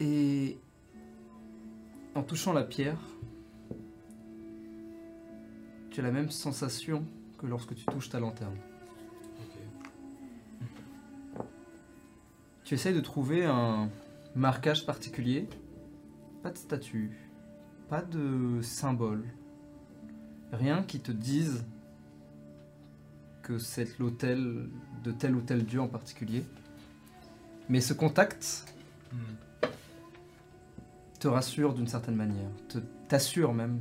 Et 0.00 0.58
en 2.14 2.22
touchant 2.22 2.52
la 2.52 2.64
pierre, 2.64 3.00
tu 5.90 6.00
as 6.00 6.02
la 6.02 6.10
même 6.10 6.30
sensation 6.30 7.06
que 7.38 7.46
lorsque 7.46 7.74
tu 7.74 7.84
touches 7.84 8.08
ta 8.08 8.20
lanterne. 8.20 8.56
Tu 12.64 12.74
essayes 12.74 12.94
de 12.94 13.00
trouver 13.00 13.44
un 13.44 13.88
marquage 14.34 14.86
particulier. 14.86 15.48
Pas 16.42 16.50
de 16.50 16.58
statue, 16.58 17.10
pas 17.88 18.02
de 18.02 18.60
symbole. 18.62 19.24
Rien 20.52 20.82
qui 20.82 21.00
te 21.00 21.12
dise 21.12 21.64
que 23.42 23.58
c'est 23.58 23.98
l'hôtel 23.98 24.68
de 25.04 25.12
tel 25.12 25.36
ou 25.36 25.40
tel 25.40 25.64
dieu 25.64 25.80
en 25.80 25.88
particulier. 25.88 26.44
Mais 27.68 27.80
ce 27.80 27.92
contact 27.92 28.66
Hmm. 29.12 29.66
te 31.20 31.28
rassure 31.28 31.74
d'une 31.74 31.86
certaine 31.86 32.16
manière, 32.16 32.50
te 32.68 32.78
t'assure 33.08 33.54
même 33.54 33.80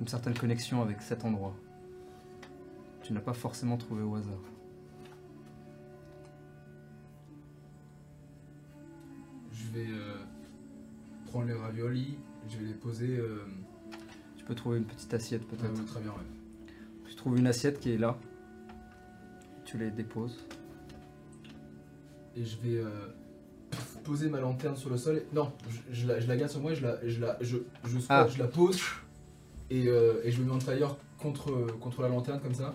une 0.00 0.08
certaine 0.08 0.34
connexion 0.34 0.82
avec 0.82 1.00
cet 1.02 1.24
endroit. 1.24 1.54
Tu 3.08 3.14
n'as 3.14 3.20
pas 3.22 3.32
forcément 3.32 3.78
trouvé 3.78 4.02
au 4.02 4.16
hasard. 4.16 4.42
Je 9.50 9.64
vais 9.78 9.86
euh, 9.90 10.16
prendre 11.26 11.46
les 11.46 11.54
raviolis, 11.54 12.18
je 12.50 12.58
vais 12.58 12.66
les 12.66 12.74
poser. 12.74 13.16
Euh, 13.16 13.46
Tu 14.36 14.44
peux 14.44 14.54
trouver 14.54 14.76
une 14.78 14.84
petite 14.84 15.12
assiette 15.14 15.46
peut-être. 15.48 15.80
euh, 15.80 15.84
très 15.86 16.00
bien, 16.00 16.10
ouais. 16.10 16.68
Tu 17.08 17.14
trouves 17.14 17.38
une 17.38 17.46
assiette 17.46 17.80
qui 17.80 17.92
est 17.92 17.98
là. 17.98 18.18
Tu 19.64 19.78
les 19.78 19.90
déposes. 19.90 20.46
Et 22.36 22.44
je 22.44 22.58
vais 22.58 22.76
euh, 22.76 23.08
poser 24.04 24.28
ma 24.28 24.40
lanterne 24.40 24.76
sur 24.76 24.90
le 24.90 24.98
sol. 24.98 25.22
Non, 25.32 25.50
je, 25.70 25.78
je 26.02 26.06
la, 26.06 26.20
je 26.20 26.28
la 26.28 26.36
garde 26.36 26.50
sur 26.50 26.60
moi, 26.60 26.72
et 26.72 26.76
je 26.76 26.82
la, 26.82 27.08
je 27.08 27.20
la, 27.22 27.38
je, 27.40 27.56
je, 27.84 27.98
Ah. 28.10 28.26
je 28.28 28.38
la 28.38 28.46
pose 28.48 28.78
et, 29.70 29.88
euh, 29.88 30.20
et 30.24 30.30
je 30.30 30.40
me 30.42 30.46
mets 30.48 30.52
en 30.52 30.58
tailleur 30.58 30.98
contre, 31.18 31.66
contre 31.80 32.02
la 32.02 32.08
lanterne 32.08 32.40
comme 32.42 32.54
ça. 32.54 32.74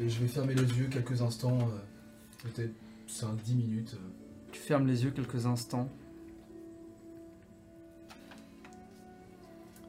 Et 0.00 0.08
je 0.08 0.20
vais 0.20 0.26
fermer 0.26 0.54
les 0.54 0.62
yeux 0.62 0.88
quelques 0.88 1.22
instants, 1.22 1.58
euh, 1.60 1.78
peut-être 2.42 2.74
5-10 3.06 3.54
minutes. 3.54 3.94
euh. 3.94 4.10
Tu 4.50 4.60
fermes 4.60 4.86
les 4.86 5.04
yeux 5.04 5.12
quelques 5.12 5.46
instants. 5.46 5.88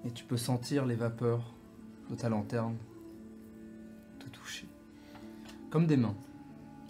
Et 0.06 0.12
tu 0.12 0.24
peux 0.24 0.38
sentir 0.38 0.86
les 0.86 0.96
vapeurs 0.96 1.56
de 2.12 2.16
ta 2.16 2.30
lanterne 2.30 2.78
te 4.20 4.30
toucher. 4.30 4.68
Comme 5.72 5.88
des 5.88 5.98
mains, 5.98 6.16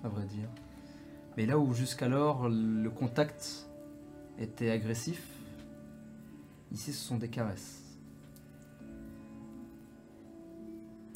à 0.04 0.10
vrai 0.10 0.26
dire. 0.26 0.50
Mais 1.38 1.46
là 1.46 1.58
où 1.58 1.74
jusqu'alors 1.74 2.50
le 2.50 2.90
contact 2.90 3.70
était 4.38 4.72
agressif, 4.72 5.26
ici 6.74 6.92
ce 6.92 7.02
sont 7.02 7.18
des 7.18 7.30
caresses. 7.30 7.82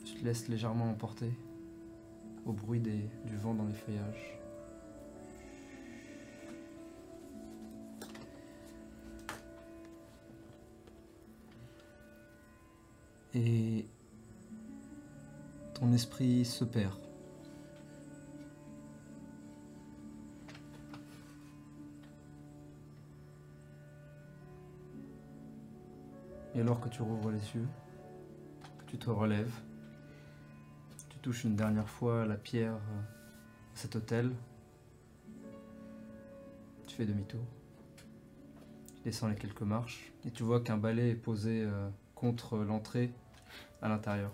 Tu 0.06 0.16
te 0.16 0.24
laisses 0.24 0.48
légèrement 0.48 0.90
emporter 0.90 1.32
au 2.46 2.54
bruit 2.54 2.80
du 2.80 3.38
vent 3.38 3.54
dans 3.54 3.66
les 3.66 3.74
feuillages. 3.74 4.40
et 13.34 13.86
ton 15.74 15.92
esprit 15.94 16.46
se 16.46 16.64
perd. 16.64 16.98
Et 26.56 26.62
alors 26.62 26.82
que 26.82 26.90
tu 26.90 27.02
rouvres 27.02 27.32
les 27.32 27.38
yeux, 27.56 27.68
que 28.80 28.92
Tu 28.92 28.98
te 28.98 29.10
relèves. 29.10 29.54
Tu 31.22 31.24
touches 31.24 31.44
une 31.44 31.58
dernière 31.58 31.90
fois 31.90 32.26
la 32.26 32.36
pierre 32.36 32.76
euh, 32.76 33.02
de 33.74 33.78
cet 33.78 33.94
hôtel. 33.98 34.32
Tu 36.88 36.96
fais 36.96 37.06
demi-tour. 37.06 37.42
Tu 38.96 39.02
descends 39.04 39.28
les 39.28 39.36
quelques 39.36 39.64
marches 39.64 40.14
et 40.26 40.32
tu 40.32 40.44
vois 40.44 40.62
qu'un 40.62 40.78
balai 40.78 41.10
est 41.10 41.16
posé 41.16 41.64
euh, 41.66 41.90
contre 42.16 42.60
l'entrée 42.60 43.12
à 43.82 43.90
l'intérieur. 43.90 44.32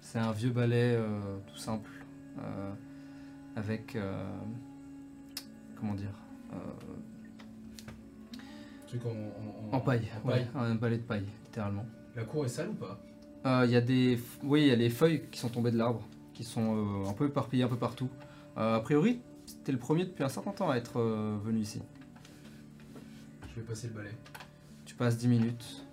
C'est 0.00 0.20
un 0.20 0.30
vieux 0.30 0.50
balai 0.50 0.94
euh, 0.94 1.38
tout 1.48 1.56
simple 1.56 1.90
euh, 2.38 2.72
avec 3.56 3.96
euh, 3.96 4.24
comment 5.76 5.94
dire 5.94 6.12
Truc 8.86 9.04
en, 9.06 9.10
en, 9.72 9.76
en 9.76 9.80
paille, 9.80 10.08
en 10.24 10.28
ouais, 10.28 10.44
paille. 10.44 10.48
un 10.54 10.74
balai 10.76 10.98
de 10.98 11.02
paille 11.02 11.26
littéralement. 11.46 11.84
La 12.14 12.22
cour 12.22 12.44
est 12.44 12.48
sale 12.48 12.68
ou 12.68 12.74
pas? 12.74 13.00
Euh, 13.46 13.64
Il 13.66 13.72
y 13.72 13.76
a 13.76 13.80
des, 13.80 14.18
oui, 14.42 14.62
il 14.62 14.68
y 14.68 14.70
a 14.70 14.76
les 14.76 14.90
feuilles 14.90 15.22
qui 15.30 15.38
sont 15.38 15.48
tombées 15.48 15.70
de 15.70 15.76
l'arbre, 15.78 16.02
qui 16.32 16.44
sont 16.44 17.04
euh, 17.04 17.08
un 17.08 17.12
peu 17.12 17.26
éparpillées 17.26 17.64
un 17.64 17.68
peu 17.68 17.76
partout. 17.76 18.08
Euh, 18.56 18.76
a 18.76 18.80
priori, 18.80 19.20
t'es 19.64 19.72
le 19.72 19.78
premier 19.78 20.04
depuis 20.04 20.24
un 20.24 20.28
certain 20.28 20.52
temps 20.52 20.70
à 20.70 20.76
être 20.76 20.98
euh, 20.98 21.36
venu 21.44 21.60
ici. 21.60 21.82
Je 23.50 23.60
vais 23.60 23.66
passer 23.66 23.88
le 23.88 23.94
balai. 23.94 24.10
Tu 24.84 24.94
passes 24.94 25.16
10 25.18 25.28
minutes 25.28 25.86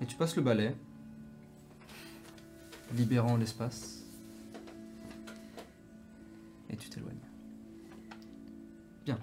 et 0.00 0.06
tu 0.06 0.16
passes 0.16 0.36
le 0.36 0.42
balai, 0.42 0.74
libérant 2.94 3.36
l'espace. 3.36 4.04
Et 6.70 6.76
tu 6.76 6.88
t'éloignes. 6.90 7.16
Bien. 9.04 9.18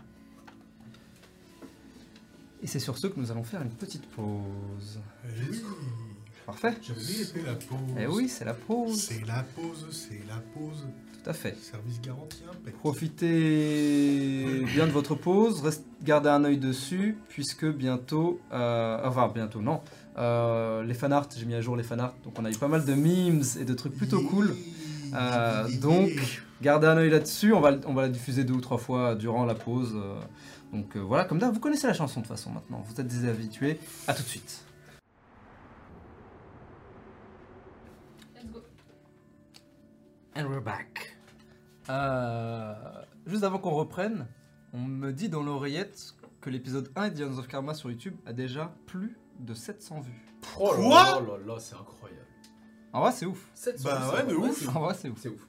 Et 2.62 2.68
c'est 2.68 2.80
sur 2.80 2.98
ce 2.98 3.08
que 3.08 3.20
nous 3.20 3.32
allons 3.32 3.44
faire 3.44 3.62
une 3.62 3.70
petite 3.70 4.08
pause. 4.08 5.00
Oui, 5.24 5.62
Parfait. 6.46 6.74
J'avais 6.82 7.00
oublié 7.00 7.26
la 7.46 7.54
pause. 7.56 7.80
Eh 8.00 8.08
oui, 8.08 8.30
c'est 8.30 8.46
la 8.46 8.54
pause. 8.54 9.02
C'est 9.02 9.26
la 9.26 9.44
pause, 9.56 9.88
c'est 9.92 10.22
la 10.28 10.40
pause. 10.54 10.86
Tout 11.24 11.30
à 11.30 11.34
fait. 11.34 11.58
Service 11.60 12.00
garanti 12.02 12.44
impec. 12.48 12.78
Profitez 12.78 14.64
bien 14.74 14.86
de 14.86 14.92
votre 14.92 15.16
pause, 15.16 15.64
gardez 16.04 16.30
un 16.30 16.44
œil 16.44 16.60
dessus, 16.60 17.18
puisque 17.30 17.66
bientôt, 17.66 18.40
euh, 18.54 19.02
enfin 19.04 19.32
bientôt 19.34 19.60
non, 19.62 19.82
euh, 20.20 20.84
les 20.84 20.94
fanarts, 20.94 21.28
j'ai 21.36 21.46
mis 21.46 21.56
à 21.56 21.62
jour 21.62 21.76
les 21.76 21.84
fanarts, 21.84 22.14
donc 22.24 22.38
on 22.38 22.46
a 22.46 22.52
eu 22.52 22.56
pas 22.56 22.68
mal 22.68 22.86
de 22.86 22.94
memes 22.94 23.42
et 23.60 23.66
de 23.66 23.74
trucs 23.74 23.96
plutôt 23.98 24.22
cool. 24.22 24.56
Euh, 25.16 25.68
donc, 25.82 26.12
gardez 26.62 26.86
un 26.86 26.98
œil 26.98 27.10
là-dessus, 27.10 27.54
on 27.54 27.60
va, 27.62 27.72
on 27.88 27.94
va 27.96 28.04
la 28.04 28.10
diffuser 28.10 28.44
deux 28.44 28.54
ou 28.54 28.62
trois 28.62 28.78
fois 28.78 29.16
durant 29.16 29.46
la 29.46 29.56
pause. 29.56 29.94
euh, 29.96 30.20
donc 30.74 30.96
euh, 30.96 31.00
voilà, 31.00 31.26
comme 31.26 31.40
d'hab, 31.40 31.52
vous 31.54 31.60
connaissez 31.60 31.88
la 31.88 31.94
chanson 31.94 32.20
de 32.20 32.26
toute 32.28 32.36
façon 32.36 32.52
maintenant, 32.52 32.84
vous 32.88 33.02
êtes 33.02 33.08
des 33.08 33.28
habitués, 33.28 33.80
à 34.08 34.14
tout 34.14 34.22
de 34.22 34.28
suite. 34.28 34.62
And 40.36 40.46
we're 40.50 40.62
back. 40.62 41.16
Euh, 41.90 42.74
juste 43.26 43.44
avant 43.44 43.60
qu'on 43.60 43.72
reprenne, 43.72 44.28
on 44.74 44.80
me 44.80 45.12
dit 45.12 45.30
dans 45.30 45.44
l'oreillette 45.44 46.14
que 46.42 46.50
l'épisode 46.50 46.92
1 46.96 47.10
de 47.10 47.14
Dions 47.16 47.38
of 47.38 47.48
Karma 47.48 47.74
sur 47.74 47.90
YouTube 47.90 48.16
a 48.26 48.34
déjà 48.34 48.74
plus 48.86 49.18
de 49.40 49.54
700 49.54 50.02
vues. 50.02 50.26
Oh 50.60 50.72
là 50.72 50.78
Quoi? 50.78 51.04
là 51.04 51.20
là 51.22 51.38
là, 51.48 51.56
c'est 51.60 51.76
incroyable. 51.76 52.22
En 52.94 53.02
vrai, 53.02 53.12
c'est 53.12 53.26
ouf. 53.26 53.50
700, 53.54 53.90
Bah 53.90 54.02
c'est- 54.02 54.34
ouais, 54.34 54.34
ouf. 54.34 54.58
c'est 54.60 54.70
En 54.70 54.80
vrai, 54.82 54.94
c'est 54.98 55.10
ouf. 55.10 55.20
C'est 55.20 55.30
ouf. 55.30 55.48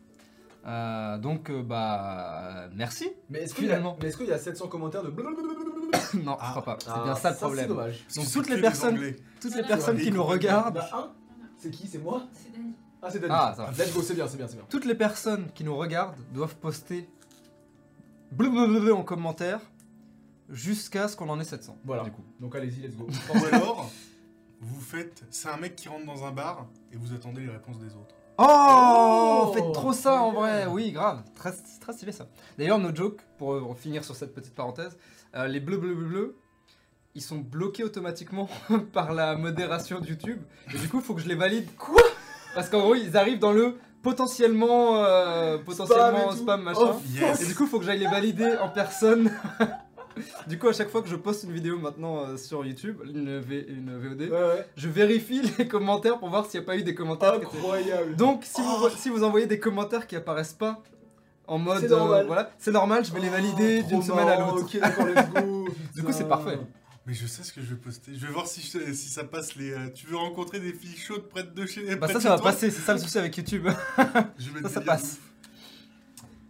Euh, 0.67 1.19
donc, 1.19 1.49
euh, 1.51 1.63
bah, 1.63 2.69
merci. 2.75 3.09
Mais 3.31 3.41
est-ce 3.43 3.55
qu'il 3.55 3.65
y, 3.65 3.69
a- 3.69 3.77
Finalement. 3.77 3.97
mais 4.01 4.09
est-ce 4.09 4.17
qu'il 4.17 4.27
y 4.27 4.33
a 4.33 4.39
700 4.39 4.67
commentaires 4.69 5.05
de 5.05 5.11
blablabla 5.11 5.43
non, 6.25 6.37
Ah. 6.41 6.47
je 6.57 6.61
crois 6.61 6.65
pas. 6.65 6.79
C'est 6.81 6.91
Ah, 6.93 7.03
bien 7.05 7.15
ça 7.15 7.31
le 7.31 7.35
c'est 7.37 7.41
problème. 7.45 7.69
dommage. 7.69 8.03
Parce 8.03 8.15
que 8.15 8.19
Donc, 8.21 8.27
c'est 8.27 8.33
toutes 8.33 8.49
les 8.51 8.61
personnes-. 8.61 9.15
Toutes 9.41 9.55
les 9.55 9.63
personnes 9.63 9.99
qui 9.99 10.11
nous 10.11 10.25
regardent, 10.25 10.75
Bah, 10.75 10.89
un 10.93 11.11
C'est 11.59 11.71
qui? 11.71 11.87
C'est 11.87 11.99
moi? 11.99 12.23
C'est 12.33 12.53
Dani. 12.53 12.75
Ah, 13.07 13.11
c'est. 13.13 13.23
Ah, 13.31 13.55
ça 13.57 13.65
va. 13.65 13.71
Let's 13.73 13.93
go, 13.95 14.03
c'est 14.03 14.15
bien, 14.15 14.27
c'est 14.29 14.37
bien, 14.37 14.49
c'est 14.49 14.57
bien. 14.57 14.65
toutes 14.69 14.85
les 14.85 14.95
personnes 14.95 15.49
qui 15.55 15.65
nous 15.65 15.77
regardent 15.77 16.17
doivent 16.33 16.57
poster 16.57 17.09
blablabla 18.33 18.95
en 18.95 19.03
commentaire 19.03 19.61
jusqu'à 20.49 21.09
ce 21.09 21.17
qu'on 21.17 21.29
en 21.29 21.39
ait 21.41 21.45
700. 21.45 21.77
Voilà. 21.85 22.05
Du 22.05 22.11
coup. 22.13 22.25
Donc 22.41 22.55
allez-y, 22.55 22.81
let's 22.83 22.97
go. 22.97 23.07
Ou 23.35 23.45
alors, 23.55 23.91
vous 24.61 24.81
faites. 24.81 25.25
C'est 25.31 25.49
un 25.49 25.57
mec 25.57 25.77
qui 25.77 25.89
rentre 25.89 26.07
dans 26.07 26.25
un 26.25 26.31
bar 26.33 26.67
et 26.93 26.97
vous 26.97 27.13
attendez 27.15 27.43
les 27.43 27.51
réponses 27.51 27.79
des 27.79 27.95
autres. 27.95 28.15
Oh, 28.39 28.45
Oh, 29.49 29.53
Faites 29.55 29.73
trop 29.73 29.93
ça 29.93 30.21
en 30.21 30.33
vrai, 30.33 30.67
oui, 30.67 30.93
grave. 30.93 31.23
Très, 31.35 31.53
c'est 31.53 31.81
très 31.81 31.93
stylé 31.95 32.13
ça. 32.13 32.27
D'ailleurs, 32.59 32.79
no 32.79 32.95
joke, 32.95 33.23
pour 33.39 33.55
euh, 33.55 33.75
finir 33.75 34.05
sur 34.05 34.15
cette 34.15 34.35
petite 34.35 34.55
parenthèse, 34.55 34.97
euh, 35.35 35.47
les 35.47 35.61
bleus, 35.61 35.79
bleus, 35.79 35.95
bleus, 35.95 36.07
bleus, 36.09 36.37
ils 37.15 37.23
sont 37.23 37.39
bloqués 37.39 37.83
automatiquement 37.85 38.49
par 38.93 39.15
la 39.15 39.37
modération 39.37 40.01
de 40.01 40.07
YouTube. 40.07 40.43
Et 40.75 40.79
du 40.79 40.89
coup, 40.89 40.99
il 40.99 41.03
faut 41.03 41.15
que 41.15 41.23
je 41.23 41.29
les 41.29 41.35
valide. 41.35 41.67
Quoi? 41.77 42.03
Parce 42.57 42.69
qu'en 42.69 42.81
gros, 42.81 42.95
ils 42.97 43.17
arrivent 43.17 43.39
dans 43.39 43.53
le 43.53 43.77
potentiellement, 44.03 45.05
euh, 45.05 45.59
potentiellement 45.59 46.33
spam, 46.33 46.63
machin. 46.63 46.81
Oh, 46.97 47.01
Yes. 47.15 47.43
Et 47.43 47.47
du 47.47 47.55
coup, 47.55 47.65
il 47.65 47.69
faut 47.69 47.79
que 47.79 47.85
j'aille 47.85 47.99
les 48.01 48.07
valider 48.09 48.57
en 48.61 48.69
personne. 48.69 49.31
du 50.49 50.59
coup, 50.59 50.69
à 50.69 50.73
chaque 50.73 50.89
fois 50.89 51.03
que 51.03 51.09
je 51.09 51.17
poste 51.17 51.45
une 51.45 51.53
vidéo 51.53 51.79
maintenant 51.79 52.19
euh, 52.21 52.37
sur 52.37 52.65
YouTube, 52.65 52.99
une, 53.05 53.39
V- 53.41 53.67
une 53.69 53.97
VOD, 53.97 54.21
Ouais, 54.23 54.31
ouais. 54.31 54.67
je 54.77 54.89
vérifie 54.89 55.43
les 55.59 55.69
commentaires 55.69 56.19
pour 56.19 56.29
voir 56.31 56.47
s'il 56.47 56.59
n'y 56.61 56.65
a 56.65 56.67
pas 56.67 56.77
eu 56.77 56.83
des 56.83 56.95
commentaires. 56.95 57.35
étaient- 57.35 57.47
Incroyable. 57.47 58.17
donc, 58.17 58.45
si 58.45 58.61
vous, 58.63 58.89
si 58.97 59.09
vous 59.11 59.23
envoyez 59.25 59.47
des 59.47 59.59
commentaires 59.61 60.07
qui 60.07 60.17
apparaissent 60.17 60.55
pas 60.55 60.83
en 61.49 61.59
mode. 61.59 61.81
C'est 61.81 61.89
normal. 61.91 62.23
euh, 62.23 62.27
voilà, 62.27 62.51
c'est 62.59 62.73
normal, 62.73 63.05
je 63.05 63.13
vais 63.13 63.21
les 63.21 63.29
valider 63.29 63.83
Oh, 63.85 63.89
d'une 63.89 64.03
semaine 64.03 64.29
à 64.29 64.39
l'autre. 64.41 64.67
Du 65.95 66.03
coup, 66.03 66.13
c'est 66.13 66.29
parfait. 66.29 66.59
Mais 67.07 67.15
je 67.15 67.27
sais 67.27 67.45
ce 67.45 67.53
que 67.53 67.61
je 67.61 67.67
vais 67.67 67.77
poster. 67.81 68.15
Je 68.15 68.27
vais 68.27 68.33
voir 68.33 68.49
si, 68.49 68.61
je- 68.61 68.93
si 68.93 69.09
ça 69.09 69.23
passe 69.25 69.55
les. 69.55 69.71
euh, 69.73 69.91
tu 69.91 70.07
veux 70.07 70.17
rencontrer 70.17 70.59
des 70.59 70.73
filles 70.73 70.97
chaudes 70.97 71.29
près 71.29 71.45
de 71.45 71.67
chez. 71.67 71.95
Bah, 71.95 72.07
près 72.09 72.15
ça, 72.15 72.19
de 72.19 72.23
ça 72.25 72.29
va 72.31 72.37
toi 72.39 72.51
passer, 72.51 72.71
c'est 72.71 72.81
ça 72.81 72.95
le 72.95 72.99
souci 72.99 73.17
avec 73.19 73.37
YouTube. 73.37 73.69
Je 74.39 74.51
vais 74.51 74.63
Ça, 74.63 74.69
ça 74.69 74.81
passe. 74.81 75.19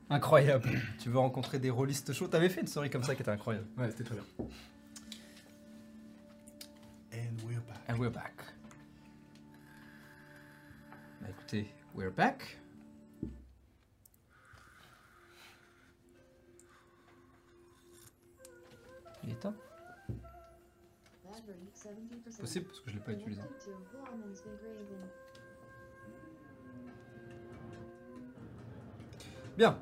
Incroyable. 0.09 0.71
tu 0.99 1.11
veux 1.11 1.19
rencontrer 1.19 1.59
des 1.59 1.69
rôlistes 1.69 2.13
chauds 2.13 2.29
T'avais 2.29 2.49
fait 2.49 2.61
une 2.63 2.69
story 2.69 2.89
comme 2.89 3.03
ça 3.03 3.15
qui 3.15 3.23
était 3.23 3.31
incroyable. 3.31 3.67
Ouais, 3.77 3.91
c'était 3.91 4.05
très 4.05 4.15
bien. 4.15 4.25
And 7.13 7.37
we're 7.47 7.61
back. 7.61 7.79
And 7.91 7.99
we're 7.99 8.11
back. 8.13 8.35
Bah 11.21 11.27
écoutez, 11.29 11.67
we're 11.95 12.13
back. 12.13 12.57
Il 19.25 19.31
est 19.33 19.41
temps 19.41 19.55
Possible 22.41 22.67
parce 22.67 22.81
que 22.81 22.91
je 22.91 22.97
l'ai 22.97 23.03
pas 23.03 23.13
utilisé. 23.13 23.41
Bien. 29.57 29.79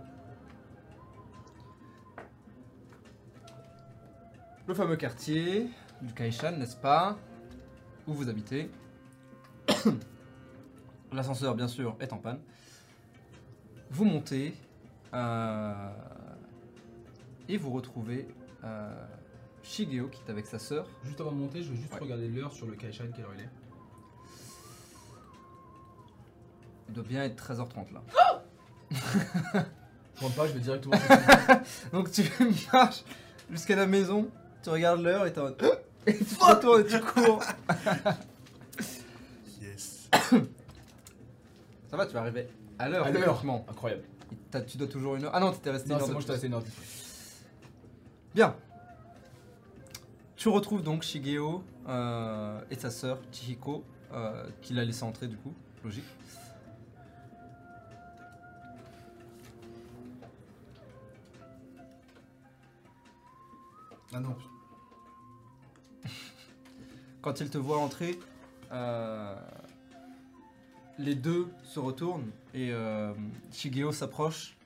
Le 4.66 4.74
fameux 4.74 4.96
quartier 4.96 5.68
du 6.00 6.14
Kaishan, 6.14 6.52
n'est-ce 6.52 6.76
pas 6.76 7.18
Où 8.06 8.12
vous 8.12 8.28
habitez. 8.28 8.70
L'ascenseur, 11.12 11.54
bien 11.54 11.68
sûr, 11.68 11.96
est 12.00 12.12
en 12.12 12.18
panne. 12.18 12.40
Vous 13.90 14.04
montez 14.04 14.54
euh, 15.12 15.90
et 17.48 17.56
vous 17.56 17.70
retrouvez 17.70 18.26
euh, 18.64 19.06
Shigeo 19.64 20.08
qui 20.08 20.20
est 20.26 20.30
avec 20.30 20.46
sa 20.46 20.58
sœur. 20.58 20.86
Juste 21.04 21.20
avant 21.20 21.32
de 21.32 21.36
monter, 21.38 21.62
je 21.62 21.70
veux 21.70 21.76
juste 21.76 21.92
Ouais. 21.94 22.00
regarder 22.00 22.28
l'heure 22.28 22.52
sur 22.52 22.66
le 22.66 22.74
Kaishan, 22.76 23.04
quelle 23.16 23.24
heure 23.24 23.32
il 23.36 23.40
est. 23.44 23.48
Il 26.88 26.94
doit 26.94 27.04
bien 27.04 27.24
être 27.24 27.36
13h30 27.36 27.92
là. 27.92 28.02
Je 30.16 30.20
rentre 30.20 30.34
pas, 30.36 30.46
je 30.46 30.52
vais 30.52 30.60
directement. 30.60 30.96
Donc 31.92 32.10
tu 32.12 32.22
marches 32.72 33.02
jusqu'à 33.50 33.74
la 33.76 33.86
maison, 33.86 34.30
tu 34.62 34.68
regardes 34.70 35.00
l'heure 35.00 35.26
et 35.26 35.32
t'es 35.32 35.40
en 35.40 35.44
mode... 35.44 35.62
Et 36.06 36.18
tu 36.18 36.24
te 36.26 36.44
retournes 36.44 36.82
et 36.82 36.84
tu 36.86 37.00
cours. 37.00 37.42
Yes. 39.62 40.10
Ça 41.88 41.96
va, 41.96 42.04
tu 42.06 42.12
vas 42.12 42.20
arriver 42.20 42.46
à 42.78 42.90
l'heure. 42.90 43.06
À 43.06 43.10
l'heure. 43.10 43.22
techniquement. 43.24 43.64
Incroyable. 43.70 44.02
T'as- 44.50 44.60
Tu 44.60 44.76
dois 44.76 44.86
toujours 44.88 45.16
une 45.16 45.24
heure. 45.24 45.30
Ah 45.34 45.40
non, 45.40 45.52
t'étais 45.52 45.70
resté 45.70 45.88
Non, 45.88 45.94
une 45.96 46.00
heure 46.02 46.06
c'est 46.06 46.08
de 46.08 46.12
moi, 46.12 46.20
je 46.20 46.26
t'ai 46.26 46.48
plus. 46.48 46.54
heure. 46.54 46.62
Bien. 48.34 48.56
Tu 50.44 50.50
retrouves 50.50 50.82
donc 50.82 51.04
Shigeo 51.04 51.64
euh, 51.88 52.60
et 52.70 52.74
sa 52.74 52.90
sœur 52.90 53.18
Chihiko, 53.32 53.82
euh, 54.12 54.44
qui 54.60 54.74
l'a 54.74 54.84
laissé 54.84 55.02
entrer 55.02 55.26
du 55.26 55.38
coup, 55.38 55.54
logique. 55.82 56.04
Ah 64.12 64.20
non. 64.20 64.36
Quand 67.22 67.40
il 67.40 67.48
te 67.48 67.56
voit 67.56 67.78
entrer, 67.78 68.18
euh, 68.70 69.34
les 70.98 71.14
deux 71.14 71.48
se 71.62 71.80
retournent 71.80 72.30
et 72.52 72.70
euh, 72.70 73.14
Shigeo 73.50 73.92
s'approche 73.92 74.58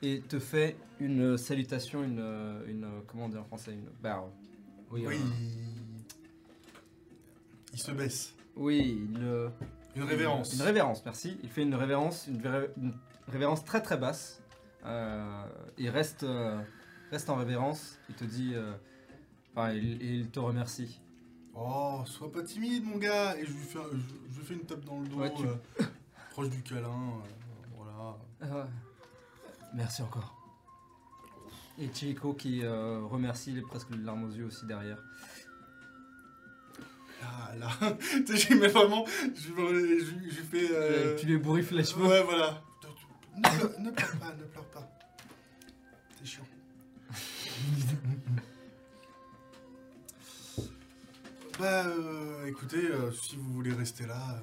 et 0.00 0.22
te 0.22 0.38
fait 0.38 0.78
une 0.98 1.36
salutation, 1.36 2.02
une, 2.02 2.86
comment 3.06 3.28
dire 3.28 3.42
en 3.42 3.44
français, 3.44 3.72
une 3.72 3.84
bow. 4.02 4.32
Oui, 4.90 5.04
Oui. 5.06 5.16
euh, 5.16 6.00
Il 7.72 7.78
se 7.78 7.90
baisse. 7.92 8.34
Oui, 8.56 9.06
il. 9.12 9.22
euh, 9.22 9.48
Une 9.96 10.02
révérence. 10.04 10.54
Une 10.54 10.62
révérence, 10.62 11.04
merci. 11.04 11.38
Il 11.42 11.48
fait 11.50 11.62
une 11.62 11.74
révérence, 11.74 12.26
une, 12.26 12.44
ré- 12.46 12.70
une 12.76 12.94
révérence 13.28 13.64
très 13.64 13.80
très 13.82 13.96
basse. 13.96 14.42
Euh, 14.84 15.44
il 15.78 15.88
reste, 15.90 16.22
euh, 16.24 16.60
reste 17.10 17.30
en 17.30 17.36
révérence. 17.36 17.98
Il 18.08 18.14
te 18.16 18.24
dit. 18.24 18.52
euh, 18.54 18.72
Enfin, 19.52 19.72
il, 19.72 20.00
il 20.02 20.30
te 20.30 20.38
remercie. 20.38 21.00
Oh, 21.54 22.02
sois 22.06 22.30
pas 22.30 22.42
timide, 22.44 22.84
mon 22.84 22.98
gars. 22.98 23.36
Et 23.36 23.44
je 23.44 23.50
lui 23.52 23.64
fais, 23.64 23.78
un- 23.80 23.90
je, 23.92 24.32
je 24.34 24.38
lui 24.38 24.46
fais 24.46 24.54
une 24.54 24.60
tape 24.64 24.84
dans 24.84 25.00
le 25.00 25.08
dos, 25.08 25.16
Ouais, 25.16 25.32
tu- 25.34 25.44
euh, 25.46 25.84
proche 26.30 26.50
du 26.50 26.62
câlin. 26.62 26.86
euh, 26.88 27.76
voilà. 27.76 28.16
Euh, 28.42 28.64
merci 29.74 30.02
encore. 30.02 30.39
Et 31.80 31.88
Chihiko 31.92 32.34
qui 32.34 32.62
euh, 32.62 33.00
remercie, 33.04 33.52
il 33.52 33.58
est 33.58 33.62
presque 33.62 33.90
les 33.90 33.98
larmes 33.98 34.24
aux 34.24 34.30
yeux 34.32 34.46
aussi 34.46 34.66
derrière. 34.66 34.98
Là, 37.22 37.54
là. 37.58 37.70
j'ai 38.34 38.54
mais 38.54 38.68
vraiment. 38.68 39.04
Je, 39.34 39.50
lui 40.14 40.30
fais. 40.32 40.68
euh, 40.72 41.16
tu 41.18 41.26
lui 41.26 41.38
bourriffes 41.38 41.70
les 41.70 41.84
cheveux. 41.84 42.06
Ouais, 42.06 42.22
voilà. 42.22 42.62
Ne, 43.36 43.42
pleure- 43.42 43.80
ne 43.80 43.90
pleure 43.90 44.16
pas, 44.18 44.34
ne 44.34 44.44
pleure 44.44 44.64
pas. 44.66 44.88
C'est 46.18 46.26
chiant. 46.26 46.46
bah, 51.58 51.86
euh, 51.86 52.46
écoutez, 52.46 52.90
euh, 52.90 53.10
si 53.12 53.36
vous 53.36 53.52
voulez 53.52 53.72
rester 53.72 54.06
là, 54.06 54.40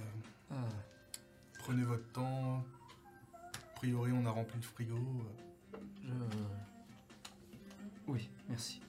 euh, 0.51 0.55
Ah, 0.55 0.69
prenez 1.59 1.83
votre 1.83 2.07
temps. 2.13 2.63
A 3.43 3.75
priori, 3.75 4.11
on 4.11 4.25
a 4.25 4.31
rempli 4.31 4.57
le 4.57 4.63
frigo. 4.63 4.95
euh. 4.95 5.77
je... 6.03 6.09
Oui, 8.07 8.29
merci. 8.49 8.81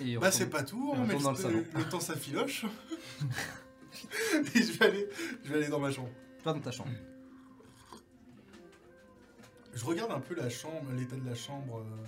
Et 0.00 0.16
Bah, 0.18 0.30
c'est 0.30 0.50
pas 0.50 0.62
tout, 0.62 0.92
hein, 0.94 1.04
mais 1.06 1.14
retourne 1.14 1.22
dans 1.24 1.30
le 1.30 1.36
salon. 1.36 1.64
le, 1.72 1.78
le 1.78 1.88
temps 1.88 2.00
s'affiloche. 2.00 2.66
Et 4.54 4.62
je 4.62 4.72
vais, 4.78 4.84
aller, 4.86 5.08
je 5.42 5.48
vais 5.52 5.58
aller 5.58 5.68
dans 5.68 5.80
ma 5.80 5.90
chambre. 5.90 6.10
Pas 6.44 6.52
dans 6.52 6.60
ta 6.60 6.70
chambre. 6.70 6.90
Je 9.74 9.84
regarde 9.84 10.12
un 10.12 10.20
peu 10.20 10.34
la 10.34 10.48
chambre, 10.50 10.90
l'état 10.92 11.16
de 11.16 11.24
la 11.26 11.34
chambre. 11.34 11.78
euh, 11.78 12.06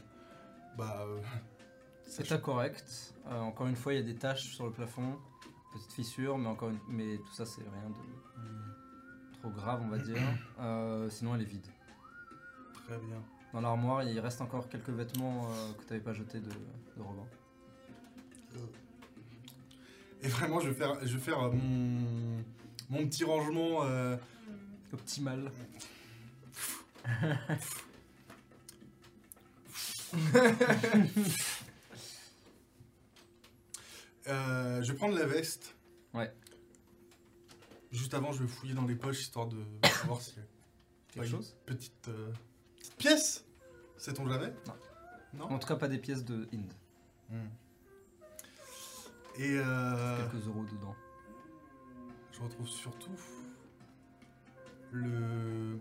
bah. 0.77 1.05
euh, 1.07 1.21
C'est 2.07 2.41
correct. 2.43 3.15
Euh, 3.27 3.41
encore 3.41 3.67
une 3.67 3.77
fois, 3.77 3.95
il 3.95 3.97
y 3.97 4.01
a 4.01 4.03
des 4.03 4.17
taches 4.17 4.55
sur 4.55 4.67
le 4.67 4.73
plafond, 4.73 5.19
petite 5.73 5.93
fissure, 5.93 6.37
mais 6.39 6.49
encore 6.49 6.71
une... 6.71 6.79
mais 6.89 7.19
tout 7.19 7.33
ça 7.33 7.45
c'est 7.47 7.63
rien 7.63 7.89
de 7.91 8.41
Hmm, 8.41 8.73
trop 9.41 9.51
grave, 9.51 9.81
on 9.85 9.89
va 9.89 9.99
dire. 9.99 10.17
Euh, 10.61 11.09
sinon, 11.09 11.37
elle 11.37 11.43
est 11.43 11.45
vide. 11.45 11.67
Très 12.87 12.99
bien. 12.99 13.23
Dans 13.53 13.61
l'armoire, 13.61 14.03
il 14.03 14.19
reste 14.19 14.41
encore 14.41 14.69
quelques 14.69 14.91
vêtements 14.91 15.47
euh, 15.53 15.73
que 15.75 15.83
tu 15.85 15.93
n'avais 15.93 16.03
pas 16.05 16.13
jetés 16.13 16.41
de, 16.41 16.49
de 16.49 17.01
Robin. 17.03 17.23
Et 20.23 20.27
vraiment, 20.29 20.59
je 20.59 20.71
vais 20.71 20.75
faire, 20.75 20.99
je 21.07 21.15
vais 21.17 21.23
faire 21.23 21.41
euh, 21.45 21.53
mon, 21.53 22.43
mon 22.91 23.07
petit 23.07 23.23
rangement. 23.23 23.85
euh, 23.85 24.17
Optimal. 24.93 25.53
euh, 34.29 34.83
je 34.83 34.93
vais 34.93 34.99
prendre 34.99 35.17
la 35.19 35.27
veste. 35.27 35.75
Ouais. 36.15 36.33
Juste 37.91 38.13
avant, 38.15 38.33
je 38.33 38.43
vais 38.43 38.49
fouiller 38.49 38.75
dans 38.75 38.85
les 38.85 38.95
poches 38.97 39.21
histoire 39.21 39.47
de 39.47 39.57
voir 40.07 40.21
s'il 40.21 40.39
y 40.39 40.41
a 40.41 40.45
Quelque 41.09 41.25
une 41.25 41.31
chose 41.31 41.57
petite, 41.65 42.09
euh, 42.09 42.33
petite 42.79 42.97
pièce. 42.97 43.45
Sait-on 43.97 44.29
jamais? 44.29 44.53
Non. 44.67 44.75
Non 45.35 45.45
En 45.53 45.59
tout 45.59 45.67
cas, 45.67 45.77
pas 45.77 45.89
des 45.89 45.99
pièces 45.99 46.25
de 46.25 46.49
Inde. 46.53 46.73
Hmm. 47.31 47.49
Et 49.39 49.57
euh, 49.59 50.29
Quelques 50.31 50.47
euros 50.47 50.65
dedans. 50.65 50.95
je 52.33 52.41
retrouve 52.41 52.69
surtout 52.69 53.11
le. 54.93 55.79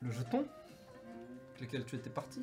Le 0.00 0.10
jeton? 0.10 0.44
Avec 1.56 1.60
lequel 1.62 1.84
tu 1.86 1.96
étais 1.96 2.10
parti? 2.10 2.40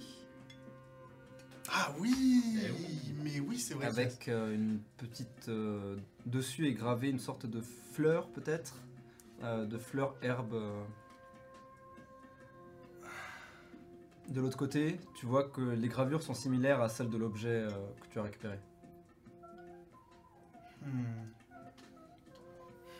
Ah 1.72 1.92
oui, 2.00 2.44
Eh 2.66 2.72
oui. 2.72 3.14
Mais 3.24 3.40
oui, 3.40 3.60
c'est 3.60 3.74
vrai. 3.76 3.86
Avec 3.88 4.28
euh, 4.28 4.54
une 4.56 4.80
petite. 4.98 5.50
euh, 5.50 5.98
dessus 6.26 6.68
est 6.68 6.74
gravé 6.74 7.10
une 7.10 7.20
sorte 7.20 7.46
de 7.46 7.62
fleur, 7.62 8.28
peut-être 8.30 8.76
Euh, 9.44 9.66
De 9.66 9.78
fleur 9.78 10.16
herbe. 10.22 10.56
De 14.30 14.42
l'autre 14.42 14.58
côté, 14.58 15.00
tu 15.16 15.26
vois 15.26 15.44
que 15.44 15.62
les 15.62 15.88
gravures 15.88 16.22
sont 16.22 16.34
similaires 16.36 16.82
à 16.82 16.90
celles 16.90 17.10
de 17.10 17.18
l'objet 17.18 17.66
que 18.02 18.08
tu 18.12 18.20
as 18.20 18.24
récupéré. 18.24 18.60
Hmm. 20.86 21.26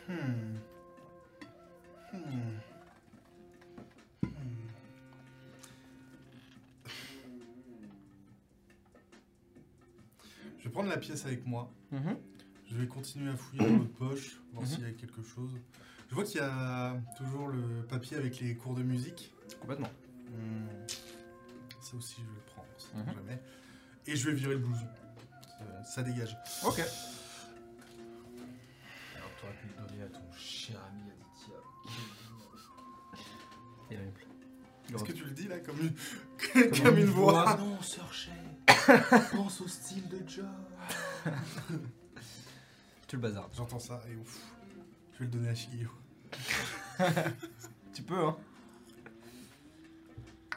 Hmm. 0.08 0.56
Hmm. 2.12 2.69
Vais 10.70 10.72
prendre 10.72 10.88
la 10.88 10.96
pièce 10.98 11.26
avec 11.26 11.46
moi. 11.46 11.72
Je 11.92 12.76
vais 12.76 12.86
continuer 12.86 13.30
à 13.30 13.36
fouiller 13.36 13.66
dans 13.66 13.76
l'autre 13.78 13.94
poche, 13.94 14.40
voir 14.52 14.62
Mhm. 14.64 14.68
s'il 14.70 14.82
y 14.84 14.86
a 14.86 14.92
quelque 14.92 15.22
chose. 15.22 15.50
Je 16.08 16.14
vois 16.14 16.24
qu'il 16.24 16.40
y 16.40 16.44
a 16.44 16.96
toujours 17.16 17.48
le 17.48 17.82
papier 17.88 18.16
avec 18.16 18.38
les 18.40 18.54
cours 18.56 18.74
de 18.74 18.82
musique. 18.82 19.32
Complètement. 19.60 19.90
Hmm. 20.28 20.66
Ça 21.80 21.96
aussi, 21.96 22.16
je 22.18 22.26
vais 22.26 22.34
le 22.34 22.40
prendre, 22.46 22.68
Mhm. 22.94 23.14
jamais. 23.14 23.42
Et 24.06 24.14
je 24.16 24.28
vais 24.30 24.34
virer 24.36 24.54
le 24.54 24.60
blouson. 24.60 24.86
Ça, 25.58 25.84
ça 25.84 26.02
dégage. 26.02 26.36
Ok. 26.64 26.78
Alors 29.16 29.30
t'aurais 29.40 29.52
pu 29.54 29.66
le 29.68 29.86
donner 29.88 30.02
à 30.02 30.06
ton 30.06 30.32
cher 30.36 30.80
ami 30.90 31.02
Aditya. 31.10 31.56
Terrible. 33.88 34.20
Est-ce 34.94 35.04
que 35.04 35.12
tu 35.12 35.24
le 35.24 35.30
dis 35.30 35.48
là 35.48 35.58
comme 35.60 35.78
une, 35.80 35.92
comme 36.82 36.98
une 36.98 37.04
voix? 37.06 37.44
Ah 37.46 37.56
non, 37.58 37.80
Sir 37.82 38.12
Shay 38.12 38.30
Pense 39.32 39.60
au 39.60 39.68
style 39.68 40.08
de 40.08 40.18
Joe 40.28 40.44
Tu 43.06 43.16
le 43.16 43.22
bazardes. 43.22 43.52
J'entends 43.56 43.78
ça 43.78 44.00
et 44.10 44.16
ouf. 44.16 44.38
Je 45.14 45.18
vais 45.20 45.24
le 45.26 45.30
donner 45.30 45.48
à 45.48 45.54
Shigeo. 45.54 45.88
Tu 47.92 48.02
peux, 48.02 48.18
hein 48.24 48.36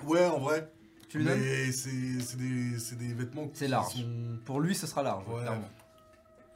Ouais, 0.03 0.25
en 0.27 0.39
vrai. 0.39 0.71
Tu 1.09 1.17
lui 1.19 1.25
donnes 1.25 1.39
Mais 1.39 1.71
c'est 1.71 2.19
c'est 2.21 2.37
des, 2.37 2.77
c'est 2.79 2.95
des 2.97 3.13
vêtements 3.13 3.47
qui 3.47 3.57
C'est 3.59 3.67
large. 3.67 3.93
sont- 3.93 4.39
Pour 4.45 4.59
lui, 4.61 4.75
ce 4.75 4.85
sera 4.87 5.01
large, 5.03 5.27
Ouais. 5.27 5.41
clairement. 5.41 5.69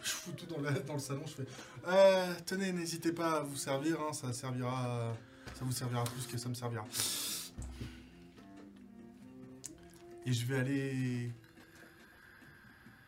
Je 0.04 0.10
fous 0.12 0.32
tout 0.34 0.46
dans, 0.46 0.60
le- 0.60 0.80
dans 0.82 0.94
le 0.94 1.00
salon, 1.00 1.24
je 1.26 1.34
fais 1.34 1.48
euh, 1.88 2.34
Tenez, 2.46 2.72
n'hésitez 2.72 3.12
pas 3.12 3.38
à 3.40 3.44
vous 3.44 3.56
servir, 3.58 4.00
hein, 4.02 4.14
ça 4.14 4.32
servira. 4.34 5.14
Ça 5.56 5.66
vous 5.66 5.72
servira 5.72 6.04
plus 6.04 6.28
que 6.28 6.38
ça 6.38 6.48
me 6.50 6.54
servira. 6.54 6.86
Et 10.26 10.34
je 10.34 10.46
vais 10.46 10.60
aller 10.60 11.32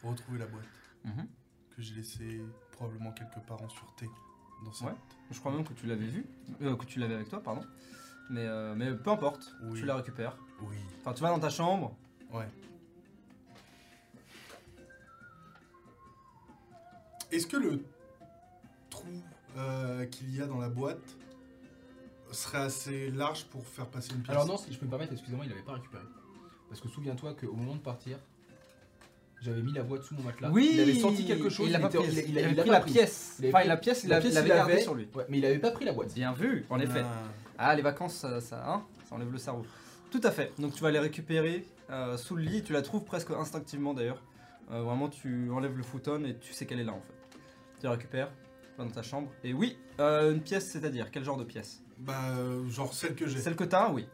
retrouver 0.03 0.39
la 0.39 0.45
boîte 0.47 0.65
Mhm. 1.05 1.27
que 1.75 1.81
j'ai 1.81 1.95
laissée 1.95 2.41
probablement 2.71 3.11
quelque 3.11 3.39
part 3.47 3.61
en 3.61 3.69
sûreté 3.69 4.09
dans 4.65 4.71
cette. 4.73 4.87
Ouais. 4.87 4.93
Je 5.31 5.39
crois 5.39 5.51
même 5.51 5.63
que 5.63 5.73
tu 5.73 5.85
l'avais 5.87 6.07
vu, 6.07 6.25
euh, 6.61 6.75
que 6.75 6.85
tu 6.85 6.99
l'avais 6.99 7.15
avec 7.15 7.29
toi, 7.29 7.41
pardon. 7.41 7.61
Mais, 8.29 8.45
euh, 8.45 8.75
mais 8.75 8.93
peu 8.95 9.09
importe, 9.11 9.55
Oui. 9.63 9.79
tu 9.79 9.85
la 9.85 9.95
récupères. 9.95 10.37
Oui. 10.61 10.75
Enfin, 11.01 11.13
tu 11.13 11.21
vas 11.21 11.29
dans 11.29 11.39
ta 11.39 11.49
chambre, 11.49 11.95
Ouais. 12.31 12.47
Est-ce 17.31 17.47
que 17.47 17.57
le 17.57 17.83
trou 18.89 19.07
euh, 19.57 20.05
qu'il 20.05 20.35
y 20.35 20.41
a 20.41 20.47
dans 20.47 20.59
la 20.59 20.69
boîte 20.69 21.15
serait 22.31 22.59
assez 22.59 23.09
large 23.11 23.45
pour 23.45 23.65
faire 23.67 23.87
passer 23.87 24.11
une 24.13 24.21
pièce? 24.21 24.31
Alors 24.31 24.45
non, 24.47 24.57
si 24.57 24.71
je 24.73 24.79
peux 24.79 24.85
me 24.85 24.89
permettre, 24.91 25.13
excusez-moi, 25.13 25.45
il 25.45 25.51
avait 25.51 25.61
pas 25.63 25.73
récupéré. 25.73 26.03
Parce 26.67 26.81
que 26.81 26.87
souviens-toi 26.87 27.33
qu'au 27.35 27.53
moment 27.53 27.75
de 27.75 27.81
partir, 27.81 28.19
j'avais 29.41 29.61
mis 29.61 29.73
la 29.73 29.83
boîte 29.83 30.03
sous 30.03 30.15
mon 30.15 30.23
matelas. 30.23 30.49
oui 30.51 30.71
Il 30.73 30.79
avait 30.81 30.93
senti 30.99 31.25
quelque 31.25 31.49
chose, 31.49 31.69
Il 31.69 31.75
a 31.75 31.79
pas 31.79 31.87
était- 31.87 31.97
pris, 31.99 32.07
il- 32.07 32.17
il- 32.17 32.23
il 32.25 32.29
il 32.31 32.39
avait 32.39 32.53
l'a 32.55 32.61
pris 32.63 32.69
la 32.71 32.79
pièce. 32.81 33.35
Il 33.39 33.45
avait 33.45 33.49
Enfin, 33.53 33.59
pris- 33.59 33.67
la 33.69 33.77
pièce, 33.77 34.03
il 34.03 34.09
La 34.09 34.15
l'a- 34.15 34.21
pièce, 34.21 34.31
il 34.33 34.35
l'avait 34.35 34.49
gardée 34.49 34.81
sur 34.81 34.95
lui. 34.95 35.07
Ouais, 35.15 35.25
mais 35.29 35.37
il 35.39 35.45
avait 35.45 35.59
pas 35.59 35.71
pris 35.71 35.85
la 35.85 35.93
boîte. 35.93 36.13
Bien 36.13 36.33
vu, 36.33 36.65
en 36.69 36.79
effet. 36.79 37.01
Ah. 37.03 37.23
Ah, 37.57 37.75
les 37.75 37.81
vacances, 37.81 38.15
ça, 38.15 38.39
ça, 38.41 38.63
hein, 38.67 38.83
ça 39.07 39.15
enlève 39.15 39.31
le 39.31 39.37
cerveau. 39.37 39.65
Tout 40.11 40.21
à 40.23 40.31
fait. 40.31 40.51
Donc 40.59 40.73
tu 40.73 40.81
vas 40.81 40.91
les 40.91 40.99
récupérer 40.99 41.65
euh, 41.91 42.17
sous 42.17 42.35
le 42.35 42.43
lit. 42.43 42.63
Tu 42.63 42.73
la 42.73 42.81
trouves 42.81 43.03
presque 43.03 43.31
instinctivement 43.31 43.93
d'ailleurs. 43.93 44.21
Euh, 44.71 44.81
vraiment, 44.81 45.09
tu 45.09 45.49
enlèves 45.51 45.75
le 45.75 45.83
futon 45.83 46.23
et 46.25 46.35
tu 46.37 46.53
sais 46.53 46.65
qu'elle 46.65 46.79
est 46.79 46.83
là 46.83 46.93
en 46.93 47.01
fait. 47.01 47.37
Tu 47.79 47.85
la 47.85 47.91
récupères, 47.91 48.29
tu 48.75 48.77
vas 48.77 48.83
dans 48.85 48.91
ta 48.91 49.01
chambre. 49.03 49.31
Et 49.43 49.53
oui, 49.53 49.77
euh, 49.99 50.31
une 50.33 50.41
pièce, 50.41 50.67
c'est-à-dire 50.69 51.09
quel 51.11 51.23
genre 51.23 51.37
de 51.37 51.43
pièce? 51.43 51.81
Bah, 51.97 52.15
genre 52.69 52.93
celle 52.93 53.15
que 53.15 53.27
j'ai. 53.27 53.39
Celle 53.39 53.55
que 53.55 53.63
t'as, 53.63 53.89
oui. 53.91 54.07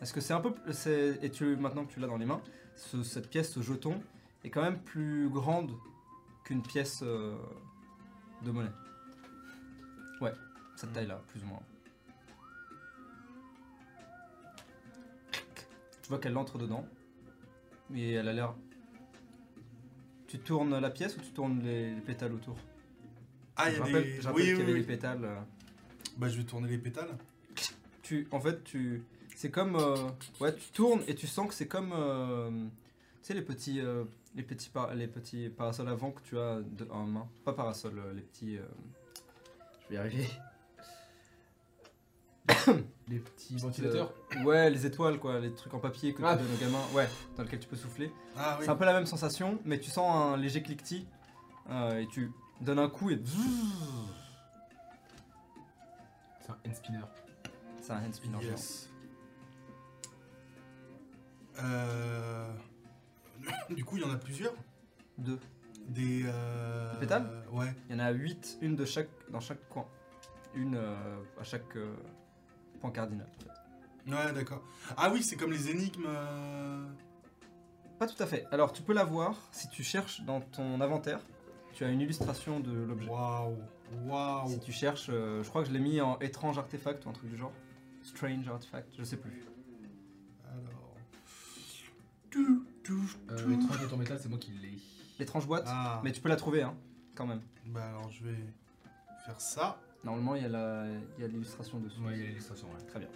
Est-ce 0.00 0.12
que 0.12 0.20
c'est 0.20 0.32
un 0.34 0.40
peu. 0.40 0.52
c'est- 0.72 1.18
Et 1.22 1.30
tu, 1.30 1.56
maintenant 1.56 1.84
que 1.84 1.92
tu 1.92 1.98
l'as 2.00 2.06
dans 2.06 2.16
les 2.18 2.24
mains, 2.26 2.40
ce- 2.78 3.02
cette 3.02 3.28
pièce, 3.28 3.52
ce 3.52 3.60
jeton, 3.60 4.00
est 4.44 4.50
quand 4.50 4.62
même 4.62 4.78
plus 4.80 5.28
grande 5.28 5.72
qu'une 6.44 6.62
pièce 6.62 7.00
euh, 7.02 7.36
de 8.44 8.50
monnaie. 8.50 8.70
Ouais, 10.20 10.32
cette 10.76 10.92
taille-là, 10.92 11.20
plus 11.28 11.42
ou 11.42 11.46
moins. 11.46 11.62
Tu 16.02 16.08
vois 16.08 16.18
qu'elle 16.18 16.36
entre 16.38 16.56
dedans. 16.58 16.86
Et 17.94 18.12
elle 18.12 18.28
a 18.28 18.32
l'air. 18.32 18.54
Tu 20.26 20.38
tournes 20.38 20.78
la 20.78 20.90
pièce 20.90 21.16
ou 21.16 21.20
tu 21.20 21.30
tournes 21.32 21.60
les, 21.62 21.94
les 21.94 22.00
pétales 22.00 22.32
autour? 22.32 22.56
Ah, 23.56 23.70
il 23.70 23.76
y 23.76 23.78
rappelle, 23.78 24.02
des. 24.04 24.26
Oui, 24.28 24.42
qu'il 24.42 24.50
y 24.50 24.54
oui, 24.54 24.62
avait 24.62 24.72
oui. 24.72 24.78
les 24.80 24.86
pétales. 24.86 25.24
euh. 25.24 25.40
Bah, 26.16 26.28
je 26.28 26.36
vais 26.38 26.44
tourner 26.44 26.68
les 26.68 26.78
pétales. 26.78 27.16
Tu, 28.02 28.26
en 28.30 28.40
fait, 28.40 28.62
tu, 28.64 29.02
c'est 29.38 29.52
comme, 29.52 29.76
euh, 29.76 29.94
ouais, 30.40 30.52
tu 30.52 30.72
tournes 30.72 31.00
et 31.06 31.14
tu 31.14 31.28
sens 31.28 31.46
que 31.46 31.54
c'est 31.54 31.68
comme, 31.68 31.92
euh, 31.94 32.50
tu 32.50 33.28
sais 33.28 33.34
les 33.34 33.42
petits, 33.42 33.80
euh, 33.80 34.02
les 34.34 34.42
petits, 34.42 34.68
les 34.96 35.06
petits 35.06 35.48
parasols 35.48 35.86
avant 35.88 36.10
que 36.10 36.20
tu 36.22 36.36
as 36.36 36.56
de, 36.60 36.88
en 36.90 37.04
main. 37.04 37.28
Pas 37.44 37.52
parasols, 37.52 38.00
euh, 38.00 38.12
les 38.14 38.22
petits. 38.22 38.56
je 38.56 39.88
vais 39.90 39.94
y 39.94 39.96
arriver. 39.98 40.26
Les 43.08 43.20
petits 43.20 43.56
ventilateurs. 43.56 44.12
Ouais, 44.44 44.68
les 44.70 44.84
étoiles 44.84 45.18
quoi, 45.20 45.38
les 45.38 45.54
trucs 45.54 45.72
en 45.72 45.78
papier 45.78 46.12
que 46.12 46.22
Ah. 46.24 46.36
tu 46.36 46.42
donnes 46.42 46.54
aux 46.54 46.58
gamins. 46.60 46.84
Ouais, 46.92 47.08
dans 47.36 47.42
lequel 47.44 47.60
tu 47.60 47.68
peux 47.68 47.76
souffler. 47.76 48.12
Ah 48.36 48.56
oui. 48.58 48.64
C'est 48.64 48.70
un 48.70 48.76
peu 48.76 48.84
la 48.84 48.92
même 48.92 49.06
sensation, 49.06 49.58
mais 49.64 49.78
tu 49.78 49.88
sens 49.90 50.14
un 50.14 50.36
léger 50.36 50.62
cliquetis 50.62 51.06
et 51.70 52.06
tu 52.10 52.30
donnes 52.60 52.78
un 52.80 52.88
coup 52.90 53.08
et 53.10 53.20
C'est 56.40 56.50
un 56.50 56.54
hand 56.66 56.74
spinner. 56.74 57.00
c'est 57.80 57.92
un 57.92 58.04
hand 58.04 58.14
spinner. 58.14 58.38
Yes. 58.42 58.87
Euh... 61.62 62.48
Du 63.70 63.84
coup, 63.84 63.96
il 63.96 64.02
y 64.02 64.04
en 64.04 64.12
a 64.12 64.16
plusieurs. 64.16 64.54
Deux. 65.16 65.38
Des. 65.88 66.24
Euh... 66.26 66.92
Des 66.92 67.00
pétales 67.00 67.44
Ouais. 67.52 67.74
Il 67.88 67.96
y 67.96 68.00
en 68.00 68.04
a 68.04 68.10
8, 68.10 68.58
une 68.62 68.76
de 68.76 68.84
chaque, 68.84 69.08
dans 69.30 69.40
chaque 69.40 69.68
coin. 69.68 69.86
Une 70.54 70.76
euh, 70.76 70.94
à 71.40 71.44
chaque 71.44 71.76
euh, 71.76 71.94
point 72.80 72.90
cardinal. 72.90 73.26
en 73.26 73.42
fait. 73.42 74.10
Ouais, 74.10 74.32
d'accord. 74.32 74.62
Ah 74.96 75.10
oui, 75.12 75.22
c'est 75.22 75.36
comme 75.36 75.52
les 75.52 75.70
énigmes. 75.70 76.08
Pas 77.98 78.06
tout 78.06 78.22
à 78.22 78.26
fait. 78.26 78.46
Alors 78.52 78.72
tu 78.72 78.82
peux 78.82 78.94
la 78.94 79.04
voir 79.04 79.36
si 79.50 79.68
tu 79.68 79.82
cherches 79.82 80.22
dans 80.22 80.40
ton 80.40 80.80
inventaire. 80.80 81.20
Tu 81.74 81.84
as 81.84 81.88
une 81.88 82.00
illustration 82.00 82.60
de 82.60 82.72
l'objet. 82.72 83.08
Waouh. 83.08 83.58
Waouh. 84.06 84.48
Si 84.48 84.60
tu 84.60 84.72
cherches, 84.72 85.06
je 85.08 85.46
crois 85.48 85.62
que 85.62 85.68
je 85.68 85.74
l'ai 85.74 85.80
mis 85.80 86.00
en 86.00 86.18
étrange 86.20 86.58
artefact 86.58 87.04
ou 87.04 87.10
un 87.10 87.12
truc 87.12 87.28
du 87.28 87.36
genre. 87.36 87.52
Strange 88.02 88.48
artifact, 88.48 88.94
je 88.96 89.04
sais 89.04 89.18
plus. 89.18 89.44
Alors. 92.34 92.46
Tu, 92.82 92.92
tu, 92.92 92.92
Euh, 93.30 93.52
étrange 93.54 93.78
boîte 93.78 93.92
en 93.92 93.96
métal, 93.96 94.18
c'est 94.20 94.28
moi 94.28 94.38
qui 94.38 94.52
l'ai. 94.52 94.78
L'étrange 95.18 95.46
boîte, 95.46 95.64
Ah. 95.66 96.00
mais 96.04 96.12
tu 96.12 96.20
peux 96.20 96.28
la 96.28 96.36
trouver 96.36 96.62
hein, 96.62 96.74
quand 97.14 97.26
même. 97.26 97.40
Bah 97.66 97.88
alors, 97.88 98.10
je 98.10 98.24
vais 98.24 98.36
faire 99.26 99.40
ça. 99.40 99.80
Normalement 100.04 100.36
il 100.36 100.42
y 100.42 100.46
a 100.46 100.48
la- 100.48 100.86
il 101.16 101.22
y 101.22 101.24
a 101.24 101.28
l'illustration 101.28 101.80
dessus. 101.80 102.00
Ouais, 102.00 102.14
il 102.14 102.20
y 102.20 102.22
a 102.24 102.26
l'illustration, 102.28 102.68
ouais. 102.68 102.86
Très 102.86 103.00
bien. 103.00 103.08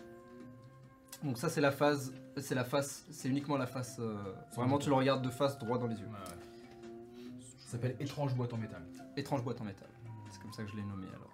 Donc 1.23 1.39
ça 1.39 1.49
c'est 1.49 1.61
la 1.61 1.71
phase, 1.71 2.13
c'est 2.39 2.57
la 2.57 2.65
face, 2.65 3.07
c'est 3.11 3.29
uniquement 3.29 3.57
la 3.57 3.67
face. 3.67 3.97
euh, 4.01 4.17
vraiment 4.57 4.79
tu 4.79 4.89
le 4.89 4.97
regardes 4.97 5.23
de 5.25 5.31
face 5.31 5.57
droit 5.59 5.79
dans 5.79 5.87
les 5.87 5.95
yeux. 5.97 6.07
Ouais, 6.07 6.13
ouais. 6.13 7.31
Ça 7.59 7.73
s'appelle 7.73 7.97
étrange 8.01 8.35
boîte 8.35 8.53
en 8.53 8.59
métal. 8.59 8.83
Étrange 9.17 9.45
boîte 9.45 9.61
en 9.61 9.65
métal. 9.65 9.89
C'est 10.31 10.43
comme 10.43 10.53
ça 10.53 10.65
que 10.65 10.71
je 10.71 10.77
l'ai 10.77 10.83
nommé 10.85 11.07
alors. 11.09 11.31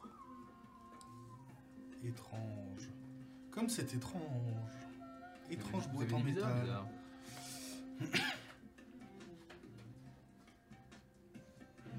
Étrange. 2.05 2.91
Comme 3.51 3.69
c'est 3.69 3.95
étrange. 3.95 4.23
Étrange 5.51 5.89
boîte 5.89 6.13
en 6.13 6.21
métal. 6.21 6.67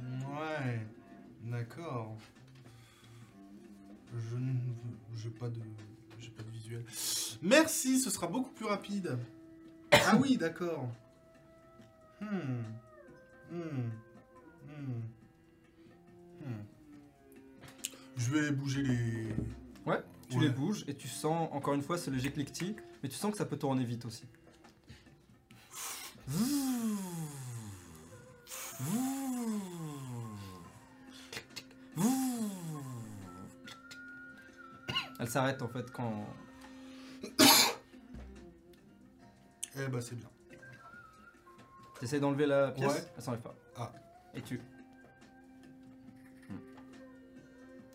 Ouais. 0.01 0.79
D'accord. 1.43 2.15
Je 4.13 4.35
ne 4.35 4.53
j'ai 5.15 5.29
pas 5.29 5.49
de 5.49 5.59
j'ai 6.19 6.29
pas 6.29 6.43
de 6.43 6.49
visuel. 6.49 6.83
Merci, 7.41 7.99
ce 7.99 8.09
sera 8.09 8.27
beaucoup 8.27 8.51
plus 8.51 8.65
rapide. 8.65 9.17
Ah 9.91 10.15
oui, 10.19 10.37
d'accord. 10.37 10.87
Hmm. 12.21 12.27
Hmm. 13.51 13.89
Hmm. 14.67 15.01
Hmm. 16.41 16.63
Je 18.17 18.31
vais 18.31 18.51
bouger 18.51 18.83
les 18.83 19.27
Ouais, 19.85 20.03
tu 20.29 20.37
Ouais. 20.37 20.43
les 20.43 20.49
bouges 20.49 20.83
et 20.87 20.93
tu 20.95 21.07
sens 21.07 21.49
encore 21.51 21.73
une 21.73 21.81
fois 21.81 21.97
ce 21.97 22.09
léger 22.11 22.31
cliquetis, 22.31 22.75
mais 23.01 23.09
tu 23.09 23.15
sens 23.15 23.31
que 23.31 23.37
ça 23.37 23.45
peut 23.45 23.57
tourner 23.57 23.83
vite 23.85 24.05
aussi. 24.05 24.25
Elle 35.19 35.29
s'arrête 35.29 35.61
en 35.61 35.67
fait 35.67 35.91
quand. 35.91 36.25
Eh 39.81 39.87
bah 39.87 40.01
c'est 40.01 40.15
bien. 40.15 40.29
Tu 41.99 42.05
essaies 42.05 42.19
d'enlever 42.19 42.45
la 42.47 42.71
pièce, 42.71 42.91
Ouais. 42.91 43.11
elle 43.15 43.23
s'enlève 43.23 43.41
pas. 43.41 43.55
Ah. 43.77 43.93
Et 44.33 44.41
tu. 44.41 44.59
Hmm. 46.49 46.57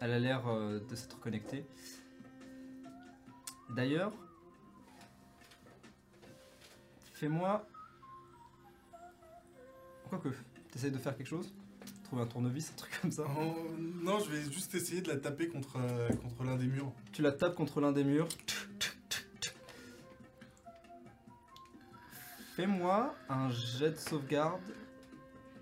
Elle 0.00 0.12
a 0.12 0.18
l'air 0.18 0.46
euh, 0.46 0.78
de 0.80 0.94
s'être 0.94 1.18
connectée. 1.20 1.66
D'ailleurs, 3.70 4.12
fais-moi. 7.14 7.66
Quoique, 10.08 10.28
t'essayes 10.70 10.90
de 10.90 10.98
faire 10.98 11.16
quelque 11.16 11.28
chose 11.28 11.52
Trouver 12.04 12.22
un 12.22 12.26
tournevis, 12.26 12.70
un 12.70 12.76
truc 12.76 13.00
comme 13.00 13.12
ça. 13.12 13.24
Oh, 13.38 13.54
non, 13.78 14.18
je 14.20 14.30
vais 14.30 14.52
juste 14.52 14.74
essayer 14.74 15.00
de 15.00 15.08
la 15.08 15.16
taper 15.16 15.48
contre, 15.48 15.76
euh, 15.78 16.08
contre 16.08 16.44
l'un 16.44 16.56
des 16.56 16.66
murs. 16.66 16.92
Tu 17.12 17.22
la 17.22 17.32
tapes 17.32 17.54
contre 17.54 17.80
l'un 17.80 17.92
des 17.92 18.04
murs. 18.04 18.28
Fais-moi 22.56 23.14
un 23.28 23.50
jet 23.50 23.90
de 23.90 23.96
sauvegarde 23.96 24.62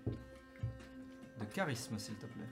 de 0.05 1.45
charisme, 1.53 1.97
s'il 1.97 2.15
te 2.15 2.25
plaît. 2.27 2.45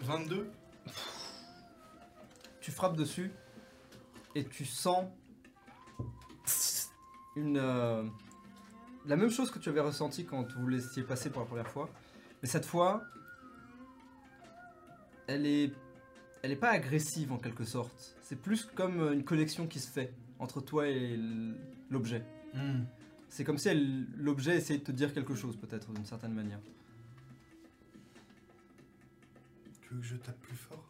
22 0.00 0.50
Tu 2.60 2.70
frappes 2.70 2.96
dessus 2.96 3.30
et 4.34 4.44
tu 4.44 4.64
sens 4.64 5.06
une 7.36 7.58
euh, 7.58 8.02
la 9.06 9.16
même 9.16 9.30
chose 9.30 9.50
que 9.50 9.58
tu 9.58 9.68
avais 9.68 9.80
ressenti 9.80 10.24
quand 10.24 10.52
vous 10.56 10.68
l'étiez 10.68 11.02
passé 11.02 11.30
pour 11.30 11.40
la 11.40 11.46
première 11.46 11.68
fois, 11.68 11.88
mais 12.42 12.48
cette 12.48 12.66
fois, 12.66 13.02
elle 15.26 15.46
est 15.46 15.72
elle 16.42 16.52
est 16.52 16.56
pas 16.56 16.70
agressive 16.70 17.32
en 17.32 17.38
quelque 17.38 17.64
sorte. 17.64 18.16
C'est 18.22 18.40
plus 18.40 18.64
comme 18.64 19.12
une 19.12 19.24
connexion 19.24 19.66
qui 19.66 19.78
se 19.78 19.90
fait 19.90 20.12
entre 20.38 20.60
toi 20.60 20.88
et 20.88 21.18
l'objet. 21.90 22.24
Hmm. 22.54 22.84
C'est 23.28 23.44
comme 23.44 23.58
si 23.58 23.68
l'objet 24.16 24.56
essayait 24.56 24.80
de 24.80 24.84
te 24.84 24.92
dire 24.92 25.12
quelque 25.12 25.34
chose 25.34 25.56
peut-être 25.56 25.92
d'une 25.92 26.04
certaine 26.04 26.32
manière. 26.34 26.58
Tu 29.82 29.94
veux 29.94 30.00
que 30.00 30.06
je 30.06 30.16
tape 30.16 30.40
plus 30.40 30.56
fort? 30.56 30.84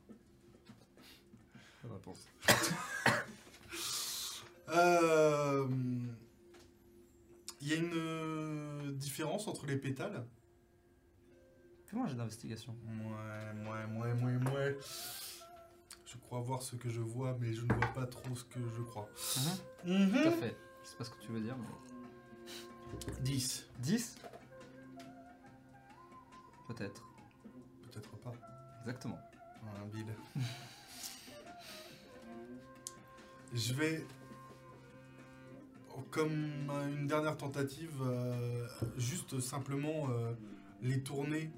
Réponse. 1.85 2.29
Euh, 4.73 5.67
Il 7.61 7.69
y 7.69 7.73
a 7.74 7.77
une 7.77 7.93
euh, 7.95 8.93
différence 8.93 9.47
entre 9.47 9.66
les 9.66 9.77
pétales? 9.77 10.24
Un 11.93 12.07
jet 12.07 12.15
d'investigation. 12.15 12.74
Ouais, 12.87 13.69
ouais, 13.69 14.01
ouais, 14.01 14.12
ouais, 14.23 14.53
ouais. 14.53 14.78
Je 16.07 16.16
crois 16.19 16.41
voir 16.41 16.62
ce 16.62 16.77
que 16.77 16.89
je 16.89 17.01
vois, 17.01 17.37
mais 17.41 17.53
je 17.53 17.62
ne 17.62 17.73
vois 17.74 17.93
pas 17.93 18.07
trop 18.07 18.35
ce 18.35 18.45
que 18.45 18.61
je 18.77 18.82
crois. 18.82 19.09
Mhm. 19.85 20.11
Tout 20.11 20.28
à 20.28 20.31
fait. 20.31 20.57
Je 20.82 20.89
sais 20.89 20.97
pas 20.97 21.05
ce 21.05 21.11
que 21.11 21.20
tu 21.20 21.32
veux 21.32 21.41
dire, 21.41 21.57
mais 21.59 21.66
10. 23.23 23.66
10 23.81 24.16
Peut-être. 26.69 27.03
Peut-être 27.82 28.16
pas. 28.19 28.32
Exactement. 28.81 29.19
Un 29.82 29.87
bide. 29.87 30.15
je 33.53 33.74
vais, 33.74 34.07
comme 36.10 36.70
une 36.89 37.06
dernière 37.06 37.36
tentative, 37.36 38.01
euh, 38.02 38.66
juste 38.97 39.40
simplement 39.40 40.09
euh, 40.10 40.32
les 40.82 41.02
tourner, 41.02 41.51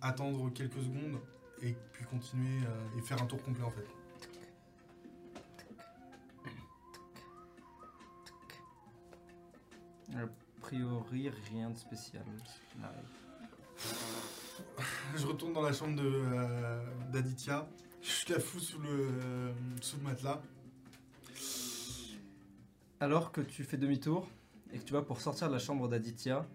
attendre 0.00 0.52
quelques 0.52 0.80
secondes 0.80 1.20
et 1.62 1.74
puis 1.92 2.04
continuer 2.04 2.64
euh, 2.64 2.98
et 2.98 3.02
faire 3.02 3.22
un 3.22 3.26
tour 3.26 3.42
complet 3.42 3.64
en 3.64 3.70
fait. 3.70 3.86
A 10.14 10.26
priori, 10.60 11.30
rien 11.50 11.70
de 11.70 11.76
spécial. 11.76 12.24
Je 15.16 15.26
retourne 15.26 15.52
dans 15.52 15.62
la 15.62 15.72
chambre 15.72 15.96
de 15.96 16.22
d'Aditya. 17.12 17.68
Je 18.02 18.32
la 18.32 18.40
fous 18.40 18.60
sous 18.60 18.78
le, 18.80 19.52
sous 19.80 19.96
le 19.98 20.02
matelas. 20.04 20.40
Alors 23.00 23.32
que 23.32 23.40
tu 23.40 23.64
fais 23.64 23.76
demi-tour 23.76 24.28
et 24.72 24.78
que 24.78 24.84
tu 24.84 24.92
vas 24.92 25.02
pour 25.02 25.20
sortir 25.20 25.48
de 25.48 25.52
la 25.52 25.58
chambre 25.58 25.88
d'Aditya, 25.88 26.46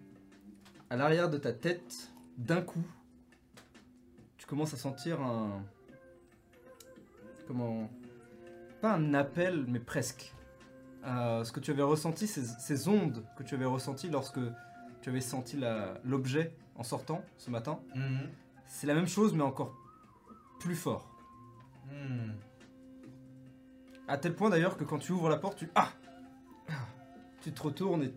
à 0.90 0.96
l'arrière 0.96 1.30
de 1.30 1.38
ta 1.38 1.52
tête, 1.52 2.12
d'un 2.36 2.60
coup, 2.62 2.84
tu 4.36 4.46
commences 4.46 4.74
à 4.74 4.76
sentir 4.76 5.20
un. 5.22 5.62
Comment. 7.46 7.90
pas 8.80 8.94
un 8.94 9.14
appel, 9.14 9.64
mais 9.68 9.80
presque. 9.80 10.32
Euh, 11.06 11.44
ce 11.44 11.52
que 11.52 11.60
tu 11.60 11.70
avais 11.70 11.82
ressenti, 11.82 12.26
ces, 12.26 12.44
ces 12.44 12.88
ondes 12.88 13.22
que 13.36 13.42
tu 13.42 13.54
avais 13.54 13.64
ressenties 13.66 14.08
lorsque 14.08 14.40
tu 15.02 15.10
avais 15.10 15.20
senti 15.20 15.58
l'objet 16.04 16.54
en 16.76 16.82
sortant 16.82 17.22
ce 17.36 17.50
matin, 17.50 17.80
Mhm. 17.94 18.28
c'est 18.66 18.86
la 18.86 18.94
même 18.94 19.06
chose, 19.06 19.34
mais 19.34 19.42
encore 19.42 19.74
plus 20.60 20.74
fort. 20.76 21.14
Mhm. 21.90 22.34
À 24.08 24.16
tel 24.18 24.34
point 24.34 24.48
d'ailleurs 24.50 24.76
que 24.78 24.84
quand 24.84 24.98
tu 24.98 25.12
ouvres 25.12 25.28
la 25.28 25.36
porte, 25.36 25.58
tu 25.58 25.70
Ah 25.74 25.90
tu 27.44 27.52
te 27.52 27.62
retournes 27.62 28.02
et 28.04 28.12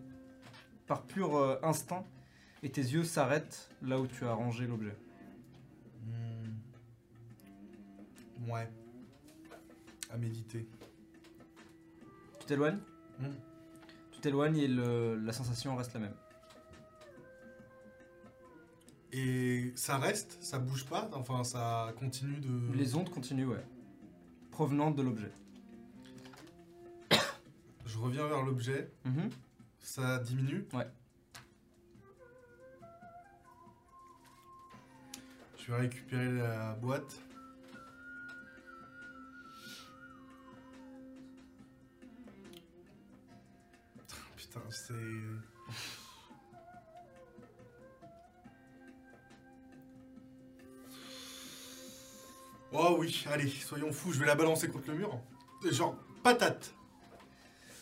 par 0.86 1.02
pur 1.02 1.36
euh, 1.36 1.58
instinct, 1.62 2.04
et 2.62 2.70
tes 2.70 2.80
yeux 2.80 3.04
s'arrêtent 3.04 3.68
là 3.82 4.00
où 4.00 4.06
tu 4.06 4.24
as 4.24 4.32
rangé 4.32 4.66
l'objet. 4.66 4.96
Mhm. 6.06 6.54
Ouais. 8.50 8.68
À 10.10 10.16
méditer. 10.16 10.66
Tu 12.40 12.46
t'éloignes? 12.46 12.78
Mhm. 13.20 13.34
Tu 14.12 14.20
t'éloignes 14.20 14.56
et 14.56 14.66
le- 14.68 15.16
la 15.16 15.32
sensation 15.32 15.76
reste 15.76 15.92
la 15.94 16.00
même. 16.00 16.14
Et 19.12 19.72
ça 19.74 19.96
reste, 19.98 20.36
ça 20.42 20.58
bouge 20.58 20.84
pas, 20.86 21.08
enfin 21.14 21.42
ça 21.44 21.92
continue 21.98 22.38
de. 22.40 22.72
Les 22.76 22.94
ondes 22.94 23.08
continuent, 23.10 23.46
ouais. 23.46 23.64
Provenant 24.50 24.90
de 24.90 25.02
l'objet. 25.02 25.30
Je 27.98 28.02
reviens 28.04 28.28
vers 28.28 28.42
l'objet, 28.44 28.92
Mhm. 29.04 29.28
ça 29.80 30.18
diminue. 30.20 30.64
Ouais. 30.72 30.86
Je 35.58 35.72
vais 35.72 35.78
récupérer 35.80 36.30
la 36.32 36.74
boîte. 36.74 37.18
Putain, 44.36 44.62
c'est. 44.70 44.94
Oh 52.72 52.96
oui, 52.98 53.24
allez, 53.32 53.48
soyons 53.48 53.92
fous, 53.92 54.12
je 54.12 54.18
vais 54.20 54.26
la 54.26 54.34
balancer 54.34 54.68
contre 54.68 54.88
le 54.88 54.94
mur. 54.98 55.18
Genre, 55.70 55.96
patate. 56.22 56.74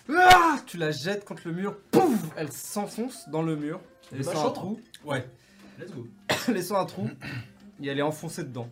Ah 0.09 0.59
tu 0.67 0.77
la 0.77 0.91
jettes 0.93 1.25
contre 1.25 1.43
le 1.47 1.55
mur, 1.55 1.77
pouf 1.91 2.21
Elle 2.37 2.53
s'enfonce 2.53 3.29
dans 3.29 3.43
le 3.43 3.57
mur, 3.57 3.81
ma 4.13 4.19
laissant 4.19 4.49
un 4.49 4.53
trou, 4.53 4.81
Ouais. 5.05 5.29
Let's 5.79 5.91
go. 5.93 6.07
laissant 6.49 6.77
un 6.77 6.87
trou, 6.87 7.11
et 7.83 7.89
elle 7.89 7.99
est 7.99 8.03
enfoncée 8.03 8.45
dedans. 8.45 8.71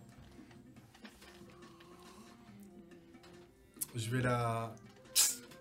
Je 3.94 4.11
vais 4.11 4.23
la. 4.23 4.74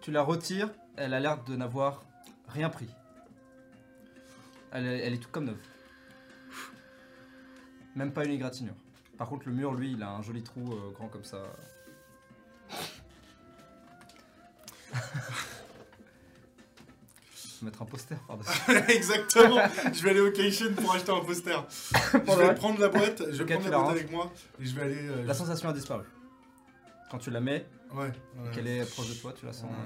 Tu 0.01 0.11
la 0.11 0.21
retires, 0.21 0.69
elle 0.95 1.13
a 1.13 1.19
l'air 1.19 1.43
de 1.43 1.55
n'avoir 1.55 2.03
rien 2.47 2.69
pris. 2.69 2.87
Elle 4.71 4.85
est, 4.87 4.99
elle 4.99 5.13
est 5.13 5.17
toute 5.17 5.31
comme 5.31 5.45
neuve. 5.45 5.61
Même 7.95 8.11
pas 8.11 8.25
une 8.25 8.31
égratignure. 8.31 8.73
Par 9.17 9.29
contre, 9.29 9.47
le 9.47 9.53
mur, 9.53 9.73
lui, 9.73 9.91
il 9.93 10.01
a 10.01 10.09
un 10.09 10.21
joli 10.23 10.41
trou 10.41 10.73
euh, 10.73 10.91
grand 10.91 11.07
comme 11.07 11.23
ça. 11.23 11.37
Mettre 17.63 17.81
un 17.81 17.85
poster 17.85 18.17
par-dessus. 18.27 18.59
Exactement. 18.89 19.57
je 19.93 20.03
vais 20.03 20.09
aller 20.09 20.19
au 20.19 20.31
Keishin 20.31 20.73
pour 20.73 20.93
acheter 20.93 21.11
un 21.11 21.21
poster. 21.23 21.65
je 22.13 22.17
vais 22.37 22.55
prendre 22.55 22.79
la 22.79 22.89
boîte, 22.89 23.23
je 23.31 23.41
vais 23.43 23.53
prendre 23.55 23.69
la 23.69 23.77
boîte 23.79 23.91
avec 23.91 24.11
moi 24.11 24.31
et 24.59 24.65
je 24.65 24.75
vais 24.75 24.81
aller. 24.81 24.97
euh, 25.09 25.25
La 25.25 25.33
sensation 25.33 25.69
a 25.69 25.73
disparu. 25.73 26.03
Quand 27.09 27.19
tu 27.19 27.31
la 27.31 27.39
mets, 27.39 27.65
Ouais. 27.93 28.05
ouais. 28.07 28.11
qu'elle 28.53 28.67
est 28.67 28.89
proche 28.91 29.09
de 29.09 29.13
toi, 29.13 29.33
tu 29.33 29.45
la 29.45 29.53
sens. 29.53 29.69
Ouais. 29.71 29.77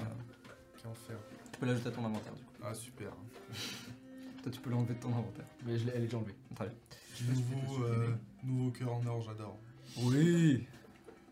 euh, 0.86 0.88
enfer. 0.90 1.16
tu 1.52 1.58
peux 1.60 1.66
l'ajouter 1.66 1.88
à 1.88 1.92
ton 1.92 2.04
inventaire, 2.04 2.32
du 2.32 2.42
coup. 2.42 2.52
Ah 2.64 2.74
super. 2.74 3.10
Toi, 4.42 4.50
tu 4.52 4.60
peux 4.60 4.70
l'enlever 4.70 4.94
de 4.94 5.00
ton 5.00 5.10
inventaire. 5.10 5.44
Mais 5.66 5.78
je 5.78 5.84
l'ai- 5.84 5.92
elle 5.94 6.02
est 6.02 6.06
déjà 6.06 6.16
enlevée. 6.16 6.34
Très 6.56 6.64
bien. 6.66 7.34
Nouveau, 7.34 7.84
euh, 7.84 8.08
nouveau 8.44 8.70
cœur 8.70 8.92
en 8.94 9.06
or, 9.06 9.22
j'adore. 9.22 9.56
Oui 9.98 10.66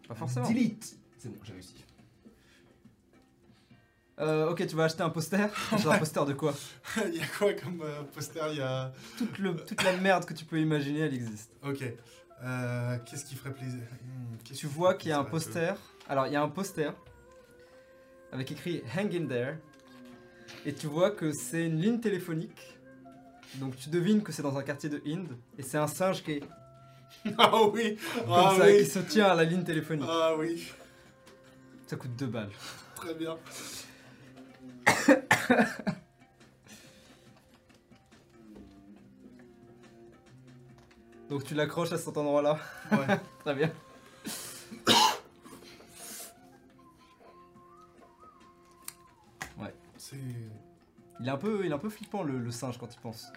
Pas 0.09 0.14
forcément. 0.14 0.48
Delete 0.48 0.97
C'est 1.18 1.28
bon, 1.28 1.39
j'ai 1.44 1.52
réussi. 1.55 1.74
Euh, 4.18 4.48
ok, 4.51 4.66
tu 4.66 4.74
vas 4.76 4.84
acheter 4.84 5.02
un 5.02 5.10
poster. 5.10 5.48
Genre 5.78 5.93
un 5.93 5.98
poster 5.98 6.24
de 6.24 6.32
quoi 6.32 6.55
Il 7.06 7.16
y 7.16 7.20
a 7.20 7.26
quoi 7.38 7.52
comme 7.52 7.82
euh, 7.82 8.02
poster 8.14 8.40
Il 8.52 8.59
y 8.59 8.60
a. 8.62 8.93
toute, 9.18 9.38
le- 9.38 9.56
toute 9.56 9.82
la 9.82 9.93
merde 9.98 10.24
que 10.24 10.32
tu 10.34 10.44
peux 10.44 10.59
imaginer, 10.59 11.01
elle 11.01 11.14
existe. 11.14 11.51
Ok. 11.62 11.82
Euh, 12.43 12.98
Qu'est-ce 13.05 13.24
qui 13.26 13.34
ferait 13.34 13.52
plaisir? 13.52 13.80
Hmm, 14.02 14.36
Tu 14.44 14.55
qui 14.55 14.66
vois 14.66 14.94
qu'il 14.94 15.10
y 15.10 15.12
a 15.12 15.18
un 15.18 15.24
poster. 15.24 15.74
Alors, 16.09 16.26
il 16.26 16.32
y 16.32 16.36
a 16.36 16.43
un 16.43 16.48
poster 16.48 16.90
avec 18.32 18.51
écrit 18.52 18.82
Hang 18.97 19.14
in 19.14 19.26
there. 19.26 19.56
Et 20.64 20.72
tu 20.72 20.86
vois 20.86 21.10
que 21.10 21.32
c'est 21.32 21.66
une 21.66 21.80
ligne 21.80 22.01
téléphonique. 22.01 22.78
Donc, 23.56 23.76
tu 23.76 23.88
devines 23.90 24.22
que 24.22 24.32
c'est 24.32 24.43
dans 24.43 24.56
un 24.56 24.62
quartier 24.62 24.88
de 24.88 25.02
Inde. 25.06 25.36
Et 25.59 25.62
c'est 25.62 25.78
un 25.78 25.86
singe 25.86 26.22
qui 26.22 26.32
est 26.32 26.43
Ah 27.38 27.62
oui 27.64 27.97
comme 28.14 28.24
Ah 28.30 28.55
ça, 28.59 28.66
qui 28.70 28.78
oui 28.78 28.86
se 28.86 28.98
tient 29.01 29.26
à 29.26 29.34
la 29.34 29.44
ligne 29.44 29.62
téléphonique. 29.64 30.09
Ah 30.10 30.34
oui 30.38 30.70
Ça 31.86 31.97
coûte 31.97 32.14
2 32.16 32.26
balles. 32.26 32.51
Très 32.97 33.14
bien. 33.14 33.36
Donc, 41.31 41.45
tu 41.45 41.55
l'accroches 41.55 41.93
à 41.93 41.99
cet 41.99 42.17
endroit-là. 42.17 42.59
Ouais. 42.93 43.19
Très 43.45 43.55
bien. 43.55 43.71
C'est. 49.99 50.17
Il 51.21 51.27
est 51.27 51.31
un 51.31 51.37
peu, 51.37 51.63
il 51.65 51.71
est 51.71 51.75
un 51.75 51.79
peu 51.79 51.89
flippant 51.89 52.23
le, 52.23 52.39
le 52.39 52.51
singe 52.53 52.79
quand 52.79 52.95
il 52.95 53.01
pense. 53.01 53.33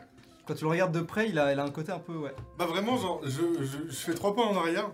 Quand 0.46 0.54
tu 0.54 0.66
le 0.66 0.70
regardes 0.70 0.92
de 0.92 1.02
près, 1.02 1.30
il 1.30 1.40
a, 1.40 1.52
il 1.54 1.60
a 1.60 1.64
un 1.64 1.72
côté 1.72 1.92
un 1.92 1.98
peu, 2.00 2.16
ouais. 2.16 2.36
Bah 2.58 2.66
vraiment, 2.66 2.98
genre, 2.98 3.22
je, 3.24 3.64
je, 3.64 3.88
je 3.88 3.96
fais 3.96 4.14
trois 4.14 4.36
pas 4.36 4.44
en 4.44 4.56
arrière. 4.56 4.92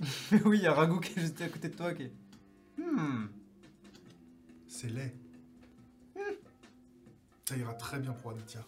oui, 0.44 0.58
il 0.58 0.62
y 0.62 0.66
a 0.66 0.72
Ragout 0.72 1.00
qui 1.00 1.18
est 1.18 1.22
juste 1.22 1.40
à 1.40 1.48
côté 1.48 1.68
de 1.68 1.76
toi 1.76 1.92
qui 1.92 2.04
est. 2.04 2.12
Hmm. 2.78 3.26
C'est 4.66 4.88
laid. 4.88 5.14
Ça 7.44 7.56
ira 7.56 7.74
très 7.74 7.98
bien 7.98 8.12
pour 8.12 8.30
Aditya. 8.30 8.60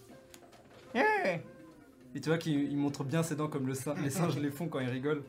Et 2.15 2.21
tu 2.21 2.29
vois 2.29 2.39
qu'il 2.39 2.71
il 2.71 2.77
montre 2.77 3.05
bien 3.05 3.23
ses 3.23 3.37
dents 3.37 3.49
comme 3.49 3.67
le 3.67 3.75
les 4.03 4.11
singes 4.11 4.39
les 4.41 4.51
font 4.51 4.69
quand 4.69 4.81
ils 4.81 4.89
rigolent. 4.89 5.23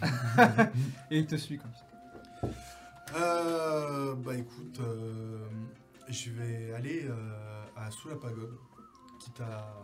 Et 1.10 1.18
il 1.18 1.26
te 1.26 1.36
suit 1.36 1.58
comme 1.58 1.72
ça. 1.74 1.86
Euh, 3.16 4.14
bah 4.14 4.36
écoute, 4.36 4.78
euh, 4.80 5.44
je 6.08 6.30
vais 6.30 6.72
aller 6.72 7.04
euh, 7.04 7.64
à 7.76 7.90
sous 7.90 8.08
la 8.08 8.16
pagode, 8.16 8.56
quitte 9.18 9.40
à, 9.40 9.74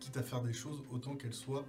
quitte 0.00 0.16
à 0.16 0.22
faire 0.22 0.42
des 0.42 0.52
choses 0.52 0.82
autant 0.90 1.14
qu'elles 1.14 1.32
soient 1.32 1.64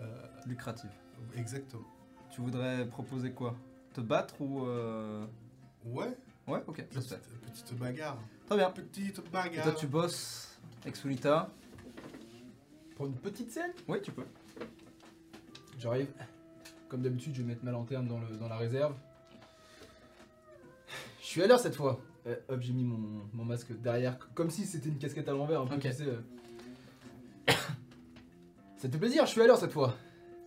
euh, 0.00 0.26
Lucratif. 0.46 0.90
exactement. 1.36 1.86
Tu 2.34 2.40
voudrais 2.40 2.86
proposer 2.88 3.32
quoi? 3.32 3.54
Te 3.94 4.00
battre 4.00 4.40
ou. 4.40 4.64
euh, 4.66 5.24
Ouais, 5.84 6.16
Ouais, 6.48 6.62
ok, 6.66 6.84
ça 6.90 7.00
se 7.00 7.08
fait. 7.14 7.20
petite, 7.20 7.64
petite 7.64 7.78
bagarre. 7.78 8.16
Très 8.46 8.56
bien. 8.56 8.70
Petite 8.70 9.18
Et 9.18 9.30
bagarre. 9.30 9.64
toi, 9.64 9.72
tu 9.74 9.86
bosses 9.86 10.58
avec 10.82 10.96
Sunita 10.96 11.50
Pour 12.96 13.06
une 13.06 13.14
petite 13.14 13.50
scène? 13.50 13.72
Oui, 13.88 13.98
tu 14.02 14.10
peux. 14.12 14.24
J'arrive. 15.78 16.08
Comme 16.88 17.02
d'habitude, 17.02 17.34
je 17.34 17.42
vais 17.42 17.48
mettre 17.48 17.64
ma 17.64 17.70
lanterne 17.70 18.06
dans, 18.08 18.18
le, 18.20 18.36
dans 18.36 18.48
la 18.48 18.56
réserve. 18.56 18.94
Je 21.20 21.26
suis 21.26 21.42
à 21.42 21.46
l'heure 21.46 21.60
cette 21.60 21.74
fois. 21.76 22.00
Euh, 22.26 22.36
hop, 22.48 22.60
j'ai 22.60 22.72
mis 22.72 22.84
mon, 22.84 23.22
mon 23.32 23.44
masque 23.44 23.72
derrière, 23.80 24.12
c- 24.14 24.18
comme 24.34 24.50
si 24.50 24.64
c'était 24.64 24.88
une 24.88 24.98
casquette 24.98 25.28
à 25.28 25.32
l'envers, 25.32 25.60
un 25.62 25.66
peu, 25.66 25.74
Ok. 25.76 25.80
tu 25.82 25.92
sais. 25.92 26.06
euh. 26.06 26.20
Ça 28.76 28.88
te 28.88 28.92
fait 28.92 28.98
plaisir, 28.98 29.26
je 29.26 29.30
suis 29.32 29.40
à 29.40 29.46
l'heure 29.46 29.58
cette 29.58 29.72
fois. 29.72 29.94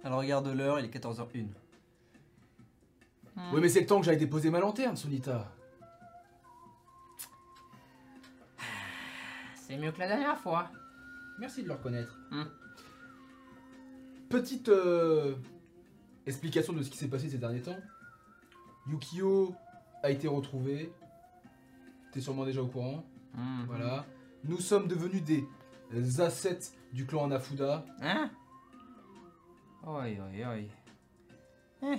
Alors 0.03 0.19
regarde 0.19 0.47
l'heure, 0.47 0.79
il 0.79 0.85
est 0.85 0.89
14h01. 0.95 1.47
Oui, 3.37 3.59
mais 3.61 3.69
c'est 3.69 3.81
le 3.81 3.85
temps 3.85 3.99
que 3.99 4.05
j'aille 4.05 4.17
déposer 4.17 4.49
ma 4.49 4.59
lanterne, 4.59 4.95
Sonita. 4.95 5.51
C'est 9.55 9.77
mieux 9.77 9.91
que 9.91 9.99
la 9.99 10.07
dernière 10.07 10.37
fois. 10.37 10.69
Merci 11.39 11.63
de 11.63 11.67
le 11.67 11.73
reconnaître. 11.73 12.17
Hmm. 12.31 12.45
Petite 14.29 14.69
euh, 14.69 15.35
explication 16.25 16.73
de 16.73 16.81
ce 16.81 16.89
qui 16.89 16.97
s'est 16.97 17.07
passé 17.07 17.29
ces 17.29 17.37
derniers 17.37 17.61
temps. 17.61 17.77
Yukio 18.87 19.53
a 20.03 20.11
été 20.11 20.27
retrouvé. 20.27 20.93
T'es 22.11 22.21
sûrement 22.21 22.45
déjà 22.45 22.61
au 22.61 22.67
courant. 22.67 23.03
Mhm. 23.33 23.65
Voilà. 23.67 24.05
Nous 24.43 24.59
sommes 24.59 24.87
devenus 24.87 25.23
des 25.23 26.21
assets 26.21 26.71
du 26.93 27.05
clan 27.05 27.25
Anafuda. 27.25 27.85
Hein? 28.01 28.29
Oi, 29.85 30.17
oi, 30.19 30.67
oi. 31.81 31.97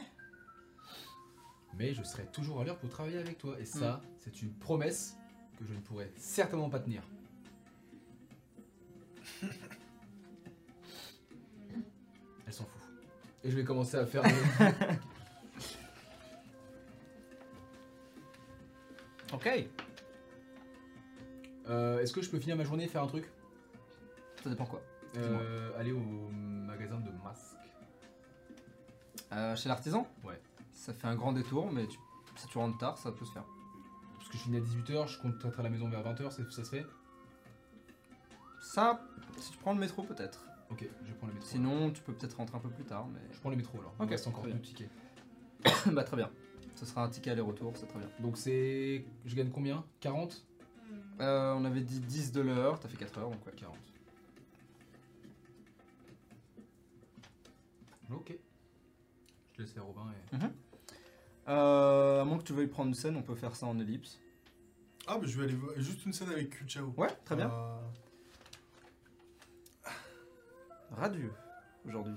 Mais 1.79 1.93
je 1.95 2.03
serai 2.03 2.25
toujours 2.27 2.61
à 2.61 2.65
l'heure 2.65 2.79
pour 2.79 2.89
travailler 2.89 3.19
avec 3.19 3.39
toi. 3.39 3.57
Et 3.61 3.65
ça, 3.65 4.01
c'est 4.19 4.41
une 4.43 4.53
promesse 4.53 5.17
que 5.59 5.65
je 5.67 5.73
ne 5.75 5.79
pourrai 5.81 6.11
certainement 6.17 6.71
pas 6.71 6.79
tenir. 6.81 7.03
Elle 12.47 12.53
s'en 12.53 12.65
fout. 12.65 12.81
Et 13.45 13.51
je 13.51 13.57
vais 13.57 13.65
commencer 13.65 13.97
à 13.97 14.07
faire. 14.07 14.23
Ok. 19.33 19.49
Euh, 21.69 21.99
Est-ce 22.01 22.13
que 22.13 22.23
je 22.23 22.31
peux 22.31 22.39
finir 22.39 22.57
ma 22.57 22.63
journée 22.65 22.85
et 22.85 22.89
faire 22.89 23.03
un 23.03 23.09
truc? 23.09 23.29
Ça 24.43 24.49
dépend 24.51 24.67
quoi. 24.67 24.81
euh, 25.17 25.77
Aller 25.79 25.91
au 25.91 25.99
magasin 25.99 27.01
de 27.01 27.11
masques. 27.25 27.57
Euh, 29.33 29.57
chez 29.57 29.69
l'artisan? 29.69 30.07
Ouais. 30.23 30.41
Ça 30.87 30.93
fait 30.93 31.09
un 31.09 31.17
grand 31.17 31.33
détour, 31.33 31.73
mais 31.73 31.89
tu- 31.89 31.99
si 32.37 32.47
tu 32.47 32.59
rentres 32.59 32.79
tard, 32.79 32.97
ça 32.97 33.11
peut 33.11 33.25
se 33.25 33.33
faire. 33.33 33.43
Parce 34.19 34.29
que 34.29 34.37
je 34.39 34.43
finis 34.45 34.59
à 34.59 34.61
18h, 34.61 35.09
je 35.09 35.19
compte 35.21 35.45
être 35.45 35.59
à 35.59 35.63
la 35.65 35.69
maison 35.69 35.89
vers 35.89 36.01
20h, 36.05 36.31
ça, 36.31 36.49
ça 36.49 36.63
se 36.65 36.71
fait 36.71 36.87
Ça, 38.63 39.01
si 39.37 39.51
tu 39.51 39.59
prends 39.59 39.73
le 39.73 39.81
métro, 39.81 40.05
peut-être. 40.05 40.45
Ok, 40.71 40.89
je 41.05 41.13
prends 41.15 41.27
le 41.27 41.33
métro. 41.33 41.49
Sinon, 41.49 41.91
tu 41.91 42.03
peux 42.03 42.13
peut-être 42.13 42.37
rentrer 42.37 42.57
un 42.57 42.61
peu 42.61 42.69
plus 42.71 42.85
tard, 42.85 43.09
mais. 43.09 43.19
Je 43.33 43.41
prends 43.41 43.51
le 43.51 43.57
métro 43.57 43.81
alors. 43.81 43.95
Ok, 43.99 44.11
reste 44.11 44.29
encore 44.29 44.43
très 44.45 44.53
deux 44.53 44.59
bien. 44.59 44.65
tickets. 44.65 44.91
bah, 45.93 46.05
très 46.05 46.17
bien. 46.17 46.31
Ce 46.77 46.87
sera 46.87 47.03
un 47.03 47.09
ticket 47.09 47.31
aller-retour, 47.33 47.73
c'est 47.77 47.87
très 47.89 47.99
bien. 47.99 48.09
Donc 48.21 48.37
c'est. 48.37 49.05
Je 49.25 49.35
gagne 49.35 49.51
combien? 49.51 49.85
40 49.99 50.47
Euh, 51.19 51.53
on 51.55 51.65
avait 51.65 51.81
dit 51.81 51.99
10 51.99 52.31
de 52.31 52.43
l'heure, 52.43 52.79
t'as 52.79 52.89
fait 52.89 52.97
4 52.97 53.19
heures, 53.19 53.31
donc 53.31 53.45
ouais. 53.45 53.53
40. 53.57 53.77
Ok. 58.13 58.39
Je 59.57 59.63
laisse 59.63 59.75
les 59.75 59.81
Robin 59.81 60.07
et. 60.33 60.37
Euh, 61.49 62.23
à 62.23 62.25
moins 62.25 62.39
que 62.39 62.43
tu 62.43 62.53
veuilles 62.53 62.67
prendre 62.67 62.89
une 62.89 62.95
scène, 62.95 63.17
on 63.17 63.23
peut 63.23 63.35
faire 63.37 63.55
ça 63.55 63.67
en 63.67 63.79
ellipse. 63.79 64.19
Ah, 65.07 65.19
bah 65.19 65.27
je 65.27 65.37
vais 65.39 65.45
aller 65.45 65.55
voir. 65.55 65.73
Juste 65.77 66.05
une 66.05 66.13
scène 66.13 66.31
avec 66.31 66.51
Kuchao. 66.51 66.93
Ouais, 66.97 67.09
très 67.25 67.37
bien. 67.37 67.51
Euh, 67.51 67.79
Radieux, 70.91 71.33
aujourd'hui. 71.87 72.15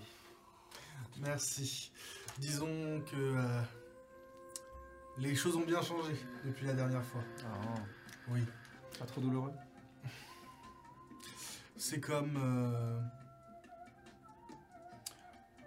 merci. 1.21 1.91
Disons 2.39 3.01
que 3.01 3.15
euh, 3.15 3.61
les 5.17 5.35
choses 5.35 5.55
ont 5.55 5.65
bien 5.65 5.81
changé 5.81 6.13
depuis 6.45 6.65
la 6.67 6.73
dernière 6.73 7.03
fois. 7.03 7.21
Ah, 7.45 7.75
Oui. 8.29 8.41
pas 8.97 9.05
trop 9.05 9.21
douloureux? 9.21 9.51
C'est 11.77 11.99
comme. 11.99 12.37
euh, 12.37 12.99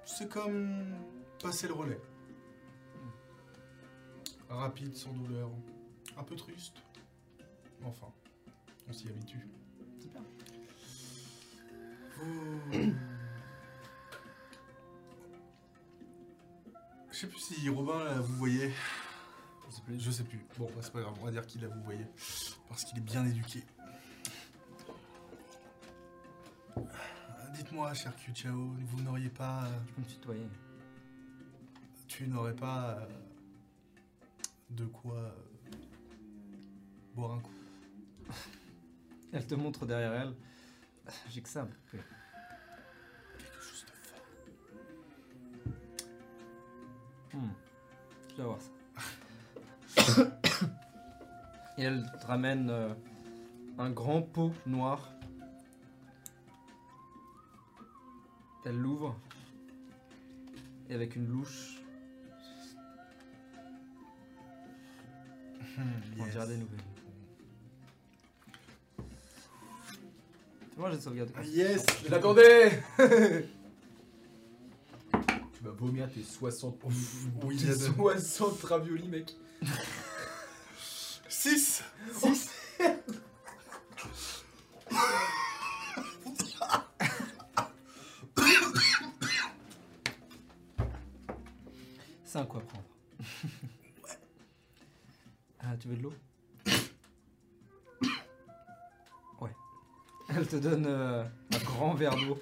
C'est 0.05 0.28
comme 0.28 0.84
passer 1.43 1.66
le 1.68 1.74
relais. 1.74 2.01
Rapide, 4.54 4.94
sans 4.96 5.12
douleur. 5.12 5.48
Un 6.16 6.22
peu 6.24 6.36
triste. 6.36 6.74
Enfin, 7.84 8.06
on 8.88 8.92
s'y 8.92 9.08
habitue. 9.08 9.48
Super. 10.00 10.22
Vous- 12.18 12.92
Je 17.10 17.16
sais 17.18 17.26
plus 17.26 17.38
si 17.40 17.68
Robin 17.68 18.04
là, 18.04 18.14
vous 18.20 18.34
voyez. 18.36 18.72
Je 19.68 19.74
sais 19.74 19.82
plus. 19.82 20.00
Je 20.00 20.10
sais 20.10 20.24
plus. 20.24 20.40
Bon, 20.58 20.66
bah, 20.66 20.80
c'est 20.82 20.92
pas 20.92 21.00
grave, 21.00 21.14
on 21.20 21.24
va 21.24 21.30
dire 21.30 21.46
qu'il 21.46 21.60
la 21.62 21.68
vous 21.68 21.82
voyez. 21.82 22.06
Parce 22.68 22.84
qu'il 22.84 22.98
est 22.98 23.02
bien 23.02 23.24
éduqué. 23.26 23.62
Dites-moi, 27.54 27.92
cher 27.94 28.14
Q-Chao, 28.16 28.74
vous 28.78 29.02
n'auriez 29.02 29.28
pas. 29.28 29.64
euh, 29.64 29.78
Tu 29.86 29.92
peux 29.94 30.00
me 30.02 30.06
tutoyer. 30.06 30.46
Tu 32.08 32.26
n'aurais 32.28 32.54
pas. 32.56 32.98
euh, 33.00 33.06
de 34.76 34.84
quoi. 34.86 35.14
euh, 35.16 35.30
boire 37.14 37.32
un 37.32 37.40
coup. 37.40 37.50
Elle 39.32 39.46
te 39.46 39.54
montre 39.54 39.86
derrière 39.86 40.12
elle. 40.12 40.34
J'ai 41.30 41.40
que 41.40 41.48
ça. 41.48 41.66
Quelque 41.90 43.60
chose 43.60 43.84
de 43.86 43.90
fort. 44.08 44.24
Hmm. 47.32 47.50
Je 48.30 48.36
vais 48.36 48.42
voir 48.44 48.58
ça. 48.60 48.70
Et 51.78 51.82
elle 51.84 52.04
te 52.20 52.26
ramène 52.26 52.68
euh, 52.70 52.92
un 53.78 53.90
grand 53.90 54.20
pot 54.22 54.52
noir. 54.66 55.10
Elle 58.64 58.76
l'ouvre. 58.76 59.18
Et 60.88 60.94
avec 60.94 61.16
une 61.16 61.26
louche, 61.26 61.81
on 66.18 66.26
dirait 66.26 66.46
des 66.46 66.56
nouvelles. 66.56 66.78
Moi 70.76 70.90
j'ai 70.90 70.96
de 70.96 71.02
sauvegarde. 71.02 71.30
Ah, 71.36 71.42
Yes 71.44 71.84
Je 72.04 72.10
l'attendais 72.10 72.82
Tu 75.52 75.64
vas 75.64 75.70
vomir 75.72 76.10
tes 76.12 76.22
60. 76.22 76.78
Oui, 77.44 77.56
tes 77.56 77.62
il 77.64 77.68
y 77.68 77.70
a 77.70 77.74
de- 77.74 77.78
60 77.94 78.62
raviolis, 78.64 79.08
mec. 79.08 79.34
6 81.28 81.82
C'est 82.14 82.31
te 100.52 100.56
donne 100.58 100.84
euh, 100.86 101.24
un 101.24 101.58
grand 101.64 101.94
verre 101.94 102.14
d'eau. 102.14 102.38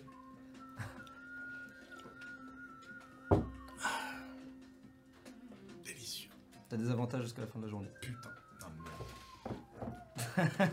Délicieux. 5.85 6.29
T'as 6.69 6.77
des 6.77 6.91
avantages 6.91 7.23
jusqu'à 7.23 7.43
la 7.43 7.47
fin 7.47 7.61
de 7.61 7.67
la 7.67 7.71
journée. 7.71 7.89
Putain. 8.01 8.31
Merde. 10.37 10.73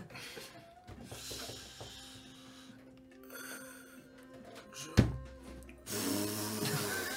Je... 4.74 4.88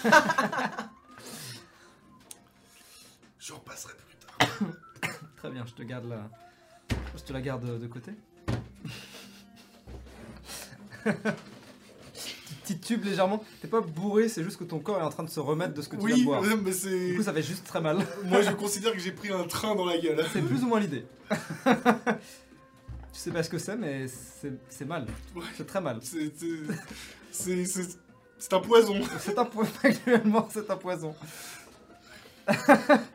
Je 3.39 3.53
repasserai 3.53 3.93
plus 3.95 4.18
tard. 4.18 4.38
Très 5.38 5.49
bien, 5.49 5.65
je 5.65 5.73
te 5.73 5.81
garde 5.81 6.06
la... 6.06 6.30
Je 7.15 7.23
te 7.23 7.34
la 7.34 7.41
garde 7.41 7.80
de 7.80 7.88
côté. 7.88 8.14
Petit 12.64 12.78
tube 12.80 13.03
légèrement. 13.06 13.44
T'es 13.61 13.68
pas 13.68 13.82
bourré, 13.82 14.30
c'est 14.30 14.44
juste 14.44 14.57
que 14.57 14.64
ton 14.64 14.80
corps 14.80 14.99
est 14.99 15.03
en 15.03 15.10
train 15.10 15.23
de 15.23 15.30
se 15.30 15.40
remettre 15.40 15.73
de 15.73 15.82
ce 15.82 15.90
que 15.90 15.95
tu 15.95 16.06
viens 16.06 16.15
de 16.15 16.19
Oui, 16.22 16.26
boire. 16.26 16.41
ouais, 16.41 16.56
mais 16.56 16.72
Du 16.72 16.78
c'est. 16.78 17.15
coup, 17.15 17.23
ça 17.23 17.34
fait 17.34 17.41
juste 17.41 17.65
très 17.65 17.82
mal. 17.82 17.98
Moi, 18.26 18.41
je 18.41 18.52
considère 18.52 18.94
que 18.94 18.99
j'ai 18.99 19.11
pris 19.11 19.32
un 19.32 19.44
train 19.45 19.76
dans 19.76 19.86
la 19.86 19.98
gueule. 19.98 20.23
C'est 20.32 20.41
plus 20.41 20.64
ou 20.64 20.68
moins 20.68 20.80
l'idée. 20.80 21.06
tu 21.32 21.36
sais 23.14 23.32
pas 23.32 23.44
ce 23.44 23.49
que 23.49 23.57
c'est, 23.57 23.76
mais 23.76 24.07
c'est 24.07 24.53
c'est 24.69 24.86
mal. 24.86 25.06
Ouais. 25.36 25.44
C'est 25.56 25.65
très 25.65 25.82
mal. 25.82 25.99
C'est. 26.02 26.32
c'est- 26.38 26.48
C'est. 27.32 27.65
C'est 27.65 27.88
c'est 28.38 28.53
un 28.53 28.60
poison. 28.60 28.95
C'est 29.19 29.38
un 29.38 29.45
poison, 29.45 29.72
actuellement, 29.84 30.48
c'est 30.52 30.69
un 30.72 30.76
poison. 30.76 31.14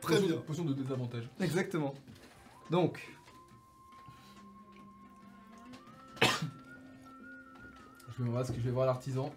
Très 0.00 0.20
bien. 0.20 0.36
Potion 0.46 0.64
de 0.64 0.72
désavantage. 0.72 1.24
Exactement. 1.40 1.94
Donc, 2.70 3.00
Je 8.16 8.22
vais 8.22 8.28
me 8.30 8.34
masque, 8.34 8.54
je 8.54 8.60
vais 8.60 8.70
voir 8.70 8.86
l'artisan. 8.86 9.32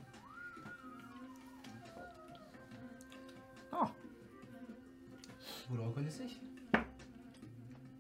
Ah. 3.72 3.92
Vous 5.70 5.76
le 5.76 5.84
reconnaissez? 5.84 6.28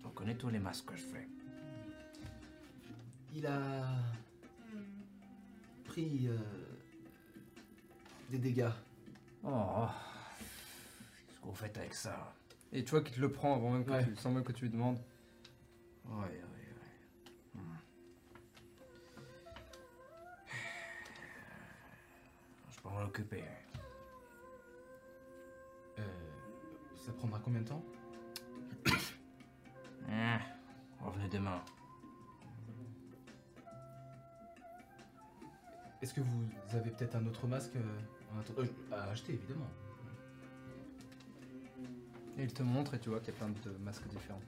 On 0.06 0.10
connaît 0.10 0.36
tous 0.36 0.50
les 0.50 0.60
masques 0.60 0.86
que 0.86 0.96
je 0.96 1.04
fais. 1.04 1.28
Il 3.36 3.46
a 3.46 3.84
pris 5.86 6.28
euh, 6.28 6.38
des 8.30 8.38
dégâts. 8.38 8.70
Oh, 9.44 9.86
qu'est-ce 11.28 11.40
que 11.40 11.46
vous 11.46 11.54
faites 11.56 11.78
avec 11.78 11.94
ça? 11.94 12.34
Et 12.72 12.84
tu 12.84 12.92
vois 12.92 13.02
qu'il 13.02 13.16
te 13.16 13.22
le 13.22 13.32
prend 13.32 13.56
avant 13.56 13.72
même 13.72 13.86
que 13.86 13.92
Ouais. 13.92 14.04
tu, 14.06 14.16
sans 14.16 14.32
même 14.32 14.44
que 14.44 14.52
tu 14.52 14.66
lui 14.66 14.72
demandes. 14.72 15.00
Oui, 16.06 16.26
M'en 22.92 23.04
occuper. 23.04 23.44
Euh, 25.98 26.02
ça 26.96 27.12
prendra 27.14 27.40
combien 27.40 27.62
de 27.62 27.68
temps 27.68 27.84
Hein, 30.10 30.40
revenez 31.02 31.30
demain. 31.30 31.62
Est-ce 36.02 36.14
que 36.14 36.22
vous 36.22 36.76
avez 36.76 36.92
peut-être 36.92 37.16
un 37.16 37.26
autre 37.28 37.46
masque 37.46 37.76
euh, 37.76 38.60
euh, 38.60 38.66
à 38.92 39.04
acheter 39.12 39.34
évidemment 39.34 39.68
Et 42.38 42.44
il 42.44 42.54
te 42.54 42.64
montre 42.64 42.94
et 42.94 43.00
tu 43.00 43.10
vois 43.10 43.20
qu'il 43.20 43.34
y 43.34 43.38
a 43.38 43.40
plein 43.40 43.50
de 43.50 43.78
masques 43.80 44.08
différents. 44.08 44.42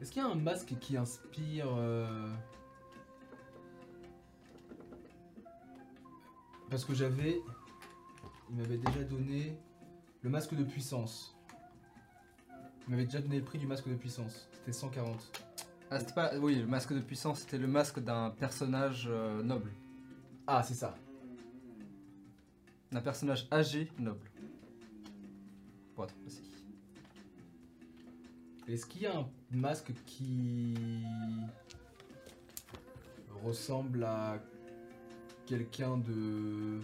Est-ce 0.00 0.10
qu'il 0.10 0.22
y 0.22 0.24
a 0.24 0.28
un 0.28 0.34
masque 0.34 0.74
qui 0.80 0.96
inspire 0.96 1.66
euh, 1.76 2.32
Parce 6.70 6.84
que 6.84 6.94
j'avais. 6.94 7.42
Il 8.48 8.56
m'avait 8.56 8.78
déjà 8.78 9.04
donné 9.04 9.56
le 10.22 10.30
masque 10.30 10.54
de 10.54 10.64
puissance. 10.64 11.36
Il 12.86 12.90
m'avait 12.90 13.04
déjà 13.04 13.20
donné 13.20 13.38
le 13.38 13.44
prix 13.44 13.58
du 13.58 13.66
masque 13.66 13.88
de 13.88 13.94
puissance. 13.94 14.48
C'était 14.52 14.72
140. 14.72 15.42
Ah, 15.90 15.98
c'était 15.98 16.14
pas. 16.14 16.36
Oui, 16.38 16.56
le 16.56 16.66
masque 16.66 16.92
de 16.92 17.00
puissance, 17.00 17.40
c'était 17.40 17.58
le 17.58 17.66
masque 17.66 18.00
d'un 18.00 18.30
personnage 18.30 19.08
euh, 19.10 19.42
noble. 19.42 19.72
Ah, 20.46 20.62
c'est 20.62 20.74
ça. 20.74 20.94
D'un 22.92 23.00
personnage 23.00 23.46
âgé 23.52 23.88
noble. 23.98 24.30
Pour 25.94 26.04
être 26.04 26.14
précis. 26.14 26.50
Est-ce 28.68 28.86
qu'il 28.86 29.02
y 29.02 29.06
a 29.06 29.18
un 29.18 29.28
masque 29.50 29.92
qui 30.06 30.74
ressemble 33.44 34.04
à 34.04 34.40
quelqu'un 35.50 35.98
de 35.98 36.78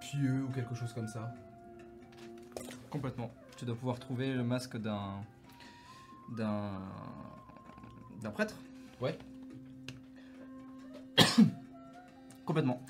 pieux 0.00 0.44
ou 0.44 0.48
quelque 0.52 0.74
chose 0.74 0.90
comme 0.94 1.06
ça 1.06 1.34
Complètement. 2.88 3.30
Tu 3.58 3.66
dois 3.66 3.76
pouvoir 3.76 3.98
trouver 3.98 4.32
le 4.32 4.42
masque 4.42 4.78
d'un. 4.78 5.20
d'un. 6.34 6.80
d'un 8.22 8.30
prêtre 8.30 8.54
Ouais. 9.02 9.18
Complètement. 12.46 12.80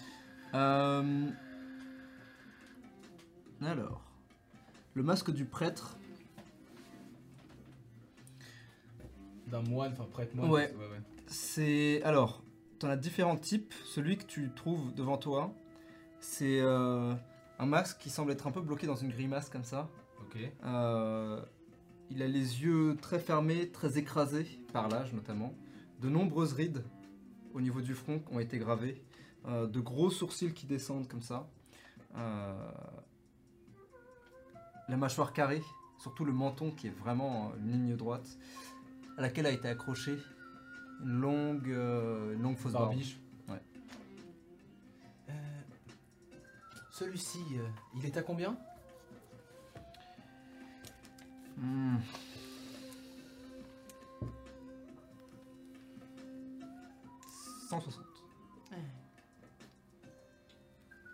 Euh, 0.54 1.28
Alors. 3.62 4.00
Le 4.94 5.02
masque 5.02 5.32
du 5.32 5.44
prêtre. 5.44 5.96
D'un 9.48 9.62
moine, 9.62 9.90
enfin 9.92 10.04
prêtre 10.04 10.36
moine. 10.36 10.50
Ouais. 10.52 10.72
ouais, 10.78 10.86
ouais. 10.86 11.00
C'est. 11.26 12.00
Alors, 12.04 12.45
t'en 12.78 12.88
as 12.88 12.96
différents 12.96 13.36
types. 13.36 13.74
Celui 13.84 14.16
que 14.16 14.24
tu 14.24 14.50
trouves 14.54 14.94
devant 14.94 15.18
toi, 15.18 15.54
c'est 16.20 16.60
euh, 16.60 17.14
un 17.58 17.66
masque 17.66 17.98
qui 17.98 18.10
semble 18.10 18.32
être 18.32 18.46
un 18.46 18.52
peu 18.52 18.60
bloqué 18.60 18.86
dans 18.86 18.96
une 18.96 19.10
grimace 19.10 19.48
comme 19.48 19.64
ça. 19.64 19.88
Ok. 20.20 20.38
Euh, 20.64 21.40
il 22.10 22.22
a 22.22 22.26
les 22.26 22.62
yeux 22.62 22.96
très 23.00 23.18
fermés, 23.18 23.70
très 23.70 23.98
écrasés 23.98 24.46
par 24.72 24.88
l'âge 24.88 25.12
notamment. 25.12 25.52
De 26.00 26.08
nombreuses 26.08 26.52
rides 26.52 26.84
au 27.54 27.60
niveau 27.60 27.80
du 27.80 27.94
front 27.94 28.22
ont 28.30 28.38
été 28.38 28.58
gravées. 28.58 29.02
Euh, 29.46 29.66
de 29.66 29.80
gros 29.80 30.10
sourcils 30.10 30.52
qui 30.52 30.66
descendent 30.66 31.08
comme 31.08 31.22
ça. 31.22 31.48
La 34.88 34.96
mâchoire 34.96 35.32
carrée, 35.34 35.62
surtout 35.98 36.24
le 36.24 36.32
menton 36.32 36.70
qui 36.70 36.86
est 36.86 36.96
vraiment 36.98 37.52
une 37.58 37.72
ligne 37.72 37.96
droite, 37.96 38.38
à 39.18 39.20
laquelle 39.20 39.44
a 39.46 39.50
été 39.50 39.68
accrochée 39.68 40.16
une 40.16 40.35
longue, 41.04 41.68
euh, 41.68 42.34
une 42.34 42.42
longue 42.42 42.56
fausse. 42.56 42.72
Barbiche. 42.72 43.18
Ouais. 43.48 43.60
Euh, 45.30 45.32
Celui-ci, 46.90 47.38
euh, 47.54 47.66
il 47.96 48.04
est 48.06 48.16
à 48.16 48.22
combien? 48.22 48.56
Hmm. 51.58 51.96
«160. 57.68 58.04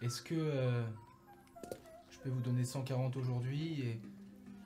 Est-ce 0.03 0.21
que 0.21 0.35
euh, 0.35 0.85
je 2.11 2.19
peux 2.19 2.29
vous 2.29 2.41
donner 2.41 2.65
140 2.65 3.17
aujourd'hui 3.17 3.81
et 3.83 4.01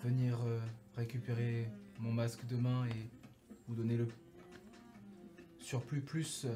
venir 0.02 0.38
euh, 0.46 0.58
récupérer 0.96 1.68
mon 2.00 2.10
masque 2.10 2.46
demain 2.46 2.86
et 2.86 3.10
vous 3.68 3.74
donner 3.74 3.98
le 3.98 4.08
surplus 5.66 6.00
plus 6.00 6.44
euh, 6.44 6.54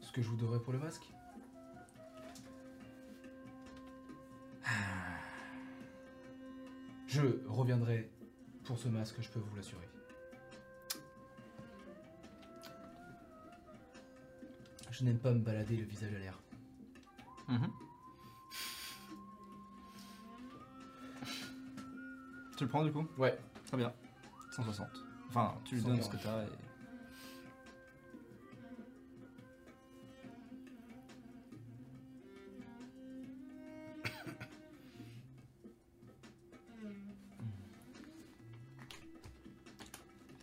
ce 0.00 0.10
que 0.10 0.20
je 0.20 0.28
vous 0.28 0.36
devrais 0.36 0.58
pour 0.58 0.72
le 0.72 0.80
masque 0.80 1.04
Je 7.06 7.20
reviendrai 7.46 8.10
pour 8.64 8.76
ce 8.76 8.88
masque, 8.88 9.14
je 9.20 9.28
peux 9.28 9.38
vous 9.38 9.54
l'assurer. 9.56 9.88
Je 14.90 15.04
n'aime 15.04 15.18
pas 15.18 15.30
me 15.30 15.38
balader 15.38 15.76
le 15.76 15.84
visage 15.84 16.12
à 16.12 16.18
l'air. 16.18 16.38
Mhm. 17.48 17.70
Tu 22.58 22.64
le 22.64 22.68
prends 22.68 22.84
du 22.84 22.92
coup? 22.92 23.06
Ouais. 23.16 23.38
Très 23.66 23.76
bien. 23.76 23.92
160. 24.50 25.05
Enfin, 25.38 25.54
tu 25.66 25.74
lui 25.74 25.82
donnes 25.82 26.00
ce 26.02 26.08
que 26.08 26.16
140. 26.16 26.24
t'as 26.24 26.44
et... 26.44 26.48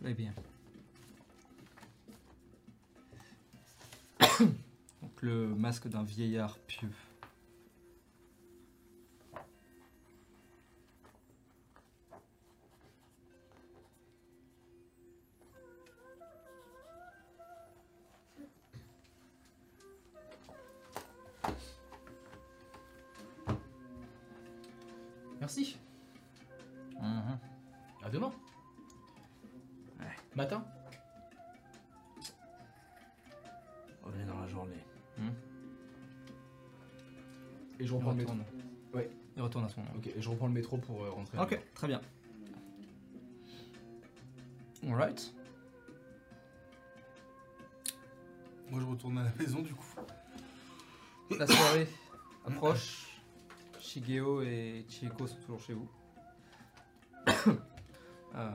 Très 0.00 0.14
bien. 0.14 0.32
Donc 5.02 5.22
le 5.22 5.56
masque 5.56 5.88
d'un 5.88 6.04
vieillard 6.04 6.56
pieux. 6.68 6.92
Son. 39.74 39.80
Ok, 39.96 40.06
et 40.06 40.20
je 40.22 40.28
reprends 40.28 40.46
le 40.46 40.52
métro 40.52 40.76
pour 40.78 41.02
euh, 41.02 41.10
rentrer. 41.10 41.38
Ok, 41.38 41.58
très 41.74 41.86
bien. 41.88 42.00
Alright. 44.86 45.34
Moi, 48.70 48.80
je 48.80 48.86
retourne 48.86 49.18
à 49.18 49.24
la 49.24 49.32
maison, 49.38 49.62
du 49.62 49.74
coup. 49.74 49.94
La 51.38 51.46
soirée 51.46 51.88
approche. 52.46 53.20
Shigeo 53.80 54.42
et 54.42 54.84
Chihiko 54.88 55.26
sont 55.26 55.36
toujours 55.36 55.60
chez 55.60 55.74
vous. 55.74 55.88
Euh, 58.36 58.50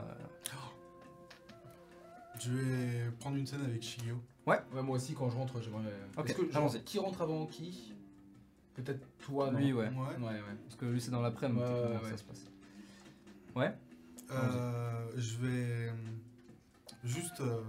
Je 2.38 2.52
vais 2.52 3.10
prendre 3.12 3.38
une 3.38 3.46
scène 3.46 3.64
avec 3.64 3.82
Shigeo. 3.82 4.16
Ouais, 4.46 4.58
moi 4.74 4.96
aussi, 4.96 5.14
quand 5.14 5.30
je 5.30 5.36
rentre, 5.36 5.58
j'aimerais. 5.62 5.90
Ok, 6.18 6.28
Est-ce 6.28 6.36
que, 6.76 6.78
qui 6.84 6.98
rentre 6.98 7.22
avant 7.22 7.46
qui? 7.46 7.94
Peut-être 8.74 9.06
toi, 9.22 9.50
lui, 9.52 9.72
ouais. 9.72 9.90
Parce 10.64 10.76
que 10.76 10.84
lui, 10.86 11.00
c'est 11.00 11.10
dans 11.10 11.22
l'après-midi. 11.22 11.60
Ça 12.10 12.16
se 12.16 12.24
passe. 12.24 12.46
Ouais. 13.54 13.74
Euh, 14.30 15.10
je 15.16 15.36
vais 15.38 15.88
euh, 15.88 15.92
juste. 17.04 17.40
euh, 17.40 17.62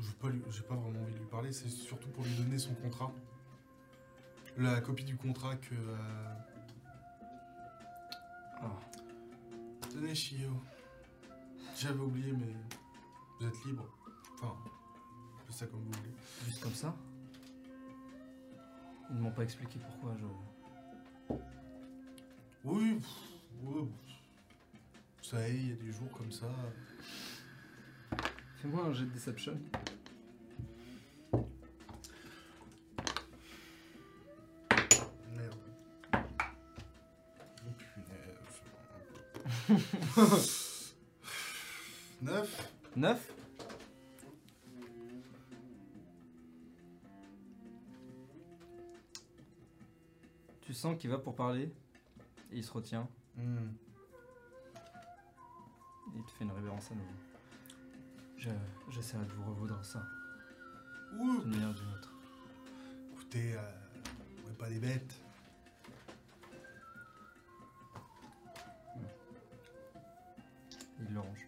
je 0.00 0.10
pas 0.12 0.28
j'ai 0.50 0.62
pas 0.62 0.74
vraiment 0.74 1.00
envie 1.00 1.12
de 1.14 1.18
lui 1.18 1.26
parler, 1.26 1.52
c'est 1.52 1.68
surtout 1.68 2.08
pour 2.08 2.24
lui 2.24 2.34
donner 2.34 2.58
son 2.58 2.74
contrat. 2.74 3.12
La 4.56 4.80
copie 4.80 5.04
du 5.04 5.16
contrat 5.16 5.54
que. 5.56 5.74
euh, 5.74 5.96
Ah. 8.62 8.72
Tenez, 9.92 10.14
Shio. 10.14 10.50
J'avais 11.76 12.00
oublié, 12.00 12.32
mais 12.32 12.54
vous 13.38 13.46
êtes 13.46 13.64
libre. 13.66 13.84
Enfin, 14.34 14.54
faites 15.46 15.56
ça 15.56 15.66
comme 15.66 15.80
vous 15.80 15.92
voulez. 15.92 16.14
Juste 16.46 16.60
comme 16.62 16.72
ça. 16.74 16.94
Ils 19.10 19.16
ne 19.16 19.20
m'ont 19.20 19.30
pas 19.30 19.42
expliqué 19.42 19.78
pourquoi 19.78 20.16
je. 20.18 20.24
Oui, 22.64 22.94
pff, 22.94 23.08
ouais, 23.62 23.82
pff. 23.82 24.16
vous 25.18 25.24
savez, 25.24 25.54
il 25.54 25.68
y 25.68 25.72
a 25.72 25.76
des 25.76 25.92
jours 25.92 26.10
comme 26.16 26.32
ça. 26.32 26.46
Fais-moi 28.56 28.84
un 28.86 28.92
jet 28.92 29.04
de 29.04 29.10
deception. 29.10 29.58
Merde. 35.34 35.58
Oh 37.64 37.72
punaise. 37.78 38.62
Neuf 42.22 42.72
9 42.96 43.35
sens 50.76 50.96
qu'il 50.98 51.10
va 51.10 51.18
pour 51.18 51.34
parler 51.34 51.64
et 52.52 52.56
il 52.58 52.64
se 52.64 52.72
retient. 52.72 53.08
Hmm. 53.36 53.68
Il 56.14 56.22
te 56.24 56.30
fait 56.32 56.44
une 56.44 56.52
révérence 56.52 56.90
à 56.90 56.94
nouveau. 56.94 57.10
Je- 58.38 58.50
J'essaierai 58.90 59.24
de 59.24 59.32
vous 59.32 59.44
revaudre 59.50 59.84
ça. 59.84 60.02
Ouh, 61.18 61.40
d'une 61.42 61.50
manière 61.50 61.70
ou 61.70 61.74
d'une 61.74 61.92
autre. 61.92 62.12
écoutez, 63.12 63.54
euh, 63.54 63.60
on 64.44 64.48
n'est 64.48 64.54
pas 64.54 64.68
des 64.68 64.78
bêtes. 64.78 65.14
Il 71.00 71.12
le 71.14 71.20
range. 71.20 71.46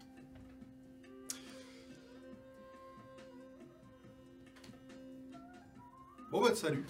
Bon 6.30 6.42
bah 6.42 6.54
salut. 6.54 6.84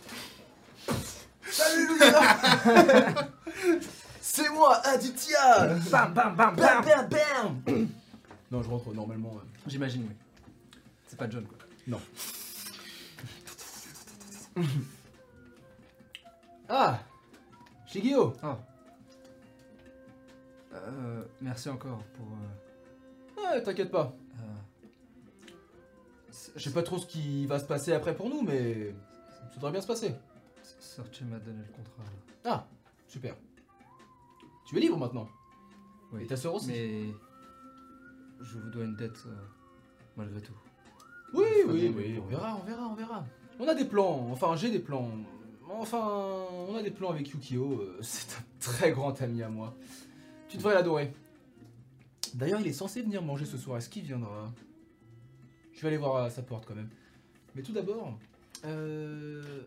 Salut 1.59 1.99
C'est 4.21 4.49
moi, 4.51 4.77
Aditya 4.87 5.75
Bam 5.91 6.15
bam 6.15 6.37
bam 6.37 6.55
Bam 6.57 6.85
bam 6.85 7.09
bam 7.09 7.89
Non, 8.51 8.63
je 8.63 8.69
rentre 8.71 8.95
normalement. 8.95 9.33
euh. 9.37 9.41
J'imagine, 9.67 10.07
oui. 10.09 10.15
C'est 11.09 11.17
pas 11.19 11.29
John, 11.29 11.45
quoi. 11.47 11.59
Ah 16.69 16.99
Shigio 17.87 18.35
Euh, 20.75 21.25
merci 21.41 21.69
encore 21.71 22.03
pour. 22.15 22.27
euh, 22.27 23.43
Ouais, 23.55 23.63
t'inquiète 23.63 23.91
pas. 23.91 24.13
euh, 24.39 24.43
c'est- 26.31 26.53
Je 26.57 26.63
sais 26.65 26.73
pas 26.73 26.83
trop 26.83 26.99
ce 26.99 27.07
qui 27.07 27.47
va 27.47 27.59
se 27.59 27.65
passer 27.65 27.93
après 27.95 28.15
pour 28.15 28.29
nous, 28.29 28.43
mais 28.43 28.95
ça 29.51 29.55
devrait 29.57 29.73
bien 29.73 29.81
se 29.81 29.87
passer. 29.87 30.15
Sorche 30.99 31.21
m'a 31.23 31.39
donné 31.39 31.61
le 31.65 31.73
contrat. 31.73 32.03
Ah, 32.45 32.67
super. 33.07 33.37
Tu 34.67 34.77
es 34.77 34.81
libre 34.81 34.99
maintenant. 34.99 35.29
Oui. 36.13 36.25
Et 36.25 36.27
ta 36.27 36.37
sœur 36.37 36.57
aussi. 36.57 36.71
Mais. 36.71 37.05
Je 38.41 38.59
vous 38.59 38.69
dois 38.71 38.83
une 38.83 38.97
dette, 38.97 39.23
euh, 39.27 39.35
malgré 40.17 40.41
tout. 40.41 40.55
Oui, 41.35 41.47
oui, 41.69 41.95
oui, 41.97 42.19
on 42.21 42.27
verra, 42.27 42.57
on 42.61 42.67
verra, 42.67 42.89
on 42.89 42.95
verra. 42.95 43.25
On 43.61 43.69
a 43.69 43.75
des 43.77 43.85
plans, 43.85 44.29
enfin 44.33 44.57
j'ai 44.57 44.71
des 44.71 44.81
plans. 44.81 45.09
Enfin, 45.71 46.05
on 46.69 46.75
a 46.75 46.83
des 46.83 46.91
plans 46.91 47.11
avec 47.11 47.29
Yukio, 47.29 47.81
euh, 47.81 47.99
c'est 48.01 48.37
un 48.37 48.43
très 48.59 48.91
grand 48.91 49.23
ami 49.23 49.41
à 49.43 49.49
moi. 49.49 49.77
Tu 50.49 50.57
devrais 50.57 50.75
l'adorer. 50.75 51.13
D'ailleurs, 52.35 52.61
il 52.61 52.67
est 52.67 52.73
censé 52.73 53.03
venir 53.03 53.23
manger 53.23 53.45
ce 53.45 53.57
soir, 53.57 53.79
est-ce 53.79 53.89
qu'il 53.89 54.03
viendra? 54.03 54.53
Je 55.75 55.81
vais 55.81 55.89
aller 55.89 55.97
voir 55.97 56.25
à 56.25 56.31
sa 56.31 56.43
porte 56.43 56.67
quand 56.67 56.75
même. 56.75 56.91
Mais 57.55 57.63
tout 57.63 57.73
d'abord, 57.73 58.19
euh, 58.65 59.63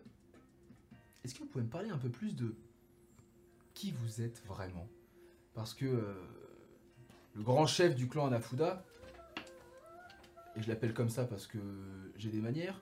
est-ce 1.24 1.34
que 1.34 1.40
vous 1.40 1.46
pouvez 1.46 1.64
me 1.64 1.70
parler 1.70 1.90
un 1.90 1.98
peu 1.98 2.08
plus 2.08 2.34
de 2.34 2.54
qui 3.74 3.92
vous 3.92 4.20
êtes 4.20 4.42
vraiment? 4.46 4.88
Parce 5.54 5.74
que 5.74 5.86
euh, 5.86 6.14
le 7.34 7.42
grand 7.42 7.66
chef 7.66 7.94
du 7.94 8.08
clan 8.08 8.26
Anafuda, 8.26 8.84
et 10.56 10.62
je 10.62 10.68
l'appelle 10.68 10.94
comme 10.94 11.08
ça 11.08 11.24
parce 11.24 11.46
que 11.46 11.58
j'ai 12.16 12.30
des 12.30 12.40
manières, 12.40 12.80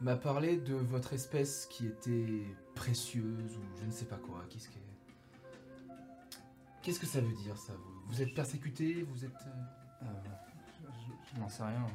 m'a 0.00 0.16
parlé 0.16 0.56
de 0.56 0.74
votre 0.74 1.12
espèce 1.12 1.66
qui 1.66 1.86
était 1.86 2.44
précieuse 2.74 3.56
ou 3.56 3.78
je 3.80 3.84
ne 3.84 3.90
sais 3.90 4.06
pas 4.06 4.16
quoi. 4.16 4.44
Qu'est-ce 4.48 4.68
que 4.68 4.74
Qu'est-ce 6.82 7.00
que 7.00 7.06
ça 7.06 7.20
veut 7.20 7.34
dire 7.34 7.58
ça? 7.58 7.74
Vous, 8.06 8.22
êtes 8.22 8.32
persécuté 8.34 9.02
Vous 9.02 9.24
êtes 9.24 9.32
euh, 9.46 10.04
Euh, 10.04 10.06
je 11.34 11.40
n'en 11.40 11.48
sais 11.48 11.64
rien. 11.64 11.86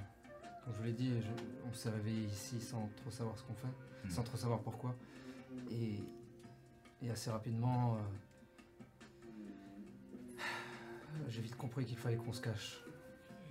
Comme 0.64 0.74
je 0.74 0.78
vous 0.80 0.84
l'ai 0.86 0.94
dit, 0.94 1.22
je- 1.22 1.68
on 1.70 1.74
s'est 1.74 1.90
réveillé 1.90 2.26
ici 2.28 2.60
sans 2.62 2.88
trop 2.98 3.12
savoir 3.12 3.38
ce 3.38 3.44
qu'on 3.44 3.54
fait, 3.56 3.68
Hmm. 4.06 4.10
sans 4.10 4.24
trop 4.24 4.38
savoir 4.38 4.60
pourquoi. 4.62 4.96
Et, 5.70 6.00
et 7.02 7.10
assez 7.10 7.30
rapidement, 7.30 7.98
euh, 7.98 8.00
j'ai 11.30 11.42
vite 11.42 11.56
compris 11.58 11.86
qu'il 11.86 11.98
fallait 11.98 12.16
qu'on 12.18 12.34
se 12.34 12.42
cache. 12.42 12.84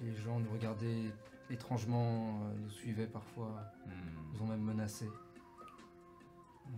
Les 0.01 0.15
gens 0.17 0.41
nous 0.41 0.51
regardaient 0.51 1.11
étrangement, 1.51 2.41
euh, 2.45 2.55
nous 2.59 2.71
suivaient 2.71 3.07
parfois, 3.07 3.63
nous 4.33 4.43
ont 4.43 4.47
même 4.47 4.63
menacés. 4.63 5.11
Euh, 6.67 6.71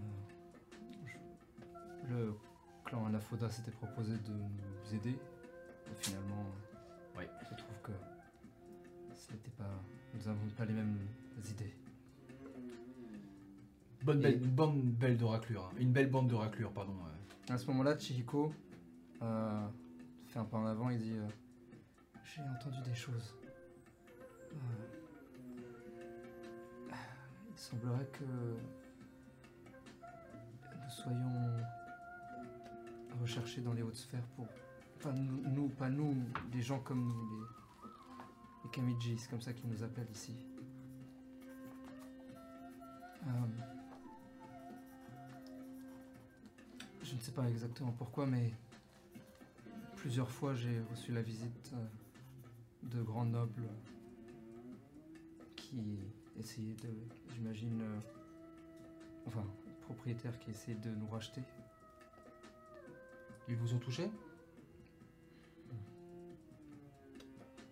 je- 1.07 2.09
le 2.13 2.35
clan 2.85 3.07
Anafoda 3.07 3.49
s'était 3.51 3.71
proposé 3.71 4.19
de 4.19 4.33
nous 4.33 4.95
aider. 4.95 5.17
Et 5.91 5.95
finalement, 6.01 6.45
je 7.17 7.55
trouve 7.57 7.81
que 7.83 7.93
ce 9.27 9.33
n'était 9.33 9.51
pas. 9.51 9.65
Nous 10.15 10.21
n'avons 10.25 10.49
pas 10.57 10.65
les 10.65 10.75
mêmes 10.75 10.99
idées. 11.51 11.75
bonne 14.03 14.21
belle, 14.21 14.43
une 14.43 14.51
bonne 14.51 14.81
belle 14.83 15.17
de 15.17 15.25
raclure, 15.25 15.65
hein. 15.65 15.77
une 15.79 15.93
belle 15.93 16.11
bande 16.11 16.29
de 16.29 16.35
raclure, 16.35 16.73
pardon. 16.73 16.95
À 17.49 17.59
ce 17.59 17.67
moment-là, 17.69 17.99
Chihiko 17.99 18.53
euh, 19.23 19.67
fait 20.29 20.39
un 20.39 20.45
pas 20.45 20.59
en 20.59 20.67
avant 20.67 20.91
et 20.91 20.99
dit 20.99 21.17
euh, 21.17 21.29
J'ai 22.25 22.43
entendu 22.43 22.83
des 22.83 22.95
choses. 22.95 23.35
Euh, 24.53 24.57
il 27.51 27.57
semblerait 27.57 28.09
que 28.13 28.25
nous 30.75 30.91
soyons 30.91 31.57
recherchés 33.21 33.61
dans 33.63 33.73
les 33.73 33.83
hautes 33.83 33.97
sphères 33.97 34.27
pour. 34.37 34.47
Nous, 35.13 35.43
nous, 35.51 35.69
pas 35.69 35.91
nous, 35.91 36.17
des 36.51 36.63
gens 36.63 36.81
comme 36.81 37.09
nous, 37.09 37.43
les, 37.43 37.47
les 38.77 38.83
Kamiji, 38.83 39.19
c'est 39.19 39.31
comme 39.31 39.41
ça 39.41 39.53
qu'ils 39.53 39.69
nous 39.69 39.83
appellent 39.83 40.11
ici. 40.13 40.35
Euh, 43.27 43.31
Je 47.03 47.15
ne 47.15 47.21
sais 47.21 47.33
pas 47.33 47.49
exactement 47.49 47.93
pourquoi, 47.93 48.27
mais 48.27 48.53
plusieurs 49.97 50.31
fois 50.31 50.55
j'ai 50.55 50.81
reçu 50.91 51.13
la 51.13 51.23
visite 51.23 51.73
euh, 51.75 52.89
de 52.89 53.03
grands 53.03 53.27
nobles 53.27 53.69
qui 55.55 55.99
essayaient 56.39 56.75
de, 56.75 56.89
j'imagine, 57.35 57.81
euh, 57.83 58.01
enfin, 59.27 59.45
propriétaires 59.83 60.39
qui 60.39 60.51
essayaient 60.51 60.79
de 60.79 60.91
nous 60.91 61.09
racheter. 61.09 61.43
Ils 63.49 63.57
vous 63.57 63.75
ont 63.75 63.79
touché? 63.79 64.11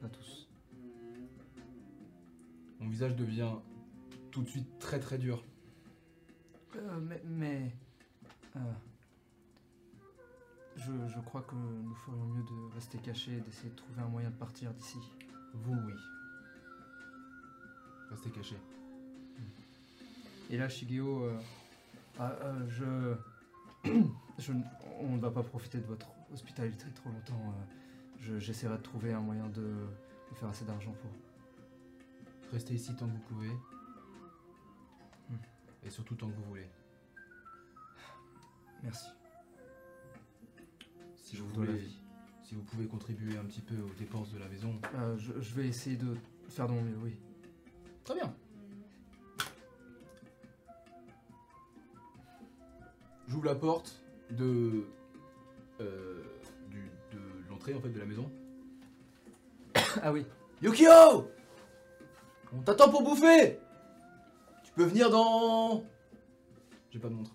Pas 0.00 0.08
tous. 0.08 0.51
Visage 2.92 3.16
devient 3.16 3.52
tout 4.30 4.42
de 4.42 4.48
suite 4.50 4.78
très 4.78 5.00
très 5.00 5.16
dur. 5.16 5.42
Euh, 6.76 7.00
mais, 7.00 7.22
mais 7.24 7.72
euh, 8.56 8.60
je, 10.76 10.92
je 11.08 11.20
crois 11.20 11.40
que 11.40 11.54
nous 11.54 11.94
ferions 11.94 12.26
mieux 12.26 12.42
de 12.42 12.74
rester 12.74 12.98
cachés 12.98 13.32
et 13.32 13.40
d'essayer 13.40 13.70
de 13.70 13.76
trouver 13.76 14.02
un 14.02 14.08
moyen 14.08 14.28
de 14.28 14.34
partir 14.36 14.74
d'ici. 14.74 14.98
Vous, 15.54 15.74
oui. 15.86 15.94
Restez 18.10 18.28
caché. 18.30 18.56
Et 20.50 20.58
là, 20.58 20.68
Shigeo, 20.68 21.24
euh, 21.24 21.38
ah, 22.18 22.34
je, 22.68 23.14
je, 24.38 24.52
on 25.00 25.16
ne 25.16 25.18
va 25.18 25.30
pas 25.30 25.42
profiter 25.42 25.78
de 25.78 25.86
votre 25.86 26.08
hospitalité 26.30 26.84
trop 26.94 27.08
longtemps. 27.08 27.54
je- 28.20 28.38
J'essaierai 28.38 28.76
de 28.76 28.82
trouver 28.82 29.14
un 29.14 29.20
moyen 29.20 29.48
de, 29.48 29.62
de 29.62 30.34
faire 30.34 30.50
assez 30.50 30.66
d'argent 30.66 30.92
pour. 30.92 31.10
Restez 32.52 32.74
ici 32.74 32.94
tant 32.94 33.06
que 33.06 33.12
vous 33.12 33.18
pouvez. 33.34 33.48
Hmm. 35.30 35.36
Et 35.84 35.90
surtout 35.90 36.14
tant 36.14 36.28
que 36.28 36.34
vous 36.36 36.44
voulez. 36.44 36.68
Merci. 38.82 39.08
Si 41.16 41.36
Je 41.36 41.42
vous 41.42 41.52
dois 41.52 41.64
la 41.66 41.72
vie. 41.72 41.98
si 42.42 42.54
vous 42.54 42.62
pouvez 42.62 42.86
contribuer 42.86 43.38
un 43.38 43.44
petit 43.44 43.62
peu 43.62 43.76
aux 43.80 43.94
dépenses 43.98 44.30
de 44.32 44.38
la 44.38 44.48
maison. 44.48 44.78
Euh, 44.96 45.16
je, 45.16 45.32
je 45.40 45.54
vais 45.54 45.66
essayer 45.68 45.96
de 45.96 46.14
faire 46.48 46.66
de 46.68 46.72
mon 46.74 46.82
mieux, 46.82 46.98
oui. 47.02 47.16
Très 48.04 48.14
bien. 48.14 48.34
J'ouvre 53.28 53.46
la 53.46 53.54
porte 53.54 54.02
de, 54.30 54.84
euh, 55.80 56.22
du- 56.68 56.90
de 57.16 57.20
l'entrée 57.48 57.72
en 57.74 57.80
fait 57.80 57.88
de 57.90 57.98
la 57.98 58.06
maison. 58.06 58.30
Ah 60.02 60.12
oui. 60.12 60.26
Yukio 60.62 61.30
On 62.54 62.60
t'attend 62.60 62.90
pour 62.90 63.02
bouffer 63.02 63.58
Tu 64.64 64.72
peux 64.72 64.84
venir 64.84 65.10
dans... 65.10 65.82
J'ai 66.90 66.98
pas 66.98 67.08
de 67.08 67.14
montre. 67.14 67.30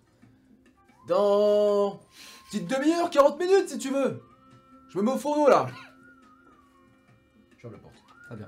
Dans... 1.07 1.99
Petite 2.45 2.68
demi-heure, 2.69 3.10
40 3.10 3.39
minutes 3.39 3.69
si 3.69 3.77
tu 3.77 3.89
veux 3.89 4.22
Je 4.89 4.98
me 4.98 5.03
mets 5.03 5.11
au 5.11 5.18
fourneau 5.18 5.49
là 5.49 5.68
Je 7.56 7.61
ferme 7.61 7.73
la 7.73 7.80
porte. 7.80 7.95
Très 8.27 8.35
bien. 8.35 8.48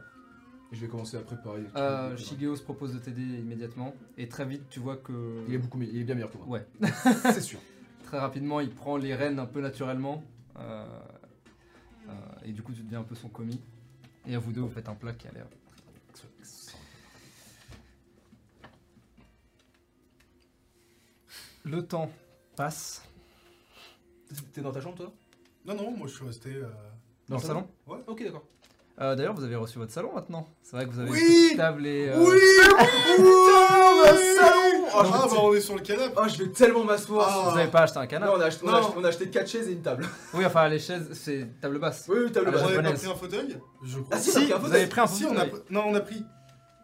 Et 0.72 0.76
je 0.76 0.82
vais 0.82 0.88
commencer 0.88 1.18
à 1.18 1.22
préparer... 1.22 1.64
Euh, 1.76 2.16
Shigeo 2.16 2.56
se 2.56 2.62
propose 2.62 2.94
de 2.94 3.00
t'aider 3.00 3.22
immédiatement. 3.24 3.96
Et 4.18 4.28
très 4.30 4.46
vite, 4.46 4.70
tu 4.70 4.80
vois 4.80 4.98
que. 4.98 5.44
Il 5.48 5.56
est 5.56 5.58
beaucoup 5.58 5.82
il 5.82 5.98
est 6.00 6.04
bien 6.04 6.14
meilleur 6.16 6.32
que 6.32 6.38
moi. 6.38 6.46
Ouais. 6.48 6.68
C'est 7.34 7.42
sûr. 7.42 7.60
Très 8.04 8.20
rapidement, 8.20 8.60
il 8.60 8.72
prend 8.72 8.98
les 8.98 9.14
rênes 9.14 9.38
un 9.38 9.46
peu 9.46 9.62
naturellement. 9.62 10.24
euh, 10.60 10.84
euh, 12.08 12.12
et 12.44 12.52
du 12.52 12.64
coup, 12.64 12.74
tu 12.74 12.82
deviens 12.82 13.02
un 13.02 13.04
peu 13.04 13.14
son 13.16 13.30
commis. 13.30 13.60
Et 14.28 14.36
à 14.36 14.40
vous 14.40 14.52
deux, 14.52 14.62
vous 14.62 14.70
faites 14.70 14.90
un 14.90 14.96
plat 14.96 15.14
qui 15.14 15.28
a 15.28 15.32
l'air. 15.32 15.46
Le 21.70 21.84
temps 21.86 22.10
passe. 22.56 23.04
T'es 24.54 24.62
dans 24.62 24.72
ta 24.72 24.82
chambre 24.82 24.96
toi? 24.98 25.12
Non, 25.66 25.76
non, 25.76 25.92
moi 25.92 26.08
je 26.08 26.14
suis 26.16 26.26
resté. 26.26 26.50
euh, 26.56 26.66
Dans 27.28 27.38
le 27.38 27.42
salon? 27.44 27.68
Ok 28.08 28.24
d'accord. 28.24 28.44
Euh, 29.02 29.16
D'ailleurs, 29.16 29.34
vous 29.34 29.44
avez 29.44 29.56
reçu 29.56 29.78
votre 29.78 29.92
salon 29.94 30.12
maintenant. 30.14 30.46
C'est 30.62 30.76
vrai 30.76 30.86
que 30.86 30.92
vous 30.92 31.00
avez 31.00 31.10
Oui 31.10 31.20
une 31.20 31.28
petite 31.46 31.58
table 31.58 31.88
et. 31.88 32.10
euh, 32.10 32.18
Oui 32.20 32.38
un 33.20 34.16
salon 34.36 34.86
Ah, 34.92 35.02
Oh, 35.02 35.04
bah 35.04 35.28
je- 35.32 35.36
on 35.38 35.54
est 35.54 35.62
sur 35.62 35.76
le 35.76 35.82
canapé 35.82 36.14
Oh, 36.18 36.28
je 36.28 36.44
vais 36.44 36.50
tellement 36.52 36.84
m'asseoir 36.84 37.28
Ah. 37.48 37.50
Vous 37.52 37.58
avez 37.60 37.70
pas 37.72 37.82
acheté 37.82 37.98
un 38.00 38.02
Non, 38.02 38.08
canapé 38.08 38.34
on 38.36 38.42
a, 38.42 38.46
acheté, 38.46 38.66
on, 38.66 38.70
a 38.70 38.72
Non. 38.72 38.78
acheté, 38.80 38.94
on 38.98 39.04
a 39.04 39.08
acheté 39.08 39.30
4 39.30 39.48
chaises 39.48 39.70
et 39.70 39.74
une 39.74 39.82
table. 39.82 40.06
Oui, 40.34 40.46
enfin, 40.46 40.68
les 40.68 40.80
chaises, 40.80 41.10
c'est 41.14 41.48
table 41.62 41.80
basse. 41.80 42.06
Oui, 42.10 42.18
oui, 42.26 42.32
table 42.32 42.48
Ah, 42.50 42.52
basse. 42.52 42.62
On 42.62 42.66
avait 42.66 42.76
pas 42.78 42.82
japonaise. 42.84 43.02
pris 43.04 43.12
un 43.12 43.16
fauteuil 43.16 43.58
Je 43.84 44.00
crois. 44.00 44.08
Ah, 44.12 44.20
si, 44.20 44.32
pris 44.32 44.52
un 44.52 44.58
vous 44.58 44.66
fauteuil. 44.66 44.82
avez 44.82 44.90
pris 44.90 45.02
un 45.02 45.08
Si, 45.08 45.26
on 45.26 45.38
a... 45.38 45.46
fauteuil. 45.46 45.50
pr- 45.60 45.64
Non, 45.70 45.84
on 45.88 45.96
a 45.96 46.00
pris. 46.02 46.24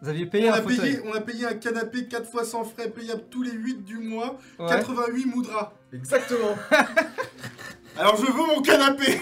Vous 0.02 0.08
aviez 0.08 0.26
payé 0.26 0.50
On 0.50 0.52
un 0.54 0.56
a, 0.58 0.62
fauteuil. 0.62 0.78
payé, 0.78 1.00
on 1.06 1.12
a 1.14 1.20
payé 1.20 1.46
un 1.46 1.54
canapé 1.54 2.06
4 2.06 2.30
fois 2.30 2.44
sans 2.44 2.64
frais, 2.64 2.90
payable 2.90 3.24
tous 3.30 3.42
les 3.42 3.52
8 3.52 3.84
du 3.84 3.98
mois, 3.98 4.38
Ouais. 4.58 4.68
88 4.68 5.24
moudras. 5.26 5.72
Exactement. 5.92 6.54
Alors 7.98 8.16
je 8.16 8.26
veux 8.26 8.46
mon 8.46 8.60
canapé 8.60 9.20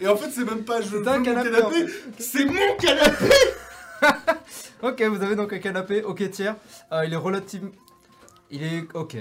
Et 0.00 0.06
en 0.08 0.16
fait, 0.16 0.30
c'est 0.30 0.44
même 0.44 0.64
pas 0.64 0.80
je 0.80 0.88
veux 0.88 1.06
un 1.08 1.18
mon 1.18 1.24
canapé, 1.24 1.86
c'est 2.18 2.44
mon 2.44 2.76
canapé 2.78 3.30
Ok, 4.82 5.02
vous 5.02 5.22
avez 5.22 5.34
donc 5.34 5.52
un 5.52 5.58
canapé, 5.58 6.02
ok 6.02 6.30
tiers. 6.30 6.56
Euh, 6.92 7.04
il 7.04 7.12
est 7.12 7.16
relativement. 7.16 7.70
Il 8.50 8.62
est. 8.62 8.84
Ok, 8.94 9.14
il 9.14 9.20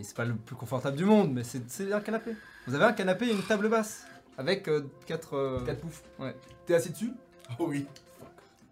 est. 0.00 0.02
C'est 0.04 0.14
pas 0.16 0.24
le 0.24 0.34
plus 0.36 0.54
confortable 0.54 0.96
du 0.96 1.04
monde, 1.04 1.32
mais 1.32 1.42
c'est 1.42 1.62
c'est 1.68 1.92
un 1.92 2.00
canapé. 2.00 2.32
Vous 2.66 2.74
avez 2.76 2.84
un 2.84 2.92
canapé 2.92 3.26
et 3.26 3.32
une 3.32 3.42
table 3.42 3.68
basse. 3.68 4.04
Avec 4.38 4.68
4. 5.06 5.64
4 5.66 5.80
poufs. 5.80 6.02
Ouais. 6.20 6.34
T'es 6.66 6.74
assis 6.74 6.90
dessus? 6.90 7.10
Oh 7.58 7.66
oui. 7.68 7.86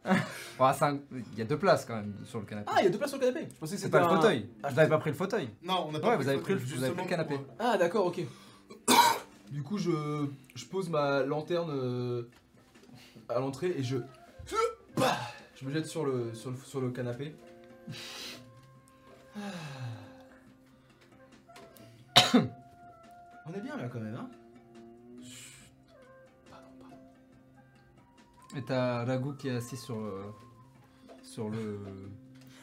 Il 0.06 1.38
y 1.38 1.42
a 1.42 1.44
deux 1.44 1.58
places 1.58 1.84
quand 1.84 1.96
même 1.96 2.14
sur 2.24 2.40
le 2.40 2.46
canapé. 2.46 2.70
Ah, 2.74 2.80
il 2.80 2.84
y 2.84 2.86
a 2.86 2.90
deux 2.90 2.96
places 2.98 3.10
sur 3.10 3.20
le 3.20 3.26
canapé. 3.26 3.48
Je 3.52 3.58
pensais 3.58 3.74
que 3.74 3.80
c'est 3.80 3.86
c'était 3.86 3.98
pas 3.98 4.08
le 4.10 4.16
fauteuil. 4.16 4.48
Ah, 4.62 4.70
Vous 4.70 4.78
avez 4.78 4.88
pas 4.88 4.98
pris 4.98 5.10
le 5.10 5.16
fauteuil. 5.16 5.50
Non, 5.62 5.88
on 5.90 5.94
a 5.94 6.00
pas 6.00 6.08
Ouais, 6.08 6.14
pris 6.16 6.22
vous 6.24 6.28
avez 6.28 6.36
le 6.38 6.42
pris 6.42 6.52
le- 6.54 6.58
fauteuil, 6.60 6.78
vous 6.78 6.84
avez 6.84 6.94
pris 6.94 7.02
le 7.04 7.08
justement 7.08 7.24
canapé. 7.26 7.36
pour- 7.36 7.54
Ah, 7.58 7.76
d'accord, 7.76 8.06
ok. 8.06 8.20
du 9.52 9.62
coup, 9.62 9.76
je, 9.78 10.26
je 10.54 10.64
pose 10.64 10.88
ma 10.88 11.22
lanterne 11.22 11.70
euh, 11.70 12.22
à 13.28 13.38
l'entrée 13.40 13.74
et 13.76 13.82
je. 13.82 13.98
Je 15.60 15.66
me 15.66 15.72
jette 15.74 15.86
sur 15.86 16.06
le, 16.06 16.32
sur 16.32 16.50
le, 16.50 16.56
sur 16.56 16.80
le 16.80 16.90
canapé. 16.90 17.34
On 22.34 23.52
est 23.54 23.60
bien 23.60 23.76
là 23.76 23.88
quand 23.92 24.00
même, 24.00 24.14
hein 24.14 24.28
Et 28.56 28.62
t'as 28.62 29.04
Ragu 29.04 29.36
qui 29.36 29.48
est 29.48 29.56
assis 29.56 29.76
sur. 29.76 29.96
euh, 29.98 30.22
sur 31.22 31.48
le. 31.50 31.78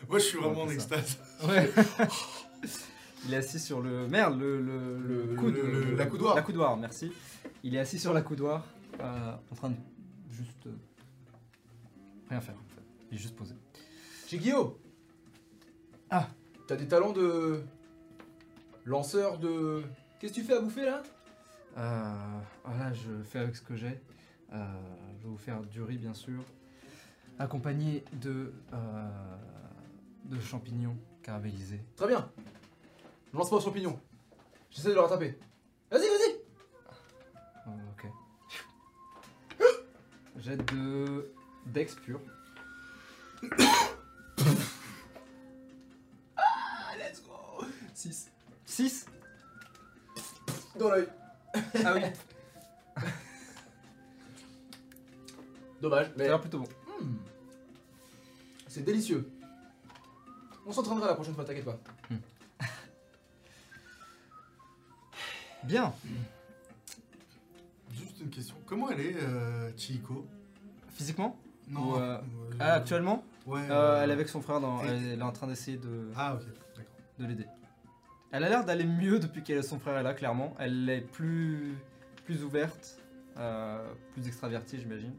Moi, 0.09 0.19
je 0.19 0.23
suis 0.25 0.37
vraiment 0.37 0.63
en 0.63 0.69
extase. 0.69 1.17
Ouais. 1.47 1.71
Il 3.25 3.33
est 3.33 3.37
assis 3.37 3.59
sur 3.59 3.81
le. 3.81 4.07
Merde, 4.07 4.39
le. 4.39 4.61
le, 4.61 4.97
Le- 5.25 5.35
coude, 5.35 5.55
le- 5.55 5.71
le- 5.71 5.83
le- 5.91 5.95
la 5.95 6.05
coudoir. 6.05 6.35
La 6.35 6.41
coudoir, 6.41 6.77
merci. 6.77 7.11
Il 7.63 7.75
est 7.75 7.79
assis 7.79 7.99
sur 7.99 8.13
la 8.13 8.21
coudoir, 8.21 8.65
euh, 8.99 9.33
en 9.51 9.55
train 9.55 9.69
de 9.69 9.75
juste. 10.31 10.67
euh, 10.67 10.71
rien 12.29 12.41
faire, 12.41 12.55
en 12.55 12.75
fait. 12.75 12.81
Il 13.11 13.15
est 13.17 13.21
juste 13.21 13.35
posé. 13.35 13.55
Chez 14.27 14.37
Guillaume 14.37 14.73
Ah. 16.09 16.27
T'as 16.67 16.75
des 16.75 16.87
talents 16.87 17.13
de. 17.13 17.61
lanceur 18.85 19.37
de. 19.39 19.83
Qu'est-ce 20.19 20.33
que 20.33 20.39
tu 20.39 20.45
fais 20.45 20.53
à 20.55 20.59
bouffer 20.61 20.85
là? 20.85 21.01
Euh, 21.77 22.39
voilà, 22.65 22.91
je 22.93 23.23
fais 23.23 23.39
avec 23.39 23.55
ce 23.55 23.61
que 23.61 23.75
j'ai. 23.75 23.99
Euh, 24.53 24.65
je 25.19 25.23
vais 25.23 25.29
vous 25.29 25.37
faire 25.37 25.61
du 25.61 25.81
riz, 25.81 25.97
bien 25.97 26.13
sûr, 26.13 26.41
accompagné 27.39 28.03
de. 28.13 28.53
euh, 28.73 29.37
de 30.25 30.39
champignons 30.41 30.97
caramélisés. 31.23 31.81
Très 31.95 32.07
bien. 32.07 32.29
Je 33.31 33.37
lance 33.37 33.49
pas 33.49 33.55
aux 33.57 33.61
champignons. 33.61 33.97
J'essaie 34.69 34.89
de 34.89 34.93
le 34.95 34.99
rattraper. 35.01 35.37
Vas-y, 35.89 36.01
vas-y 36.01 36.35
Oh, 37.67 37.71
ok. 37.93 38.11
Jet 40.37 40.57
de. 40.73 41.31
Dex 41.67 41.95
pur. 41.95 42.19
Ah, 46.37 46.95
let's 46.97 47.21
go 47.21 47.65
6. 47.93 48.31
6 48.65 49.05
Dans 50.77 50.89
l'œil. 50.89 51.07
Ah 51.85 51.93
oui, 51.95 52.01
Dommage, 55.81 56.05
ça 56.07 56.11
a 56.11 56.15
mais. 56.17 56.23
l'air 56.27 56.41
plutôt 56.41 56.59
bon. 56.59 56.67
Hmm. 57.01 57.15
C'est 58.67 58.83
délicieux. 58.83 59.29
On 60.65 60.71
s'entraînera 60.71 61.07
la 61.07 61.15
prochaine 61.15 61.33
fois, 61.33 61.45
t'inquiète 61.45 61.65
pas. 61.65 61.79
Bien. 65.63 65.93
Juste 67.93 68.19
une 68.21 68.29
question. 68.29 68.55
Comment 68.65 68.89
elle 68.89 68.99
est, 69.01 69.15
euh, 69.17 69.71
Physiquement? 70.93 71.37
Non. 71.69 71.81
Ou, 71.93 71.95
euh, 71.95 72.17
euh, 72.17 72.19
Ah, 72.59 72.73
Actuellement? 72.73 73.23
Ouais. 73.45 73.61
Euh, 73.69 73.71
euh, 73.71 74.03
Elle 74.03 74.09
est 74.09 74.13
avec 74.13 74.29
son 74.29 74.41
frère, 74.41 74.59
dans... 74.59 74.83
elle 74.83 75.19
est 75.19 75.21
en 75.21 75.31
train 75.31 75.47
d'essayer 75.47 75.77
de, 75.77 76.11
Ah, 76.15 76.35
ok, 76.35 76.41
d'accord. 76.75 76.91
de 77.19 77.25
l'aider. 77.25 77.45
Elle 78.31 78.43
a 78.43 78.49
l'air 78.49 78.65
d'aller 78.65 78.85
mieux 78.85 79.19
depuis 79.19 79.41
qu'elle 79.43 79.63
son 79.63 79.79
frère 79.79 79.97
est 79.97 80.03
là, 80.03 80.13
clairement. 80.13 80.53
Elle 80.59 80.89
est 80.89 81.01
plus, 81.01 81.77
plus 82.25 82.43
ouverte, 82.43 82.97
euh, 83.37 83.93
plus 84.13 84.27
extravertie, 84.27 84.79
j'imagine. 84.79 85.13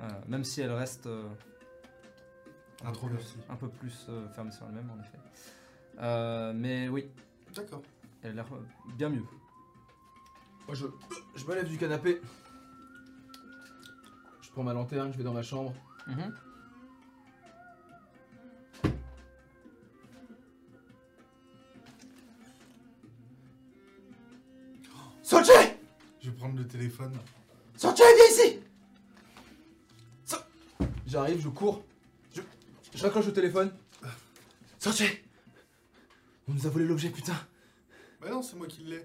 Euh, 0.00 0.08
même 0.28 0.44
si 0.44 0.60
elle 0.60 0.72
reste 0.72 1.06
euh, 1.06 1.28
Introverti. 2.84 3.36
un 3.48 3.56
peu 3.56 3.68
plus 3.68 4.06
euh, 4.08 4.28
fermée 4.28 4.52
sur 4.52 4.66
elle-même, 4.66 4.88
en 4.90 5.00
effet. 5.00 5.18
Euh, 6.00 6.52
mais 6.54 6.88
oui, 6.88 7.06
D'accord. 7.54 7.82
elle 8.22 8.30
a 8.32 8.34
l'air 8.34 8.46
bien 8.96 9.08
mieux. 9.08 9.24
Moi, 10.66 10.74
je, 10.74 10.86
je 11.34 11.44
me 11.46 11.54
lève 11.54 11.68
du 11.68 11.76
canapé. 11.78 12.20
Je 14.42 14.50
prends 14.50 14.62
ma 14.62 14.72
lanterne, 14.74 15.12
je 15.12 15.18
vais 15.18 15.24
dans 15.24 15.32
ma 15.34 15.42
chambre. 15.42 15.74
Sortez 25.22 25.76
Je 26.20 26.30
vais 26.30 26.36
prendre 26.36 26.56
le 26.58 26.66
téléphone. 26.66 27.12
Sortez, 27.76 28.02
viens 28.16 28.44
ici 28.46 28.60
J'arrive, 31.18 31.40
je 31.40 31.48
cours. 31.48 31.82
Je, 32.32 32.40
je 32.94 33.02
raccroche 33.02 33.26
le 33.26 33.32
téléphone. 33.32 33.72
Sortez 34.78 35.24
On 36.46 36.52
nous 36.52 36.64
a 36.64 36.70
volé 36.70 36.84
l'objet, 36.84 37.10
putain 37.10 37.34
Bah 38.20 38.28
non, 38.30 38.40
c'est 38.40 38.54
moi 38.54 38.68
qui 38.68 38.84
l'ai. 38.84 39.04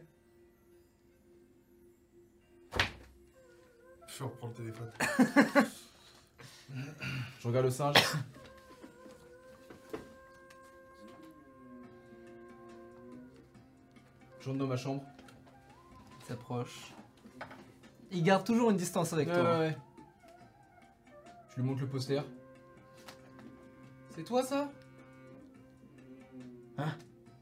Je 4.16 4.24
reprends 4.24 4.46
le 4.50 4.54
téléphone. 4.54 4.92
Je 7.42 7.48
regarde 7.48 7.66
le 7.66 7.72
singe. 7.72 7.96
Je 14.40 14.46
rentre 14.50 14.60
dans 14.60 14.68
ma 14.68 14.78
chambre. 14.78 15.04
Il 16.22 16.26
s'approche. 16.28 16.94
Il 18.12 18.24
garde 18.24 18.46
toujours 18.46 18.70
une 18.70 18.78
distance 18.78 19.14
avec 19.14 19.28
Ouais, 19.30 19.34
toi. 19.34 19.44
ouais, 19.44 19.60
ouais. 19.60 19.78
Je 21.54 21.62
lui 21.62 21.68
montre 21.68 21.82
le 21.82 21.88
poster. 21.88 22.22
C'est 24.16 24.24
toi 24.24 24.44
ça? 24.44 24.72
Hein? 26.80 26.92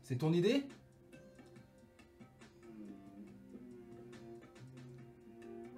C'est 0.03 0.17
ton 0.17 0.33
idée? 0.33 0.65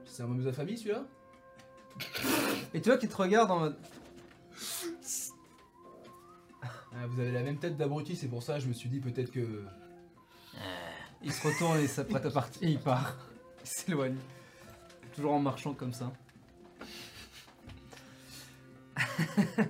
C'est 0.05 0.23
un 0.23 0.27
membre 0.27 0.41
de 0.41 0.49
ta 0.49 0.53
famille 0.53 0.77
celui-là? 0.77 1.05
Et 2.73 2.81
tu 2.81 2.89
vois 2.89 2.97
qu'il 2.97 3.10
te 3.10 3.15
regarde 3.15 3.51
en 3.51 3.60
mode. 3.60 3.77
Ah, 6.64 7.07
Vous 7.07 7.19
avez 7.19 7.31
la 7.31 7.43
même 7.43 7.60
tête 7.60 7.77
d'abruti, 7.77 8.15
c'est 8.15 8.27
pour 8.27 8.41
ça 8.41 8.60
je 8.60 8.68
me 8.68 8.73
suis 8.73 8.89
dit 8.89 8.99
peut-être 8.99 9.31
que. 9.31 9.64
Il 11.22 11.31
se 11.31 11.47
retourne 11.47 11.80
et 11.80 11.88
s'apprête 11.88 12.26
à 12.26 12.31
partir. 12.31 12.64
Et 12.64 12.72
il 12.72 12.80
part. 12.80 13.15
Il 13.64 13.68
s'éloigne. 13.69 14.18
Toujours 15.15 15.34
en 15.34 15.39
marchant 15.39 15.73
comme 15.73 15.93
ça. 15.93 16.11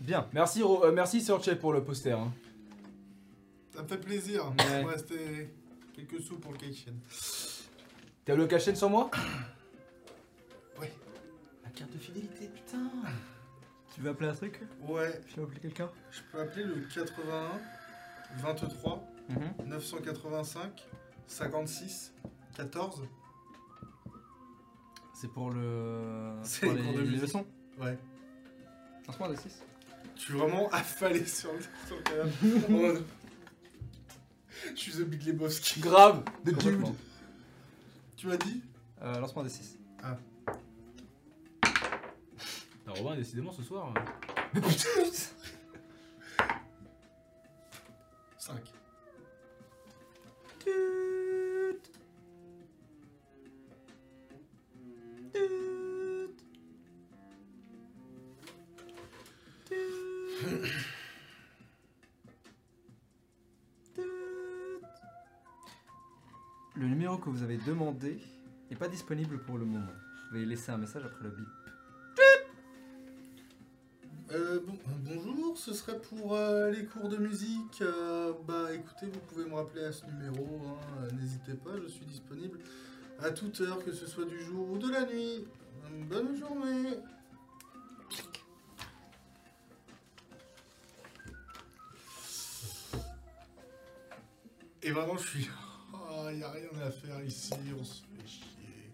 Bien. 0.00 0.28
Merci, 0.32 0.62
Ro- 0.62 0.84
euh, 0.84 0.92
merci 0.92 1.24
pour 1.60 1.72
le 1.72 1.82
poster. 1.84 2.12
hein. 2.12 2.32
Ça 3.74 3.82
me 3.82 3.88
fait 3.88 3.98
plaisir. 3.98 4.52
Ouais. 4.58 4.84
Ouais, 4.84 4.98
c'était 4.98 5.50
quelques 5.94 6.20
sous 6.20 6.38
pour 6.38 6.52
le 6.52 6.58
Keishen. 6.58 6.98
T'as 8.24 8.34
le 8.34 8.46
cachet 8.46 8.74
sur 8.74 8.90
moi? 8.90 9.10
Ouais. 10.80 10.92
La 11.64 11.70
carte 11.70 11.92
de 11.92 11.98
fidélité, 11.98 12.48
putain 12.48 12.90
Tu 13.94 14.00
veux 14.00 14.10
appeler 14.10 14.28
un 14.30 14.34
truc? 14.34 14.60
Ouais, 14.88 15.20
Tu 15.28 15.36
veux 15.38 15.44
appeler 15.44 15.60
quelqu'un? 15.60 15.90
Je 16.10 16.20
peux 16.32 16.40
appeler 16.40 16.64
le 16.64 16.74
81 16.92 17.60
23 18.38 19.08
985 19.66 20.86
56 21.28 22.12
14. 22.56 23.02
C'est 25.22 25.28
pour 25.28 25.50
le. 25.50 26.32
C'est 26.42 26.66
pour 26.66 26.74
les 26.74 26.82
cours 26.82 26.94
de 26.94 27.00
les 27.02 27.16
leçons 27.16 27.46
Ouais. 27.80 27.96
Lancement 29.06 29.28
des 29.28 29.36
6. 29.36 29.62
Je 30.16 30.20
suis 30.20 30.34
vraiment 30.34 30.68
affalé 30.72 31.24
sur 31.24 31.52
le, 31.52 31.60
sur 31.86 31.96
le 31.96 32.02
canapé. 32.02 32.68
Mode, 32.68 33.04
Je 34.74 34.80
suis 34.80 34.92
The 34.94 35.02
Big 35.02 35.22
Lebowski. 35.24 35.78
Grave, 35.78 36.24
de 36.44 36.50
dude. 36.50 36.84
Tu 38.16 38.26
m'as 38.26 38.36
dit? 38.36 38.64
Euh, 39.00 39.20
Lance-moi 39.20 39.44
un 39.44 39.46
D6. 39.46 39.76
Alors, 42.84 42.96
Robin, 42.98 43.14
décidément, 43.14 43.52
ce 43.52 43.62
soir. 43.62 43.94
5. 48.38 48.56
Le 50.66 50.72
numéro 50.72 51.11
que 67.22 67.30
vous 67.30 67.42
avez 67.42 67.56
demandé 67.56 68.18
n'est 68.70 68.76
pas 68.76 68.88
disponible 68.88 69.38
pour 69.38 69.56
le 69.56 69.64
moment. 69.64 69.92
Vous 70.30 70.36
allez 70.36 70.46
laisser 70.46 70.72
un 70.72 70.78
message 70.78 71.04
après 71.04 71.24
le 71.24 71.30
bip. 71.30 71.48
Euh, 74.32 74.60
bon, 74.66 74.78
bonjour, 75.04 75.58
ce 75.58 75.74
serait 75.74 76.00
pour 76.00 76.34
euh, 76.34 76.70
les 76.70 76.86
cours 76.86 77.08
de 77.08 77.18
musique. 77.18 77.82
Euh, 77.82 78.32
bah 78.48 78.72
écoutez, 78.74 79.06
vous 79.06 79.20
pouvez 79.20 79.44
me 79.44 79.54
rappeler 79.54 79.84
à 79.84 79.92
ce 79.92 80.06
numéro, 80.06 80.46
hein, 80.66 81.02
euh, 81.02 81.10
n'hésitez 81.20 81.52
pas, 81.52 81.70
je 81.82 81.88
suis 81.88 82.06
disponible 82.06 82.58
à 83.20 83.30
toute 83.30 83.60
heure, 83.60 83.84
que 83.84 83.92
ce 83.92 84.06
soit 84.06 84.24
du 84.24 84.40
jour 84.42 84.70
ou 84.70 84.78
de 84.78 84.90
la 84.90 85.04
nuit. 85.04 85.44
Bonne 86.08 86.34
journée. 86.36 86.98
Et 94.82 94.90
vraiment, 94.90 95.16
je 95.18 95.28
suis. 95.28 95.48
Ah, 96.32 96.34
y 96.34 96.42
a 96.44 96.50
rien 96.50 96.86
à 96.86 96.90
faire 96.90 97.22
ici, 97.22 97.52
on 97.78 97.84
se 97.84 98.02
fait 98.04 98.26
chier. 98.26 98.90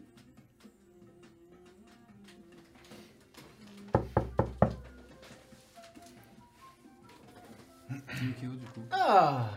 Yukio, 8.23 8.51
du 8.51 8.67
coup. 8.67 8.83
Ah 8.91 9.51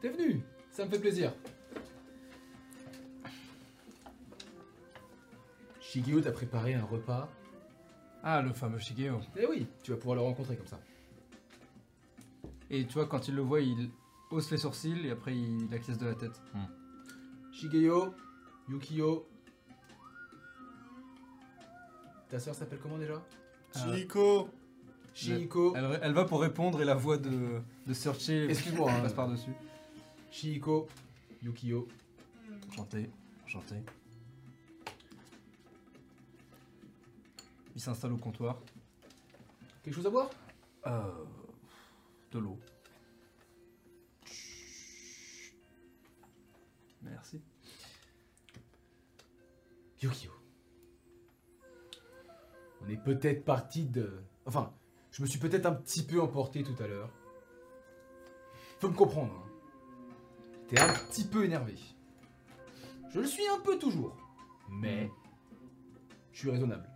T'es 0.00 0.08
venu 0.08 0.42
Ça 0.72 0.84
me 0.84 0.90
fait 0.90 0.98
plaisir. 0.98 1.32
Shigeo 5.80 6.20
t'a 6.20 6.32
préparé 6.32 6.74
un 6.74 6.84
repas. 6.84 7.30
Ah, 8.24 8.42
le 8.42 8.52
fameux 8.52 8.80
Shigeo. 8.80 9.20
Eh 9.36 9.46
oui, 9.46 9.68
tu 9.84 9.92
vas 9.92 9.96
pouvoir 9.96 10.16
le 10.16 10.22
rencontrer 10.22 10.56
comme 10.56 10.66
ça. 10.66 10.80
Et 12.68 12.84
tu 12.84 12.94
vois, 12.94 13.06
quand 13.06 13.28
il 13.28 13.36
le 13.36 13.42
voit, 13.42 13.60
il 13.60 13.90
hausse 14.32 14.50
les 14.50 14.58
sourcils 14.58 15.06
et 15.06 15.10
après 15.12 15.36
il 15.36 15.72
acquiesce 15.72 15.98
de 15.98 16.06
la 16.06 16.14
tête. 16.16 16.40
Shigeo, 17.60 18.14
Yukio. 18.70 19.28
Ta 22.30 22.40
soeur 22.40 22.54
s'appelle 22.54 22.78
comment 22.78 22.96
déjà? 22.96 23.22
Euh, 23.76 23.96
Chico 23.96 24.48
Shihiko. 25.12 25.74
Elle, 25.76 26.00
elle 26.02 26.12
va 26.14 26.24
pour 26.24 26.40
répondre 26.40 26.80
et 26.80 26.86
la 26.86 26.94
voix 26.94 27.18
de, 27.18 27.60
de 27.86 27.92
Searcher 27.92 28.44
Excuse-moi, 28.48 28.90
hein. 28.90 29.00
passe 29.02 29.12
par-dessus. 29.12 29.52
Shihiko, 30.30 30.88
Yukio. 31.42 31.86
Enchanté, 32.68 33.10
enchanté. 33.44 33.74
Il 37.74 37.80
s'installe 37.80 38.12
au 38.12 38.16
comptoir. 38.16 38.58
Quelque 39.82 39.94
chose 39.94 40.06
à 40.06 40.10
boire? 40.10 40.30
Euh, 40.86 41.02
de 42.32 42.38
l'eau. 42.38 42.58
Merci. 47.02 47.40
Yukio. 50.00 50.32
On 52.82 52.88
est 52.88 52.96
peut-être 52.96 53.44
parti 53.44 53.84
de. 53.84 54.22
Enfin, 54.46 54.72
je 55.10 55.22
me 55.22 55.26
suis 55.26 55.38
peut-être 55.38 55.66
un 55.66 55.74
petit 55.74 56.02
peu 56.02 56.20
emporté 56.20 56.62
tout 56.62 56.80
à 56.82 56.86
l'heure. 56.86 57.10
Faut 58.78 58.88
me 58.88 58.96
comprendre. 58.96 59.32
Hein. 59.34 59.50
J'étais 60.68 60.80
un 60.80 60.92
petit 60.92 61.24
peu 61.24 61.44
énervé. 61.44 61.74
Je 63.12 63.20
le 63.20 63.26
suis 63.26 63.46
un 63.48 63.60
peu 63.60 63.78
toujours. 63.78 64.16
Mais. 64.70 65.10
Je 66.32 66.38
suis 66.38 66.50
raisonnable. 66.50 66.88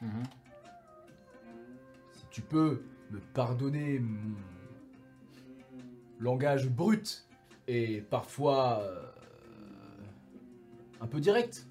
Mhm. 0.00 0.22
Si 2.12 2.24
tu 2.30 2.40
peux 2.40 2.84
me 3.10 3.20
pardonner 3.20 3.98
mon 3.98 4.36
langage 6.18 6.70
brut 6.70 7.28
et 7.66 8.00
parfois 8.00 8.80
euh, 8.80 9.10
un 11.02 11.06
peu 11.08 11.20
direct, 11.20 11.66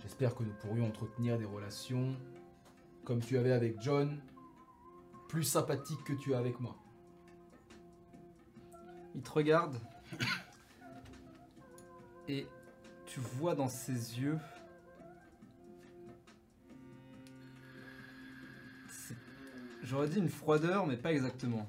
j'espère 0.00 0.36
que 0.36 0.44
nous 0.44 0.52
pourrions 0.52 0.86
entretenir 0.86 1.36
des 1.36 1.44
relations 1.44 2.16
comme 3.04 3.20
tu 3.20 3.36
avais 3.36 3.50
avec 3.50 3.80
John, 3.82 4.20
plus 5.28 5.42
sympathiques 5.42 6.04
que 6.04 6.12
tu 6.12 6.32
as 6.32 6.38
avec 6.38 6.60
moi. 6.60 6.76
Il 9.16 9.22
te 9.22 9.30
regarde. 9.30 9.76
Et 12.28 12.46
tu 13.06 13.18
vois 13.18 13.56
dans 13.56 13.68
ses 13.68 14.20
yeux. 14.20 14.38
J'aurais 19.82 20.08
dit 20.08 20.18
une 20.18 20.28
froideur, 20.28 20.86
mais 20.86 20.96
pas 20.96 21.12
exactement. 21.12 21.66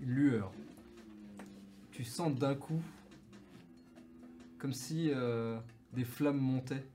Une 0.00 0.10
lueur. 0.10 0.52
Tu 1.90 2.04
sens 2.04 2.32
d'un 2.36 2.54
coup. 2.54 2.80
Comme 4.64 4.72
si 4.72 5.12
euh, 5.14 5.58
des 5.92 6.04
flammes 6.04 6.38
montaient. 6.38 6.86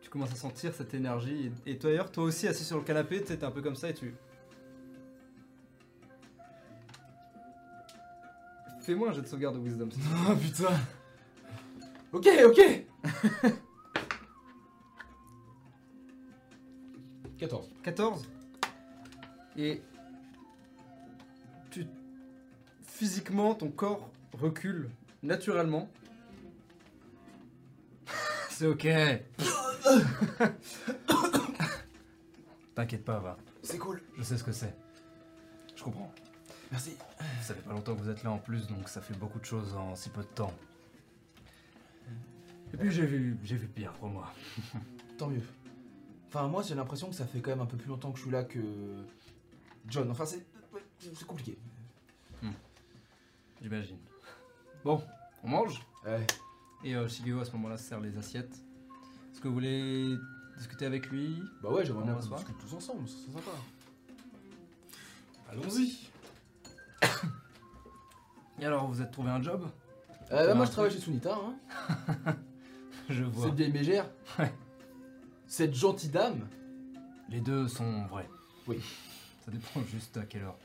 Tu 0.00 0.10
commences 0.10 0.32
à 0.32 0.34
sentir 0.34 0.74
cette 0.74 0.92
énergie. 0.92 1.52
Et, 1.64 1.70
et 1.70 1.78
toi 1.78 1.90
d'ailleurs, 1.90 2.10
toi 2.10 2.24
aussi 2.24 2.48
assis 2.48 2.64
sur 2.64 2.76
le 2.76 2.82
canapé, 2.82 3.22
tu 3.22 3.34
un 3.40 3.50
peu 3.52 3.62
comme 3.62 3.76
ça 3.76 3.88
et 3.88 3.94
tu. 3.94 4.12
Fais-moi 8.80 9.10
un 9.10 9.12
jet 9.12 9.20
de 9.20 9.28
sauvegarde 9.28 9.54
de 9.54 9.60
wisdom. 9.60 9.90
Ah 10.26 10.34
putain 10.42 10.74
Ok, 12.12 12.26
ok 12.46 12.84
14. 17.38 17.70
14 17.84 18.28
et 19.56 19.80
tu 21.70 21.86
physiquement 22.82 23.54
ton 23.54 23.70
corps 23.70 24.10
recule 24.32 24.90
naturellement. 25.22 25.88
C'est 28.58 28.66
ok. 28.66 28.88
T'inquiète 32.74 33.04
pas, 33.04 33.20
va. 33.20 33.36
C'est 33.62 33.78
cool. 33.78 34.02
Je 34.16 34.24
sais 34.24 34.36
ce 34.36 34.42
que 34.42 34.50
c'est. 34.50 34.74
Je 35.76 35.84
comprends. 35.84 36.12
Merci. 36.72 36.96
Ça 37.40 37.54
fait 37.54 37.62
pas 37.62 37.72
longtemps 37.72 37.94
que 37.94 38.00
vous 38.00 38.10
êtes 38.10 38.24
là 38.24 38.32
en 38.32 38.38
plus, 38.38 38.66
donc 38.66 38.88
ça 38.88 39.00
fait 39.00 39.14
beaucoup 39.14 39.38
de 39.38 39.44
choses 39.44 39.76
en 39.76 39.94
si 39.94 40.08
peu 40.08 40.22
de 40.22 40.26
temps. 40.26 40.52
Et 42.74 42.76
puis 42.76 42.90
j'ai 42.90 43.06
vu, 43.06 43.38
j'ai 43.44 43.54
vu 43.54 43.68
pire 43.68 43.92
pour 43.92 44.08
moi. 44.08 44.34
Tant 45.18 45.28
mieux. 45.28 45.44
Enfin, 46.26 46.48
moi, 46.48 46.64
j'ai 46.64 46.74
l'impression 46.74 47.10
que 47.10 47.14
ça 47.14 47.26
fait 47.26 47.38
quand 47.38 47.52
même 47.52 47.60
un 47.60 47.66
peu 47.66 47.76
plus 47.76 47.90
longtemps 47.90 48.10
que 48.10 48.18
je 48.18 48.24
suis 48.24 48.32
là 48.32 48.42
que 48.42 48.58
John. 49.86 50.10
Enfin, 50.10 50.26
c'est 50.26 50.44
c'est 51.00 51.26
compliqué. 51.28 51.56
J'imagine. 53.62 53.98
Bon, 54.84 55.00
on 55.44 55.48
mange? 55.48 55.80
Ouais. 56.04 56.26
Et 56.84 56.94
euh, 56.94 57.08
Shigeo 57.08 57.40
à 57.40 57.44
ce 57.44 57.52
moment-là 57.52 57.76
sert 57.76 58.00
les 58.00 58.16
assiettes. 58.16 58.54
Est-ce 59.32 59.40
que 59.40 59.48
vous 59.48 59.54
voulez 59.54 60.16
discuter 60.56 60.86
avec 60.86 61.10
lui? 61.10 61.42
Bah 61.62 61.70
ouais, 61.70 61.84
j'aimerais 61.84 62.04
bien 62.04 62.14
qu'on 62.14 62.36
discute 62.36 62.58
tous 62.58 62.74
ensemble, 62.74 63.08
c'est 63.08 63.32
sympa. 63.32 63.50
Allons-y. 65.50 66.08
Et 68.60 68.64
alors, 68.64 68.88
vous 68.88 69.00
êtes 69.00 69.10
trouvé 69.10 69.30
un 69.30 69.42
job? 69.42 69.68
Euh, 70.32 70.46
bah, 70.46 70.54
moi, 70.54 70.66
je 70.66 70.72
travaille 70.72 70.90
chez 70.90 71.00
Sunita, 71.00 71.36
hein. 71.36 72.36
Je 73.08 73.24
vois. 73.24 73.46
Cette 73.46 73.54
vieille 73.54 73.72
mégère. 73.72 74.06
Ouais. 74.38 74.52
Cette 75.46 75.74
gentille 75.74 76.10
dame. 76.10 76.46
Les 77.30 77.40
deux 77.40 77.68
sont 77.68 78.04
vrais. 78.06 78.28
Oui. 78.66 78.80
Ça 79.44 79.50
dépend 79.50 79.80
juste 79.84 80.16
à 80.18 80.24
quelle 80.24 80.42
heure. 80.42 80.58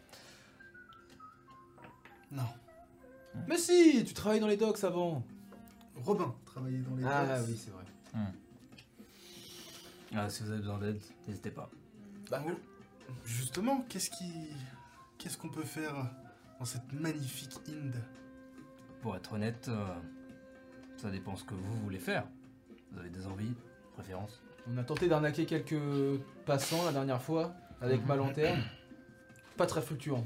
Non. 2.31 2.43
Mais 3.47 3.57
si, 3.57 4.03
tu 4.05 4.13
travailles 4.13 4.41
dans 4.41 4.47
les 4.47 4.57
docks 4.57 4.83
avant. 4.83 5.23
Robin 5.95 6.33
travaillait 6.45 6.79
dans 6.79 6.95
les 6.95 7.03
Ah 7.05 7.37
oui, 7.47 7.57
c'est 7.57 7.71
vrai. 7.71 7.83
Ah, 10.15 10.29
si 10.29 10.43
vous 10.43 10.51
avez 10.51 10.59
besoin 10.59 10.77
d'aide, 10.77 11.01
n'hésitez 11.27 11.51
pas. 11.51 11.69
Bah, 12.29 12.43
Justement, 13.25 13.81
qu'est-ce 13.89 14.09
qui. 14.09 14.31
Qu'est-ce 15.17 15.37
qu'on 15.37 15.49
peut 15.49 15.63
faire 15.63 15.93
dans 16.59 16.65
cette 16.65 16.91
magnifique 16.93 17.55
Inde? 17.67 17.95
Pour 19.01 19.15
être 19.15 19.33
honnête, 19.33 19.67
euh, 19.69 19.85
ça 20.97 21.09
dépend 21.09 21.35
ce 21.35 21.43
que 21.43 21.53
vous 21.55 21.75
voulez 21.81 21.99
faire. 21.99 22.25
Vous 22.91 22.99
avez 22.99 23.09
des 23.09 23.25
envies, 23.25 23.53
préférences 23.93 24.41
on 24.71 24.77
a 24.77 24.83
tenté 24.83 25.07
d'arnaquer 25.07 25.45
quelques 25.45 26.21
passants 26.45 26.85
la 26.85 26.91
dernière 26.93 27.21
fois 27.21 27.53
avec 27.81 28.05
ma 28.05 28.15
lanterne. 28.15 28.61
Pas 29.57 29.65
très 29.65 29.81
fluctuant. 29.81 30.25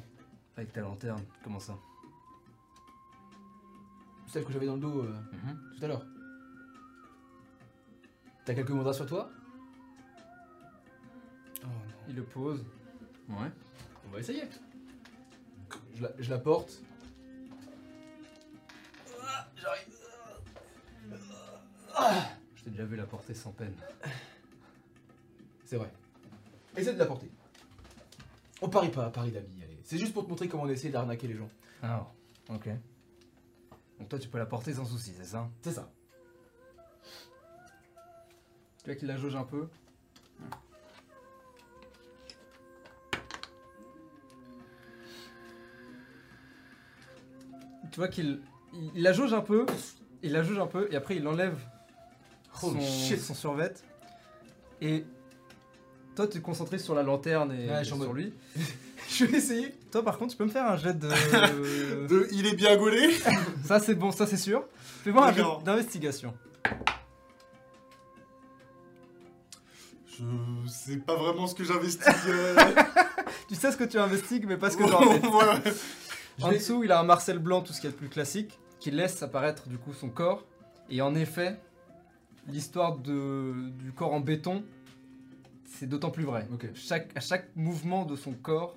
Avec 0.55 0.73
ta 0.73 0.81
lanterne, 0.81 1.23
comment 1.43 1.59
ça? 1.59 1.77
Celle 4.27 4.43
que 4.45 4.51
j'avais 4.53 4.65
dans 4.65 4.75
le 4.75 4.81
dos 4.81 5.01
euh, 5.01 5.13
Mhm. 5.33 5.59
tout 5.77 5.85
à 5.85 5.87
l'heure. 5.87 6.05
T'as 8.45 8.53
quelques 8.53 8.69
mandats 8.71 8.93
sur 8.93 9.05
toi? 9.05 9.29
Oh 11.63 11.65
non. 11.65 11.69
Il 12.07 12.15
le 12.15 12.23
pose. 12.23 12.63
Ouais. 13.29 13.51
On 14.07 14.11
va 14.13 14.19
essayer. 14.19 14.43
Je 15.95 16.03
la, 16.03 16.11
je 16.19 16.29
la 16.29 16.37
porte. 16.39 16.81
Je 22.55 22.63
t'ai 22.63 22.69
déjà 22.69 22.85
vu 22.85 22.95
la 22.95 23.05
porter 23.05 23.33
sans 23.33 23.51
peine. 23.51 23.73
C'est 25.65 25.77
vrai. 25.77 25.91
Essaie 26.75 26.93
de 26.93 26.99
la 26.99 27.05
porter. 27.05 27.29
On 28.61 28.69
parie 28.69 28.89
pas, 28.89 29.09
parie 29.09 29.31
d'amis, 29.31 29.61
allez. 29.63 29.77
C'est 29.83 29.97
juste 29.97 30.13
pour 30.13 30.23
te 30.25 30.29
montrer 30.29 30.47
comment 30.47 30.63
on 30.63 30.69
essaie 30.69 30.89
d'arnaquer 30.89 31.27
les 31.27 31.35
gens. 31.35 31.49
Ah, 31.81 32.05
ok. 32.49 32.69
Donc 33.99 34.09
toi, 34.09 34.19
tu 34.19 34.27
peux 34.27 34.37
la 34.37 34.45
porter 34.45 34.73
sans 34.73 34.85
souci, 34.85 35.13
c'est 35.17 35.25
ça 35.25 35.49
C'est 35.61 35.71
ça. 35.71 35.89
Tu 38.83 38.85
vois 38.85 38.95
qu'il 38.95 39.07
la 39.07 39.17
jauge 39.17 39.35
un 39.35 39.43
peu 39.43 39.67
Tu 47.91 47.99
vois 47.99 48.07
qu'il 48.07 48.39
il, 48.93 49.01
la 49.01 49.11
jauge 49.11 49.33
un 49.33 49.41
peu, 49.41 49.65
il 50.21 50.31
la 50.31 50.43
jauge 50.43 50.59
un 50.59 50.67
peu, 50.67 50.87
et 50.91 50.95
après 50.95 51.15
il 51.15 51.27
enlève 51.27 51.57
son, 52.53 52.79
shit. 52.79 53.19
son 53.19 53.33
survêt. 53.33 53.73
Et 54.81 55.03
toi, 56.15 56.27
tu 56.27 56.37
es 56.37 56.41
concentré 56.41 56.77
sur 56.77 56.93
la 56.93 57.03
lanterne 57.03 57.51
et, 57.53 57.69
Ouais, 57.69 57.83
sur 57.83 58.13
lui. 58.13 58.33
Je 59.17 59.25
vais 59.25 59.37
essayer. 59.37 59.73
Toi, 59.91 60.03
par 60.03 60.17
contre, 60.17 60.31
tu 60.31 60.37
peux 60.37 60.45
me 60.45 60.49
faire 60.49 60.65
un 60.65 60.77
jet 60.77 60.93
de. 60.97 61.07
De, 62.07 62.27
il 62.31 62.45
est 62.47 62.55
bien 62.55 62.77
gaulé 62.77 63.11
ça, 63.65 63.79
c'est 63.79 63.95
bon, 63.95 64.11
ça, 64.11 64.25
c'est 64.27 64.37
sûr. 64.37 64.63
Fais-moi 65.03 65.27
un 65.27 65.33
jet 65.33 65.43
d'investigation. 65.65 66.33
Je 70.07 70.23
sais 70.69 70.97
pas 70.97 71.15
vraiment 71.15 71.47
ce 71.47 71.55
que 71.55 71.63
j'investigue. 71.63 72.13
euh. 72.27 72.55
Tu 73.47 73.55
sais 73.55 73.71
ce 73.71 73.77
que 73.77 73.83
tu 73.83 73.97
investigues, 73.97 74.45
mais 74.45 74.57
pas 74.57 74.69
ce 74.69 74.77
que 74.77 74.83
tu 74.83 74.91
en 74.93 75.01
fais. 75.01 75.19
Voilà. 75.29 75.59
Je 76.37 76.43
En 76.45 76.51
dessous, 76.51 76.83
il 76.83 76.91
a 76.91 76.99
un 76.99 77.03
Marcel 77.03 77.39
blanc, 77.39 77.61
tout 77.61 77.71
ce 77.73 77.79
qui 77.81 77.87
est 77.87 77.91
le 77.91 77.95
plus 77.95 78.09
classique, 78.09 78.57
qui 78.79 78.91
laisse 78.91 79.21
apparaître 79.23 79.67
du 79.69 79.77
coup 79.77 79.93
son 79.93 80.09
corps. 80.09 80.43
Et 80.89 81.01
en 81.01 81.15
effet, 81.15 81.57
l'histoire 82.47 82.97
de, 82.97 83.53
du 83.79 83.91
corps 83.93 84.13
en 84.13 84.19
béton, 84.19 84.63
c'est 85.65 85.87
d'autant 85.87 86.09
plus 86.11 86.23
vrai. 86.25 86.47
Ok. 86.53 86.67
Chaque, 86.73 87.09
à 87.15 87.19
chaque 87.21 87.49
mouvement 87.55 88.05
de 88.05 88.15
son 88.15 88.33
corps, 88.33 88.75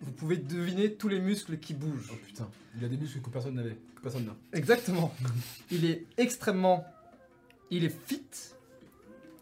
vous 0.00 0.12
pouvez 0.12 0.36
deviner 0.36 0.94
tous 0.94 1.08
les 1.08 1.20
muscles 1.20 1.58
qui 1.58 1.74
bougent. 1.74 2.10
Oh 2.12 2.16
putain, 2.26 2.48
il 2.76 2.84
a 2.84 2.88
des 2.88 2.96
muscles 2.96 3.20
que 3.20 3.30
personne 3.30 3.54
n'avait. 3.54 3.76
Que 3.94 4.00
personne 4.02 4.24
n'a. 4.24 4.34
Exactement. 4.52 5.14
Il 5.70 5.84
est 5.84 6.06
extrêmement. 6.16 6.84
Il 7.70 7.84
est 7.84 7.94
fit, 8.06 8.24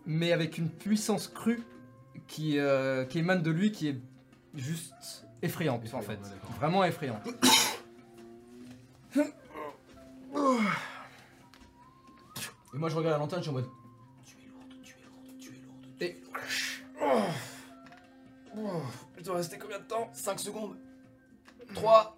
mais 0.07 0.33
avec 0.33 0.59
une 0.59 0.69
puissance 0.69 1.29
crue 1.29 1.63
qui, 2.27 2.59
euh, 2.59 3.05
qui 3.05 3.21
émane 3.21 3.43
de 3.43 3.51
lui, 3.51 3.73
qui 3.73 3.89
est 3.89 3.99
juste 4.55 5.25
effrayante 5.43 5.83
en 5.95 6.03
fait. 6.03 6.13
ouais. 6.15 6.57
Vraiment 6.59 6.85
effrayante. 6.85 7.23
Et 12.75 12.77
moi 12.77 12.89
je 12.89 12.97
regarde 12.97 13.15
la 13.15 13.19
lanterne, 13.19 13.41
je 13.41 13.49
suis 13.49 13.51
en 13.51 13.55
mode. 13.55 13.69
Tu 14.27 14.37
es 14.37 14.49
lourde, 14.49 14.75
tu 14.83 14.95
es 14.95 15.03
lourde, 15.07 15.39
tu 15.39 15.49
es 15.49 15.61
lourde. 15.63 15.87
Et. 16.03 16.23
Oh, 18.57 18.83
il 19.19 19.25
doit 19.25 19.37
rester 19.37 19.59
combien 19.59 19.79
de 19.79 19.85
temps? 19.85 20.11
5 20.13 20.39
secondes. 20.39 20.77
3. 21.75 22.17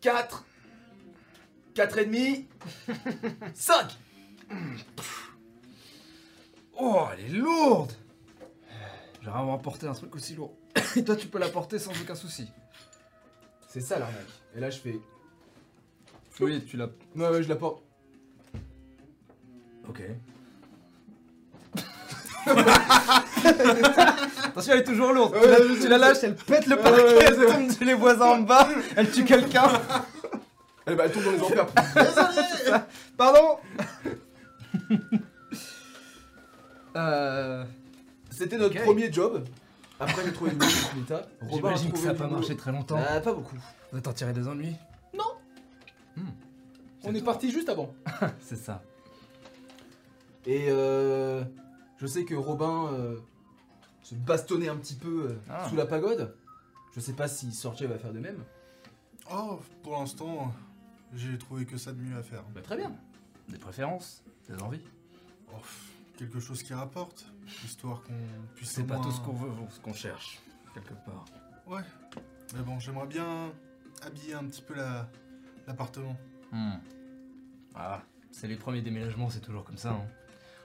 4. 0.00 0.44
4 1.74 1.98
et 1.98 2.04
demi. 2.06 2.48
5. 3.54 3.98
Oh, 6.80 7.06
elle 7.12 7.24
est 7.24 7.28
lourde 7.28 7.92
J'aurais 9.22 9.38
vraiment 9.38 9.58
porter 9.58 9.86
un 9.86 9.94
truc 9.94 10.14
aussi 10.14 10.34
lourd. 10.34 10.54
Et 10.96 11.04
toi, 11.04 11.16
tu 11.16 11.26
peux 11.26 11.38
la 11.38 11.48
porter 11.48 11.78
sans 11.78 11.92
aucun 12.00 12.14
souci. 12.14 12.48
C'est 13.68 13.80
ça 13.80 13.98
l'arnaque. 13.98 14.24
Et 14.56 14.60
là 14.60 14.70
je 14.70 14.78
fais. 14.78 14.98
Oui, 16.40 16.64
tu 16.64 16.76
l'as. 16.76 16.88
Ouais, 17.16 17.28
ouais, 17.28 17.42
je 17.42 17.48
la 17.48 17.56
porte. 17.56 17.82
Ok. 19.88 20.02
Attention, 24.44 24.72
elle 24.72 24.80
est 24.80 24.84
toujours 24.84 25.12
lourde. 25.12 25.36
tu, 25.40 25.48
la, 25.48 25.56
tu 25.82 25.88
la 25.88 25.98
lâches, 25.98 26.18
elle 26.22 26.34
pète 26.34 26.66
le 26.66 26.76
parquet, 26.76 27.18
elle 27.26 27.36
tombe 27.46 27.72
chez 27.78 27.84
les 27.84 27.94
voisins 27.94 28.26
en 28.26 28.38
bas, 28.40 28.68
elle 28.96 29.10
tue 29.10 29.24
quelqu'un. 29.24 29.68
Elle, 30.86 30.96
bah, 30.96 31.04
elle 31.06 31.12
tombe 31.12 31.24
dans 31.24 31.32
les 31.32 31.40
enfers. 31.42 31.66
Pardon 33.16 33.58
Euh. 36.96 37.64
C'était 38.30 38.56
notre 38.58 38.82
premier 38.82 39.12
job. 39.12 39.44
Après 40.00 40.22
j'ai 40.24 40.32
trouvé 40.32 40.50
une 40.52 40.58
boulot 40.58 40.70
sur 40.70 40.88
J'imagine 41.52 41.92
que 41.92 41.98
ça 41.98 42.06
n'a 42.06 42.14
pas 42.14 42.26
marché 42.26 42.56
très 42.56 42.72
longtemps. 42.72 42.98
Ah, 42.98 43.20
pas 43.20 43.32
beaucoup. 43.32 43.56
Vous 43.92 44.00
t'en 44.00 44.12
tirez 44.12 44.32
des 44.32 44.48
ennuis 44.48 44.74
On 47.04 47.14
est 47.14 47.22
parti 47.24 47.50
juste 47.52 47.68
avant. 47.68 47.94
C'est 48.40 48.56
ça. 48.56 48.82
Et 50.46 50.66
euh, 50.70 51.42
je 51.98 52.06
sais 52.06 52.24
que 52.24 52.34
Robin 52.34 52.90
euh, 52.92 53.16
se 54.08 54.14
bastonnait 54.14 54.68
un 54.68 54.76
petit 54.76 54.94
peu 54.94 55.30
euh, 55.30 55.36
Ah. 55.50 55.68
sous 55.68 55.76
la 55.76 55.84
pagode. 55.86 56.34
Je 56.94 57.00
sais 57.00 57.12
pas 57.12 57.28
si 57.28 57.52
Sortier 57.52 57.86
va 57.86 57.98
faire 57.98 58.12
de 58.12 58.18
même. 58.20 58.42
Oh, 59.30 59.60
pour 59.82 59.98
l'instant, 59.98 60.52
j'ai 61.14 61.36
trouvé 61.36 61.66
que 61.66 61.76
ça 61.76 61.92
de 61.92 62.00
mieux 62.00 62.16
à 62.16 62.22
faire. 62.22 62.42
Bah, 62.54 62.62
très 62.62 62.76
bien. 62.76 62.92
Des 63.48 63.58
préférences, 63.58 64.22
des 64.48 64.60
envies. 64.62 64.80
Oh, 65.52 65.56
quelque 66.16 66.40
chose 66.40 66.62
qui 66.62 66.72
rapporte, 66.72 67.26
histoire 67.64 68.02
qu'on 68.02 68.14
puisse. 68.54 68.70
C'est 68.70 68.84
pas 68.84 68.94
moins- 68.94 69.04
tout 69.04 69.10
ce 69.12 69.20
qu'on 69.20 69.34
veut, 69.34 69.50
ce 69.70 69.80
qu'on 69.80 69.92
cherche, 69.92 70.40
quelque 70.72 70.94
part. 71.04 71.26
Ouais. 71.66 71.82
Mais 72.54 72.62
bon, 72.62 72.78
j'aimerais 72.80 73.06
bien 73.06 73.52
habiller 74.02 74.32
un 74.34 74.44
petit 74.44 74.62
peu 74.62 74.74
la- 74.74 75.06
l'appartement. 75.66 76.16
Hmm. 76.50 76.76
Ah, 77.74 78.00
c'est 78.30 78.48
les 78.48 78.56
premiers 78.56 78.80
déménagements, 78.80 79.28
c'est 79.28 79.40
toujours 79.40 79.64
comme 79.64 79.76
ça. 79.76 79.90
hein. 79.90 80.06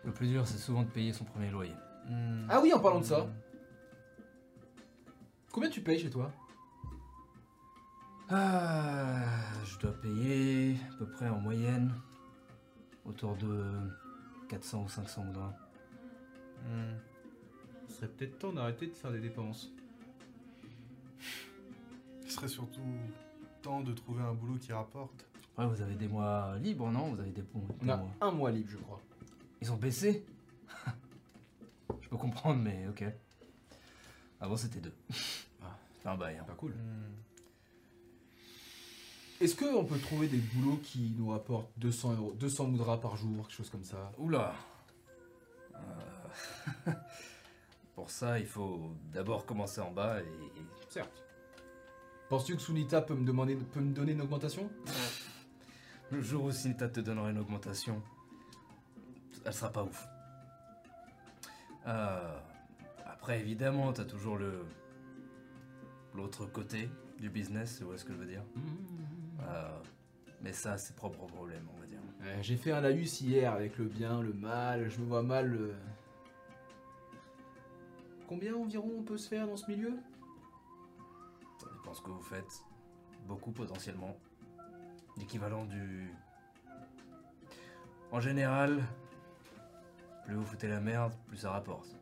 Le 0.05 0.11
plus 0.13 0.27
dur, 0.27 0.47
c'est 0.47 0.57
souvent 0.57 0.83
de 0.83 0.89
payer 0.89 1.11
son 1.13 1.25
premier 1.25 1.49
loyer. 1.49 1.73
Ah 2.49 2.59
oui, 2.61 2.73
en 2.73 2.79
parlant 2.79 2.99
de 2.99 3.05
ça. 3.05 3.27
Combien 5.51 5.69
tu 5.69 5.81
payes 5.81 5.99
chez 5.99 6.09
toi? 6.09 6.31
Ah, 8.29 9.25
je 9.65 9.77
dois 9.79 9.93
payer 10.01 10.75
à 10.91 10.97
peu 10.97 11.05
près 11.07 11.29
en 11.29 11.39
moyenne 11.39 11.93
autour 13.05 13.35
de 13.37 13.63
400 14.49 14.83
ou 14.83 14.89
500 14.89 15.23
moudras. 15.25 15.53
Hmm. 16.65 16.93
Ce 17.89 17.95
serait 17.95 18.07
peut-être 18.07 18.39
temps 18.39 18.53
d'arrêter 18.53 18.87
de 18.87 18.93
faire 18.93 19.11
des 19.11 19.19
dépenses. 19.19 19.69
Il 22.23 22.31
serait 22.31 22.47
surtout 22.47 22.81
temps 23.61 23.81
de 23.81 23.93
trouver 23.93 24.23
un 24.23 24.33
boulot 24.33 24.57
qui 24.59 24.73
rapporte. 24.73 25.25
Ouais, 25.57 25.67
vous 25.67 25.81
avez 25.81 25.95
des 25.95 26.07
mois 26.07 26.55
libres, 26.59 26.89
non? 26.89 27.13
Vous 27.13 27.19
avez 27.19 27.29
des 27.31 27.43
On 27.53 27.83
des 27.85 27.91
a 27.91 27.97
mois. 27.97 28.09
un 28.21 28.31
mois 28.31 28.51
libre, 28.51 28.69
je 28.71 28.77
crois. 28.77 28.99
Ils 29.61 29.71
ont 29.71 29.77
baissé? 29.77 30.25
peux 32.13 32.17
comprendre, 32.19 32.61
mais 32.61 32.87
ok. 32.87 33.03
Avant, 34.39 34.55
c'était 34.55 34.79
deux. 34.79 34.93
Ah, 35.63 35.75
c'est 35.99 36.07
un 36.07 36.15
bail. 36.15 36.37
hein. 36.37 36.43
Pas 36.45 36.53
cool. 36.53 36.71
Hmm. 36.71 37.13
Est-ce 39.41 39.55
qu'on 39.55 39.83
peut 39.83 39.97
trouver 39.97 40.27
des 40.27 40.37
boulots 40.37 40.77
qui 40.83 41.13
nous 41.17 41.29
rapportent 41.29 41.71
200 41.77 42.13
euros, 42.13 42.33
200 42.39 42.67
moudras 42.67 42.97
par 42.97 43.17
jour, 43.17 43.47
quelque 43.47 43.57
chose 43.57 43.69
comme 43.69 43.83
ça? 43.83 44.11
Oula 44.19 44.53
Euh, 45.75 46.91
Pour 47.95 48.11
ça, 48.11 48.39
il 48.39 48.45
faut 48.45 48.91
d'abord 49.11 49.45
commencer 49.45 49.81
en 49.81 49.91
bas 49.91 50.21
et... 50.21 50.25
Certes. 50.89 51.23
Penses-tu 52.29 52.55
que 52.55 52.61
Sunita 52.61 53.01
peut 53.01 53.15
me, 53.15 53.25
demander, 53.25 53.55
peut 53.55 53.79
me 53.81 53.93
donner 53.93 54.11
une 54.11 54.21
augmentation? 54.21 54.69
Le 56.11 56.21
jour 56.21 56.45
où 56.45 56.51
Sinta 56.51 56.87
te 56.89 56.99
donnera 56.99 57.31
une 57.31 57.39
augmentation, 57.39 58.01
elle 59.45 59.53
sera 59.53 59.71
pas 59.71 59.83
ouf. 59.83 60.07
Euh, 61.87 62.39
après, 63.05 63.39
évidemment, 63.39 63.91
t'as 63.93 64.05
toujours 64.05 64.37
le 64.37 64.65
l'autre 66.13 66.45
côté 66.45 66.89
du 67.19 67.29
business, 67.29 67.77
tu 67.79 67.85
vois 67.85 67.97
ce 67.97 68.05
que 68.05 68.13
je 68.13 68.17
veux 68.19 68.25
dire. 68.27 68.43
Euh, 69.41 69.79
mais 70.41 70.53
ça, 70.53 70.77
c'est 70.77 70.95
propre 70.95 71.23
au 71.23 71.27
problème, 71.27 71.67
on 71.75 71.79
va 71.79 71.85
dire. 71.87 71.99
J'ai 72.41 72.55
fait 72.55 72.71
un 72.71 72.81
laïus 72.81 73.21
hier 73.21 73.51
avec 73.51 73.77
le 73.77 73.85
bien, 73.85 74.21
le 74.21 74.33
mal, 74.33 74.89
je 74.89 74.99
me 74.99 75.05
vois 75.05 75.23
mal. 75.23 75.53
euh. 75.55 75.73
Combien 78.27 78.55
environ 78.55 78.91
on 78.99 79.03
peut 79.03 79.17
se 79.17 79.27
faire 79.27 79.47
dans 79.47 79.57
ce 79.57 79.69
milieu? 79.69 79.93
Ça 81.59 81.67
dépend 81.73 81.93
ce 81.93 82.01
que 82.01 82.09
vous 82.11 82.21
faites. 82.21 82.63
Beaucoup 83.27 83.51
potentiellement. 83.51 84.15
L'équivalent 85.17 85.65
du. 85.65 86.09
En 88.11 88.19
général, 88.19 88.83
plus 90.25 90.35
vous 90.35 90.45
foutez 90.45 90.67
la 90.67 90.79
merde, 90.79 91.13
plus 91.27 91.37
ça 91.37 91.51
rapporte. 91.51 91.95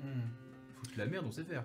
Hmm. 0.00 0.28
Foutre 0.76 0.98
la 0.98 1.06
merde, 1.06 1.26
on 1.26 1.32
sait 1.32 1.44
faire. 1.44 1.64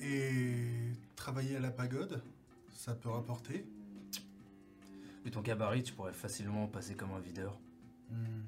Et 0.00 0.92
travailler 1.16 1.56
à 1.56 1.60
la 1.60 1.70
pagode, 1.70 2.22
ça 2.70 2.94
peut 2.94 3.08
rapporter. 3.08 3.66
Vu 5.24 5.30
ton 5.30 5.40
gabarit, 5.40 5.82
tu 5.82 5.92
pourrais 5.92 6.12
facilement 6.12 6.66
passer 6.68 6.94
comme 6.94 7.12
un 7.12 7.18
videur. 7.18 7.58
Hmm. 8.10 8.42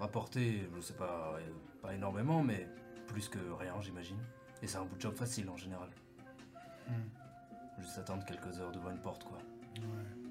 Rapporter, 0.00 0.68
je 0.74 0.80
sais 0.80 0.94
pas, 0.94 1.38
pas 1.80 1.94
énormément, 1.94 2.42
mais 2.42 2.68
plus 3.06 3.28
que 3.28 3.38
rien, 3.38 3.80
j'imagine. 3.80 4.18
Et 4.62 4.66
c'est 4.66 4.78
un 4.78 4.84
bout 4.84 4.96
de 4.96 5.00
job 5.00 5.14
facile 5.14 5.48
en 5.50 5.56
général. 5.56 5.90
Hmm. 6.88 7.80
Juste 7.80 7.98
attendre 7.98 8.24
quelques 8.24 8.58
heures 8.58 8.72
devant 8.72 8.90
une 8.90 9.00
porte, 9.00 9.24
quoi. 9.24 9.38
Ouais. 9.78 10.21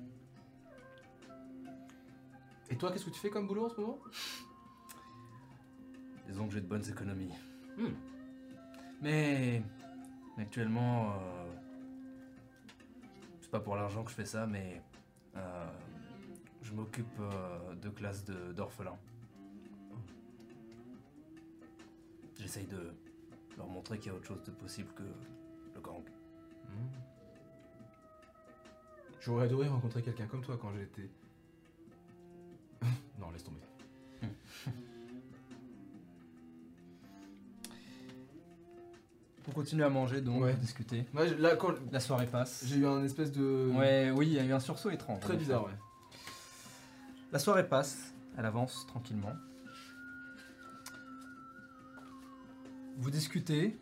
Et 2.71 2.77
toi, 2.77 2.89
qu'est-ce 2.89 3.05
que 3.05 3.09
tu 3.09 3.19
fais 3.19 3.29
comme 3.29 3.47
boulot 3.47 3.65
en 3.65 3.69
ce 3.69 3.81
moment? 3.81 3.99
Disons 6.25 6.47
que 6.47 6.53
j'ai 6.53 6.61
de 6.61 6.67
bonnes 6.67 6.89
économies. 6.89 7.33
Hmm. 7.77 7.89
Mais 9.01 9.61
actuellement, 10.37 11.11
euh, 11.11 11.45
c'est 13.41 13.51
pas 13.51 13.59
pour 13.59 13.75
l'argent 13.75 14.05
que 14.05 14.11
je 14.11 14.15
fais 14.15 14.25
ça, 14.25 14.47
mais 14.47 14.81
euh, 15.35 15.67
je 16.61 16.71
m'occupe 16.71 17.19
euh, 17.19 17.75
de 17.75 17.89
classes 17.89 18.23
d'orphelins. 18.23 18.97
J'essaye 22.39 22.67
de 22.67 22.93
leur 23.57 23.67
montrer 23.67 23.99
qu'il 23.99 24.13
y 24.13 24.15
a 24.15 24.17
autre 24.17 24.27
chose 24.27 24.43
de 24.43 24.51
possible 24.51 24.89
que 24.93 25.03
le 25.75 25.81
gang. 25.81 26.03
J'aurais 29.19 29.45
adoré 29.45 29.67
rencontrer 29.67 30.01
quelqu'un 30.01 30.25
comme 30.25 30.41
toi 30.41 30.57
quand 30.59 30.73
j'étais. 30.73 31.09
Non, 33.21 33.31
laisse 33.31 33.43
tomber. 33.43 33.59
On 39.47 39.51
continue 39.51 39.83
à 39.83 39.89
manger, 39.89 40.21
donc 40.21 40.43
Ouais. 40.43 40.51
à 40.51 40.53
discuter. 40.53 41.05
Moi, 41.13 41.25
je- 41.27 41.33
là, 41.35 41.55
quand 41.55 41.73
La 41.91 41.99
soirée 41.99 42.27
passe. 42.27 42.63
j'ai 42.65 42.77
eu 42.77 42.85
un 42.87 43.03
espèce 43.03 43.31
de. 43.31 43.71
Ouais, 43.75 44.11
oui, 44.15 44.27
il 44.27 44.33
y 44.33 44.39
a 44.39 44.43
eu 44.45 44.51
un 44.53 44.59
sursaut 44.59 44.91
étrange. 44.91 45.19
Très 45.19 45.33
effet. 45.33 45.43
bizarre, 45.43 45.65
ouais. 45.65 45.71
La 47.31 47.39
soirée 47.39 47.67
passe, 47.67 48.13
elle 48.37 48.45
avance 48.45 48.85
tranquillement. 48.87 49.33
Vous 52.97 53.09
discutez, 53.09 53.75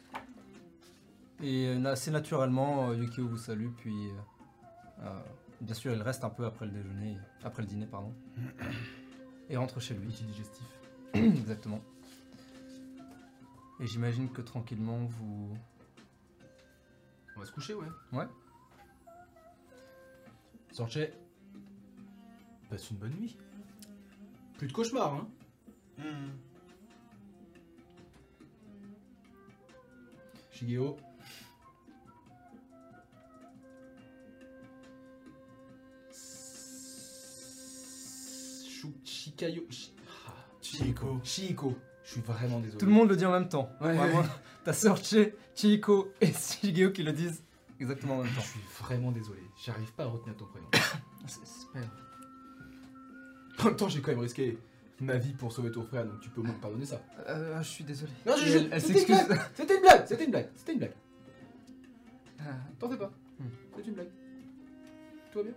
et 1.43 1.67
euh, 1.67 1.85
assez 1.85 2.09
naturellement, 2.09 2.89
euh, 2.91 2.95
Yukio 2.95 3.27
vous 3.27 3.37
salue, 3.37 3.67
puis 3.77 4.07
euh, 4.07 4.11
euh, 5.03 5.19
bien 5.59 5.73
sûr, 5.75 5.93
il 5.93 6.01
reste 6.01 6.23
un 6.23 6.29
peu 6.29 6.45
après 6.45 6.65
le 6.67 6.71
déjeuner, 6.71 7.17
après 7.43 7.63
le 7.63 7.67
dîner, 7.67 7.85
pardon, 7.85 8.13
et 9.49 9.57
rentre 9.57 9.79
chez 9.79 9.93
lui. 9.93 10.07
Outil 10.07 10.23
digestif. 10.23 10.65
Exactement. 11.13 11.81
Et 13.79 13.87
j'imagine 13.87 14.29
que 14.29 14.41
tranquillement, 14.41 15.05
vous... 15.05 15.57
On 17.35 17.39
va 17.39 17.45
se 17.45 17.51
coucher, 17.51 17.73
ouais. 17.73 17.87
Ouais. 18.11 18.27
Sorche. 20.71 20.99
Passe 22.69 22.91
une 22.91 22.97
bonne 22.97 23.13
nuit. 23.13 23.37
Plus 24.57 24.67
de 24.67 24.73
cauchemars, 24.73 25.13
hein. 25.13 25.27
Hmm. 25.97 26.29
Shigeo. 30.51 30.97
Shikayo. 39.39 39.63
Shi- 39.69 39.93
ah. 40.27 40.33
Je 42.03 42.11
suis 42.11 42.21
vraiment 42.21 42.59
désolé. 42.59 42.77
Tout 42.79 42.85
le 42.87 42.91
monde 42.91 43.09
le 43.09 43.15
dit 43.15 43.25
en 43.25 43.31
même 43.31 43.47
temps. 43.49 43.71
Ouais, 43.81 43.93
Vraiment, 43.95 44.19
ouais. 44.21 44.25
T'as 44.63 44.73
Sorche, 44.73 45.15
Chihiko 45.55 46.11
et 46.21 46.31
Shigeo 46.33 46.91
qui 46.91 47.03
le 47.03 47.13
disent 47.13 47.43
exactement 47.79 48.15
en 48.15 48.23
même 48.23 48.27
Je 48.31 48.35
temps. 48.35 48.41
suis 48.41 48.59
vraiment 48.79 49.11
désolé. 49.11 49.41
J'arrive 49.63 49.91
pas 49.93 50.03
à 50.03 50.07
retenir 50.07 50.35
ton 50.35 50.45
prénom. 50.45 50.67
C'est- 51.27 51.39
c'est 51.45 51.67
pas 51.71 51.79
grave. 51.79 51.89
En 53.59 53.63
même 53.65 53.75
temps, 53.75 53.89
j'ai 53.89 54.01
quand 54.01 54.11
même 54.11 54.19
risqué 54.21 54.57
ma 55.01 55.17
vie 55.17 55.33
pour 55.33 55.51
sauver 55.51 55.71
ton 55.71 55.83
frère, 55.83 56.05
donc 56.05 56.19
tu 56.21 56.29
peux 56.29 56.41
au 56.41 56.43
moins 56.43 56.55
me 56.55 56.59
pardonner 56.59 56.85
ça. 56.85 57.01
Euh, 57.27 57.61
je 57.61 57.67
suis 57.67 57.83
désolé. 57.83 58.11
Non, 58.25 58.35
je- 58.37 58.43
Et 58.43 58.47
je- 58.47 58.57
elle, 58.57 58.69
elle 58.71 58.81
c'était 58.81 58.99
une 59.01 59.05
s'excuse. 59.05 59.27
blague. 59.27 59.41
C'était 59.53 59.75
une 59.75 59.81
blague, 59.81 60.07
c'était 60.07 60.25
une 60.25 60.31
blague, 60.31 60.49
c'était 60.55 60.71
une 60.73 60.79
blague. 60.79 60.93
Ah, 62.39 62.43
T'en 62.79 62.89
fais 62.89 62.97
pas. 62.97 63.11
Hmm. 63.39 63.43
C'est 63.75 63.87
une 63.87 63.93
blague. 63.93 64.09
Tout 65.31 65.37
va 65.39 65.43
bien 65.43 65.53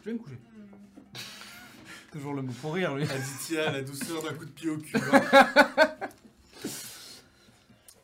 Je 0.00 0.04
vais 0.04 0.12
me 0.14 0.18
coucher. 0.18 0.38
Toujours 2.16 2.34
le 2.34 2.42
mot 2.42 2.52
pour 2.62 2.74
rire, 2.74 2.94
lui. 2.94 3.04
Aditya, 3.04 3.72
la 3.72 3.82
douceur 3.82 4.22
d'un 4.22 4.32
coup 4.32 4.44
de 4.46 4.50
pied 4.50 4.70
au 4.70 4.78
cul. 4.78 4.96
hein. 5.12 5.20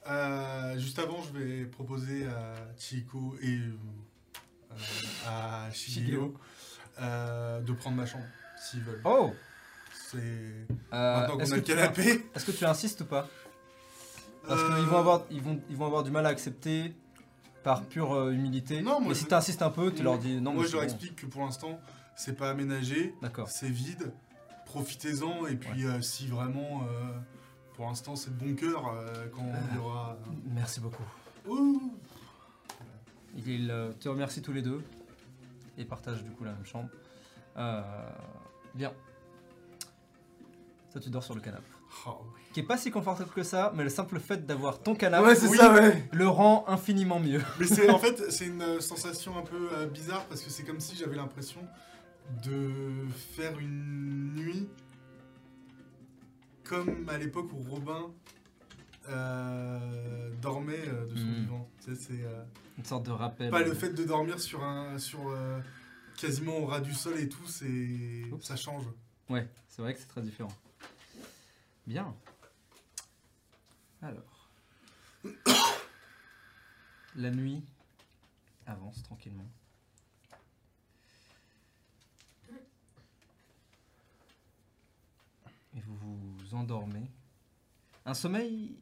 Euh, 0.08 0.76
juste 0.78 0.98
avant, 0.98 1.22
je 1.22 1.38
vais 1.38 1.64
proposer 1.64 2.26
à 2.26 2.54
Chico 2.76 3.36
et 3.40 3.56
euh, 3.56 4.76
à 5.28 5.70
Shigeo 5.70 6.34
euh, 7.00 7.60
de 7.60 7.72
prendre 7.72 7.96
ma 7.96 8.04
chambre, 8.04 8.24
s'ils 8.60 8.80
veulent. 8.82 9.00
Oh 9.04 9.32
C'est 10.10 10.18
euh, 10.18 10.66
maintenant 10.92 11.38
Est-ce 11.38 11.54
qu'on 11.54 11.54
que, 11.54 11.54
a 11.54 11.56
le 11.56 11.62
tu, 11.62 11.72
canapé. 11.74 12.26
est-ce 12.34 12.44
que 12.44 12.50
tu 12.50 12.64
insistes 12.64 13.02
ou 13.02 13.04
pas? 13.04 13.28
Parce 14.46 14.60
qu'ils 14.60 14.86
vont 14.86 14.98
avoir, 14.98 15.22
ils 15.30 15.40
vont, 15.40 15.60
ils 15.70 15.76
vont 15.76 15.86
avoir 15.86 16.02
du 16.02 16.10
mal 16.10 16.26
à 16.26 16.30
accepter 16.30 16.92
par 17.62 17.84
pure 17.84 18.28
humilité. 18.30 18.82
Non, 18.82 18.98
moi, 18.98 19.10
Mais 19.10 19.14
je- 19.14 19.20
si 19.20 19.26
tu 19.26 19.34
insistes 19.34 19.62
un 19.62 19.70
peu, 19.70 19.92
tu 19.92 20.02
leur 20.02 20.18
dis 20.18 20.40
non, 20.40 20.52
Moi, 20.52 20.62
mais 20.64 20.68
je 20.68 20.72
leur 20.72 20.82
bon. 20.82 20.88
explique 20.88 21.14
que 21.14 21.26
pour 21.26 21.42
l'instant, 21.42 21.80
c'est 22.16 22.36
pas 22.36 22.50
aménagé, 22.50 23.14
D'accord. 23.22 23.48
c'est 23.48 23.68
vide. 23.68 24.12
Profitez-en 24.66 25.46
et 25.46 25.56
puis 25.56 25.84
euh, 25.84 26.00
si 26.00 26.26
vraiment, 26.26 26.82
euh, 26.82 27.18
pour 27.74 27.86
l'instant, 27.86 28.16
c'est 28.16 28.30
de 28.36 28.42
bon 28.44 28.54
cœur 28.54 28.88
euh, 28.88 29.26
quand 29.34 29.44
il 29.70 29.76
y 29.76 29.78
aura. 29.78 30.16
Merci 30.54 30.80
beaucoup. 30.80 31.04
Ouh. 31.48 31.92
Euh, 33.48 33.92
te 33.92 34.08
remercient 34.08 34.42
tous 34.42 34.52
les 34.52 34.62
deux 34.62 34.82
et 35.78 35.84
partagent 35.84 36.22
du 36.22 36.30
coup 36.30 36.44
la 36.44 36.52
même 36.52 36.66
chambre. 36.66 36.88
Euh, 37.56 37.82
bien. 38.74 38.92
Toi, 40.92 41.00
tu 41.00 41.08
dors 41.10 41.24
sur 41.24 41.34
le 41.34 41.40
canapé. 41.40 41.64
Oh, 42.06 42.20
Qui 42.52 42.60
est 42.60 42.64
pas 42.64 42.76
si 42.76 42.90
confortable 42.90 43.30
que 43.30 43.42
ça, 43.42 43.72
mais 43.74 43.84
le 43.84 43.90
simple 43.90 44.18
fait 44.18 44.46
d'avoir 44.46 44.80
ton 44.80 44.94
canapé 44.94 45.24
ouais, 45.26 45.34
c'est 45.34 45.48
oui. 45.48 45.56
ça, 45.56 45.72
ouais. 45.72 46.08
le 46.12 46.28
rend 46.28 46.64
infiniment 46.68 47.20
mieux. 47.20 47.42
Mais 47.58 47.66
c'est 47.66 47.88
en 47.90 47.98
fait 47.98 48.30
c'est 48.30 48.46
une 48.46 48.80
sensation 48.80 49.38
un 49.38 49.42
peu 49.42 49.68
euh, 49.72 49.86
bizarre 49.86 50.24
parce 50.26 50.42
que 50.42 50.50
c'est 50.50 50.62
comme 50.62 50.80
si 50.80 50.96
j'avais 50.96 51.16
l'impression 51.16 51.60
de 52.44 53.06
faire 53.34 53.58
une 53.58 54.34
nuit 54.34 54.68
comme 56.64 57.08
à 57.08 57.18
l'époque 57.18 57.52
où 57.52 57.60
Robin 57.70 58.10
euh, 59.08 60.30
dormait 60.40 60.88
euh, 60.88 61.06
de 61.06 61.16
son 61.16 61.26
Mhm. 61.26 61.34
vivant. 61.34 61.68
Tu 61.84 61.94
sais, 61.94 62.00
c'est 62.00 62.24
euh, 62.24 62.44
Une 62.78 62.84
sorte 62.84 63.04
de 63.06 63.10
rappel. 63.10 63.50
pas 63.50 63.62
le 63.62 63.74
fait 63.74 63.90
de 63.90 64.04
dormir 64.04 64.40
sur 64.40 64.62
un 64.62 64.98
sur 64.98 65.28
euh, 65.28 65.60
quasiment 66.16 66.58
au 66.58 66.66
ras 66.66 66.80
du 66.80 66.94
sol 66.94 67.18
et 67.18 67.28
tout, 67.28 67.46
c'est 67.46 68.22
Oups. 68.30 68.46
ça 68.46 68.56
change. 68.56 68.84
Ouais, 69.28 69.48
c'est 69.68 69.82
vrai 69.82 69.92
que 69.94 70.00
c'est 70.00 70.06
très 70.06 70.22
différent. 70.22 70.52
Bien. 71.86 72.14
Alors. 74.00 74.48
La 77.16 77.30
nuit 77.30 77.62
avance 78.66 79.02
tranquillement. 79.02 79.44
Et 85.76 85.80
vous 86.02 86.54
endormez. 86.54 87.10
Un 88.04 88.14
sommeil 88.14 88.76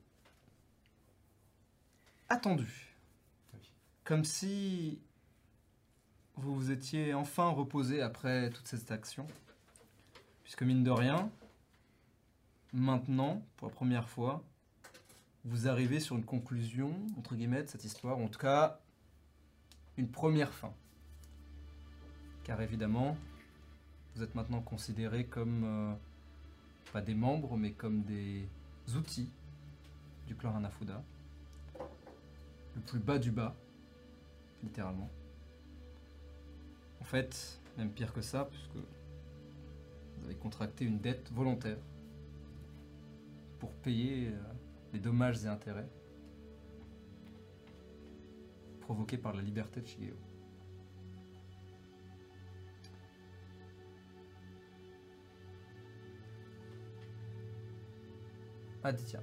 attendu. 2.28 2.97
Comme 4.05 4.24
si 4.24 5.00
vous 6.36 6.55
vous 6.55 6.70
étiez 6.70 7.12
enfin 7.15 7.49
reposé 7.50 8.00
après 8.00 8.50
toute 8.50 8.66
cette 8.66 8.90
action. 8.90 9.26
Puisque 10.42 10.62
mine 10.62 10.82
de 10.82 10.90
rien, 10.90 11.31
maintenant, 12.73 13.42
pour 13.57 13.68
la 13.68 13.74
première 13.74 14.08
fois, 14.08 14.42
vous 15.44 15.68
arrivez 15.68 16.00
sur 16.00 16.16
une 16.16 16.24
conclusion, 16.24 16.94
entre 17.18 17.34
guillemets, 17.34 17.62
de 17.62 17.68
cette 17.68 17.84
histoire, 17.84 18.18
en 18.18 18.28
tout 18.28 18.39
cas, 18.39 18.81
une 19.97 20.08
première 20.08 20.52
fin. 20.52 20.73
Car 22.44 22.60
évidemment, 22.60 23.16
vous 24.15 24.23
êtes 24.23 24.34
maintenant 24.34 24.60
considérés 24.60 25.26
comme, 25.26 25.65
euh, 25.65 25.94
pas 26.92 27.00
des 27.00 27.14
membres, 27.14 27.56
mais 27.56 27.72
comme 27.72 28.02
des 28.02 28.48
outils 28.96 29.30
du 30.26 30.34
clan 30.34 30.54
Hanafuda. 30.56 31.02
Le 32.74 32.80
plus 32.82 32.98
bas 32.98 33.18
du 33.18 33.30
bas, 33.30 33.54
littéralement. 34.62 35.10
En 37.00 37.04
fait, 37.04 37.60
même 37.76 37.90
pire 37.90 38.12
que 38.12 38.20
ça, 38.20 38.44
puisque 38.44 38.74
vous 38.74 40.24
avez 40.24 40.34
contracté 40.34 40.84
une 40.84 40.98
dette 40.98 41.32
volontaire 41.32 41.78
pour 43.58 43.70
payer 43.72 44.28
euh, 44.28 44.38
les 44.92 45.00
dommages 45.00 45.44
et 45.44 45.48
intérêts 45.48 45.88
provoqués 48.80 49.18
par 49.18 49.34
la 49.34 49.42
liberté 49.42 49.80
de 49.80 49.86
Shigeo. 49.86 50.16
Aditya. 58.83 59.20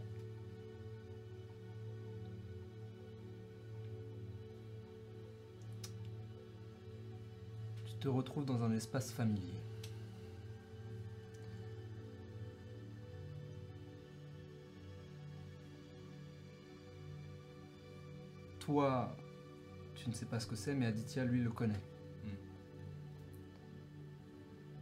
te 8.00 8.08
retrouves 8.08 8.46
dans 8.46 8.64
un 8.64 8.72
espace 8.72 9.12
familier. 9.12 9.54
Toi, 18.60 19.16
tu 19.96 20.10
ne 20.10 20.14
sais 20.14 20.26
pas 20.26 20.40
ce 20.40 20.48
que 20.48 20.56
c'est, 20.56 20.76
mais 20.76 20.88
Aditya, 20.88 21.24
lui, 21.24 21.42
le 21.42 21.50
connaît. 21.50 21.82
Hmm. 22.24 22.30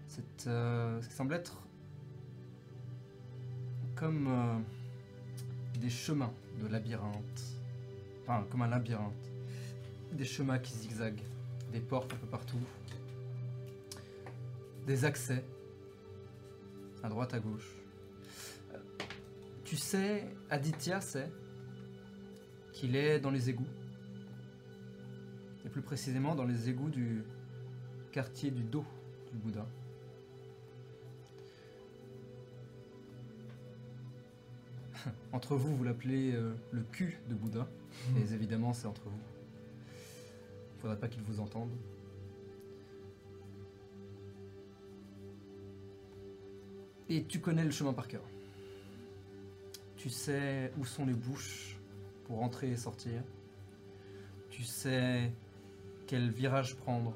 C'est, 0.07 0.47
euh, 0.47 1.01
ce 1.01 1.07
qui 1.07 1.13
semble 1.13 1.33
être 1.35 1.64
comme 3.95 4.27
euh, 4.27 5.79
des 5.79 5.89
chemins 5.89 6.33
de 6.61 6.67
labyrinthe. 6.67 7.41
Enfin, 8.21 8.45
comme 8.49 8.61
un 8.61 8.67
labyrinthe. 8.67 9.13
Des 10.11 10.25
chemins 10.25 10.59
qui 10.59 10.73
zigzaguent, 10.73 11.23
des 11.71 11.79
portes 11.79 12.13
un 12.13 12.17
peu 12.17 12.27
partout, 12.27 12.59
des 14.85 15.03
accès 15.03 15.43
à 17.03 17.09
droite, 17.09 17.33
à 17.33 17.39
gauche. 17.39 17.69
Tu 19.63 19.75
sais, 19.75 20.23
Aditya 20.49 21.01
sait 21.01 21.29
qu'il 22.71 22.95
est 22.95 23.19
dans 23.19 23.31
les 23.31 23.49
égouts. 23.49 23.67
Et 25.65 25.69
plus 25.69 25.81
précisément 25.81 26.35
dans 26.35 26.45
les 26.45 26.69
égouts 26.69 26.89
du 26.89 27.23
quartier 28.11 28.51
du 28.51 28.63
dos 28.63 28.85
du 29.31 29.37
Bouddha. 29.37 29.65
entre 35.31 35.55
vous, 35.55 35.75
vous 35.75 35.83
l'appelez 35.83 36.33
euh, 36.33 36.53
le 36.71 36.81
cul 36.83 37.19
de 37.29 37.35
Bouddha. 37.35 37.67
Et 38.17 38.33
évidemment, 38.33 38.73
c'est 38.73 38.87
entre 38.87 39.03
vous. 39.03 39.19
Il 40.75 40.81
faudrait 40.81 40.99
pas 40.99 41.07
qu'il 41.07 41.23
vous 41.23 41.39
entende. 41.39 41.69
Et 47.07 47.23
tu 47.23 47.39
connais 47.39 47.63
le 47.63 47.71
chemin 47.71 47.93
par 47.93 48.07
cœur. 48.07 48.23
Tu 49.97 50.09
sais 50.09 50.71
où 50.77 50.85
sont 50.85 51.05
les 51.05 51.13
bouches 51.13 51.77
pour 52.25 52.41
entrer 52.43 52.71
et 52.71 52.77
sortir. 52.77 53.21
Tu 54.49 54.63
sais 54.63 55.31
quel 56.07 56.29
virage 56.29 56.75
prendre 56.75 57.13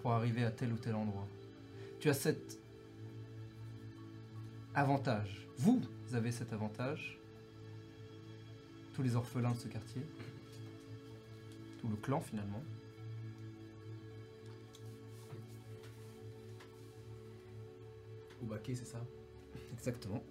pour 0.00 0.12
arriver 0.12 0.44
à 0.44 0.50
tel 0.50 0.72
ou 0.72 0.76
tel 0.76 0.94
endroit. 0.94 1.26
Tu 2.00 2.10
as 2.10 2.14
cet 2.14 2.58
avantage. 4.74 5.43
Vous 5.58 5.82
avez 6.12 6.32
cet 6.32 6.52
avantage. 6.52 7.18
Tous 8.94 9.02
les 9.02 9.16
orphelins 9.16 9.52
de 9.52 9.58
ce 9.58 9.68
quartier. 9.68 10.02
Tout 11.78 11.88
le 11.88 11.96
clan 11.96 12.20
finalement. 12.20 12.62
Baquet, 18.44 18.74
c'est 18.74 18.84
ça? 18.84 19.04
Exactement. 19.72 20.22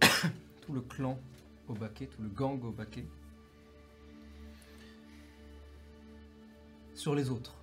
tout 0.60 0.72
le 0.72 0.80
clan 0.80 1.18
au 1.68 1.74
baquet, 1.74 2.06
tout 2.06 2.22
le 2.22 2.28
gang 2.28 2.62
au 2.64 2.72
baquet. 2.72 3.06
Sur 6.94 7.14
les 7.14 7.30
autres, 7.30 7.54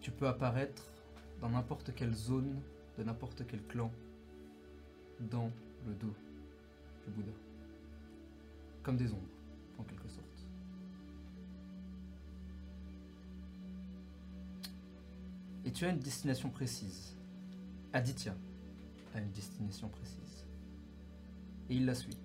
tu 0.00 0.10
peux 0.10 0.26
apparaître 0.26 0.84
dans 1.40 1.50
n'importe 1.50 1.94
quelle 1.94 2.14
zone 2.14 2.60
de 2.98 3.04
n'importe 3.04 3.46
quel 3.46 3.62
clan 3.64 3.92
dans 5.28 5.50
le 5.86 5.94
dos 5.94 6.14
du 7.06 7.12
Bouddha. 7.12 7.32
Comme 8.82 8.96
des 8.96 9.12
ombres, 9.12 9.22
en 9.78 9.82
quelque 9.84 10.08
sorte. 10.08 10.26
Et 15.64 15.72
tu 15.72 15.84
as 15.84 15.90
une 15.90 15.98
destination 15.98 16.48
précise. 16.48 17.14
Aditya 17.92 18.34
a 19.14 19.20
une 19.20 19.30
destination 19.30 19.88
précise. 19.88 20.44
Et 21.68 21.76
il 21.76 21.84
la 21.84 21.94
suit. 21.94 22.16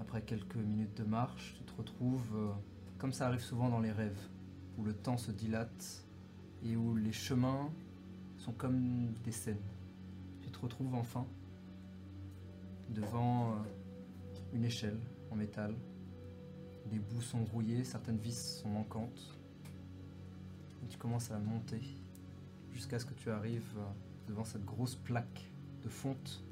Après 0.00 0.22
quelques 0.22 0.56
minutes 0.56 0.96
de 0.96 1.04
marche, 1.04 1.54
tu 1.56 1.64
te 1.64 1.72
retrouves, 1.78 2.34
euh, 2.34 2.52
comme 2.98 3.12
ça 3.12 3.28
arrive 3.28 3.42
souvent 3.42 3.68
dans 3.68 3.80
les 3.80 3.92
rêves, 3.92 4.28
où 4.76 4.84
le 4.84 4.92
temps 4.92 5.16
se 5.16 5.30
dilate 5.30 6.04
et 6.64 6.76
où 6.76 6.96
les 6.96 7.12
chemins 7.12 7.70
sont 8.36 8.52
comme 8.52 9.12
des 9.24 9.32
scènes. 9.32 9.56
Retrouves 10.62 10.94
enfin 10.94 11.26
devant 12.88 13.50
euh, 13.50 13.56
une 14.52 14.64
échelle 14.64 14.98
en 15.32 15.34
métal. 15.34 15.74
Les 16.90 17.00
bouts 17.00 17.20
sont 17.20 17.44
rouillés, 17.44 17.82
certaines 17.82 18.18
vis 18.18 18.60
sont 18.60 18.68
manquantes. 18.68 19.38
Tu 20.88 20.98
commences 20.98 21.30
à 21.30 21.38
monter 21.38 21.80
jusqu'à 22.70 22.98
ce 22.98 23.06
que 23.06 23.14
tu 23.14 23.30
arrives 23.30 23.76
euh, 23.76 24.28
devant 24.28 24.44
cette 24.44 24.64
grosse 24.64 24.94
plaque 24.94 25.50
de 25.82 25.88
fonte. 25.88 26.44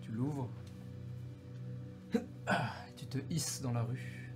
Tu 0.00 0.12
l'ouvres. 0.12 0.48
Tu 2.96 3.06
te 3.06 3.18
hisses 3.30 3.60
dans 3.60 3.72
la 3.72 3.82
rue. 3.82 4.34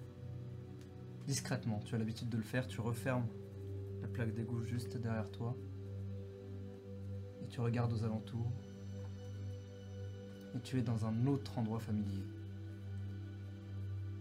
Discrètement, 1.26 1.80
tu 1.84 1.94
as 1.94 1.98
l'habitude 1.98 2.28
de 2.28 2.36
le 2.36 2.42
faire, 2.42 2.66
tu 2.66 2.80
refermes 2.80 3.26
plaque 4.14 4.32
d'égout 4.32 4.62
juste 4.62 4.96
derrière 4.96 5.30
toi. 5.30 5.54
Et 7.42 7.48
tu 7.48 7.60
regardes 7.60 7.92
aux 7.92 8.04
alentours. 8.04 8.50
Et 10.54 10.60
tu 10.60 10.78
es 10.78 10.82
dans 10.82 11.04
un 11.04 11.26
autre 11.26 11.58
endroit 11.58 11.80
familier. 11.80 12.22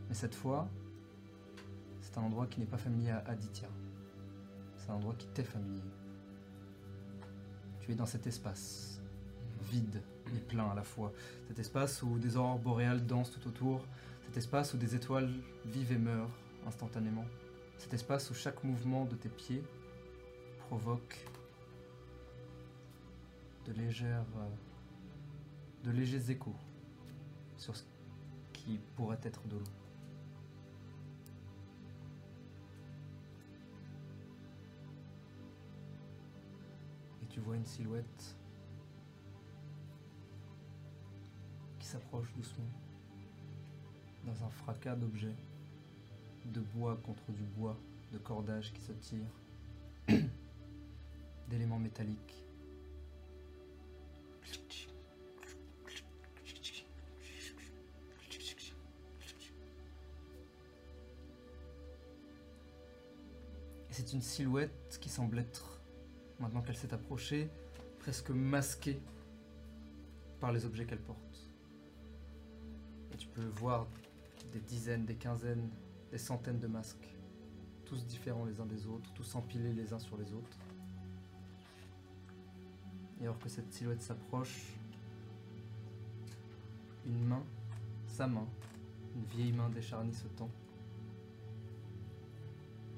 Mais 0.09 0.15
cette 0.15 0.33
fois, 0.33 0.67
c'est 2.01 2.17
un 2.17 2.23
endroit 2.23 2.47
qui 2.47 2.59
n'est 2.59 2.65
pas 2.65 2.77
familier 2.77 3.11
à 3.11 3.23
Aditya. 3.27 3.69
C'est 4.77 4.89
un 4.89 4.95
endroit 4.95 5.13
qui 5.17 5.27
t'est 5.27 5.43
familier. 5.43 5.81
Tu 7.79 7.91
es 7.91 7.95
dans 7.95 8.07
cet 8.07 8.25
espace, 8.25 8.99
vide 9.61 10.01
et 10.35 10.39
plein 10.39 10.69
à 10.69 10.73
la 10.75 10.83
fois. 10.83 11.13
Cet 11.47 11.59
espace 11.59 12.01
où 12.01 12.17
des 12.17 12.35
aurores 12.35 12.59
boréales 12.59 13.05
dansent 13.05 13.31
tout 13.31 13.47
autour. 13.47 13.85
Cet 14.25 14.37
espace 14.37 14.73
où 14.73 14.77
des 14.77 14.95
étoiles 14.95 15.29
vivent 15.65 15.91
et 15.91 15.97
meurent 15.97 16.35
instantanément. 16.65 17.25
Cet 17.77 17.93
espace 17.93 18.31
où 18.31 18.33
chaque 18.33 18.63
mouvement 18.63 19.05
de 19.05 19.15
tes 19.15 19.29
pieds 19.29 19.63
provoque 20.73 21.19
de 23.67 23.73
légères, 23.73 24.25
de 25.83 25.91
légers 25.91 26.31
échos 26.31 26.55
sur 27.57 27.75
ce 27.75 27.83
qui 28.53 28.79
pourrait 28.95 29.19
être 29.21 29.47
de 29.49 29.57
l'eau. 29.57 29.71
Et 37.21 37.27
tu 37.27 37.39
vois 37.39 37.55
une 37.55 37.65
silhouette 37.65 38.35
qui 41.77 41.85
s'approche 41.85 42.33
doucement 42.33 42.71
dans 44.25 44.43
un 44.43 44.49
fracas 44.49 44.95
d'objets, 44.95 45.35
de 46.45 46.61
bois 46.61 46.97
contre 47.05 47.31
du 47.31 47.43
bois, 47.43 47.77
de 48.11 48.17
cordages 48.17 48.73
qui 48.73 48.81
se 48.81 48.93
tirent, 48.93 49.42
d'éléments 51.49 51.79
métalliques. 51.79 52.43
Et 63.89 63.93
c'est 63.95 64.13
une 64.13 64.21
silhouette 64.21 64.97
qui 64.99 65.09
semble 65.09 65.37
être, 65.37 65.79
maintenant 66.39 66.61
qu'elle 66.61 66.75
s'est 66.75 66.93
approchée, 66.93 67.47
presque 67.99 68.31
masquée 68.31 68.99
par 70.39 70.51
les 70.51 70.65
objets 70.65 70.85
qu'elle 70.85 71.01
porte. 71.01 71.51
Et 73.13 73.17
tu 73.17 73.27
peux 73.27 73.45
voir 73.59 73.85
des 74.51 74.59
dizaines, 74.59 75.05
des 75.05 75.15
quinzaines, 75.15 75.69
des 76.11 76.17
centaines 76.17 76.59
de 76.59 76.65
masques, 76.65 77.15
tous 77.85 78.03
différents 78.07 78.45
les 78.45 78.59
uns 78.59 78.65
des 78.65 78.87
autres, 78.87 79.13
tous 79.13 79.35
empilés 79.35 79.73
les 79.73 79.93
uns 79.93 79.99
sur 79.99 80.17
les 80.17 80.33
autres. 80.33 80.57
Et 83.19 83.23
alors 83.23 83.39
que 83.39 83.49
cette 83.49 83.71
silhouette 83.71 84.01
s'approche, 84.01 84.73
une 87.05 87.25
main, 87.25 87.43
sa 88.07 88.27
main, 88.27 88.47
une 89.15 89.23
vieille 89.25 89.53
main 89.53 89.69
décharnie 89.69 90.13
se 90.13 90.27
tend. 90.27 90.49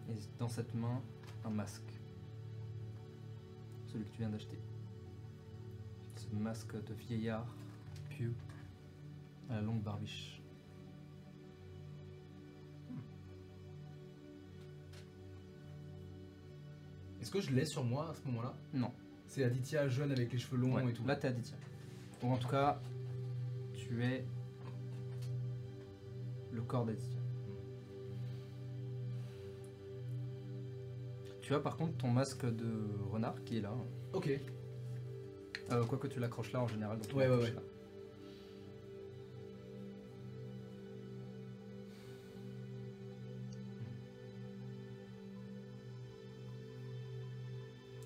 Et 0.10 0.16
dans 0.40 0.50
cette 0.50 0.74
main, 0.76 1.02
un 1.44 1.50
masque. 1.50 1.82
Celui 3.88 4.06
que 4.06 4.12
tu 4.12 4.18
viens 4.20 4.30
d'acheter. 4.30 4.60
Ce 6.16 6.36
masque 6.36 6.76
de 6.84 6.94
vieillard, 6.94 7.46
pieux, 8.10 8.34
à 9.50 9.56
la 9.56 9.62
longue 9.62 9.82
barbiche. 9.82 10.42
Est-ce 17.22 17.32
que 17.32 17.42
je 17.42 17.52
l'ai 17.52 17.66
sur 17.66 17.84
moi 17.84 18.10
à 18.10 18.14
ce 18.14 18.24
moment-là? 18.28 18.54
Non. 18.74 18.92
C'est 19.28 19.44
Aditya 19.44 19.88
jeune 19.90 20.12
avec 20.12 20.32
les 20.32 20.40
cheveux 20.40 20.58
longs 20.58 20.76
Ouais, 20.76 20.90
et 20.90 20.94
tout. 20.94 21.06
Là, 21.06 21.16
t'es 21.16 21.28
Aditya. 21.28 21.58
Donc, 22.22 22.32
en 22.34 22.38
tout 22.38 22.48
cas, 22.48 22.80
tu 23.74 24.04
es 24.04 24.24
le 26.54 26.62
corps 26.62 26.86
d'Aditya. 26.86 27.20
Tu 31.42 31.54
as 31.54 31.60
par 31.60 31.78
contre 31.78 31.96
ton 31.98 32.08
masque 32.10 32.46
de 32.46 32.88
renard 33.12 33.36
qui 33.44 33.58
est 33.58 33.62
là. 33.62 33.74
Ok. 34.14 34.30
Euh, 35.72 35.84
quoi 35.86 35.98
que 35.98 36.08
tu 36.08 36.20
l'accroches 36.20 36.52
là 36.54 36.62
en 36.62 36.68
général. 36.68 36.98
donc 36.98 37.08
tu 37.08 37.16
Ouais, 37.16 37.24
ouais, 37.24 37.30
l'accroches 37.30 37.50
ouais. 37.50 37.56
là. 37.56 37.62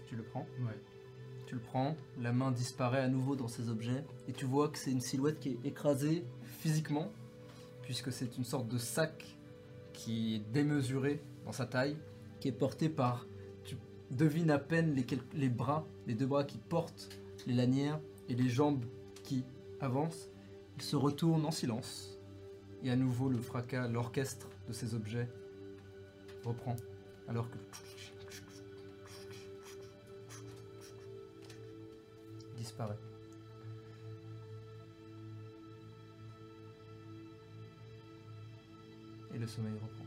Tu 0.08 0.16
le 0.16 0.24
prends? 0.24 0.48
Ouais. 0.60 0.78
Tu 1.50 1.56
le 1.56 1.62
prends, 1.62 1.96
la 2.22 2.32
main 2.32 2.52
disparaît 2.52 3.02
à 3.02 3.08
nouveau 3.08 3.36
dans 3.36 3.48
ces 3.48 3.70
objets, 3.70 4.04
et 4.28 4.34
tu 4.34 4.46
vois 4.46 4.70
que 4.70 4.78
c'est 4.78 4.92
une 4.92 5.02
silhouette 5.02 5.40
qui 5.40 5.50
est 5.50 5.68
écrasée 5.68 6.24
physiquement, 6.44 7.12
puisque 7.82 8.12
c'est 8.12 8.38
une 8.38 8.44
sorte 8.44 8.68
de 8.68 8.78
sac 8.78 9.26
qui 9.92 10.36
est 10.36 10.52
démesuré 10.54 11.20
dans 11.46 11.52
sa 11.52 11.66
taille, 11.66 11.98
qui 12.40 12.50
est 12.50 12.52
porté 12.52 12.88
par, 12.88 13.26
tu 13.64 13.78
devines 14.12 14.52
à 14.52 14.60
peine 14.60 14.94
les, 15.34 15.50
bras, 15.50 15.88
les 16.06 16.14
deux 16.14 16.28
bras 16.28 16.44
qui 16.44 16.60
portent 16.60 17.10
les 17.48 17.56
lanières, 17.56 18.00
et 18.28 18.36
les 18.36 18.48
jambes 18.48 18.86
qui 19.24 19.44
avancent. 19.82 20.30
Il 20.78 20.84
se 20.84 20.96
retourne 20.96 21.48
en 21.48 21.52
silence, 21.52 22.20
et 22.84 22.92
à 22.92 22.96
nouveau 22.96 23.28
le 23.28 23.40
fracas, 23.40 23.88
l'orchestre 23.88 24.50
de 24.68 24.74
ces 24.74 24.94
objets 24.94 25.28
reprend, 26.46 26.76
alors 27.28 27.50
que 27.50 27.58
disparaît. 32.60 33.00
Et 39.34 39.38
le 39.38 39.48
sommeil 39.48 39.74
reprend. 39.74 40.06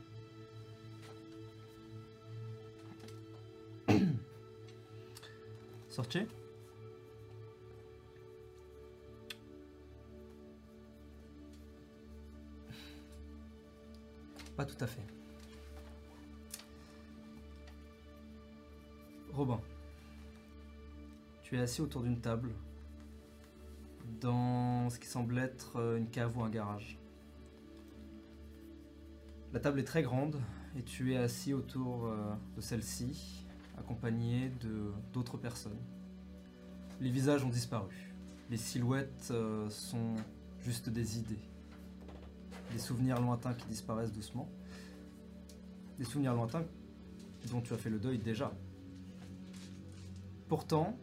Sortez 5.89 6.26
Pas 14.56 14.66
tout 14.66 14.84
à 14.84 14.86
fait. 14.86 15.00
Robin. 19.32 19.58
Tu 21.52 21.58
es 21.58 21.60
assis 21.60 21.82
autour 21.82 22.00
d'une 22.00 22.18
table 22.18 22.48
dans 24.22 24.89
ce 24.89 24.98
qui 24.98 25.06
semble 25.06 25.36
être 25.36 25.76
euh, 25.76 25.98
une 25.98 26.08
cave 26.08 26.34
ou 26.39 26.42
un 26.42 26.48
garage. 26.48 26.98
La 29.52 29.60
table 29.60 29.81
est 29.81 29.84
très 29.84 30.02
grande 30.02 30.40
et 30.78 30.82
tu 30.82 31.12
es 31.12 31.18
assis 31.18 31.52
autour 31.52 32.06
euh, 32.06 32.32
de 32.56 32.62
celle-ci, 32.62 33.44
accompagné 33.76 34.48
de 34.62 34.92
d'autres 35.12 35.36
personnes. 35.36 35.76
Les 37.02 37.10
visages 37.10 37.44
ont 37.44 37.50
disparu. 37.50 38.14
Les 38.48 38.56
silhouettes 38.56 39.28
euh, 39.31 39.68
sont 39.68 40.14
juste 40.62 40.89
des 40.89 41.18
idées. 41.18 41.44
Des 42.72 42.78
souvenirs 42.78 43.20
lointains 43.20 43.52
qui 43.52 43.66
disparaissent 43.66 44.12
doucement. 44.12 44.48
Des 45.98 46.05
souvenirs 46.05 46.32
lointains 46.32 46.64
dont 47.50 47.60
tu 47.60 47.74
as 47.74 47.76
fait 47.76 47.90
le 47.90 47.98
deuil 47.98 48.16
déjà. 48.16 48.50
Pourtant, 50.48 50.97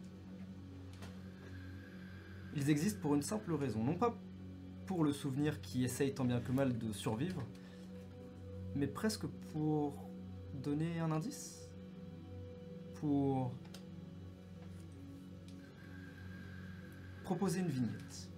ils 2.55 2.69
existent 2.69 2.99
pour 3.01 3.15
une 3.15 3.21
simple 3.21 3.53
raison. 3.53 3.83
Non 3.83 3.95
pas 3.95 4.17
pour 4.85 5.03
le 5.03 5.11
souvenir 5.11 5.61
qui 5.61 5.83
essaye 5.83 6.13
tant 6.13 6.25
bien 6.25 6.41
que 6.41 6.51
mal 6.51 6.77
de 6.77 6.91
survivre, 6.91 7.43
mais 8.75 8.87
presque 8.87 9.27
pour 9.51 10.09
donner 10.53 10.99
un 10.99 11.11
indice? 11.11 11.69
Pour 12.95 13.53
proposer 17.23 17.59
une 17.59 17.67
vignette. 17.67 18.29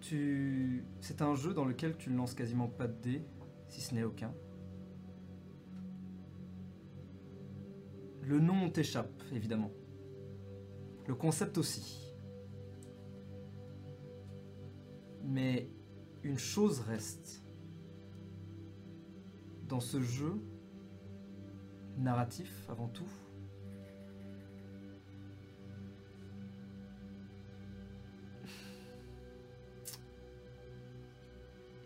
Tu... 0.00 0.84
C'est 1.00 1.20
un 1.22 1.34
jeu 1.34 1.52
dans 1.52 1.64
lequel 1.64 1.96
tu 1.96 2.10
ne 2.10 2.16
lances 2.16 2.34
quasiment 2.34 2.68
pas 2.68 2.86
de 2.86 2.94
dés, 3.02 3.22
si 3.66 3.80
ce 3.80 3.92
n'est 3.94 4.04
aucun. 4.04 4.32
Le 8.26 8.40
nom 8.40 8.68
t'échappe, 8.68 9.22
évidemment. 9.32 9.70
Le 11.06 11.14
concept 11.14 11.58
aussi. 11.58 12.12
Mais 15.22 15.70
une 16.24 16.36
chose 16.36 16.80
reste. 16.80 17.44
Dans 19.68 19.78
ce 19.78 20.00
jeu, 20.00 20.34
narratif 21.98 22.68
avant 22.68 22.88
tout, 22.88 23.08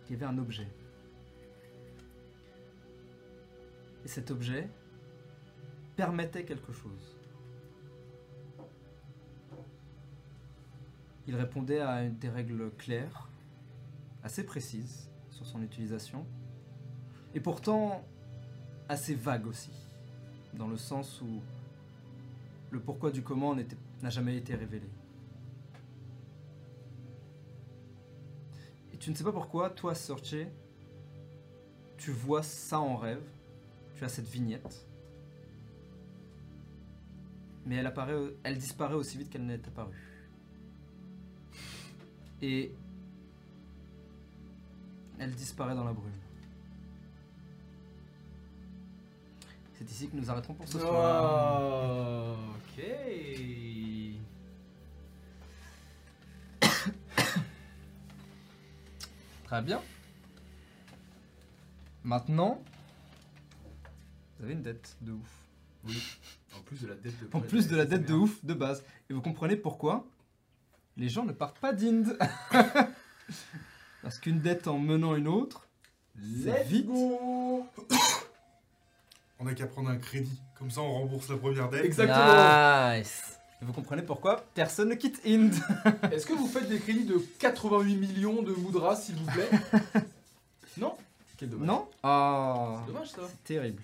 il 0.08 0.12
y 0.12 0.14
avait 0.14 0.24
un 0.24 0.38
objet. 0.38 0.68
Et 4.06 4.08
cet 4.08 4.30
objet 4.30 4.70
permettait 5.96 6.44
quelque 6.44 6.72
chose. 6.72 7.16
Il 11.26 11.36
répondait 11.36 11.80
à 11.80 12.08
des 12.08 12.28
règles 12.28 12.70
claires, 12.76 13.28
assez 14.22 14.44
précises 14.44 15.08
sur 15.30 15.46
son 15.46 15.62
utilisation, 15.62 16.26
et 17.34 17.40
pourtant 17.40 18.04
assez 18.88 19.14
vagues 19.14 19.46
aussi, 19.46 19.70
dans 20.54 20.66
le 20.66 20.76
sens 20.76 21.20
où 21.22 21.40
le 22.70 22.80
pourquoi 22.80 23.10
du 23.10 23.22
comment 23.22 23.54
n'a 23.54 24.10
jamais 24.10 24.36
été 24.36 24.54
révélé. 24.54 24.88
Et 28.92 28.96
tu 28.96 29.10
ne 29.10 29.14
sais 29.14 29.24
pas 29.24 29.32
pourquoi, 29.32 29.70
toi, 29.70 29.94
Sorche, 29.94 30.34
tu 31.96 32.10
vois 32.10 32.42
ça 32.42 32.80
en 32.80 32.96
rêve, 32.96 33.22
tu 33.94 34.04
as 34.04 34.08
cette 34.08 34.28
vignette, 34.28 34.86
mais 37.70 37.76
elle 37.76 37.86
apparaît, 37.86 38.16
elle 38.42 38.58
disparaît 38.58 38.96
aussi 38.96 39.16
vite 39.16 39.30
qu'elle 39.30 39.46
n'est 39.46 39.64
apparue. 39.64 39.94
Et 42.42 42.74
elle 45.20 45.32
disparaît 45.36 45.76
dans 45.76 45.84
la 45.84 45.92
brume. 45.92 46.10
C'est 49.74 49.88
ici 49.88 50.08
que 50.08 50.16
nous 50.16 50.28
arrêterons 50.28 50.54
pour 50.54 50.66
ce 50.66 50.80
soir. 50.80 51.62
Oh, 51.62 52.34
ok. 52.56 52.82
Très 59.44 59.62
bien. 59.62 59.80
Maintenant, 62.02 62.60
vous 64.38 64.46
avez 64.46 64.54
une 64.54 64.62
dette 64.62 64.96
de 65.02 65.12
ouf. 65.12 65.46
En 66.56 66.60
plus 66.62 66.80
de 66.82 66.88
la 66.88 66.94
dette 66.94 67.20
de 67.20 67.28
En 67.36 67.40
plus 67.40 67.68
de 67.68 67.76
la 67.76 67.84
dette 67.84 68.06
de 68.06 68.14
ouf 68.14 68.44
de 68.44 68.54
base. 68.54 68.82
Et 69.08 69.12
vous 69.14 69.22
comprenez 69.22 69.56
pourquoi 69.56 70.04
les 70.96 71.08
gens 71.08 71.24
ne 71.24 71.32
partent 71.32 71.58
pas 71.58 71.72
d'Inde. 71.72 72.18
Parce 74.02 74.18
qu'une 74.18 74.40
dette 74.40 74.66
en 74.66 74.78
menant 74.78 75.14
une 75.14 75.28
autre, 75.28 75.68
c'est 76.42 76.64
vite. 76.64 76.88
On 79.38 79.44
n'a 79.44 79.54
qu'à 79.54 79.66
prendre 79.66 79.88
un 79.90 79.96
crédit. 79.96 80.38
Comme 80.58 80.70
ça, 80.70 80.82
on 80.82 80.92
rembourse 80.92 81.30
la 81.30 81.38
première 81.38 81.70
dette. 81.70 81.84
Exactement. 81.86 82.92
Nice. 82.98 83.38
Et 83.62 83.64
vous 83.64 83.72
comprenez 83.72 84.02
pourquoi 84.02 84.44
personne 84.54 84.90
ne 84.90 84.94
quitte 84.94 85.20
Inde. 85.26 85.54
Est-ce 86.12 86.26
que 86.26 86.34
vous 86.34 86.46
faites 86.46 86.68
des 86.68 86.78
crédits 86.78 87.04
de 87.06 87.18
88 87.38 87.96
millions 87.96 88.42
de 88.42 88.52
moudras, 88.52 88.96
s'il 88.96 89.14
vous 89.16 89.30
plaît? 89.30 89.48
Non? 90.78 90.94
Quel 91.36 91.48
dommage. 91.50 91.66
Non? 91.66 91.88
Ah, 92.02 92.76
C'est 92.86 92.92
dommage 92.92 93.08
ça. 93.08 93.22
c'est 93.28 93.44
terrible. 93.44 93.82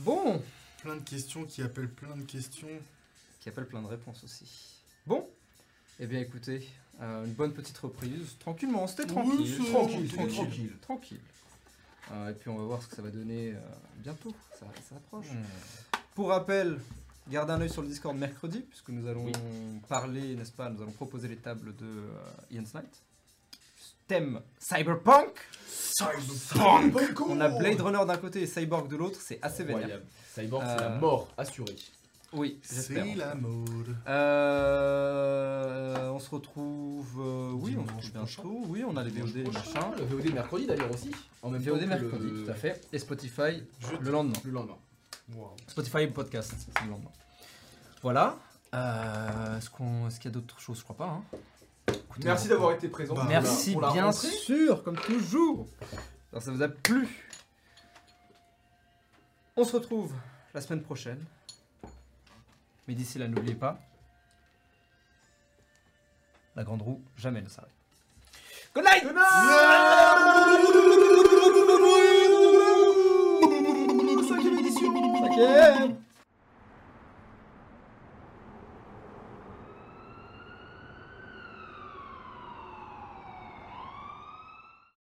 Bon, 0.00 0.42
Plein 0.82 0.96
de 0.96 1.02
questions 1.02 1.44
qui 1.44 1.62
appellent 1.62 1.90
plein 1.90 2.16
de 2.16 2.22
questions. 2.22 2.68
qui 3.40 3.48
appelle 3.48 3.66
plein 3.66 3.82
de 3.82 3.86
réponses 3.86 4.22
aussi. 4.24 4.44
Bon, 5.06 5.26
eh 5.98 6.06
bien 6.06 6.20
écoutez, 6.20 6.66
euh, 7.00 7.24
une 7.26 7.32
bonne 7.32 7.52
petite 7.52 7.76
reprise, 7.78 8.36
tranquillement, 8.38 8.86
c'était 8.86 9.06
tranquille, 9.06 9.40
Oui, 9.60 9.70
tranquille, 9.70 10.08
tranquille, 10.08 10.36
tranquille. 10.36 10.76
tranquille. 10.80 11.20
Euh, 12.12 12.30
et 12.30 12.34
puis 12.34 12.48
on 12.50 12.56
va 12.56 12.64
voir 12.64 12.82
ce 12.82 12.88
que 12.88 12.96
ça 12.96 13.02
va 13.02 13.10
donner 13.10 13.52
euh, 13.52 13.58
bientôt, 13.98 14.34
ça, 14.58 14.66
ça 14.88 14.96
approche. 14.96 15.26
Pour 16.14 16.28
rappel, 16.28 16.80
gardez 17.28 17.52
un 17.52 17.60
œil 17.60 17.70
sur 17.70 17.82
le 17.82 17.88
Discord 17.88 18.16
mercredi, 18.16 18.60
puisque 18.60 18.88
nous 18.88 19.06
allons 19.06 19.30
parler, 19.88 20.34
n'est-ce 20.34 20.52
pas, 20.52 20.68
nous 20.70 20.82
allons 20.82 20.92
proposer 20.92 21.28
les 21.28 21.36
tables 21.36 21.76
de 21.76 21.84
euh, 21.86 22.10
Ian's 22.50 22.74
Night. 22.74 23.02
Thème 24.10 24.40
Cyberpunk 24.58 25.30
Cyberpunk 25.68 27.20
On 27.28 27.40
a 27.40 27.48
Blade 27.48 27.80
Runner 27.80 28.04
d'un 28.04 28.16
côté 28.16 28.42
et 28.42 28.46
Cyborg 28.48 28.88
de 28.88 28.96
l'autre, 28.96 29.20
c'est 29.22 29.38
assez 29.40 29.62
vénère. 29.62 30.00
Cyborg, 30.34 30.64
c'est 30.66 30.82
Euh, 30.82 30.88
la 30.88 30.98
mort 30.98 31.28
assurée. 31.38 31.76
Oui, 32.32 32.58
j'espère. 32.68 33.04
C'est 33.04 33.14
la 33.14 33.36
mode. 33.36 33.96
Euh, 34.08 36.08
on 36.10 36.18
se 36.18 36.28
retrouve. 36.30 37.06
euh, 37.20 37.52
oui, 37.52 37.76
on 37.78 37.86
se 37.86 37.92
retrouve 37.92 38.10
bientôt. 38.12 38.62
Oui, 38.66 38.82
on 38.84 38.96
a 38.96 39.04
les 39.04 39.10
VOD, 39.10 39.32
les 39.36 39.44
machins. 39.44 39.80
Le 39.96 40.02
VOD 40.04 40.34
mercredi 40.34 40.66
d'ailleurs 40.66 40.90
aussi. 40.92 41.12
En 41.42 41.50
même 41.50 41.62
temps 41.62 41.70
VOD 41.70 41.80
que 41.82 41.86
mercredi, 41.86 42.30
le- 42.32 42.44
tout 42.44 42.50
à 42.50 42.54
fait. 42.54 42.80
Et 42.92 42.98
Spotify 42.98 43.62
le 44.00 44.10
lendemain. 44.10 44.40
Le 44.44 44.50
lendemain. 44.50 44.78
Wow. 45.36 45.52
Spotify 45.68 46.08
podcast, 46.08 46.52
c'est 46.58 46.82
le 46.84 46.90
lendemain. 46.90 47.12
Voilà. 48.02 48.34
Euh, 48.74 49.58
Est-ce 49.58 49.70
qu'on, 49.70 50.08
est-ce 50.08 50.18
qu'il 50.18 50.30
y 50.32 50.32
a 50.32 50.34
d'autres 50.34 50.58
choses? 50.58 50.78
Je 50.78 50.82
crois 50.84 50.96
pas. 50.96 51.06
hein. 51.06 51.22
Merci 52.24 52.48
d'avoir 52.48 52.72
été 52.72 52.88
présent. 52.88 53.14
Bah, 53.14 53.26
Merci 53.28 53.76
bien 53.92 54.12
sûr, 54.12 54.82
comme 54.82 54.96
toujours. 54.96 55.66
Ça 56.38 56.50
vous 56.50 56.62
a 56.62 56.68
plu. 56.68 57.08
On 59.56 59.64
se 59.64 59.76
retrouve 59.76 60.12
la 60.54 60.60
semaine 60.60 60.82
prochaine. 60.82 61.24
Mais 62.88 62.94
d'ici 62.94 63.18
là, 63.18 63.28
n'oubliez 63.28 63.54
pas, 63.54 63.78
la 66.56 66.64
grande 66.64 66.82
roue 66.82 67.00
jamais 67.16 67.40
ne 67.42 67.48
s'arrête. 67.48 67.70
Good 68.74 68.84
night. 68.84 69.04